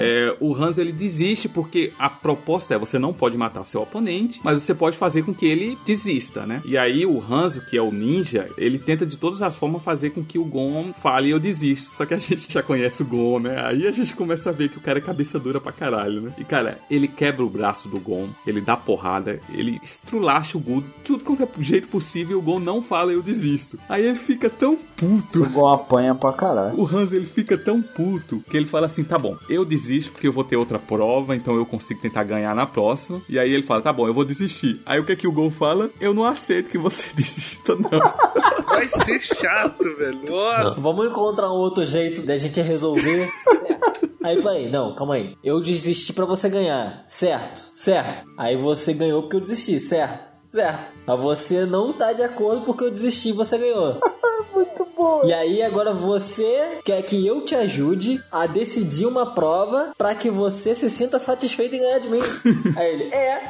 É, 0.00 0.34
o 0.40 0.54
Hans 0.54 0.78
ele 0.78 0.92
desiste 0.92 1.48
porque 1.48 1.92
a 1.98 2.08
proposta 2.08 2.74
é 2.74 2.78
você 2.78 2.98
não 2.98 3.12
pode 3.12 3.36
matar 3.36 3.64
seu 3.64 3.82
oponente, 3.82 4.40
mas 4.42 4.62
você 4.62 4.74
pode 4.74 4.96
fazer 4.96 5.22
com 5.22 5.34
que 5.34 5.46
ele 5.46 5.76
desista, 5.84 6.46
né? 6.46 6.62
E 6.64 6.76
aí 6.76 7.04
o 7.04 7.20
Hanzo, 7.20 7.60
que 7.62 7.76
é 7.76 7.82
o 7.82 7.92
ninja, 7.92 8.48
ele 8.56 8.78
tenta 8.78 9.04
de 9.04 9.16
todas 9.16 9.42
as 9.42 9.54
formas 9.54 9.82
fazer 9.82 10.10
com 10.10 10.24
que 10.24 10.38
o 10.38 10.44
Gon 10.44 10.92
fale 10.92 11.30
eu 11.30 11.38
desisto. 11.38 11.90
Só 11.90 12.06
que 12.06 12.14
a 12.14 12.18
gente 12.18 12.52
já 12.52 12.62
conhece 12.62 13.02
o 13.02 13.06
Gon, 13.06 13.40
né? 13.40 13.60
Aí 13.64 13.86
a 13.86 13.92
gente 13.92 14.14
começa 14.14 14.50
a 14.50 14.52
ver 14.52 14.68
que 14.68 14.78
o 14.78 14.80
cara 14.80 14.98
é 14.98 15.02
cabeça 15.02 15.38
dura 15.38 15.60
pra 15.60 15.72
caralho, 15.72 16.20
né? 16.20 16.32
E 16.38 16.44
cara, 16.44 16.78
ele 16.90 17.08
quebra 17.08 17.44
o 17.44 17.50
braço 17.50 17.88
do 17.88 17.98
Gon, 18.00 18.28
ele 18.46 18.60
dá 18.60 18.76
porrada, 18.90 19.40
ele 19.54 19.80
estrulacha 19.84 20.58
o 20.58 20.60
Gon, 20.60 20.82
tudo 21.04 21.22
quanto 21.22 21.44
é 21.44 21.48
jeito 21.60 21.86
possível, 21.86 22.38
o 22.38 22.42
Gon 22.42 22.58
não 22.58 22.82
fala 22.82 23.12
eu 23.12 23.22
desisto. 23.22 23.78
Aí 23.88 24.04
ele 24.04 24.18
fica 24.18 24.50
tão 24.50 24.76
puto. 24.96 25.44
O 25.44 25.48
Gon 25.48 25.68
apanha 25.68 26.12
pra 26.12 26.32
caralho. 26.32 26.76
O 26.76 26.84
Hans 26.84 27.12
ele 27.12 27.24
fica 27.24 27.56
tão 27.56 27.80
puto 27.80 28.42
que 28.50 28.56
ele 28.56 28.66
fala 28.66 28.86
assim: 28.86 29.04
tá 29.04 29.16
bom, 29.16 29.36
eu 29.48 29.64
desisto 29.64 30.10
porque 30.10 30.26
eu 30.26 30.32
vou 30.32 30.42
ter 30.42 30.56
outra 30.56 30.80
prova, 30.80 31.36
então 31.36 31.54
eu 31.54 31.64
consigo 31.64 32.00
tentar 32.00 32.24
ganhar 32.24 32.52
na 32.52 32.66
próxima. 32.66 33.22
E 33.28 33.38
aí 33.38 33.52
ele 33.52 33.62
fala: 33.62 33.80
tá 33.80 33.92
bom, 33.92 34.08
eu 34.08 34.14
vou 34.14 34.24
desistir. 34.24 34.80
Aí 34.84 34.98
o 34.98 35.04
que 35.04 35.12
é 35.12 35.16
que 35.16 35.28
o 35.28 35.32
Gon 35.32 35.52
fala? 35.52 35.88
Eu 36.00 36.12
não 36.12 36.24
aceito 36.24 36.68
que 36.68 36.78
você 36.78 37.06
desista, 37.14 37.76
não. 37.76 37.90
Vai 38.66 38.88
ser 38.88 39.20
chato, 39.20 39.84
velho. 39.98 40.20
Nossa. 40.28 40.80
Vamos 40.80 41.06
encontrar 41.08 41.48
um 41.52 41.56
outro 41.56 41.84
jeito 41.84 42.22
da 42.22 42.36
gente 42.36 42.60
resolver. 42.60 43.28
Aí, 44.22 44.42
peraí, 44.42 44.70
não, 44.70 44.94
calma 44.94 45.14
aí. 45.14 45.36
Eu 45.42 45.60
desisti 45.60 46.12
pra 46.12 46.26
você 46.26 46.48
ganhar, 46.48 47.04
certo? 47.08 47.58
Certo. 47.74 48.26
Aí 48.36 48.56
você 48.56 48.92
ganhou 48.92 49.22
porque 49.22 49.36
eu 49.36 49.40
desisti, 49.40 49.80
certo? 49.80 50.30
Certo. 50.50 50.90
Mas 51.06 51.20
você 51.20 51.64
não 51.64 51.92
tá 51.92 52.12
de 52.12 52.22
acordo 52.22 52.62
porque 52.62 52.84
eu 52.84 52.90
desisti 52.90 53.30
e 53.30 53.32
você 53.32 53.56
ganhou. 53.56 53.98
Muito 54.52 54.86
bom. 54.96 55.22
E 55.24 55.32
aí 55.32 55.62
agora 55.62 55.92
você 55.92 56.80
quer 56.84 57.02
que 57.02 57.26
eu 57.26 57.42
te 57.44 57.54
ajude 57.54 58.22
a 58.32 58.46
decidir 58.46 59.06
uma 59.06 59.34
prova 59.34 59.92
pra 59.96 60.14
que 60.14 60.30
você 60.30 60.74
se 60.74 60.90
sinta 60.90 61.18
satisfeito 61.18 61.76
em 61.76 61.80
ganhar 61.80 61.98
de 61.98 62.08
mim. 62.08 62.20
Aí 62.76 62.92
ele, 62.92 63.14
é. 63.14 63.48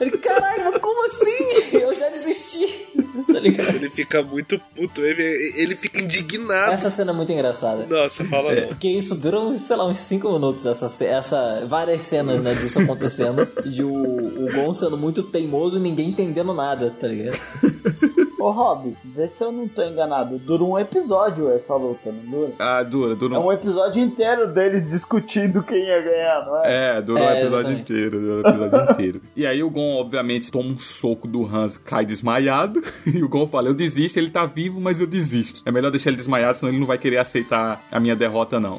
Ele, 0.00 0.12
caralho, 0.18 0.78
como 0.80 1.06
assim? 1.06 1.76
Eu 1.76 1.94
já 1.94 2.08
desisti. 2.10 2.88
Tá 3.32 3.40
ligado? 3.40 3.74
Ele 3.74 3.90
fica 3.90 4.22
muito 4.22 4.60
puto, 4.74 5.02
ele, 5.02 5.22
ele 5.56 5.76
fica 5.76 6.02
indignado. 6.02 6.72
Essa 6.72 6.90
cena 6.90 7.12
é 7.12 7.14
muito 7.14 7.32
engraçada. 7.32 7.86
Nossa, 7.86 8.24
fala 8.24 8.54
não. 8.54 8.68
Porque 8.68 8.88
isso 8.88 9.14
dura, 9.14 9.40
uns, 9.40 9.60
sei 9.60 9.76
lá, 9.76 9.86
uns 9.86 9.98
5 9.98 10.32
minutos, 10.32 10.66
essa, 10.66 11.04
essa, 11.04 11.66
várias 11.66 12.02
cenas, 12.02 12.40
né, 12.42 12.54
disso 12.54 12.80
acontecendo. 12.80 13.46
De 13.64 13.82
o, 13.82 13.92
o 13.92 14.52
Gon 14.52 14.72
sendo 14.74 14.96
muito 14.96 15.22
teimoso 15.22 15.78
e 15.78 15.80
ninguém 15.80 16.08
entendendo 16.08 16.54
nada, 16.54 16.90
tá 16.98 17.06
ligado? 17.06 17.38
Ô, 18.40 18.50
Rob, 18.52 18.96
vê 19.04 19.26
se 19.26 19.42
eu 19.42 19.50
não 19.50 19.66
tô 19.66 19.82
enganado. 19.82 20.38
Dura 20.38 20.62
um 20.62 20.78
episódio 20.78 21.50
essa 21.50 21.74
luta, 21.74 22.12
não 22.12 22.30
dura? 22.30 22.52
Ah, 22.58 22.82
dura, 22.84 23.16
dura. 23.16 23.34
É 23.34 23.38
um 23.38 23.52
episódio 23.52 24.00
inteiro 24.02 24.46
deles 24.52 24.88
discutindo 24.88 25.60
quem 25.62 25.78
ia 25.84 26.00
ganhar, 26.00 26.46
não 26.46 26.64
é? 26.64 26.98
É, 26.98 27.02
durou 27.02 27.20
o 27.20 27.26
É, 27.28 27.40
episódio 27.40 27.58
exatamente. 27.72 27.80
inteiro, 27.92 28.20
durou 28.20 28.36
o 28.36 28.48
episódio 28.48 28.82
inteiro. 28.92 29.22
E 29.34 29.44
aí 29.44 29.60
o 29.62 29.68
Gon, 29.68 29.96
obviamente, 29.96 30.52
toma 30.52 30.68
um 30.70 30.78
soco 30.78 31.26
do 31.26 31.44
Hans, 31.44 31.76
cai 31.76 32.04
desmaiado. 32.06 32.80
E 33.12 33.22
o 33.24 33.28
Gon 33.28 33.46
fala, 33.48 33.68
eu 33.68 33.74
desisto, 33.74 34.18
ele 34.18 34.30
tá 34.30 34.44
vivo, 34.46 34.80
mas 34.80 35.00
eu 35.00 35.06
desisto. 35.06 35.62
É 35.66 35.72
melhor 35.72 35.90
deixar 35.90 36.10
ele 36.10 36.16
desmaiado, 36.18 36.58
senão 36.58 36.70
ele 36.70 36.78
não 36.78 36.86
vai 36.86 36.98
querer 36.98 37.18
aceitar 37.18 37.82
a 37.90 37.98
minha 37.98 38.14
derrota, 38.14 38.60
não. 38.60 38.78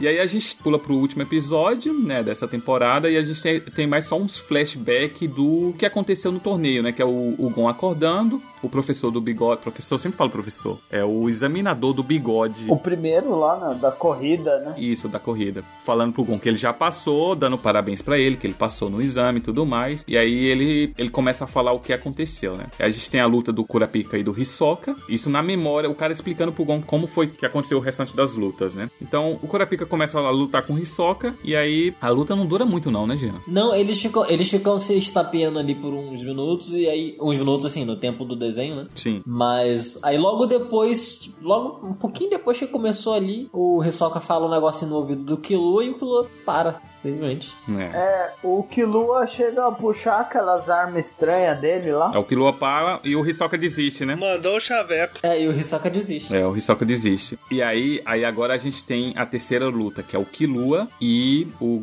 E 0.00 0.08
aí 0.08 0.18
a 0.18 0.24
gente 0.24 0.56
pula 0.56 0.78
pro 0.78 0.94
último 0.94 1.22
episódio, 1.22 1.92
né, 1.92 2.22
dessa 2.22 2.48
temporada, 2.48 3.10
e 3.10 3.18
a 3.18 3.22
gente 3.22 3.60
tem, 3.70 3.86
mais 3.86 4.06
só 4.06 4.16
uns 4.16 4.38
flashback 4.38 5.28
do 5.28 5.74
que 5.78 5.84
aconteceu 5.84 6.32
no 6.32 6.40
torneio, 6.40 6.82
né, 6.82 6.90
que 6.90 7.02
é 7.02 7.04
o, 7.04 7.34
o 7.38 7.50
Gon 7.50 7.68
acordando, 7.68 8.42
o 8.62 8.68
professor 8.68 9.10
do 9.10 9.20
bigode, 9.20 9.62
professor, 9.62 9.94
eu 9.94 9.98
sempre 9.98 10.16
falo 10.16 10.30
professor, 10.30 10.78
é 10.90 11.04
o 11.04 11.28
examinador 11.28 11.92
do 11.92 12.02
bigode. 12.02 12.66
O 12.68 12.76
primeiro 12.76 13.38
lá 13.38 13.58
na, 13.58 13.72
da 13.74 13.90
corrida, 13.90 14.58
né? 14.60 14.74
Isso, 14.78 15.08
da 15.08 15.18
corrida. 15.18 15.64
Falando 15.84 16.12
pro 16.12 16.24
Gon 16.24 16.38
que 16.38 16.48
ele 16.48 16.56
já 16.56 16.72
passou, 16.72 17.34
dando 17.34 17.58
parabéns 17.58 18.02
pra 18.02 18.18
ele, 18.18 18.36
que 18.36 18.46
ele 18.46 18.54
passou 18.54 18.90
no 18.90 19.00
exame 19.00 19.38
e 19.38 19.42
tudo 19.42 19.64
mais. 19.64 20.04
E 20.06 20.16
aí 20.16 20.46
ele, 20.46 20.92
ele 20.96 21.10
começa 21.10 21.44
a 21.44 21.46
falar 21.46 21.72
o 21.72 21.80
que 21.80 21.92
aconteceu, 21.92 22.56
né? 22.56 22.66
Aí 22.78 22.86
a 22.86 22.90
gente 22.90 23.08
tem 23.08 23.20
a 23.20 23.26
luta 23.26 23.52
do 23.52 23.64
Kurapika 23.64 24.18
e 24.18 24.22
do 24.22 24.38
Hisoka. 24.38 24.96
Isso 25.08 25.30
na 25.30 25.42
memória, 25.42 25.90
o 25.90 25.94
cara 25.94 26.12
explicando 26.12 26.52
pro 26.52 26.64
Gon 26.64 26.80
como 26.82 27.06
foi 27.06 27.28
que 27.28 27.46
aconteceu 27.46 27.78
o 27.78 27.80
restante 27.80 28.14
das 28.14 28.34
lutas, 28.34 28.74
né? 28.74 28.90
Então 29.00 29.38
o 29.42 29.46
Kurapika 29.46 29.86
começa 29.86 30.18
a 30.18 30.30
lutar 30.30 30.66
com 30.66 30.74
o 30.74 30.78
Hisoka. 30.78 31.34
E 31.44 31.54
aí 31.56 31.94
a 32.00 32.08
luta 32.08 32.36
não 32.36 32.46
dura 32.46 32.64
muito, 32.64 32.90
não, 32.90 33.06
né, 33.06 33.16
Jean? 33.16 33.34
Não, 33.46 33.74
eles 33.74 34.00
ficam, 34.00 34.28
eles 34.28 34.48
ficam 34.48 34.78
se 34.78 34.96
estapeando 34.96 35.58
ali 35.58 35.74
por 35.74 35.92
uns 35.92 36.22
minutos 36.22 36.72
e 36.72 36.88
aí. 36.88 37.16
Uns 37.20 37.36
minutos 37.36 37.66
assim, 37.66 37.84
no 37.84 37.96
tempo 37.96 38.24
do 38.24 38.36
desenho, 38.36 38.49
né? 38.56 38.86
Sim. 38.94 39.22
Mas 39.26 40.02
aí 40.02 40.16
logo 40.16 40.46
depois, 40.46 41.36
logo 41.42 41.86
um 41.86 41.94
pouquinho 41.94 42.30
depois 42.30 42.58
que 42.58 42.66
começou 42.66 43.14
ali, 43.14 43.48
o 43.52 43.82
Hisoka 43.84 44.20
fala 44.20 44.46
um 44.46 44.50
negócio 44.50 44.86
no 44.86 44.96
ouvido 44.96 45.22
do 45.22 45.36
Killua 45.36 45.84
e 45.84 45.90
o 45.90 45.94
Killua 45.94 46.26
para, 46.44 46.80
simplesmente. 47.02 47.52
É. 47.78 47.82
É, 47.82 48.32
o 48.42 48.62
Killua 48.64 49.26
chega 49.26 49.66
a 49.66 49.72
puxar 49.72 50.20
aquelas 50.20 50.68
armas 50.68 51.06
estranhas 51.06 51.58
dele 51.60 51.92
lá. 51.92 52.10
É 52.14 52.18
o 52.18 52.24
Killua 52.24 52.52
para 52.52 53.00
e 53.04 53.16
o 53.16 53.26
Hisoka 53.26 53.56
desiste, 53.56 54.04
né? 54.04 54.14
Mandou 54.14 54.56
o 54.56 54.60
chaveco. 54.60 55.18
É, 55.22 55.40
e 55.40 55.48
o 55.48 55.58
Hisoka 55.58 55.90
desiste. 55.90 56.34
É, 56.34 56.46
o 56.46 56.56
Hisoka 56.56 56.84
desiste. 56.84 57.38
E 57.50 57.62
aí, 57.62 58.00
aí 58.04 58.24
agora 58.24 58.54
a 58.54 58.58
gente 58.58 58.84
tem 58.84 59.14
a 59.16 59.26
terceira 59.26 59.68
luta, 59.68 60.02
que 60.02 60.14
é 60.14 60.18
o 60.18 60.24
Killua 60.24 60.88
e 61.00 61.48
o 61.60 61.82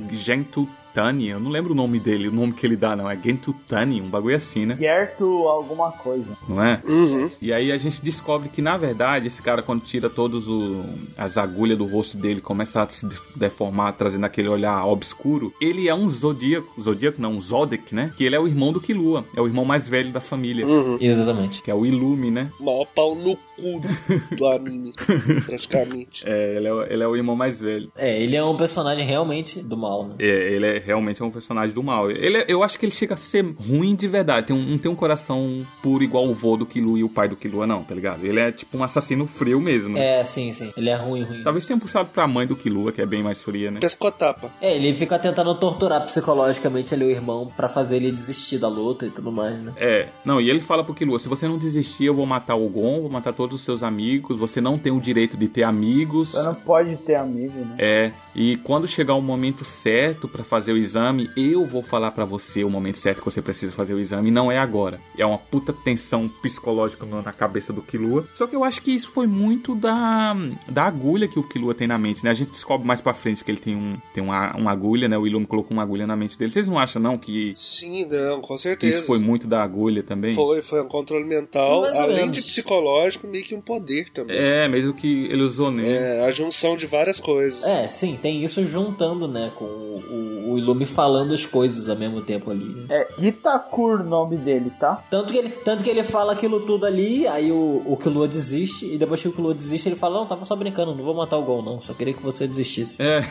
Gentutani. 0.97 1.29
Eu 1.29 1.39
não 1.39 1.51
lembro 1.51 1.73
o 1.73 1.75
nome 1.75 1.99
dele, 1.99 2.27
o 2.27 2.31
nome 2.31 2.53
que 2.53 2.65
ele 2.65 2.75
dá, 2.75 2.95
não. 2.95 3.09
É 3.09 3.15
Gentutani, 3.15 4.01
um 4.01 4.09
bagulho 4.09 4.35
assim, 4.35 4.65
né? 4.65 4.75
Gerto 4.79 5.25
alguma 5.47 5.91
coisa. 5.91 6.25
Não 6.47 6.61
é? 6.63 6.81
Uhum. 6.87 7.29
E 7.41 7.53
aí 7.53 7.71
a 7.71 7.77
gente 7.77 8.03
descobre 8.03 8.49
que, 8.49 8.61
na 8.61 8.75
verdade, 8.77 9.27
esse 9.27 9.41
cara, 9.41 9.61
quando 9.61 9.81
tira 9.83 10.09
todos 10.09 10.47
o- 10.47 10.83
as 11.17 11.37
agulhas 11.37 11.77
do 11.77 11.85
rosto 11.85 12.17
dele, 12.17 12.41
começa 12.41 12.81
a 12.81 12.89
se 12.89 13.07
de- 13.07 13.17
deformar, 13.35 13.93
trazendo 13.93 14.25
aquele 14.25 14.47
olhar 14.49 14.85
obscuro, 14.85 15.53
ele 15.61 15.87
é 15.87 15.93
um 15.95 16.09
zodíaco. 16.09 16.81
Zodíaco 16.81 17.21
não, 17.21 17.33
um 17.33 17.41
Zodek, 17.41 17.93
né? 17.93 18.11
Que 18.17 18.23
ele 18.23 18.35
é 18.35 18.39
o 18.39 18.47
irmão 18.47 18.73
do 18.73 18.81
Killua. 18.81 19.25
É 19.35 19.41
o 19.41 19.47
irmão 19.47 19.65
mais 19.65 19.87
velho 19.87 20.11
da 20.11 20.19
família. 20.21 20.65
Uhum. 20.65 20.97
Exatamente. 20.99 21.61
Que 21.61 21.69
é 21.71 21.75
o 21.75 21.85
Ilume, 21.85 22.31
né? 22.31 22.49
Maior 22.59 22.85
pau 22.95 23.13
no 23.15 23.37
cu 23.57 24.35
do 24.35 24.47
anime, 24.47 24.93
praticamente. 25.45 26.23
É, 26.25 26.55
ele 26.57 26.67
é, 26.67 26.73
o- 26.73 26.83
ele 26.83 27.03
é 27.03 27.07
o 27.07 27.15
irmão 27.15 27.35
mais 27.35 27.59
velho. 27.59 27.91
É, 27.95 28.21
ele 28.21 28.35
é 28.35 28.43
um 28.43 28.55
personagem 28.55 29.05
realmente 29.05 29.61
do 29.61 29.75
mal, 29.77 30.05
né? 30.07 30.15
É, 30.19 30.53
ele 30.53 30.65
é 30.65 30.77
realmente 30.77 31.21
um 31.23 31.31
personagem 31.31 31.73
do 31.73 31.83
mal. 31.83 32.09
Ele, 32.11 32.37
é- 32.37 32.45
eu 32.47 32.63
acho 32.63 32.77
que 32.79 32.85
ele 32.85 32.93
chega 32.93 33.13
a 33.13 33.17
ser 33.17 33.43
ruim 33.67 33.95
de 33.95 34.07
verdade. 34.07 34.47
Tem 34.47 34.55
um, 34.55 34.61
não 34.63 34.77
tem 34.77 34.89
um 34.91 34.95
coração 34.95 35.65
puro 35.81 36.03
igual 36.03 36.27
o 36.27 36.33
vô 36.33 36.55
do 36.57 36.65
Killua 36.65 36.99
e 36.99 37.03
o 37.03 37.09
pai 37.09 37.27
do 37.27 37.35
Killua, 37.35 37.65
não, 37.67 37.83
tá 37.83 37.93
ligado? 37.95 38.23
Ele 38.25 38.39
é 38.39 38.51
tipo 38.51 38.77
um 38.77 38.83
assassino 38.83 39.27
frio 39.27 39.59
mesmo. 39.59 39.97
É, 39.97 40.23
sim, 40.23 40.51
sim. 40.53 40.71
Ele 40.77 40.89
é 40.89 40.95
ruim, 40.95 41.23
ruim. 41.23 41.43
Talvez 41.43 41.65
tenha 41.65 41.79
puxado 41.79 42.09
pra 42.13 42.27
mãe 42.27 42.45
do 42.47 42.55
Killua, 42.55 42.91
que 42.91 43.01
é 43.01 43.05
bem 43.05 43.23
mais 43.23 43.41
fria, 43.41 43.71
né? 43.71 43.79
Pescotapa. 43.79 44.51
É, 44.61 44.75
ele 44.75 44.93
fica 44.93 45.17
tentando 45.19 45.53
torturar 45.55 46.03
psicologicamente 46.05 46.93
ali 46.93 47.05
o 47.05 47.09
irmão 47.11 47.51
pra 47.55 47.67
fazer 47.69 47.97
ele 47.97 48.11
desistir 48.11 48.57
da 48.57 48.67
luta 48.67 49.05
e 49.05 49.09
tudo 49.09 49.31
mais, 49.31 49.55
né? 49.59 49.73
É, 49.77 50.07
não, 50.23 50.39
e 50.41 50.49
ele 50.49 50.61
fala 50.61 50.83
pro 50.83 50.93
Killua, 50.93 51.19
se 51.19 51.27
você 51.27 51.47
não 51.47 51.57
desistir, 51.57 52.05
eu 52.05 52.13
vou 52.13 52.25
matar 52.25 52.55
o 52.55 52.67
Gon, 52.69 53.01
vou 53.01 53.09
matar 53.09 53.33
todos 53.47 53.61
os 53.61 53.61
seus 53.61 53.81
amigos, 53.81 54.37
você 54.37 54.59
não 54.59 54.77
tem 54.77 54.91
o 54.91 54.99
direito 54.99 55.37
de 55.37 55.47
ter 55.47 55.63
amigos. 55.63 56.31
Você 56.31 56.43
não 56.43 56.53
pode 56.53 56.97
ter 56.97 57.15
amigo, 57.15 57.57
né? 57.59 57.75
É, 57.79 58.11
e 58.35 58.57
quando 58.57 58.87
chegar 58.87 59.15
o 59.15 59.21
momento 59.21 59.63
certo 59.63 60.27
pra 60.27 60.43
fazer 60.43 60.73
o 60.73 60.77
exame, 60.77 61.29
eu 61.37 61.65
vou 61.65 61.81
falar 61.81 62.11
pra 62.11 62.25
você 62.25 62.63
o 62.63 62.69
momento 62.69 62.97
certo 62.97 63.19
que 63.19 63.25
você 63.25 63.41
precisa 63.41 63.71
fazer 63.71 63.93
o 63.93 63.99
exame, 63.99 64.27
e 64.27 64.31
não 64.31 64.51
é 64.51 64.57
agora. 64.57 64.99
É 65.17 65.25
uma 65.25 65.37
puta 65.37 65.71
tensão 65.71 66.27
psicológica 66.27 67.05
na 67.05 67.31
cabeça 67.31 67.71
do 67.71 67.81
Killua. 67.81 68.27
Só 68.35 68.45
que 68.45 68.55
eu 68.55 68.63
acho 68.65 68.81
que 68.81 68.91
isso 68.91 69.11
foi 69.11 69.27
muito 69.27 69.73
da, 69.73 70.35
da 70.67 70.83
agulha 70.83 71.27
que 71.27 71.39
o 71.39 71.43
Killua 71.43 71.73
tem 71.73 71.87
na 71.87 71.97
mente, 71.97 72.23
né? 72.23 72.31
A 72.31 72.33
gente 72.33 72.51
descobre 72.51 72.85
mais 72.85 72.99
pra 72.99 73.13
frente 73.13 73.43
que 73.43 73.49
ele 73.49 73.59
tem, 73.59 73.75
um, 73.75 73.97
tem 74.13 74.21
uma, 74.21 74.55
uma 74.57 74.71
agulha, 74.71 75.07
né? 75.07 75.17
O 75.17 75.25
Illumin 75.25 75.45
colocou 75.45 75.71
uma 75.71 75.83
agulha 75.83 76.05
na 76.05 76.17
mente 76.17 76.37
dele. 76.37 76.51
Vocês 76.51 76.67
não 76.67 76.77
acham, 76.77 77.01
não, 77.01 77.17
que 77.17 77.53
Sim, 77.55 78.05
não, 78.07 78.41
com 78.41 78.57
certeza. 78.57 78.97
isso 78.97 79.07
foi 79.07 79.19
muito 79.19 79.47
da 79.47 79.63
agulha 79.63 80.03
também? 80.03 80.35
Foi, 80.35 80.61
foi 80.61 80.81
um 80.81 80.87
controle 80.87 81.23
mental, 81.23 81.85
além 81.85 82.29
de 82.29 82.41
psicológico, 82.41 83.25
meio 83.37 83.43
que 83.43 83.55
um 83.55 83.61
poder 83.61 84.09
também. 84.09 84.37
É, 84.37 84.67
mesmo 84.67 84.93
que 84.93 85.25
ele 85.25 85.43
usou 85.43 85.71
nele. 85.71 85.89
É, 85.89 86.25
a 86.25 86.31
junção 86.31 86.75
de 86.75 86.85
várias 86.85 87.19
coisas. 87.19 87.63
É, 87.63 87.87
sim, 87.87 88.17
tem 88.21 88.43
isso 88.43 88.65
juntando, 88.65 89.27
né, 89.27 89.51
com 89.55 89.65
o, 89.65 90.03
o, 90.09 90.53
o 90.53 90.57
Ilume 90.57 90.85
falando 90.85 91.33
as 91.33 91.45
coisas 91.45 91.89
ao 91.89 91.95
mesmo 91.95 92.21
tempo 92.21 92.51
ali. 92.51 92.65
né? 92.65 92.85
É 92.89 93.07
Itakur 93.19 94.01
o 94.01 94.03
nome 94.03 94.37
dele, 94.37 94.71
tá? 94.79 95.03
Tanto 95.09 95.31
que, 95.31 95.37
ele, 95.37 95.49
tanto 95.49 95.83
que 95.83 95.89
ele 95.89 96.03
fala 96.03 96.33
aquilo 96.33 96.61
tudo 96.61 96.85
ali, 96.85 97.27
aí 97.27 97.51
o, 97.51 97.83
o 97.85 97.97
Killua 97.97 98.27
desiste, 98.27 98.85
e 98.85 98.97
depois 98.97 99.21
que 99.21 99.27
o 99.27 99.31
Killua 99.31 99.53
desiste, 99.53 99.89
ele 99.89 99.95
fala, 99.95 100.19
não, 100.19 100.25
tava 100.25 100.45
só 100.45 100.55
brincando, 100.55 100.95
não 100.95 101.03
vou 101.03 101.13
matar 101.13 101.37
o 101.37 101.43
Gon 101.43 101.61
não, 101.61 101.81
só 101.81 101.93
queria 101.93 102.13
que 102.13 102.23
você 102.23 102.47
desistisse. 102.47 103.01
É. 103.01 103.23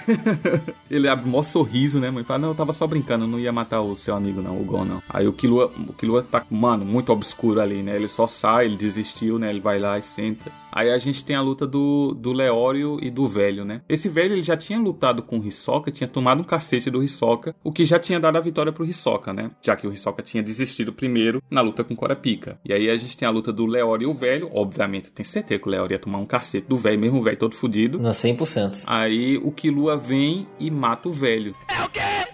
ele 0.91 1.09
abre 1.09 1.27
o 1.27 1.29
maior 1.29 1.43
sorriso, 1.43 1.99
né, 1.99 2.11
mãe? 2.11 2.25
Fala, 2.25 2.41
não, 2.41 2.49
eu 2.49 2.55
tava 2.55 2.73
só 2.73 2.87
brincando, 2.87 3.25
eu 3.25 3.29
não 3.29 3.39
ia 3.39 3.53
matar 3.53 3.81
o 3.81 3.97
seu 3.97 4.15
amigo, 4.15 4.41
não, 4.41 4.61
o 4.61 4.65
Gon, 4.65 4.85
não. 4.85 5.03
Aí 5.09 5.27
o 5.27 5.33
Killua, 5.33 5.73
o 5.89 5.93
Killua 5.93 6.23
tá, 6.23 6.45
mano, 6.51 6.85
muito 6.85 7.13
obscuro 7.13 7.61
ali, 7.61 7.83
né? 7.83 7.97
Ele 7.97 8.09
só 8.09 8.27
sai, 8.27 8.67
ele 8.67 8.77
desistiu, 8.77 9.39
né? 9.39 9.51
Ele 9.51 9.61
vai 9.61 9.79
lá 9.79 9.96
e 9.99 10.03
senta. 10.03 10.51
Aí 10.73 10.91
a 10.91 10.99
gente 10.99 11.25
tem 11.25 11.35
a 11.35 11.41
luta 11.41 11.67
do, 11.67 12.13
do 12.15 12.33
Leório 12.33 12.99
e 13.03 13.11
do 13.11 13.27
velho, 13.27 13.65
né? 13.65 13.81
Esse 13.89 14.09
velho 14.11 14.35
ele 14.35 14.43
já 14.45 14.57
tinha 14.57 14.79
lutado 14.79 15.23
com 15.23 15.39
o 15.39 15.45
Hisoka, 15.47 15.91
tinha 15.91 16.07
tomado 16.07 16.41
um 16.41 16.45
cacete 16.45 16.91
do 16.91 17.03
Hisoka, 17.03 17.55
o 17.65 17.73
que 17.73 17.85
já 17.85 17.99
tinha 17.99 18.21
dado 18.21 18.37
a 18.37 18.41
vitória 18.41 18.71
pro 18.73 18.85
Hisoka, 18.85 19.33
né? 19.33 19.51
Já 19.63 19.75
que 19.75 19.87
o 19.87 19.93
Hisoka 19.93 20.23
tinha 20.23 20.43
desistido 20.43 20.93
primeiro 20.93 21.43
na 21.51 21.63
luta 21.63 21.83
com 21.83 21.95
o 21.95 21.97
Korapika. 21.97 22.59
E 22.65 22.75
aí 22.75 22.91
a 22.91 22.97
gente 22.97 23.17
tem 23.17 23.27
a 23.27 23.31
luta 23.31 23.51
do 23.53 23.65
Leório 23.65 24.07
e 24.07 24.11
o 24.11 24.15
velho, 24.15 24.51
obviamente, 24.53 25.07
eu 25.07 25.13
tenho 25.15 25.27
certeza 25.27 25.61
que 25.61 25.67
o 25.67 25.71
Leório 25.71 25.95
ia 25.95 25.99
tomar 25.99 26.19
um 26.19 26.27
cacete 26.27 26.67
do 26.69 26.77
velho, 26.77 26.99
mesmo 26.99 27.21
o 27.21 27.23
velho 27.23 27.39
todo 27.39 27.55
fudido. 27.55 27.99
Na 27.99 28.11
100%. 28.11 28.83
Aí 28.87 29.39
o 29.39 29.51
Killua 29.53 29.97
vem 29.97 30.47
e 30.61 30.71
mata 30.71 31.09
o 31.09 31.13
velho. 31.13 31.55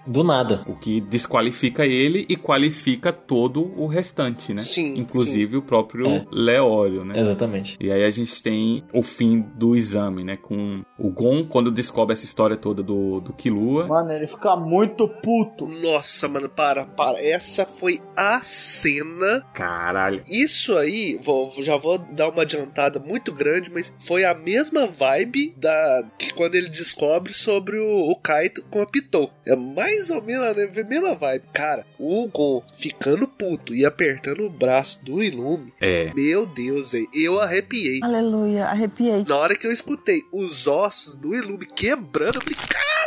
Do 0.05 0.21
nada. 0.21 0.61
O 0.67 0.75
que 0.75 0.99
desqualifica 0.99 1.85
ele 1.85 2.25
e 2.27 2.35
qualifica 2.35 3.13
todo 3.13 3.71
o 3.77 3.87
restante, 3.87 4.53
né? 4.53 4.61
Sim, 4.61 4.97
Inclusive 4.97 5.55
o 5.55 5.61
próprio 5.61 6.05
É. 6.07 6.25
Leório, 6.29 7.05
né? 7.05 7.17
Exatamente. 7.19 7.52
E 7.79 7.91
aí 7.91 8.03
a 8.03 8.11
gente 8.11 8.41
tem 8.41 8.83
o 8.93 9.01
fim 9.01 9.39
do 9.55 9.75
exame, 9.75 10.23
né? 10.23 10.37
Com 10.37 10.83
o 10.97 11.09
Gon, 11.09 11.45
quando 11.45 11.71
descobre 11.71 12.13
essa 12.13 12.25
história 12.25 12.55
toda 12.55 12.83
do, 12.83 13.19
do 13.19 13.33
Killua. 13.33 13.87
Mano, 13.87 14.11
ele 14.11 14.27
fica 14.27 14.55
muito 14.55 15.07
puto. 15.07 15.67
Nossa, 15.67 16.27
mano, 16.27 16.49
para, 16.49 16.85
para. 16.85 17.23
Essa 17.23 17.65
foi 17.65 18.01
a 18.15 18.41
cena. 18.41 19.45
Caralho. 19.53 20.21
Isso 20.29 20.75
aí, 20.77 21.19
vou, 21.21 21.51
já 21.61 21.77
vou 21.77 21.97
dar 21.97 22.29
uma 22.29 22.43
adiantada 22.43 22.99
muito 22.99 23.31
grande, 23.31 23.71
mas 23.71 23.93
foi 23.99 24.23
a 24.23 24.33
mesma 24.33 24.87
vibe 24.87 25.53
da 25.57 26.03
que 26.17 26.33
quando 26.33 26.55
ele 26.55 26.69
descobre 26.69 27.33
sobre 27.33 27.77
o, 27.77 28.09
o 28.09 28.15
Kaito 28.15 28.63
com 28.69 28.81
a 28.81 28.85
Pitou. 28.85 29.31
É 29.45 29.55
mais 29.55 30.09
ou 30.09 30.21
menos 30.21 30.45
a 30.45 30.83
mesma 30.83 31.15
vibe. 31.15 31.45
Cara, 31.53 31.85
o 31.97 32.27
Gon 32.27 32.63
ficando 32.77 33.27
puto 33.27 33.73
e 33.73 33.85
apertando 33.85 34.45
o 34.45 34.49
braço 34.49 35.03
do 35.03 35.23
Ilume. 35.23 35.73
É. 35.81 36.11
Meu 36.13 36.45
Deus, 36.45 36.93
hein? 36.93 37.07
eu 37.13 37.39
arrepiei. 37.43 37.99
Aleluia, 38.01 38.65
arrepiei. 38.65 39.23
Na 39.27 39.37
hora 39.37 39.55
que 39.55 39.67
eu 39.67 39.71
escutei 39.71 40.21
os 40.31 40.67
ossos 40.67 41.15
do 41.15 41.35
Ilume 41.35 41.65
quebrando, 41.65 42.35
eu 42.35 42.41
falei, 42.41 42.57
caralho, 42.67 43.03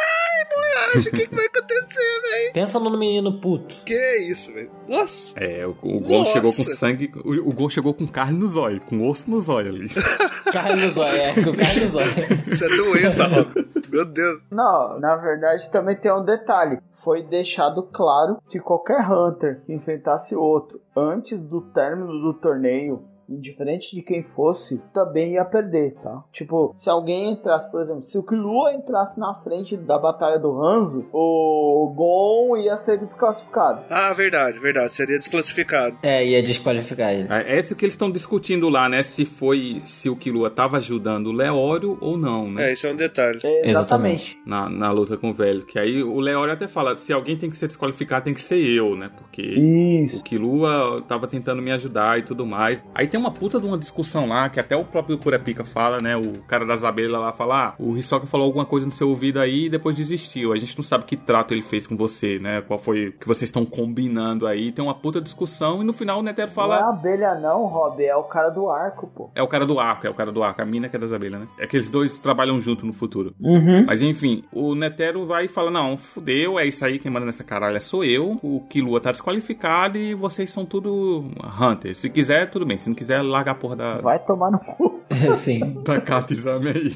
moleque, 0.57 1.09
o 1.09 1.13
que, 1.13 1.27
que 1.27 1.35
vai 1.35 1.47
acontecer, 1.47 2.21
velho? 2.23 2.53
Pensa 2.53 2.81
no 2.81 2.97
menino 2.97 3.41
puto. 3.41 3.75
Que 3.85 4.19
isso, 4.19 4.53
velho? 4.53 4.71
Nossa. 4.89 5.39
É, 5.39 5.67
o, 5.67 5.71
o 5.83 6.01
Gon 6.01 6.25
chegou 6.25 6.53
com 6.53 6.63
sangue. 6.63 7.11
O, 7.25 7.51
o 7.51 7.53
Gon 7.53 7.69
chegou 7.69 7.95
com 7.95 8.07
carne 8.07 8.39
no 8.39 8.49
zóio, 8.49 8.81
com 8.85 9.09
osso 9.09 9.31
no 9.31 9.41
zóio 9.41 9.71
ali. 9.71 9.89
Carne 10.53 10.81
no 10.81 10.89
zóio, 10.89 11.17
é, 11.17 11.35
com 11.35 11.57
carne 11.57 11.81
no 11.81 11.89
zóio. 11.89 12.07
Isso 12.47 12.65
é 12.65 12.69
doença, 12.69 13.27
Rob. 13.27 13.53
Meu 13.91 14.05
Deus. 14.05 14.41
Não, 14.51 14.99
na 15.01 15.17
verdade 15.17 15.69
também 15.71 15.97
tem 15.97 16.13
um 16.13 16.25
detalhe. 16.25 16.79
Foi 17.03 17.23
deixado 17.23 17.83
claro 17.83 18.39
que 18.49 18.59
qualquer 18.59 19.01
Hunter 19.11 19.63
que 19.67 19.73
enfrentasse 19.73 20.35
outro 20.35 20.81
antes 20.97 21.39
do 21.39 21.61
término 21.61 22.13
do 22.21 22.35
torneio, 22.35 23.05
indiferente 23.29 23.95
de 23.95 24.03
quem 24.03 24.23
fosse, 24.23 24.81
também 24.93 25.35
ia 25.35 25.45
perder, 25.45 25.95
tá? 26.03 26.23
Tipo, 26.33 26.75
se 26.83 26.89
alguém 26.89 27.33
entrasse, 27.33 27.71
por 27.71 27.83
exemplo, 27.83 28.03
se 28.05 28.17
o 28.19 28.23
Killua 28.23 28.73
entrasse 28.75 29.19
na 29.19 29.35
frente 29.35 29.77
da 29.77 29.99
batalha 29.99 30.39
do 30.39 30.61
Hanzo, 30.61 31.07
o 31.13 31.93
Gon 31.95 32.57
ia 32.57 32.77
ser 32.77 32.99
desclassificado. 32.99 33.83
Ah, 33.91 34.13
verdade, 34.13 34.59
verdade. 34.59 34.93
Seria 34.93 35.19
desclassificado. 35.19 35.97
É, 36.03 36.25
ia 36.25 36.43
desqualificar 36.43 37.13
ele. 37.13 37.29
É 37.31 37.57
esse 37.57 37.75
que 37.75 37.85
eles 37.85 37.95
estão 37.95 38.11
discutindo 38.11 38.69
lá, 38.69 38.89
né? 38.89 39.03
Se 39.03 39.25
foi. 39.25 39.83
Se 39.85 40.09
o 40.09 40.17
Killua 40.17 40.51
tava 40.51 40.77
ajudando 40.77 41.29
o 41.29 41.33
Leório 41.33 41.99
ou 42.01 42.17
não, 42.17 42.51
né? 42.51 42.69
É, 42.69 42.73
isso 42.73 42.87
é 42.87 42.93
um 42.93 42.97
detalhe. 42.97 43.41
Exatamente. 43.63 44.39
Na, 44.47 44.69
na 44.69 44.91
luta 44.91 45.17
com 45.17 45.31
o 45.31 45.35
velho. 45.35 45.65
Que 45.65 45.79
aí 45.79 46.03
o 46.03 46.21
Leório 46.21 46.53
até 46.53 46.69
fala: 46.69 46.97
se 46.97 47.13
alguém 47.13 47.37
tem 47.37 47.51
que 47.51 47.57
ser 47.57 47.67
desqualificado, 47.67 48.25
tem 48.25 48.35
que 48.35 48.41
ser 48.41 48.59
eu, 48.59 48.97
né? 48.97 49.11
Porque 49.17 49.43
Isso. 49.43 50.19
o 50.19 50.23
Killua 50.23 51.05
tava 51.07 51.27
tentando 51.27 51.63
me 51.63 51.73
ajudar 51.73 52.19
e 52.19 52.23
tudo 52.23 52.47
mais. 52.47 52.83
Aí 52.95 53.07
tem 53.07 53.16
uma 53.19 53.31
puta 53.31 53.61
de 53.61 53.67
uma 53.67 53.79
discussão 53.79 54.29
lá, 54.29 54.49
que 54.49 54.61
até 54.61 54.77
o 54.77 54.85
próprio 54.85 55.19
Kurapika 55.19 55.65
fala, 55.65 56.01
né? 56.01 56.17
O 56.17 56.41
cara 56.47 56.65
das 56.65 56.85
abelhas 56.85 57.13
lá 57.13 57.33
fala: 57.33 57.69
ah, 57.69 57.75
o 57.79 57.97
Hisoka 57.97 58.27
falou 58.27 58.47
alguma 58.47 58.65
coisa 58.65 58.87
no 58.87 58.93
seu 58.93 59.09
ouvido 59.09 59.39
aí 59.41 59.67
e 59.67 59.69
depois 59.71 59.95
desistiu. 59.97 60.53
A 60.53 60.57
gente 60.57 60.77
não 60.77 60.85
sabe 60.85 61.05
que 61.05 61.17
trato 61.17 61.53
ele 61.55 61.63
fez 61.63 61.87
com 61.87 61.97
você, 61.97 62.39
né? 62.39 62.61
Qual 62.61 62.79
foi 62.79 63.09
o 63.09 63.13
que 63.13 63.27
vocês 63.27 63.49
estão 63.49 63.65
combinando 63.65 64.47
aí. 64.47 64.73
Tem 64.73 64.85
uma 64.85 64.95
puta 64.95 65.21
discussão 65.21 65.83
e 65.83 65.85
no 65.85 65.93
final 65.93 66.21
o 66.21 66.23
Netero 66.23 66.47
Não 66.49 66.53
é 66.53 66.55
fala. 66.55 66.89
abelha 66.91 67.35
não, 67.35 67.67
Rob, 67.67 68.03
é 68.03 68.15
o 68.17 68.25
cara 68.25 68.51
do 68.51 68.71
arco, 68.71 69.07
pô. 69.15 69.31
É 69.35 69.43
o 69.43 69.49
cara 69.49 69.67
do 69.67 69.79
arco, 69.79 70.07
é 70.07 70.11
o 70.11 70.15
cara 70.15 70.33
do 70.33 70.43
arco, 70.43 70.63
a 70.63 70.65
mina 70.65 70.89
que 70.89 70.97
é 70.97 70.99
das 70.99 71.13
abelhas, 71.13 71.41
né? 71.41 71.47
É 71.59 71.67
que 71.67 71.77
eles 71.77 71.89
dois 71.89 72.19
trabalham 72.19 72.61
junto 72.61 72.85
no 72.87 72.93
futuro. 72.93 73.35
Uhum. 73.41 73.85
Mas 73.87 74.03
enfim, 74.03 74.45
o 74.53 74.75
Netero 74.75 75.27
vai 75.27 75.45
e 75.45 75.49
fala: 75.49 75.71
Não, 75.71 75.97
fudeu, 75.97 76.59
é 76.59 76.67
isso 76.67 76.85
aí, 76.85 76.99
quem 76.99 77.11
manda 77.11 77.27
nessa 77.27 77.45
caralho 77.45 77.81
sou 77.81 78.05
eu. 78.05 78.37
O 78.43 78.61
Killua 78.69 79.01
tá 79.01 79.13
desqualificado 79.13 79.99
e 79.99 80.15
vocês 80.15 80.51
são 80.51 80.65
tudo 80.65 81.25
Hunter. 81.61 81.95
Se 81.95 82.09
quiser, 82.11 82.49
tudo 82.49 82.67
bem. 82.67 82.77
Se 82.79 82.89
não 82.89 82.97
quiser, 82.97 83.06
larga 83.23 83.53
a 83.53 83.55
porra 83.55 83.77
da, 83.77 83.95
Vai 83.99 84.19
tomar 84.19 84.51
no 84.51 84.59
cu. 84.59 85.01
Sim. 85.35 85.61
da 85.85 86.01
Kata 86.01 86.33
Exame 86.33 86.69
aí. 86.69 86.91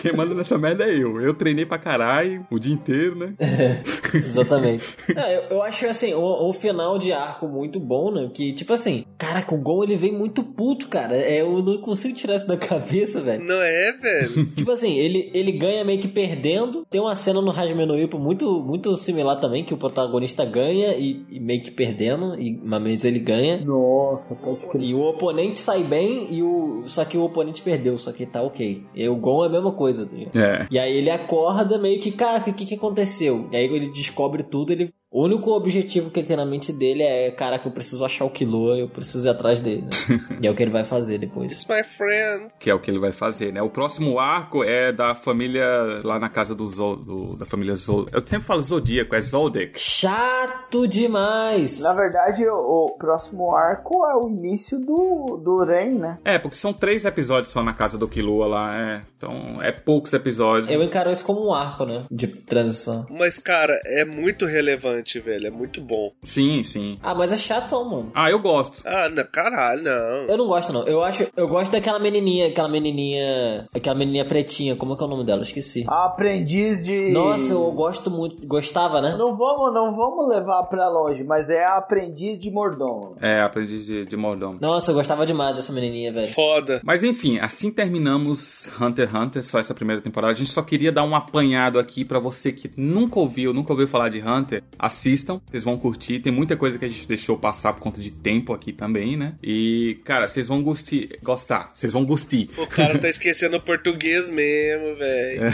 Quem 0.00 0.14
manda 0.14 0.34
nessa 0.34 0.58
merda 0.58 0.84
é 0.84 0.94
eu. 0.94 1.20
Eu 1.20 1.34
treinei 1.34 1.66
pra 1.66 1.78
caralho 1.78 2.46
o 2.50 2.58
dia 2.58 2.72
inteiro, 2.72 3.16
né? 3.16 3.34
Exatamente. 4.14 4.96
É, 5.14 5.36
eu, 5.36 5.42
eu 5.56 5.62
acho 5.62 5.86
assim, 5.86 6.14
um, 6.14 6.48
um 6.48 6.52
final 6.52 6.98
de 6.98 7.12
arco 7.12 7.46
muito 7.48 7.78
bom, 7.78 8.10
né? 8.10 8.30
Que, 8.32 8.52
tipo 8.52 8.72
assim, 8.72 9.04
caraca, 9.16 9.54
o 9.54 9.58
Gon 9.58 9.84
ele 9.84 9.96
vem 9.96 10.12
muito 10.12 10.42
puto, 10.42 10.88
cara. 10.88 11.14
É, 11.14 11.42
eu 11.42 11.62
não 11.62 11.78
consigo 11.78 12.14
tirar 12.14 12.36
isso 12.36 12.48
da 12.48 12.56
cabeça, 12.56 13.20
velho. 13.20 13.44
Não 13.44 13.60
é, 13.60 13.92
velho? 13.92 14.46
Tipo 14.60 14.72
assim, 14.72 14.98
ele, 14.98 15.30
ele 15.32 15.52
ganha 15.52 15.84
meio 15.84 16.00
que 16.00 16.08
perdendo. 16.08 16.84
Tem 16.90 17.00
uma 17.00 17.14
cena 17.14 17.40
no 17.40 17.50
Hajime 17.50 17.86
no 17.86 17.98
Ippo 17.98 18.18
muito, 18.18 18.60
muito 18.60 18.96
similar 18.96 19.38
também, 19.38 19.64
que 19.64 19.72
o 19.72 19.76
protagonista 19.76 20.44
ganha 20.44 20.94
e, 20.96 21.24
e 21.30 21.40
meio 21.40 21.62
que 21.62 21.70
perdendo, 21.70 22.38
e 22.38 22.58
mas 22.62 23.04
ele 23.04 23.18
ganha. 23.18 23.64
Nossa, 23.64 24.34
pode 24.34 24.66
crer. 24.68 24.82
E 24.82 24.94
o 24.94 25.00
oponente 25.00 25.49
sai 25.58 25.82
bem, 25.82 26.28
e 26.30 26.42
o 26.42 26.82
só 26.86 27.04
que 27.04 27.18
o 27.18 27.24
oponente 27.24 27.62
perdeu, 27.62 27.98
só 27.98 28.12
que 28.12 28.26
tá 28.26 28.42
ok. 28.42 28.84
E 28.94 29.08
o 29.08 29.16
Gon 29.16 29.44
é 29.44 29.46
a 29.46 29.50
mesma 29.50 29.72
coisa. 29.72 30.06
Tá 30.06 30.16
ligado? 30.16 30.36
É. 30.36 30.66
E 30.70 30.78
aí 30.78 30.96
ele 30.96 31.10
acorda 31.10 31.78
meio 31.78 32.00
que, 32.00 32.10
cara, 32.10 32.38
o 32.38 32.54
que, 32.54 32.66
que 32.66 32.74
aconteceu? 32.74 33.48
E 33.52 33.56
aí 33.56 33.64
ele 33.64 33.90
descobre 33.90 34.42
tudo, 34.42 34.72
ele. 34.72 34.92
O 35.12 35.24
único 35.24 35.50
objetivo 35.50 36.08
que 36.08 36.20
ele 36.20 36.26
tem 36.28 36.36
na 36.36 36.46
mente 36.46 36.72
dele 36.72 37.02
é, 37.02 37.32
caraca, 37.32 37.66
eu 37.66 37.72
preciso 37.72 38.04
achar 38.04 38.24
o 38.24 38.30
Killua, 38.30 38.78
eu 38.78 38.88
preciso 38.88 39.26
ir 39.26 39.30
atrás 39.30 39.60
dele. 39.60 39.82
né? 39.82 40.38
e 40.40 40.46
é 40.46 40.50
o 40.50 40.54
que 40.54 40.62
ele 40.62 40.70
vai 40.70 40.84
fazer 40.84 41.18
depois. 41.18 41.50
It's 41.50 41.66
my 41.66 41.82
friend. 41.82 42.48
Que 42.60 42.70
é 42.70 42.74
o 42.74 42.78
que 42.78 42.88
ele 42.88 43.00
vai 43.00 43.10
fazer, 43.10 43.52
né? 43.52 43.60
O 43.60 43.68
próximo 43.68 44.20
arco 44.20 44.62
é 44.62 44.92
da 44.92 45.16
família 45.16 46.00
lá 46.04 46.20
na 46.20 46.28
casa 46.28 46.54
do, 46.54 46.64
Zo, 46.64 46.94
do 46.94 47.36
da 47.36 47.44
família 47.44 47.74
Zodíaco. 47.74 48.16
Eu 48.16 48.24
sempre 48.24 48.46
falo 48.46 48.60
Zodíaco, 48.60 49.16
é 49.16 49.20
Zodek. 49.20 49.80
Chato 49.80 50.86
demais! 50.86 51.80
Na 51.80 51.92
verdade, 51.92 52.46
o, 52.46 52.84
o 52.86 52.96
próximo 52.96 53.54
arco 53.56 54.06
é 54.06 54.14
o 54.14 54.28
início 54.28 54.78
do, 54.78 55.40
do 55.42 55.64
Ren, 55.64 55.98
né? 55.98 56.18
É, 56.24 56.38
porque 56.38 56.56
são 56.56 56.72
três 56.72 57.04
episódios 57.04 57.52
só 57.52 57.64
na 57.64 57.72
casa 57.72 57.98
do 57.98 58.06
Killua 58.06 58.46
lá, 58.46 58.78
é. 58.78 59.00
Então, 59.16 59.60
é 59.60 59.72
poucos 59.72 60.12
episódios. 60.12 60.70
Eu 60.70 60.82
encaro 60.84 61.10
isso 61.10 61.24
como 61.24 61.48
um 61.48 61.52
arco, 61.52 61.84
né? 61.84 62.04
De 62.08 62.28
transição. 62.28 63.06
Mas, 63.10 63.40
cara, 63.40 63.76
é 63.84 64.04
muito 64.04 64.46
relevante, 64.46 64.99
velho. 65.20 65.46
É 65.46 65.50
muito 65.50 65.80
bom. 65.80 66.12
Sim, 66.22 66.62
sim. 66.62 66.98
Ah, 67.02 67.14
mas 67.14 67.32
é 67.32 67.36
chatão, 67.36 67.88
mano. 67.88 68.12
Ah, 68.14 68.30
eu 68.30 68.38
gosto. 68.38 68.82
Ah, 68.84 69.08
não, 69.08 69.24
caralho, 69.24 69.82
não. 69.82 70.26
Eu 70.28 70.36
não 70.36 70.46
gosto, 70.46 70.72
não. 70.72 70.86
Eu 70.86 71.02
acho. 71.02 71.26
Eu 71.36 71.48
gosto 71.48 71.72
daquela 71.72 71.98
menininha, 71.98 72.48
aquela 72.48 72.68
menininha. 72.68 73.66
Aquela 73.74 73.94
menininha 73.94 74.24
pretinha. 74.24 74.76
Como 74.76 74.94
é 74.94 74.96
que 74.96 75.02
é 75.02 75.06
o 75.06 75.10
nome 75.10 75.24
dela? 75.24 75.40
Eu 75.40 75.44
esqueci. 75.44 75.84
A 75.88 76.06
aprendiz 76.06 76.84
de. 76.84 77.10
Nossa, 77.10 77.52
eu 77.52 77.70
gosto 77.72 78.10
muito. 78.10 78.46
Gostava, 78.46 79.00
né? 79.00 79.16
Não 79.16 79.36
vamos, 79.36 79.72
não 79.72 79.94
vamos 79.96 80.28
levar 80.28 80.64
pra 80.64 80.88
longe, 80.88 81.24
mas 81.24 81.48
é 81.48 81.64
a 81.64 81.76
aprendiz 81.78 82.40
de 82.40 82.50
mordomo. 82.50 83.16
É, 83.20 83.40
aprendiz 83.40 83.86
de, 83.86 84.04
de 84.04 84.16
mordomo. 84.16 84.58
Nossa, 84.60 84.90
eu 84.90 84.94
gostava 84.94 85.24
demais 85.26 85.56
dessa 85.56 85.72
menininha, 85.72 86.12
velho. 86.12 86.28
Foda. 86.28 86.80
Mas 86.84 87.02
enfim, 87.02 87.38
assim 87.38 87.70
terminamos 87.70 88.70
Hunter 88.80 89.08
x 89.08 89.14
Hunter, 89.14 89.44
só 89.44 89.58
essa 89.58 89.74
primeira 89.74 90.00
temporada. 90.00 90.32
A 90.32 90.36
gente 90.36 90.50
só 90.50 90.62
queria 90.62 90.92
dar 90.92 91.04
um 91.04 91.14
apanhado 91.14 91.78
aqui 91.78 92.04
pra 92.04 92.18
você 92.18 92.52
que 92.52 92.70
nunca 92.76 93.18
ouviu, 93.18 93.52
nunca 93.52 93.72
ouviu 93.72 93.86
falar 93.86 94.08
de 94.08 94.20
Hunter. 94.20 94.62
Assistam, 94.90 95.40
vocês 95.50 95.62
vão 95.62 95.78
curtir. 95.78 96.20
Tem 96.20 96.32
muita 96.32 96.56
coisa 96.56 96.78
que 96.78 96.84
a 96.84 96.88
gente 96.88 97.06
deixou 97.06 97.38
passar 97.38 97.72
por 97.72 97.80
conta 97.80 98.00
de 98.00 98.10
tempo 98.10 98.52
aqui 98.52 98.72
também, 98.72 99.16
né? 99.16 99.34
E, 99.42 99.98
cara, 100.04 100.26
vocês 100.26 100.46
vão 100.46 100.62
gostir, 100.62 101.18
gostar. 101.22 101.72
Vocês 101.74 101.92
vão 101.92 102.04
gostar. 102.04 102.20
O 102.58 102.66
cara 102.66 102.98
tá 102.98 103.08
esquecendo 103.08 103.56
o 103.56 103.60
português 103.60 104.28
mesmo, 104.28 104.94
velho. 104.96 105.44
É. 105.44 105.50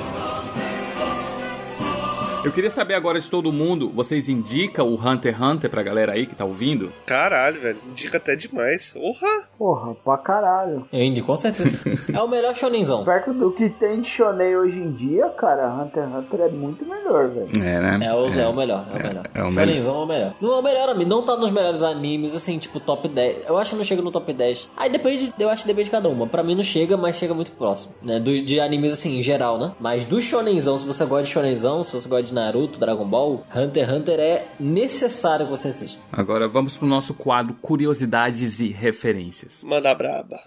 Eu 2.42 2.50
queria 2.50 2.70
saber 2.70 2.94
agora 2.94 3.20
de 3.20 3.30
todo 3.30 3.52
mundo, 3.52 3.90
vocês 3.90 4.28
indicam 4.30 4.88
o 4.88 4.94
Hunter 4.94 5.34
x 5.34 5.42
Hunter 5.42 5.70
pra 5.70 5.82
galera 5.82 6.12
aí 6.12 6.24
que 6.26 6.34
tá 6.34 6.44
ouvindo? 6.44 6.90
Caralho, 7.04 7.60
velho. 7.60 7.78
Indica 7.86 8.16
até 8.16 8.34
demais. 8.34 8.94
Porra! 8.94 9.48
Porra, 9.58 9.94
pra 10.02 10.16
caralho. 10.16 10.86
Eu 10.90 11.02
indico, 11.02 11.26
com 11.26 11.36
certeza. 11.36 11.70
é 12.10 12.22
o 12.22 12.28
melhor 12.28 12.54
shonenzão. 12.56 13.04
Perto 13.04 13.34
do 13.34 13.52
que 13.52 13.68
tem 13.68 14.00
de 14.00 14.08
shonen 14.08 14.56
hoje 14.56 14.78
em 14.78 14.92
dia, 14.92 15.28
cara, 15.30 15.68
Hunter 15.68 16.02
x 16.04 16.14
Hunter 16.14 16.40
é 16.40 16.48
muito 16.48 16.86
melhor, 16.86 17.28
velho. 17.28 17.48
É, 17.62 17.80
né? 17.80 18.06
É 18.06 18.14
o, 18.14 18.26
é. 18.26 18.48
o 18.48 18.56
melhor, 18.56 18.86
é 18.90 18.96
o 18.96 19.02
melhor. 19.02 19.24
É 19.34 19.44
o 19.44 19.50
Shonenzão 19.50 19.94
é 19.96 20.04
o 20.04 20.06
melhor. 20.06 20.34
Não 20.40 20.52
é 20.54 20.58
o 20.58 20.62
melhor, 20.62 20.88
amigo. 20.88 21.10
Não 21.10 21.22
tá 21.22 21.36
nos 21.36 21.50
melhores 21.50 21.82
animes, 21.82 22.34
assim, 22.34 22.58
tipo, 22.58 22.80
top 22.80 23.06
10. 23.06 23.48
Eu 23.48 23.58
acho 23.58 23.70
que 23.70 23.76
não 23.76 23.84
chega 23.84 24.00
no 24.00 24.10
top 24.10 24.32
10. 24.32 24.70
Aí 24.78 24.88
depende, 24.88 25.32
eu 25.38 25.50
acho 25.50 25.62
que 25.62 25.68
depende 25.68 25.84
de 25.84 25.90
cada 25.90 26.08
uma. 26.08 26.26
Pra 26.26 26.42
mim 26.42 26.54
não 26.54 26.64
chega, 26.64 26.96
mas 26.96 27.16
chega 27.16 27.34
muito 27.34 27.52
próximo, 27.52 27.94
né? 28.02 28.18
Do, 28.18 28.42
de 28.42 28.60
animes, 28.60 28.94
assim, 28.94 29.18
em 29.18 29.22
geral, 29.22 29.58
né? 29.58 29.72
Mas 29.78 30.06
do 30.06 30.18
shonenzão, 30.20 30.78
se 30.78 30.86
você 30.86 31.04
gosta 31.04 31.24
de 31.24 31.30
shonenzão, 31.30 31.84
se 31.84 31.92
você 31.92 32.08
gosta 32.08 32.22
de 32.22 32.29
Naruto, 32.32 32.78
Dragon 32.78 33.06
Ball, 33.06 33.44
Hunter 33.54 33.84
x 33.84 33.92
Hunter 33.92 34.20
é 34.20 34.46
necessário 34.58 35.46
que 35.46 35.52
você 35.52 35.68
assista. 35.68 36.02
Agora 36.12 36.48
vamos 36.48 36.76
pro 36.76 36.86
nosso 36.86 37.14
quadro 37.14 37.54
Curiosidades 37.60 38.60
e 38.60 38.68
Referências. 38.68 39.62
Manda 39.62 39.94
braba. 39.94 40.40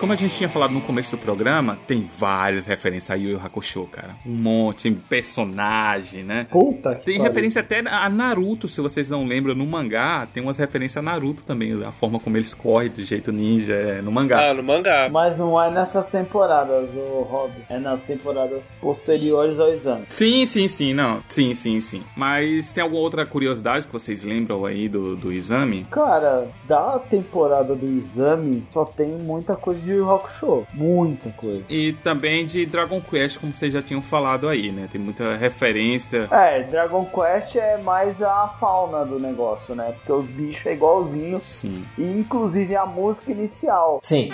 Como 0.00 0.14
a 0.14 0.16
gente 0.16 0.34
tinha 0.34 0.48
falado 0.48 0.72
no 0.72 0.80
começo 0.80 1.10
do 1.14 1.18
programa, 1.20 1.76
tem 1.86 2.02
várias 2.02 2.66
referências 2.66 3.10
a 3.10 3.14
Yu 3.16 3.32
Yu 3.32 3.40
Hakusho, 3.44 3.84
cara. 3.84 4.16
Um 4.24 4.32
monte, 4.34 4.90
personagem, 4.90 6.22
né? 6.22 6.46
Puta 6.50 6.94
que 6.94 7.04
Tem 7.04 7.18
pariu. 7.18 7.30
referência 7.30 7.60
até 7.60 7.80
a 7.86 8.08
Naruto, 8.08 8.66
se 8.66 8.80
vocês 8.80 9.10
não 9.10 9.26
lembram, 9.26 9.54
no 9.54 9.66
mangá, 9.66 10.26
tem 10.32 10.42
umas 10.42 10.56
referências 10.56 10.96
a 10.96 11.02
Naruto 11.02 11.42
também, 11.44 11.84
a 11.84 11.90
forma 11.90 12.18
como 12.18 12.34
eles 12.38 12.54
correm 12.54 12.88
de 12.88 13.04
jeito 13.04 13.30
ninja 13.30 13.74
é, 13.74 14.00
no 14.00 14.10
mangá. 14.10 14.50
Ah, 14.50 14.54
no 14.54 14.62
mangá. 14.62 15.10
Mas 15.12 15.36
não 15.36 15.62
é 15.62 15.70
nessas 15.70 16.08
temporadas, 16.08 16.88
o 16.94 17.20
Rob. 17.30 17.52
É 17.68 17.78
nas 17.78 18.00
temporadas 18.00 18.62
posteriores 18.80 19.58
ao 19.60 19.70
exame. 19.70 20.06
Sim, 20.08 20.46
sim, 20.46 20.66
sim, 20.66 20.94
não. 20.94 21.22
Sim, 21.28 21.52
sim, 21.52 21.78
sim. 21.78 22.02
Mas 22.16 22.72
tem 22.72 22.82
alguma 22.82 23.02
outra 23.02 23.26
curiosidade 23.26 23.86
que 23.86 23.92
vocês 23.92 24.24
lembram 24.24 24.64
aí 24.64 24.88
do, 24.88 25.14
do 25.14 25.30
exame? 25.30 25.86
Cara, 25.90 26.48
da 26.66 26.98
temporada 26.98 27.74
do 27.74 27.86
exame, 27.86 28.64
só 28.72 28.86
tem 28.86 29.08
muita 29.08 29.54
coisa 29.56 29.78
de 29.80 29.89
Yu 29.90 29.98
Yu 29.98 30.10
Hakusho. 30.10 30.66
Muita 30.72 31.30
coisa. 31.30 31.64
E 31.68 31.92
também 31.92 32.46
de 32.46 32.64
Dragon 32.66 33.00
Quest, 33.00 33.38
como 33.38 33.54
vocês 33.54 33.72
já 33.72 33.82
tinham 33.82 34.02
falado 34.02 34.48
aí, 34.48 34.70
né? 34.70 34.88
Tem 34.90 35.00
muita 35.00 35.36
referência. 35.36 36.28
É, 36.30 36.62
Dragon 36.62 37.04
Quest 37.06 37.56
é 37.56 37.78
mais 37.78 38.22
a 38.22 38.48
fauna 38.60 39.04
do 39.04 39.18
negócio, 39.18 39.74
né? 39.74 39.92
Porque 39.96 40.12
os 40.12 40.24
bichos 40.24 40.66
é 40.66 40.72
igualzinho. 40.72 41.40
Sim. 41.42 41.84
E 41.98 42.02
inclusive 42.02 42.74
a 42.76 42.86
música 42.86 43.30
inicial. 43.32 44.00
Sim. 44.02 44.30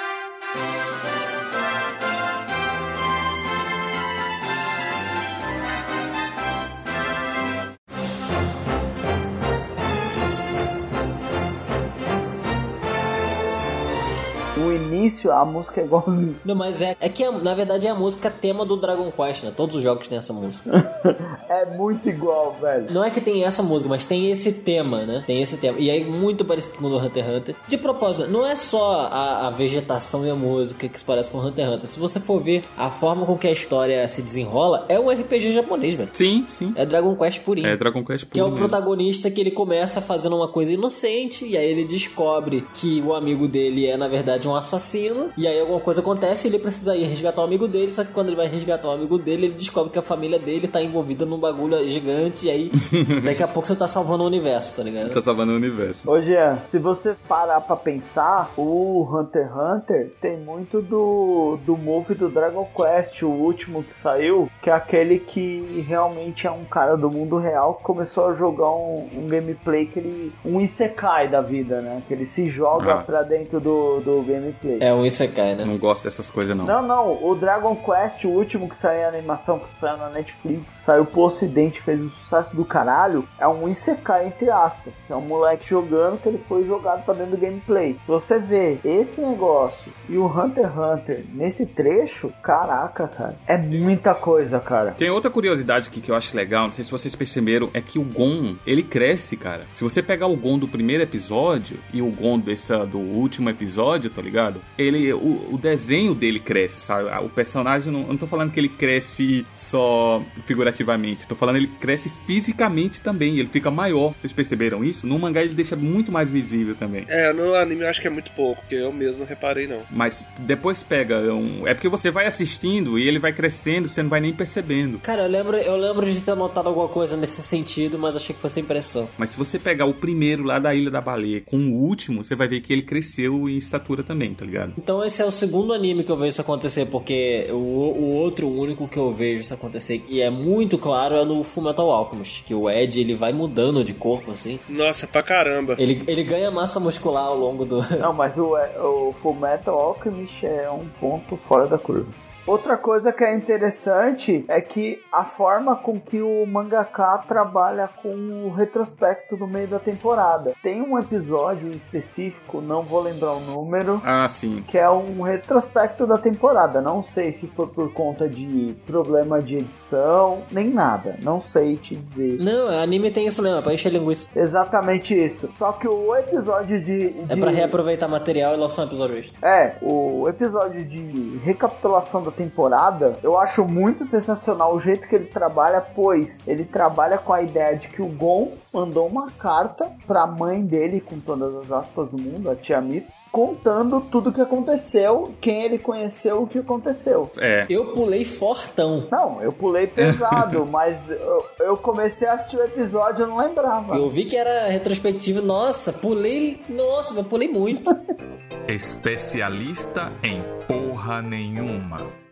O 14.56 14.72
início, 14.72 15.30
a 15.30 15.44
música 15.44 15.80
é 15.80 15.84
igualzinho. 15.84 16.36
Não, 16.44 16.54
mas 16.54 16.80
é, 16.80 16.96
é 17.00 17.08
que 17.08 17.22
a- 17.22 17.30
na 17.30 17.54
verdade 17.54 17.86
é 17.86 17.90
a 17.90 17.94
música 17.94 18.30
tema 18.30 18.64
do 18.64 18.76
Dragon 18.76 19.10
Quest, 19.10 19.44
né? 19.44 19.52
Todos 19.54 19.76
os 19.76 19.82
jogos 19.82 20.08
têm 20.08 20.18
essa 20.18 20.32
música. 20.32 20.66
É 21.48 21.64
muito 21.64 22.08
igual, 22.08 22.56
velho. 22.60 22.92
Não 22.92 23.04
é 23.04 23.08
que 23.10 23.20
tem 23.20 23.44
essa 23.44 23.62
música, 23.62 23.88
mas 23.88 24.04
tem 24.04 24.32
esse 24.32 24.52
tema, 24.52 25.04
né? 25.04 25.22
Tem 25.24 25.40
esse 25.40 25.56
tema. 25.56 25.78
E 25.78 25.88
aí, 25.88 26.04
muito 26.04 26.44
parecido 26.44 26.78
com 26.78 26.86
o 26.86 26.90
do 26.90 26.98
Hunter 26.98 27.24
x 27.24 27.36
Hunter. 27.36 27.54
De 27.68 27.78
propósito, 27.78 28.28
não 28.28 28.44
é 28.44 28.56
só 28.56 29.08
a, 29.12 29.46
a 29.46 29.50
vegetação 29.50 30.26
e 30.26 30.30
a 30.30 30.34
música 30.34 30.88
que 30.88 30.98
se 30.98 31.04
parece 31.04 31.30
com 31.30 31.38
o 31.38 31.46
Hunter 31.46 31.64
x 31.66 31.74
Hunter. 31.74 31.88
Se 31.88 32.00
você 32.00 32.18
for 32.18 32.42
ver 32.42 32.62
a 32.76 32.90
forma 32.90 33.24
com 33.24 33.38
que 33.38 33.46
a 33.46 33.52
história 33.52 34.06
se 34.08 34.22
desenrola, 34.22 34.84
é 34.88 34.98
um 34.98 35.08
RPG 35.08 35.52
japonês, 35.52 35.94
velho. 35.94 36.10
Sim, 36.12 36.42
sim. 36.48 36.72
É 36.74 36.84
Dragon 36.84 37.14
Quest 37.14 37.40
purinho. 37.42 37.68
É 37.68 37.76
Dragon 37.76 38.04
Quest 38.04 38.26
Que 38.28 38.40
é 38.40 38.42
o 38.42 38.46
mesmo. 38.50 38.58
protagonista 38.58 39.30
que 39.30 39.40
ele 39.40 39.52
começa 39.52 40.00
fazendo 40.00 40.34
uma 40.36 40.48
coisa 40.48 40.72
inocente, 40.72 41.44
e 41.46 41.56
aí 41.56 41.66
ele 41.70 41.84
descobre 41.84 42.66
que 42.74 43.00
o 43.06 43.14
amigo 43.14 43.46
dele 43.46 43.86
é, 43.86 43.96
na 43.96 44.08
verdade, 44.08 44.45
um 44.48 44.55
assassino, 44.56 45.31
e 45.36 45.47
aí 45.47 45.60
alguma 45.60 45.81
coisa 45.81 46.01
acontece 46.01 46.47
e 46.47 46.51
ele 46.51 46.59
precisa 46.59 46.97
ir 46.97 47.05
resgatar 47.05 47.40
o 47.43 47.44
amigo 47.44 47.66
dele, 47.68 47.93
só 47.93 48.05
que 48.05 48.12
quando 48.12 48.28
ele 48.28 48.36
vai 48.36 48.47
resgatar 48.48 48.89
o 48.89 48.93
amigo 48.93 49.18
dele, 49.18 49.47
ele 49.47 49.55
descobre 49.55 49.90
que 49.90 49.98
a 49.98 50.02
família 50.02 50.39
dele 50.39 50.68
tá 50.68 50.81
envolvida 50.82 51.24
num 51.24 51.39
bagulho 51.39 51.86
gigante, 51.89 52.47
e 52.47 52.51
aí 52.51 52.70
daqui 53.24 53.43
a 53.43 53.48
pouco 53.48 53.66
você 53.66 53.77
tá 53.77 53.89
salvando 53.89 54.24
o 54.24 54.27
universo, 54.27 54.77
tá 54.77 54.82
ligado? 54.82 55.10
Tá 55.12 55.20
salvando 55.20 55.52
o 55.52 55.56
universo. 55.56 56.10
Ô 56.10 56.20
Jean, 56.20 56.59
se 56.70 56.78
você 56.78 57.14
parar 57.28 57.60
pra 57.60 57.77
pensar, 57.77 58.51
o 58.56 59.02
Hunter 59.10 59.47
x 59.47 59.56
Hunter 59.56 60.12
tem 60.20 60.36
muito 60.39 60.81
do, 60.82 61.59
do 61.64 61.77
move 61.77 62.14
do 62.14 62.28
Dragon 62.28 62.68
Quest, 62.77 63.23
o 63.23 63.28
último 63.28 63.82
que 63.82 63.94
saiu, 64.01 64.48
que 64.62 64.70
é 64.70 64.73
aquele 64.73 65.18
que 65.18 65.85
realmente 65.86 66.47
é 66.47 66.51
um 66.51 66.64
cara 66.64 66.97
do 66.97 67.10
mundo 67.10 67.36
real 67.39 67.74
que 67.74 67.82
começou 67.85 68.27
a 68.28 68.35
jogar 68.35 68.70
um, 68.70 69.09
um 69.14 69.27
gameplay 69.28 69.86
que 69.86 69.98
ele. 69.98 70.32
um 70.44 70.60
Isekai 70.60 71.28
da 71.28 71.40
vida, 71.40 71.81
né? 71.81 72.02
Que 72.06 72.14
ele 72.14 72.27
se 72.27 72.51
joga 72.51 72.93
Ah. 72.94 73.02
pra 73.02 73.23
dentro 73.23 73.60
do, 73.60 74.01
do 74.01 74.23
gameplay. 74.40 74.78
É 74.80 74.92
um 74.92 75.04
Isekai, 75.04 75.54
né? 75.54 75.64
Não 75.64 75.78
gosto 75.78 76.04
dessas 76.04 76.30
coisas, 76.30 76.56
não. 76.56 76.64
Não, 76.64 76.82
não, 76.82 77.24
o 77.24 77.34
Dragon 77.34 77.76
Quest, 77.76 78.24
o 78.24 78.28
último 78.28 78.68
que 78.68 78.76
saiu 78.76 79.00
em 79.00 79.04
animação, 79.04 79.58
que 79.58 79.66
saiu 79.80 79.96
na 79.96 80.08
Netflix, 80.10 80.80
saiu 80.84 81.04
pro 81.04 81.22
ocidente, 81.22 81.80
fez 81.80 82.00
um 82.00 82.10
sucesso 82.10 82.54
do 82.54 82.64
caralho, 82.64 83.26
é 83.38 83.46
um 83.46 83.68
Isekai, 83.68 84.26
entre 84.26 84.50
aspas. 84.50 84.92
É 85.08 85.14
um 85.14 85.20
moleque 85.20 85.68
jogando 85.68 86.20
que 86.20 86.28
ele 86.28 86.40
foi 86.48 86.64
jogado 86.64 87.04
pra 87.04 87.14
dentro 87.14 87.32
do 87.32 87.40
gameplay. 87.40 87.94
Se 87.94 88.06
você 88.06 88.38
vê 88.38 88.78
esse 88.84 89.20
negócio 89.20 89.92
e 90.08 90.16
o 90.16 90.26
Hunter 90.26 90.66
x 90.66 90.76
Hunter 90.76 91.24
nesse 91.32 91.66
trecho, 91.66 92.32
caraca, 92.42 93.08
cara, 93.08 93.36
é 93.46 93.56
muita 93.56 94.14
coisa, 94.14 94.58
cara. 94.60 94.92
Tem 94.92 95.10
outra 95.10 95.30
curiosidade 95.30 95.88
aqui 95.88 96.00
que 96.00 96.10
eu 96.10 96.16
acho 96.16 96.36
legal, 96.36 96.66
não 96.66 96.72
sei 96.72 96.84
se 96.84 96.90
vocês 96.90 97.14
perceberam, 97.14 97.70
é 97.72 97.80
que 97.80 97.98
o 97.98 98.04
Gon, 98.04 98.56
ele 98.66 98.82
cresce, 98.82 99.36
cara. 99.36 99.66
Se 99.74 99.82
você 99.82 100.02
pegar 100.02 100.26
o 100.26 100.36
Gon 100.36 100.58
do 100.58 100.68
primeiro 100.68 101.02
episódio 101.02 101.78
e 101.92 102.02
o 102.02 102.10
Gon 102.10 102.38
dessa, 102.38 102.86
do 102.86 102.98
último 102.98 103.50
episódio, 103.50 104.10
tá 104.10 104.22
ligado? 104.26 104.60
Ele, 104.76 105.12
o, 105.12 105.54
o 105.54 105.58
desenho 105.60 106.14
dele 106.14 106.38
cresce, 106.38 106.80
sabe? 106.80 107.08
O 107.24 107.28
personagem, 107.28 107.92
não, 107.92 108.02
eu 108.02 108.08
não 108.08 108.16
tô 108.16 108.26
falando 108.26 108.52
que 108.52 108.60
ele 108.60 108.68
cresce 108.68 109.46
só 109.54 110.22
figurativamente, 110.44 111.26
tô 111.26 111.34
falando 111.34 111.56
ele 111.56 111.66
cresce 111.66 112.10
fisicamente 112.26 113.00
também, 113.00 113.38
ele 113.38 113.48
fica 113.48 113.70
maior. 113.70 114.14
Vocês 114.20 114.32
perceberam 114.32 114.84
isso? 114.84 115.06
No 115.06 115.18
mangá 115.18 115.42
ele 115.42 115.54
deixa 115.54 115.76
muito 115.76 116.12
mais 116.12 116.30
visível 116.30 116.74
também. 116.74 117.04
É, 117.08 117.32
no 117.32 117.54
anime 117.54 117.82
eu 117.82 117.88
acho 117.88 118.00
que 118.00 118.06
é 118.06 118.10
muito 118.10 118.30
pouco, 118.32 118.60
porque 118.60 118.74
eu 118.74 118.92
mesmo 118.92 119.20
não 119.20 119.26
reparei, 119.26 119.66
não. 119.66 119.82
Mas 119.90 120.24
depois 120.38 120.82
pega 120.82 121.18
um... 121.32 121.66
É 121.66 121.74
porque 121.74 121.88
você 121.88 122.10
vai 122.10 122.26
assistindo 122.26 122.98
e 122.98 123.06
ele 123.06 123.18
vai 123.18 123.32
crescendo, 123.32 123.88
você 123.88 124.02
não 124.02 124.10
vai 124.10 124.20
nem 124.20 124.32
percebendo. 124.32 124.98
Cara, 125.00 125.22
eu 125.22 125.28
lembro, 125.28 125.56
eu 125.56 125.76
lembro 125.76 126.10
de 126.10 126.20
ter 126.20 126.34
notado 126.34 126.68
alguma 126.68 126.88
coisa 126.88 127.16
nesse 127.16 127.42
sentido, 127.42 127.98
mas 127.98 128.16
achei 128.16 128.34
que 128.34 128.40
fosse 128.40 128.60
impressão. 128.60 129.08
Mas 129.16 129.30
se 129.30 129.38
você 129.38 129.58
pegar 129.58 129.86
o 129.86 129.94
primeiro 129.94 130.42
lá 130.42 130.58
da 130.58 130.74
Ilha 130.74 130.90
da 130.90 131.00
Baleia 131.00 131.40
com 131.40 131.58
o 131.58 131.74
último, 131.74 132.22
você 132.22 132.34
vai 132.34 132.48
ver 132.48 132.60
que 132.60 132.72
ele 132.72 132.82
cresceu 132.82 133.48
em 133.48 133.56
estatura 133.56 134.02
também, 134.02 134.15
tá 134.34 134.44
ligado? 134.44 134.72
Então 134.78 135.05
esse 135.05 135.22
é 135.22 135.24
o 135.24 135.30
segundo 135.30 135.72
anime 135.72 136.05
que 136.05 136.10
eu 136.10 136.16
vejo 136.16 136.28
isso 136.28 136.40
acontecer, 136.40 136.86
porque 136.86 137.48
o, 137.51 137.55
o 137.55 138.14
outro, 138.14 138.47
o 138.47 138.59
único 138.59 138.88
que 138.88 138.98
eu 138.98 139.12
vejo 139.12 139.43
isso 139.43 139.55
acontecer, 139.55 140.05
e 140.09 140.20
é 140.20 140.30
muito 140.30 140.78
claro, 140.78 141.16
é 141.16 141.24
no 141.24 141.43
Fullmetal 141.43 141.90
Alchemist, 141.90 142.44
que 142.44 142.55
o 142.55 142.70
Ed, 142.70 143.01
ele 143.01 143.14
vai 143.14 143.32
mudando 143.32 143.84
de 143.84 143.94
corpo, 143.94 144.30
assim. 144.30 144.59
Nossa, 144.68 145.06
pra 145.06 145.22
caramba. 145.22 145.76
Ele, 145.78 146.02
ele 146.06 146.24
ganha 146.24 146.51
massa 146.51 146.80
muscular 146.80 147.26
ao 147.26 147.36
longo 147.36 147.64
do... 147.64 147.82
Não, 147.98 148.12
mas 148.12 148.36
o, 148.36 148.55
o 148.55 149.12
Fullmetal 149.22 149.78
Alchemist 149.78 150.44
é 150.44 150.70
um 150.70 150.86
ponto 151.01 151.36
fora 151.36 151.66
da 151.66 151.78
curva. 151.78 152.06
Outra 152.47 152.77
coisa 152.77 153.12
que 153.12 153.24
é 153.24 153.35
interessante 153.35 154.44
é 154.48 154.60
que 154.60 155.02
a 155.12 155.24
forma 155.24 155.74
com 155.77 155.98
que 156.01 156.20
o 156.23 156.47
mangaka 156.47 157.18
trabalha 157.27 157.89
com 158.02 158.09
o 158.47 158.51
retrospecto 158.55 159.36
no 159.36 159.47
meio 159.48 159.66
da 159.66 159.78
temporada. 159.78 160.52
Tem 160.62 160.81
um 160.81 160.98
episódio 160.98 161.70
específico, 161.70 162.60
não 162.60 162.82
vou 162.82 163.01
lembrar 163.02 163.32
o 163.32 163.40
número, 163.40 164.01
Ah, 164.05 164.28
sim. 164.28 164.62
que 164.68 164.78
é 164.78 164.89
um 164.89 165.23
retrospecto 165.23 166.06
da 166.06 166.16
temporada. 166.18 166.81
Não 166.81 167.02
sei 167.02 167.32
se 167.32 167.47
foi 167.48 167.66
por 167.66 167.93
conta 167.93 168.28
de 168.28 168.74
problema 168.86 169.43
de 169.43 169.56
edição, 169.56 170.43
nem 170.52 170.68
nada. 170.70 171.16
Não 171.23 171.40
sei 171.40 171.77
te 171.77 171.97
dizer. 171.97 172.39
Não, 172.40 172.68
anime 172.81 173.10
tem 173.10 173.27
isso 173.27 173.43
mesmo, 173.43 173.59
é 173.59 173.62
pra 173.62 173.74
encher 173.74 173.90
linguiça. 173.93 174.28
Exatamente 174.36 175.14
isso. 175.14 175.48
Só 175.52 175.73
que 175.73 175.89
o 175.89 176.14
episódio 176.14 176.81
de. 176.81 177.10
de... 177.10 177.32
É 177.32 177.36
pra 177.36 177.51
reaproveitar 177.51 178.06
material 178.09 178.55
e 178.55 178.56
lançar 178.56 178.82
um 178.82 178.86
episódio 178.86 179.18
extra. 179.18 179.48
É, 179.48 179.77
o 179.82 180.28
episódio 180.28 180.85
de 180.85 181.39
recapitulação 181.44 182.23
da 182.23 182.31
temporada, 182.36 183.18
eu 183.22 183.38
acho 183.38 183.64
muito 183.64 184.04
sensacional 184.04 184.74
o 184.74 184.80
jeito 184.80 185.08
que 185.08 185.14
ele 185.14 185.26
trabalha, 185.26 185.80
pois 185.80 186.38
ele 186.46 186.64
trabalha 186.64 187.18
com 187.18 187.32
a 187.32 187.42
ideia 187.42 187.76
de 187.76 187.88
que 187.88 188.02
o 188.02 188.06
Gon 188.06 188.52
mandou 188.72 189.06
uma 189.06 189.28
carta 189.30 189.90
pra 190.06 190.26
mãe 190.26 190.62
dele, 190.62 191.00
com 191.00 191.18
todas 191.18 191.54
as 191.56 191.72
aspas 191.72 192.10
do 192.10 192.20
mundo, 192.20 192.50
a 192.50 192.54
tia 192.54 192.80
Mito, 192.80 193.10
contando 193.32 194.00
tudo 194.00 194.30
o 194.30 194.32
que 194.32 194.40
aconteceu, 194.40 195.34
quem 195.40 195.62
ele 195.62 195.78
conheceu, 195.78 196.42
o 196.42 196.46
que 196.46 196.58
aconteceu. 196.58 197.30
É. 197.38 197.66
Eu 197.68 197.92
pulei 197.92 198.24
fortão. 198.24 199.06
Não, 199.10 199.42
eu 199.42 199.52
pulei 199.52 199.86
pesado, 199.86 200.64
mas 200.70 201.10
eu, 201.10 201.44
eu 201.60 201.76
comecei 201.76 202.28
a 202.28 202.34
assistir 202.34 202.56
o 202.56 202.64
episódio 202.64 203.20
e 203.20 203.22
eu 203.22 203.28
não 203.28 203.38
lembrava. 203.38 203.96
Eu 203.96 204.10
vi 204.10 204.24
que 204.24 204.36
era 204.36 204.66
retrospectiva, 204.68 205.40
nossa, 205.40 205.92
pulei, 205.92 206.62
nossa, 206.68 207.14
mas 207.14 207.26
pulei 207.26 207.48
muito. 207.48 207.90
Especialista 208.68 210.12
em 210.22 210.42
porra 210.66 211.22
nenhuma. 211.22 212.25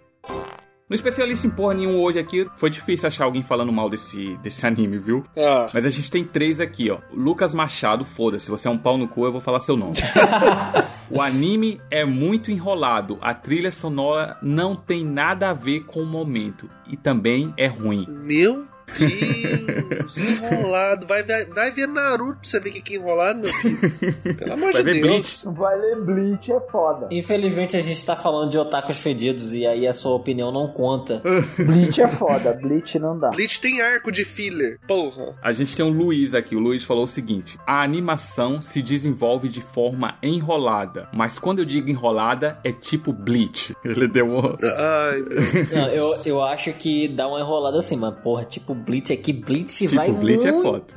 No 0.86 0.94
especialista 0.94 1.46
em 1.46 1.50
porra 1.50 1.74
nenhum 1.74 1.98
hoje 2.00 2.18
aqui, 2.18 2.46
foi 2.56 2.68
difícil 2.68 3.06
achar 3.06 3.24
alguém 3.24 3.42
falando 3.42 3.72
mal 3.72 3.88
desse, 3.88 4.36
desse 4.42 4.64
anime, 4.66 4.98
viu? 4.98 5.24
Ah. 5.36 5.70
Mas 5.72 5.84
a 5.84 5.90
gente 5.90 6.10
tem 6.10 6.22
três 6.22 6.60
aqui, 6.60 6.90
ó. 6.90 6.98
Lucas 7.10 7.54
Machado, 7.54 8.04
foda-se, 8.04 8.50
você 8.50 8.68
é 8.68 8.70
um 8.70 8.76
pau 8.76 8.98
no 8.98 9.08
cu, 9.08 9.24
eu 9.24 9.32
vou 9.32 9.40
falar 9.40 9.60
seu 9.60 9.76
nome. 9.76 9.94
o 11.10 11.22
anime 11.22 11.80
é 11.90 12.04
muito 12.04 12.50
enrolado, 12.50 13.18
a 13.22 13.32
trilha 13.32 13.72
sonora 13.72 14.36
não 14.42 14.76
tem 14.76 15.04
nada 15.04 15.50
a 15.50 15.54
ver 15.54 15.84
com 15.84 16.00
o 16.00 16.06
momento 16.06 16.68
e 16.86 16.96
também 16.96 17.52
é 17.56 17.66
ruim. 17.66 18.06
Meu 18.06 18.66
Deus, 18.98 20.18
enrolado. 20.18 21.06
Vai, 21.06 21.22
vai, 21.24 21.44
vai 21.46 21.70
ver 21.70 21.86
Naruto 21.88 22.34
pra 22.34 22.38
você 22.42 22.60
ver 22.60 22.70
o 22.70 22.72
que 22.82 22.94
é 22.94 22.96
enrolado, 22.96 23.40
meu 23.40 23.54
filho. 23.54 23.78
Pelo 24.36 24.52
amor 24.52 24.72
Vai 24.72 24.84
de 24.84 24.92
ver 24.92 25.02
Deus. 25.02 25.44
Vai 25.46 25.78
ler 25.78 26.00
Bleach 26.00 26.52
é 26.52 26.60
foda. 26.70 27.08
Infelizmente 27.10 27.76
a 27.76 27.82
gente 27.82 28.04
tá 28.04 28.14
falando 28.16 28.50
de 28.50 28.58
otakus 28.58 28.98
fedidos 28.98 29.54
e 29.54 29.66
aí 29.66 29.86
a 29.86 29.92
sua 29.92 30.14
opinião 30.14 30.52
não 30.52 30.68
conta. 30.68 31.22
Bleach 31.58 32.00
é 32.00 32.08
foda, 32.08 32.52
Bleach 32.52 32.98
não 32.98 33.18
dá. 33.18 33.30
Bleach 33.30 33.60
tem 33.60 33.80
arco 33.80 34.12
de 34.12 34.24
filler. 34.24 34.78
Porra. 34.86 35.36
A 35.42 35.52
gente 35.52 35.76
tem 35.76 35.84
o 35.84 35.88
Luiz 35.88 36.34
aqui. 36.34 36.54
O 36.54 36.60
Luiz 36.60 36.82
falou 36.82 37.04
o 37.04 37.08
seguinte: 37.08 37.58
a 37.66 37.82
animação 37.82 38.60
se 38.60 38.82
desenvolve 38.82 39.48
de 39.48 39.60
forma 39.60 40.16
enrolada, 40.22 41.08
mas 41.12 41.38
quando 41.38 41.60
eu 41.60 41.64
digo 41.64 41.88
enrolada 41.88 42.58
é 42.64 42.72
tipo 42.72 43.12
Bleach. 43.12 43.74
Ele 43.84 44.08
deu 44.08 44.28
uma. 44.28 44.56
Ai, 44.62 45.22
meu 45.22 45.80
Não, 45.80 45.88
eu, 45.88 46.10
eu 46.26 46.42
acho 46.42 46.72
que 46.72 47.08
dá 47.08 47.28
uma 47.28 47.40
enrolada 47.40 47.78
assim, 47.78 47.96
mas 47.96 48.14
porra, 48.20 48.44
tipo 48.44 48.73
Bleach 48.74 49.12
aqui, 49.12 49.32
Bleach 49.32 49.78
Tipo, 49.78 49.94
vai 49.94 50.12
Bleach 50.12 50.46
é 50.46 50.52
muito 50.52 50.94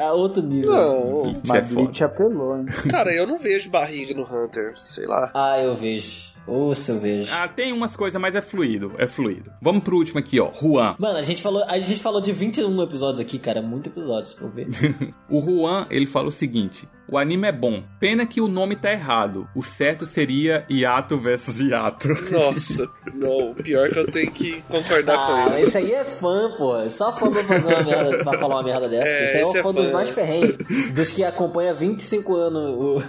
a 0.00 0.12
outro 0.12 0.42
nível. 0.42 0.70
Não. 0.70 1.22
Bleach 1.22 1.38
é 1.38 1.48
Mas 1.48 1.68
foda. 1.68 1.80
Bleach 1.80 2.04
apelou, 2.04 2.58
hein? 2.58 2.66
Cara, 2.90 3.12
eu 3.12 3.26
não 3.26 3.36
vejo 3.36 3.70
barriga 3.70 4.14
no 4.14 4.22
Hunter. 4.22 4.72
Sei 4.76 5.06
lá. 5.06 5.30
Ah, 5.34 5.58
eu 5.58 5.74
vejo. 5.74 6.34
Ô, 6.46 6.74
se 6.74 6.90
eu 6.90 6.98
vejo. 7.00 7.32
Ah, 7.32 7.48
tem 7.48 7.72
umas 7.72 7.96
coisas, 7.96 8.20
mas 8.20 8.34
é 8.34 8.40
fluido, 8.40 8.92
é 8.98 9.06
fluido. 9.06 9.50
Vamos 9.62 9.82
pro 9.82 9.96
último 9.96 10.18
aqui, 10.18 10.38
ó. 10.38 10.52
Juan. 10.52 10.94
Mano, 10.98 11.16
a 11.18 11.22
gente 11.22 11.40
falou, 11.40 11.64
a 11.64 11.78
gente 11.78 12.02
falou 12.02 12.20
de 12.20 12.32
21 12.32 12.82
episódios 12.82 13.20
aqui, 13.20 13.38
cara, 13.38 13.62
muito 13.62 13.88
episódios, 13.88 14.32
for 14.32 14.50
ver. 14.50 14.68
O 15.30 15.40
Juan, 15.40 15.86
ele 15.90 16.06
fala 16.06 16.28
o 16.28 16.32
seguinte: 16.32 16.86
o 17.08 17.18
anime 17.18 17.48
é 17.48 17.52
bom, 17.52 17.82
pena 18.00 18.24
que 18.26 18.40
o 18.40 18.48
nome 18.48 18.76
tá 18.76 18.92
errado. 18.92 19.46
O 19.54 19.62
certo 19.62 20.06
seria 20.06 20.64
Yato 20.70 21.18
versus 21.18 21.60
Yato. 21.60 22.08
Nossa, 22.30 22.88
não. 23.14 23.54
Pior 23.54 23.88
que 23.90 23.98
eu 23.98 24.10
tenho 24.10 24.30
que 24.30 24.62
concordar 24.68 25.14
Ah, 25.18 25.44
com 25.48 25.54
ele. 25.54 25.62
esse 25.66 25.78
aí 25.78 25.92
é 25.92 26.04
fã, 26.04 26.50
pô. 26.56 26.88
Só 26.88 27.12
fã 27.12 27.30
pra 27.30 27.44
fazer 27.44 27.74
uma 27.74 27.82
merda, 27.82 28.18
pra 28.24 28.38
falar 28.38 28.54
uma 28.56 28.62
merda 28.62 28.88
dessa. 28.88 29.06
É, 29.06 29.24
esse 29.24 29.36
aí 29.36 29.42
é 29.42 29.46
o 29.46 29.50
é 29.56 29.62
fã 29.62 29.72
fã. 29.72 29.72
dos 29.82 29.90
mais 29.90 30.08
ferrenhos. 30.10 30.56
Dos 30.94 31.10
que 31.10 31.22
acompanha 31.24 31.70
há 31.72 31.74
25 31.74 32.34
anos 32.36 33.02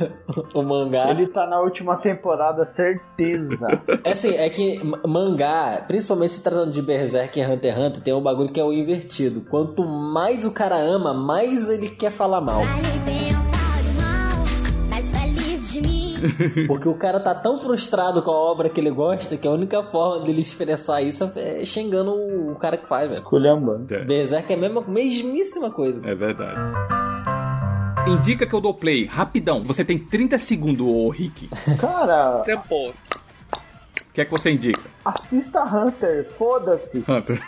o, 0.54 0.60
o 0.60 0.64
mangá. 0.64 1.10
Ele 1.10 1.28
tá 1.28 1.48
na 1.48 1.60
última 1.62 1.98
temporada, 1.98 2.70
certeza. 2.72 3.82
É 4.04 4.12
assim, 4.12 4.36
é 4.36 4.50
que 4.50 4.80
mangá, 5.08 5.84
principalmente 5.88 6.34
se 6.34 6.44
tratando 6.44 6.72
de 6.72 6.82
Berserk 6.82 7.40
e 7.40 7.46
Hunter 7.46 7.74
x 7.74 7.82
Hunter, 7.86 8.02
tem 8.04 8.14
um 8.14 8.22
bagulho 8.22 8.50
que 8.52 8.60
é 8.60 8.64
o 8.64 8.74
invertido. 8.74 9.42
Quanto 9.42 9.86
mais 9.86 10.46
o 10.46 10.52
cara 10.52 10.76
ama, 10.76 11.14
mais 11.14 11.70
ele 11.70 11.90
quer 11.90 12.12
falar 12.12 12.42
mal. 12.42 12.62
Porque 16.68 16.88
o 16.88 16.96
cara 16.96 17.20
tá 17.20 17.34
tão 17.36 17.58
frustrado 17.58 18.22
com 18.22 18.32
a 18.32 18.36
obra 18.36 18.70
que 18.70 18.80
ele 18.80 18.92
gosta 18.92 19.38
que 19.38 19.48
a 19.48 19.52
única 19.52 19.84
forma 19.84 20.24
dele 20.26 20.42
expressar 20.42 21.02
isso 21.02 21.32
é 21.36 21.64
xingando 21.66 22.12
o 22.52 22.56
cara 22.56 22.78
que 22.78 22.88
faz, 22.88 23.04
velho. 23.10 23.14
Esculhambando. 23.16 23.94
É, 23.94 24.04
Berserk 24.04 24.52
é 24.52 24.56
a 24.56 24.60
mesma, 24.60 24.82
mesmíssima 24.82 25.72
coisa. 25.72 26.02
é 26.08 26.16
verdade. 26.16 26.60
Indica 28.08 28.46
que 28.46 28.54
eu 28.54 28.62
dou 28.62 28.74
play, 28.74 29.06
rapidão. 29.06 29.64
Você 29.64 29.84
tem 29.84 29.98
30 29.98 30.38
segundos, 30.38 30.86
ô 30.86 31.10
Rick. 31.10 31.50
Cara, 31.80 32.42
Tempo. 32.46 32.90
O 32.90 32.94
que 34.14 34.22
é 34.22 34.26
que 34.26 34.32
você 34.32 34.52
indica? 34.52 34.82
assista 35.04 35.64
Hunter, 35.64 36.30
foda-se. 36.38 37.04
Hunter. 37.08 37.42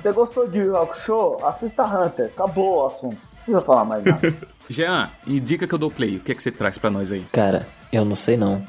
Você 0.00 0.12
gostou 0.12 0.46
de 0.48 0.62
Rock 0.68 0.98
Show? 1.00 1.38
Assista 1.44 1.84
Hunter, 1.84 2.26
acabou 2.26 2.82
o 2.82 2.86
assunto. 2.86 3.18
Não 3.48 3.60
precisa 3.60 3.62
falar 3.62 3.84
mais 3.84 4.04
nada. 4.04 4.34
Jean, 4.68 5.10
indica 5.26 5.66
que 5.66 5.74
eu 5.74 5.78
dou 5.78 5.90
play. 5.90 6.16
O 6.16 6.20
que 6.20 6.32
é 6.32 6.34
que 6.34 6.42
você 6.42 6.50
traz 6.50 6.78
pra 6.78 6.90
nós 6.90 7.12
aí? 7.12 7.26
Cara, 7.32 7.66
eu 7.92 8.04
não 8.04 8.16
sei 8.16 8.36
não. 8.36 8.64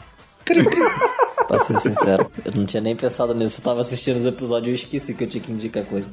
Pra 1.48 1.60
ser 1.60 1.80
sincero, 1.80 2.32
eu 2.44 2.52
não 2.56 2.66
tinha 2.66 2.82
nem 2.82 2.96
pensado 2.96 3.34
nisso. 3.34 3.60
Eu 3.60 3.64
tava 3.64 3.82
assistindo 3.82 4.18
os 4.18 4.26
episódios 4.26 4.68
e 4.68 4.72
eu 4.72 4.76
esqueci 4.76 5.14
que 5.14 5.24
eu 5.24 5.28
tinha 5.28 5.44
que 5.44 5.52
indicar 5.52 5.86
coisa. 5.86 6.12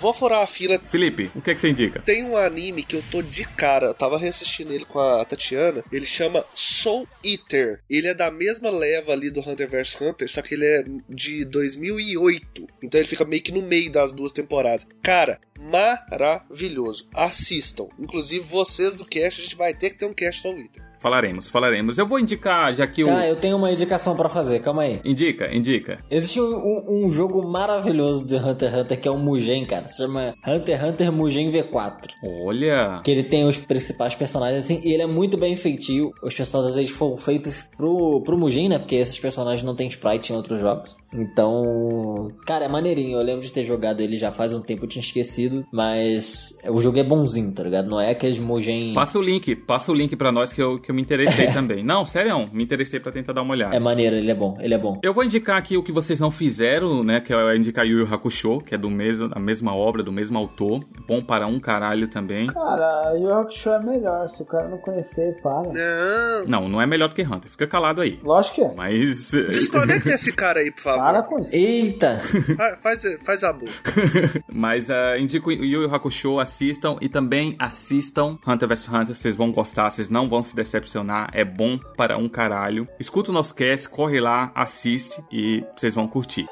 Vou 0.00 0.12
furar 0.12 0.42
a 0.42 0.46
fila. 0.46 0.80
Felipe, 0.88 1.30
o 1.34 1.40
que 1.40 1.50
é 1.50 1.54
que 1.54 1.60
você 1.60 1.68
indica? 1.68 2.00
Tem 2.00 2.24
um 2.24 2.36
anime 2.36 2.82
que 2.82 2.96
eu 2.96 3.04
tô 3.10 3.22
de 3.22 3.44
cara. 3.44 3.86
Eu 3.86 3.94
tava 3.94 4.18
reassistindo 4.18 4.72
ele 4.72 4.84
com 4.84 4.98
a 4.98 5.24
Tatiana. 5.24 5.84
Ele 5.92 6.06
chama 6.06 6.44
Soul 6.54 7.06
Eater. 7.24 7.80
Ele 7.88 8.08
é 8.08 8.14
da 8.14 8.30
mesma 8.30 8.70
leva 8.70 9.12
ali 9.12 9.30
do 9.30 9.40
Hunter 9.40 9.68
vs 9.68 10.00
Hunter, 10.00 10.30
só 10.30 10.42
que 10.42 10.54
ele 10.54 10.64
é 10.64 10.84
de 11.08 11.44
2008. 11.44 12.66
Então 12.82 13.00
ele 13.00 13.08
fica 13.08 13.24
meio 13.24 13.42
que 13.42 13.52
no 13.52 13.62
meio 13.62 13.92
das 13.92 14.12
duas 14.12 14.32
temporadas. 14.32 14.86
Cara, 15.02 15.40
maravilhoso. 15.60 17.08
Assistam. 17.14 17.88
Inclusive 17.98 18.44
vocês 18.44 18.94
do 18.94 19.04
cast, 19.04 19.40
a 19.40 19.44
gente 19.44 19.56
vai 19.56 19.74
ter 19.74 19.90
que 19.90 19.98
ter 19.98 20.06
um 20.06 20.14
cast 20.14 20.42
Soul 20.42 20.58
Eater. 20.58 20.91
Falaremos, 21.02 21.50
falaremos. 21.50 21.98
Eu 21.98 22.06
vou 22.06 22.20
indicar, 22.20 22.72
já 22.72 22.86
que 22.86 23.02
o. 23.02 23.08
Tá, 23.08 23.26
eu 23.26 23.34
tenho 23.34 23.56
uma 23.56 23.72
indicação 23.72 24.14
pra 24.14 24.28
fazer, 24.28 24.60
calma 24.60 24.82
aí. 24.82 25.00
Indica, 25.04 25.52
indica. 25.52 25.98
Existe 26.08 26.40
um, 26.40 27.06
um- 27.06 27.10
jogo 27.10 27.44
maravilhoso 27.46 28.24
de 28.24 28.36
Hunter 28.36 28.70
x 28.70 28.78
Hunter 28.78 29.00
que 29.00 29.08
é 29.08 29.10
o 29.10 29.18
Mugen, 29.18 29.64
cara. 29.64 29.88
Se 29.88 29.96
chama 29.98 30.32
Hunter 30.46 30.78
x 30.78 30.88
Hunter 30.88 31.12
Mugen 31.12 31.50
V4. 31.50 32.06
Olha. 32.46 33.00
Que 33.02 33.10
ele 33.10 33.24
tem 33.24 33.44
os 33.44 33.58
principais 33.58 34.14
personagens, 34.14 34.64
assim, 34.64 34.80
e 34.84 34.92
ele 34.94 35.02
é 35.02 35.06
muito 35.06 35.36
bem 35.36 35.56
feitio. 35.56 36.12
Os 36.22 36.34
personagens 36.34 36.76
eles 36.76 36.90
foram 36.90 37.16
feitos 37.16 37.68
pro, 37.76 38.22
pro 38.22 38.38
Mugen, 38.38 38.68
né? 38.68 38.78
Porque 38.78 38.94
esses 38.94 39.18
personagens 39.18 39.64
não 39.64 39.74
tem 39.74 39.88
sprite 39.88 40.32
em 40.32 40.36
outros 40.36 40.60
jogos. 40.60 40.96
Então, 41.12 42.32
cara, 42.46 42.64
é 42.64 42.68
maneirinho. 42.68 43.18
Eu 43.18 43.22
lembro 43.24 43.42
de 43.42 43.52
ter 43.52 43.62
jogado 43.64 44.00
ele 44.00 44.16
já 44.16 44.32
faz 44.32 44.52
um 44.52 44.60
tempo, 44.60 44.84
eu 44.84 44.88
tinha 44.88 45.02
esquecido. 45.02 45.64
Mas 45.72 46.58
o 46.68 46.80
jogo 46.80 46.98
é 46.98 47.04
bonzinho, 47.04 47.52
tá 47.52 47.62
ligado? 47.62 47.88
Não 47.88 48.00
é 48.00 48.10
aqueles 48.10 48.38
Mugen. 48.38 48.94
Passa 48.94 49.18
o 49.18 49.22
link, 49.22 49.54
passa 49.56 49.92
o 49.92 49.94
link 49.94 50.14
pra 50.16 50.32
nós 50.32 50.52
que 50.52 50.62
eu, 50.62 50.78
que 50.78 50.90
eu 50.90 50.94
me 50.94 51.02
interessei 51.02 51.48
também. 51.52 51.82
Não, 51.82 52.04
sério, 52.04 52.48
me 52.52 52.62
interessei 52.62 53.00
pra 53.00 53.12
tentar 53.12 53.32
dar 53.32 53.42
uma 53.42 53.52
olhada. 53.52 53.74
É 53.76 53.80
maneiro, 53.80 54.16
ele 54.16 54.30
é 54.30 54.34
bom, 54.34 54.56
ele 54.60 54.74
é 54.74 54.78
bom. 54.78 54.98
Eu 55.02 55.12
vou 55.12 55.24
indicar 55.24 55.56
aqui 55.56 55.76
o 55.76 55.82
que 55.82 55.92
vocês 55.92 56.18
não 56.20 56.30
fizeram, 56.30 57.02
né? 57.04 57.20
Que 57.20 57.32
é 57.32 57.56
indicar 57.56 57.86
Yu 57.86 57.98
Yu 58.00 58.14
Hakusho, 58.14 58.60
que 58.60 58.74
é 58.74 58.78
do 58.78 58.90
mesmo, 58.90 59.28
da 59.28 59.40
mesma 59.40 59.74
obra, 59.74 60.02
do 60.02 60.12
mesmo 60.12 60.38
autor. 60.38 60.84
Bom 61.06 61.20
para 61.22 61.46
um 61.46 61.58
caralho 61.60 62.08
também. 62.08 62.46
Cara, 62.46 63.14
Yu 63.16 63.28
Rock 63.28 63.56
Show 63.56 63.72
é 63.74 63.82
melhor. 63.82 64.28
Se 64.30 64.42
o 64.42 64.46
cara 64.46 64.68
não 64.68 64.78
conhecer, 64.78 65.40
para. 65.42 65.62
Não. 65.72 66.46
Não, 66.46 66.68
não 66.68 66.80
é 66.82 66.86
melhor 66.86 67.08
do 67.08 67.14
que 67.14 67.22
Hunter. 67.22 67.50
Fica 67.50 67.66
calado 67.66 68.00
aí. 68.00 68.18
Lógico 68.22 68.56
que 68.56 68.62
é. 68.62 68.72
Mas. 68.74 69.32
Desconecta 69.32 70.10
esse 70.10 70.32
cara 70.32 70.60
aí, 70.60 70.70
por 70.70 70.80
favor. 70.82 71.01
Para 71.02 71.22
com 71.22 71.38
isso. 71.40 71.50
Eita! 71.52 72.20
Fa- 72.56 72.76
Faz, 72.82 73.02
faz 73.24 73.42
a 73.44 73.52
boa. 73.52 73.70
Mas 74.52 74.88
uh, 74.88 75.16
indico 75.18 75.50
Yu 75.50 75.64
Yu 75.82 75.94
Hakusho, 75.94 76.38
assistam 76.38 76.96
e 77.00 77.08
também 77.08 77.56
assistam 77.58 78.38
Hunter 78.46 78.68
vs 78.68 78.88
Hunter, 78.88 79.14
vocês 79.14 79.34
vão 79.34 79.50
gostar, 79.50 79.90
vocês 79.90 80.08
não 80.08 80.28
vão 80.28 80.42
se 80.42 80.54
decepcionar, 80.54 81.28
é 81.32 81.44
bom 81.44 81.78
para 81.96 82.16
um 82.16 82.28
caralho. 82.28 82.86
Escuta 83.00 83.30
o 83.30 83.34
nosso 83.34 83.54
cast, 83.54 83.88
corre 83.88 84.20
lá, 84.20 84.52
assiste 84.54 85.22
e 85.30 85.64
vocês 85.76 85.92
vão 85.94 86.06
curtir. 86.06 86.46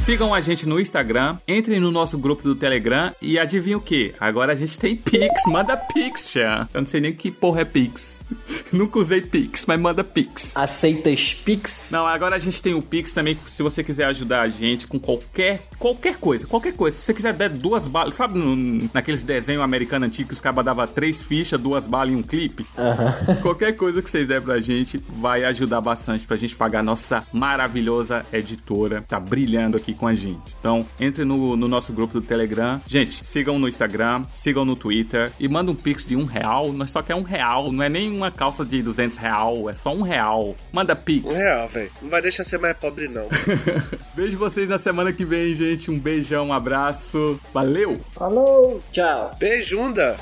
Sigam 0.00 0.32
a 0.32 0.40
gente 0.40 0.66
no 0.66 0.80
Instagram, 0.80 1.36
entrem 1.46 1.78
no 1.78 1.90
nosso 1.90 2.16
grupo 2.16 2.42
do 2.42 2.54
Telegram 2.54 3.14
e 3.20 3.38
adivinha 3.38 3.76
o 3.76 3.80
que? 3.80 4.14
Agora 4.18 4.52
a 4.52 4.54
gente 4.54 4.78
tem 4.78 4.96
Pix, 4.96 5.42
manda 5.46 5.76
Pix, 5.76 6.30
já. 6.32 6.66
Eu 6.72 6.80
não 6.80 6.88
sei 6.88 7.02
nem 7.02 7.12
que 7.12 7.30
porra 7.30 7.60
é 7.60 7.64
Pix. 7.66 8.20
Nunca 8.72 8.98
usei 8.98 9.20
Pix, 9.20 9.66
mas 9.66 9.78
manda 9.78 10.02
Pix. 10.02 10.56
Aceitas 10.56 11.34
Pix? 11.34 11.90
Não, 11.92 12.06
agora 12.06 12.36
a 12.36 12.38
gente 12.38 12.62
tem 12.62 12.72
o 12.72 12.80
Pix 12.80 13.12
também, 13.12 13.36
se 13.46 13.62
você 13.62 13.84
quiser 13.84 14.06
ajudar 14.06 14.40
a 14.40 14.48
gente 14.48 14.86
com 14.86 14.98
qualquer, 14.98 15.62
qualquer 15.80 16.16
coisa, 16.16 16.46
qualquer 16.46 16.74
coisa. 16.74 16.96
Se 16.96 17.02
você 17.04 17.14
quiser 17.14 17.32
dar 17.32 17.48
duas 17.48 17.88
balas, 17.88 18.14
sabe 18.14 18.38
no- 18.38 18.88
naqueles 18.94 19.24
desenhos 19.24 19.62
americanos 19.64 20.06
antigos 20.06 20.28
que 20.28 20.34
os 20.34 20.40
cabas 20.40 20.64
davam 20.64 20.86
três 20.86 21.18
fichas, 21.18 21.58
duas 21.58 21.86
balas 21.86 22.12
e 22.12 22.16
um 22.16 22.22
clipe? 22.22 22.64
Qualquer 23.42 23.74
coisa 23.74 24.00
que 24.02 24.08
vocês 24.10 24.26
der 24.28 24.40
pra 24.42 24.60
gente 24.60 25.02
vai 25.18 25.44
ajudar 25.44 25.80
bastante 25.80 26.26
pra 26.26 26.36
gente 26.36 26.54
pagar 26.54 26.82
nossa 26.82 27.24
maravilhosa 27.32 28.24
editora. 28.32 29.02
Tá 29.08 29.18
brilhando 29.18 29.76
aqui 29.76 29.94
com 29.94 30.06
a 30.06 30.14
gente. 30.14 30.54
Então, 30.60 30.86
entre 31.00 31.24
no, 31.24 31.56
no 31.56 31.66
nosso 31.66 31.92
grupo 31.92 32.20
do 32.20 32.26
Telegram. 32.26 32.80
Gente, 32.86 33.24
sigam 33.24 33.58
no 33.58 33.66
Instagram, 33.68 34.24
sigam 34.32 34.64
no 34.64 34.76
Twitter 34.76 35.32
e 35.40 35.48
manda 35.48 35.70
um 35.70 35.74
Pix 35.74 36.06
de 36.06 36.14
um 36.16 36.24
real. 36.26 36.72
Nós 36.72 36.90
só 36.90 37.02
quer 37.02 37.14
um 37.14 37.22
real, 37.22 37.72
não 37.72 37.82
é 37.82 37.88
nem 37.88 38.10
uma 38.14 38.30
calça 38.30 38.64
de 38.64 38.82
200 38.82 39.16
real, 39.16 39.68
é 39.70 39.74
só 39.74 39.94
um 39.94 40.02
real. 40.02 40.54
Manda 40.72 40.94
Pix. 40.94 41.34
Um 41.34 41.38
real, 41.38 41.68
velho. 41.68 41.90
Não 42.02 42.10
vai 42.10 42.20
deixar 42.22 42.44
ser 42.44 42.58
mais 42.58 42.76
pobre, 42.76 43.08
não. 43.08 43.26
Vejo 44.14 44.36
vocês 44.36 44.68
na 44.68 44.78
semana 44.78 45.12
que 45.12 45.24
vem, 45.24 45.54
gente. 45.70 45.90
Um 45.90 45.98
beijão, 45.98 46.48
um 46.48 46.52
abraço. 46.52 47.38
Valeu! 47.52 48.00
Falou! 48.12 48.80
Tchau! 48.90 49.34
Beijunda! 49.38 50.16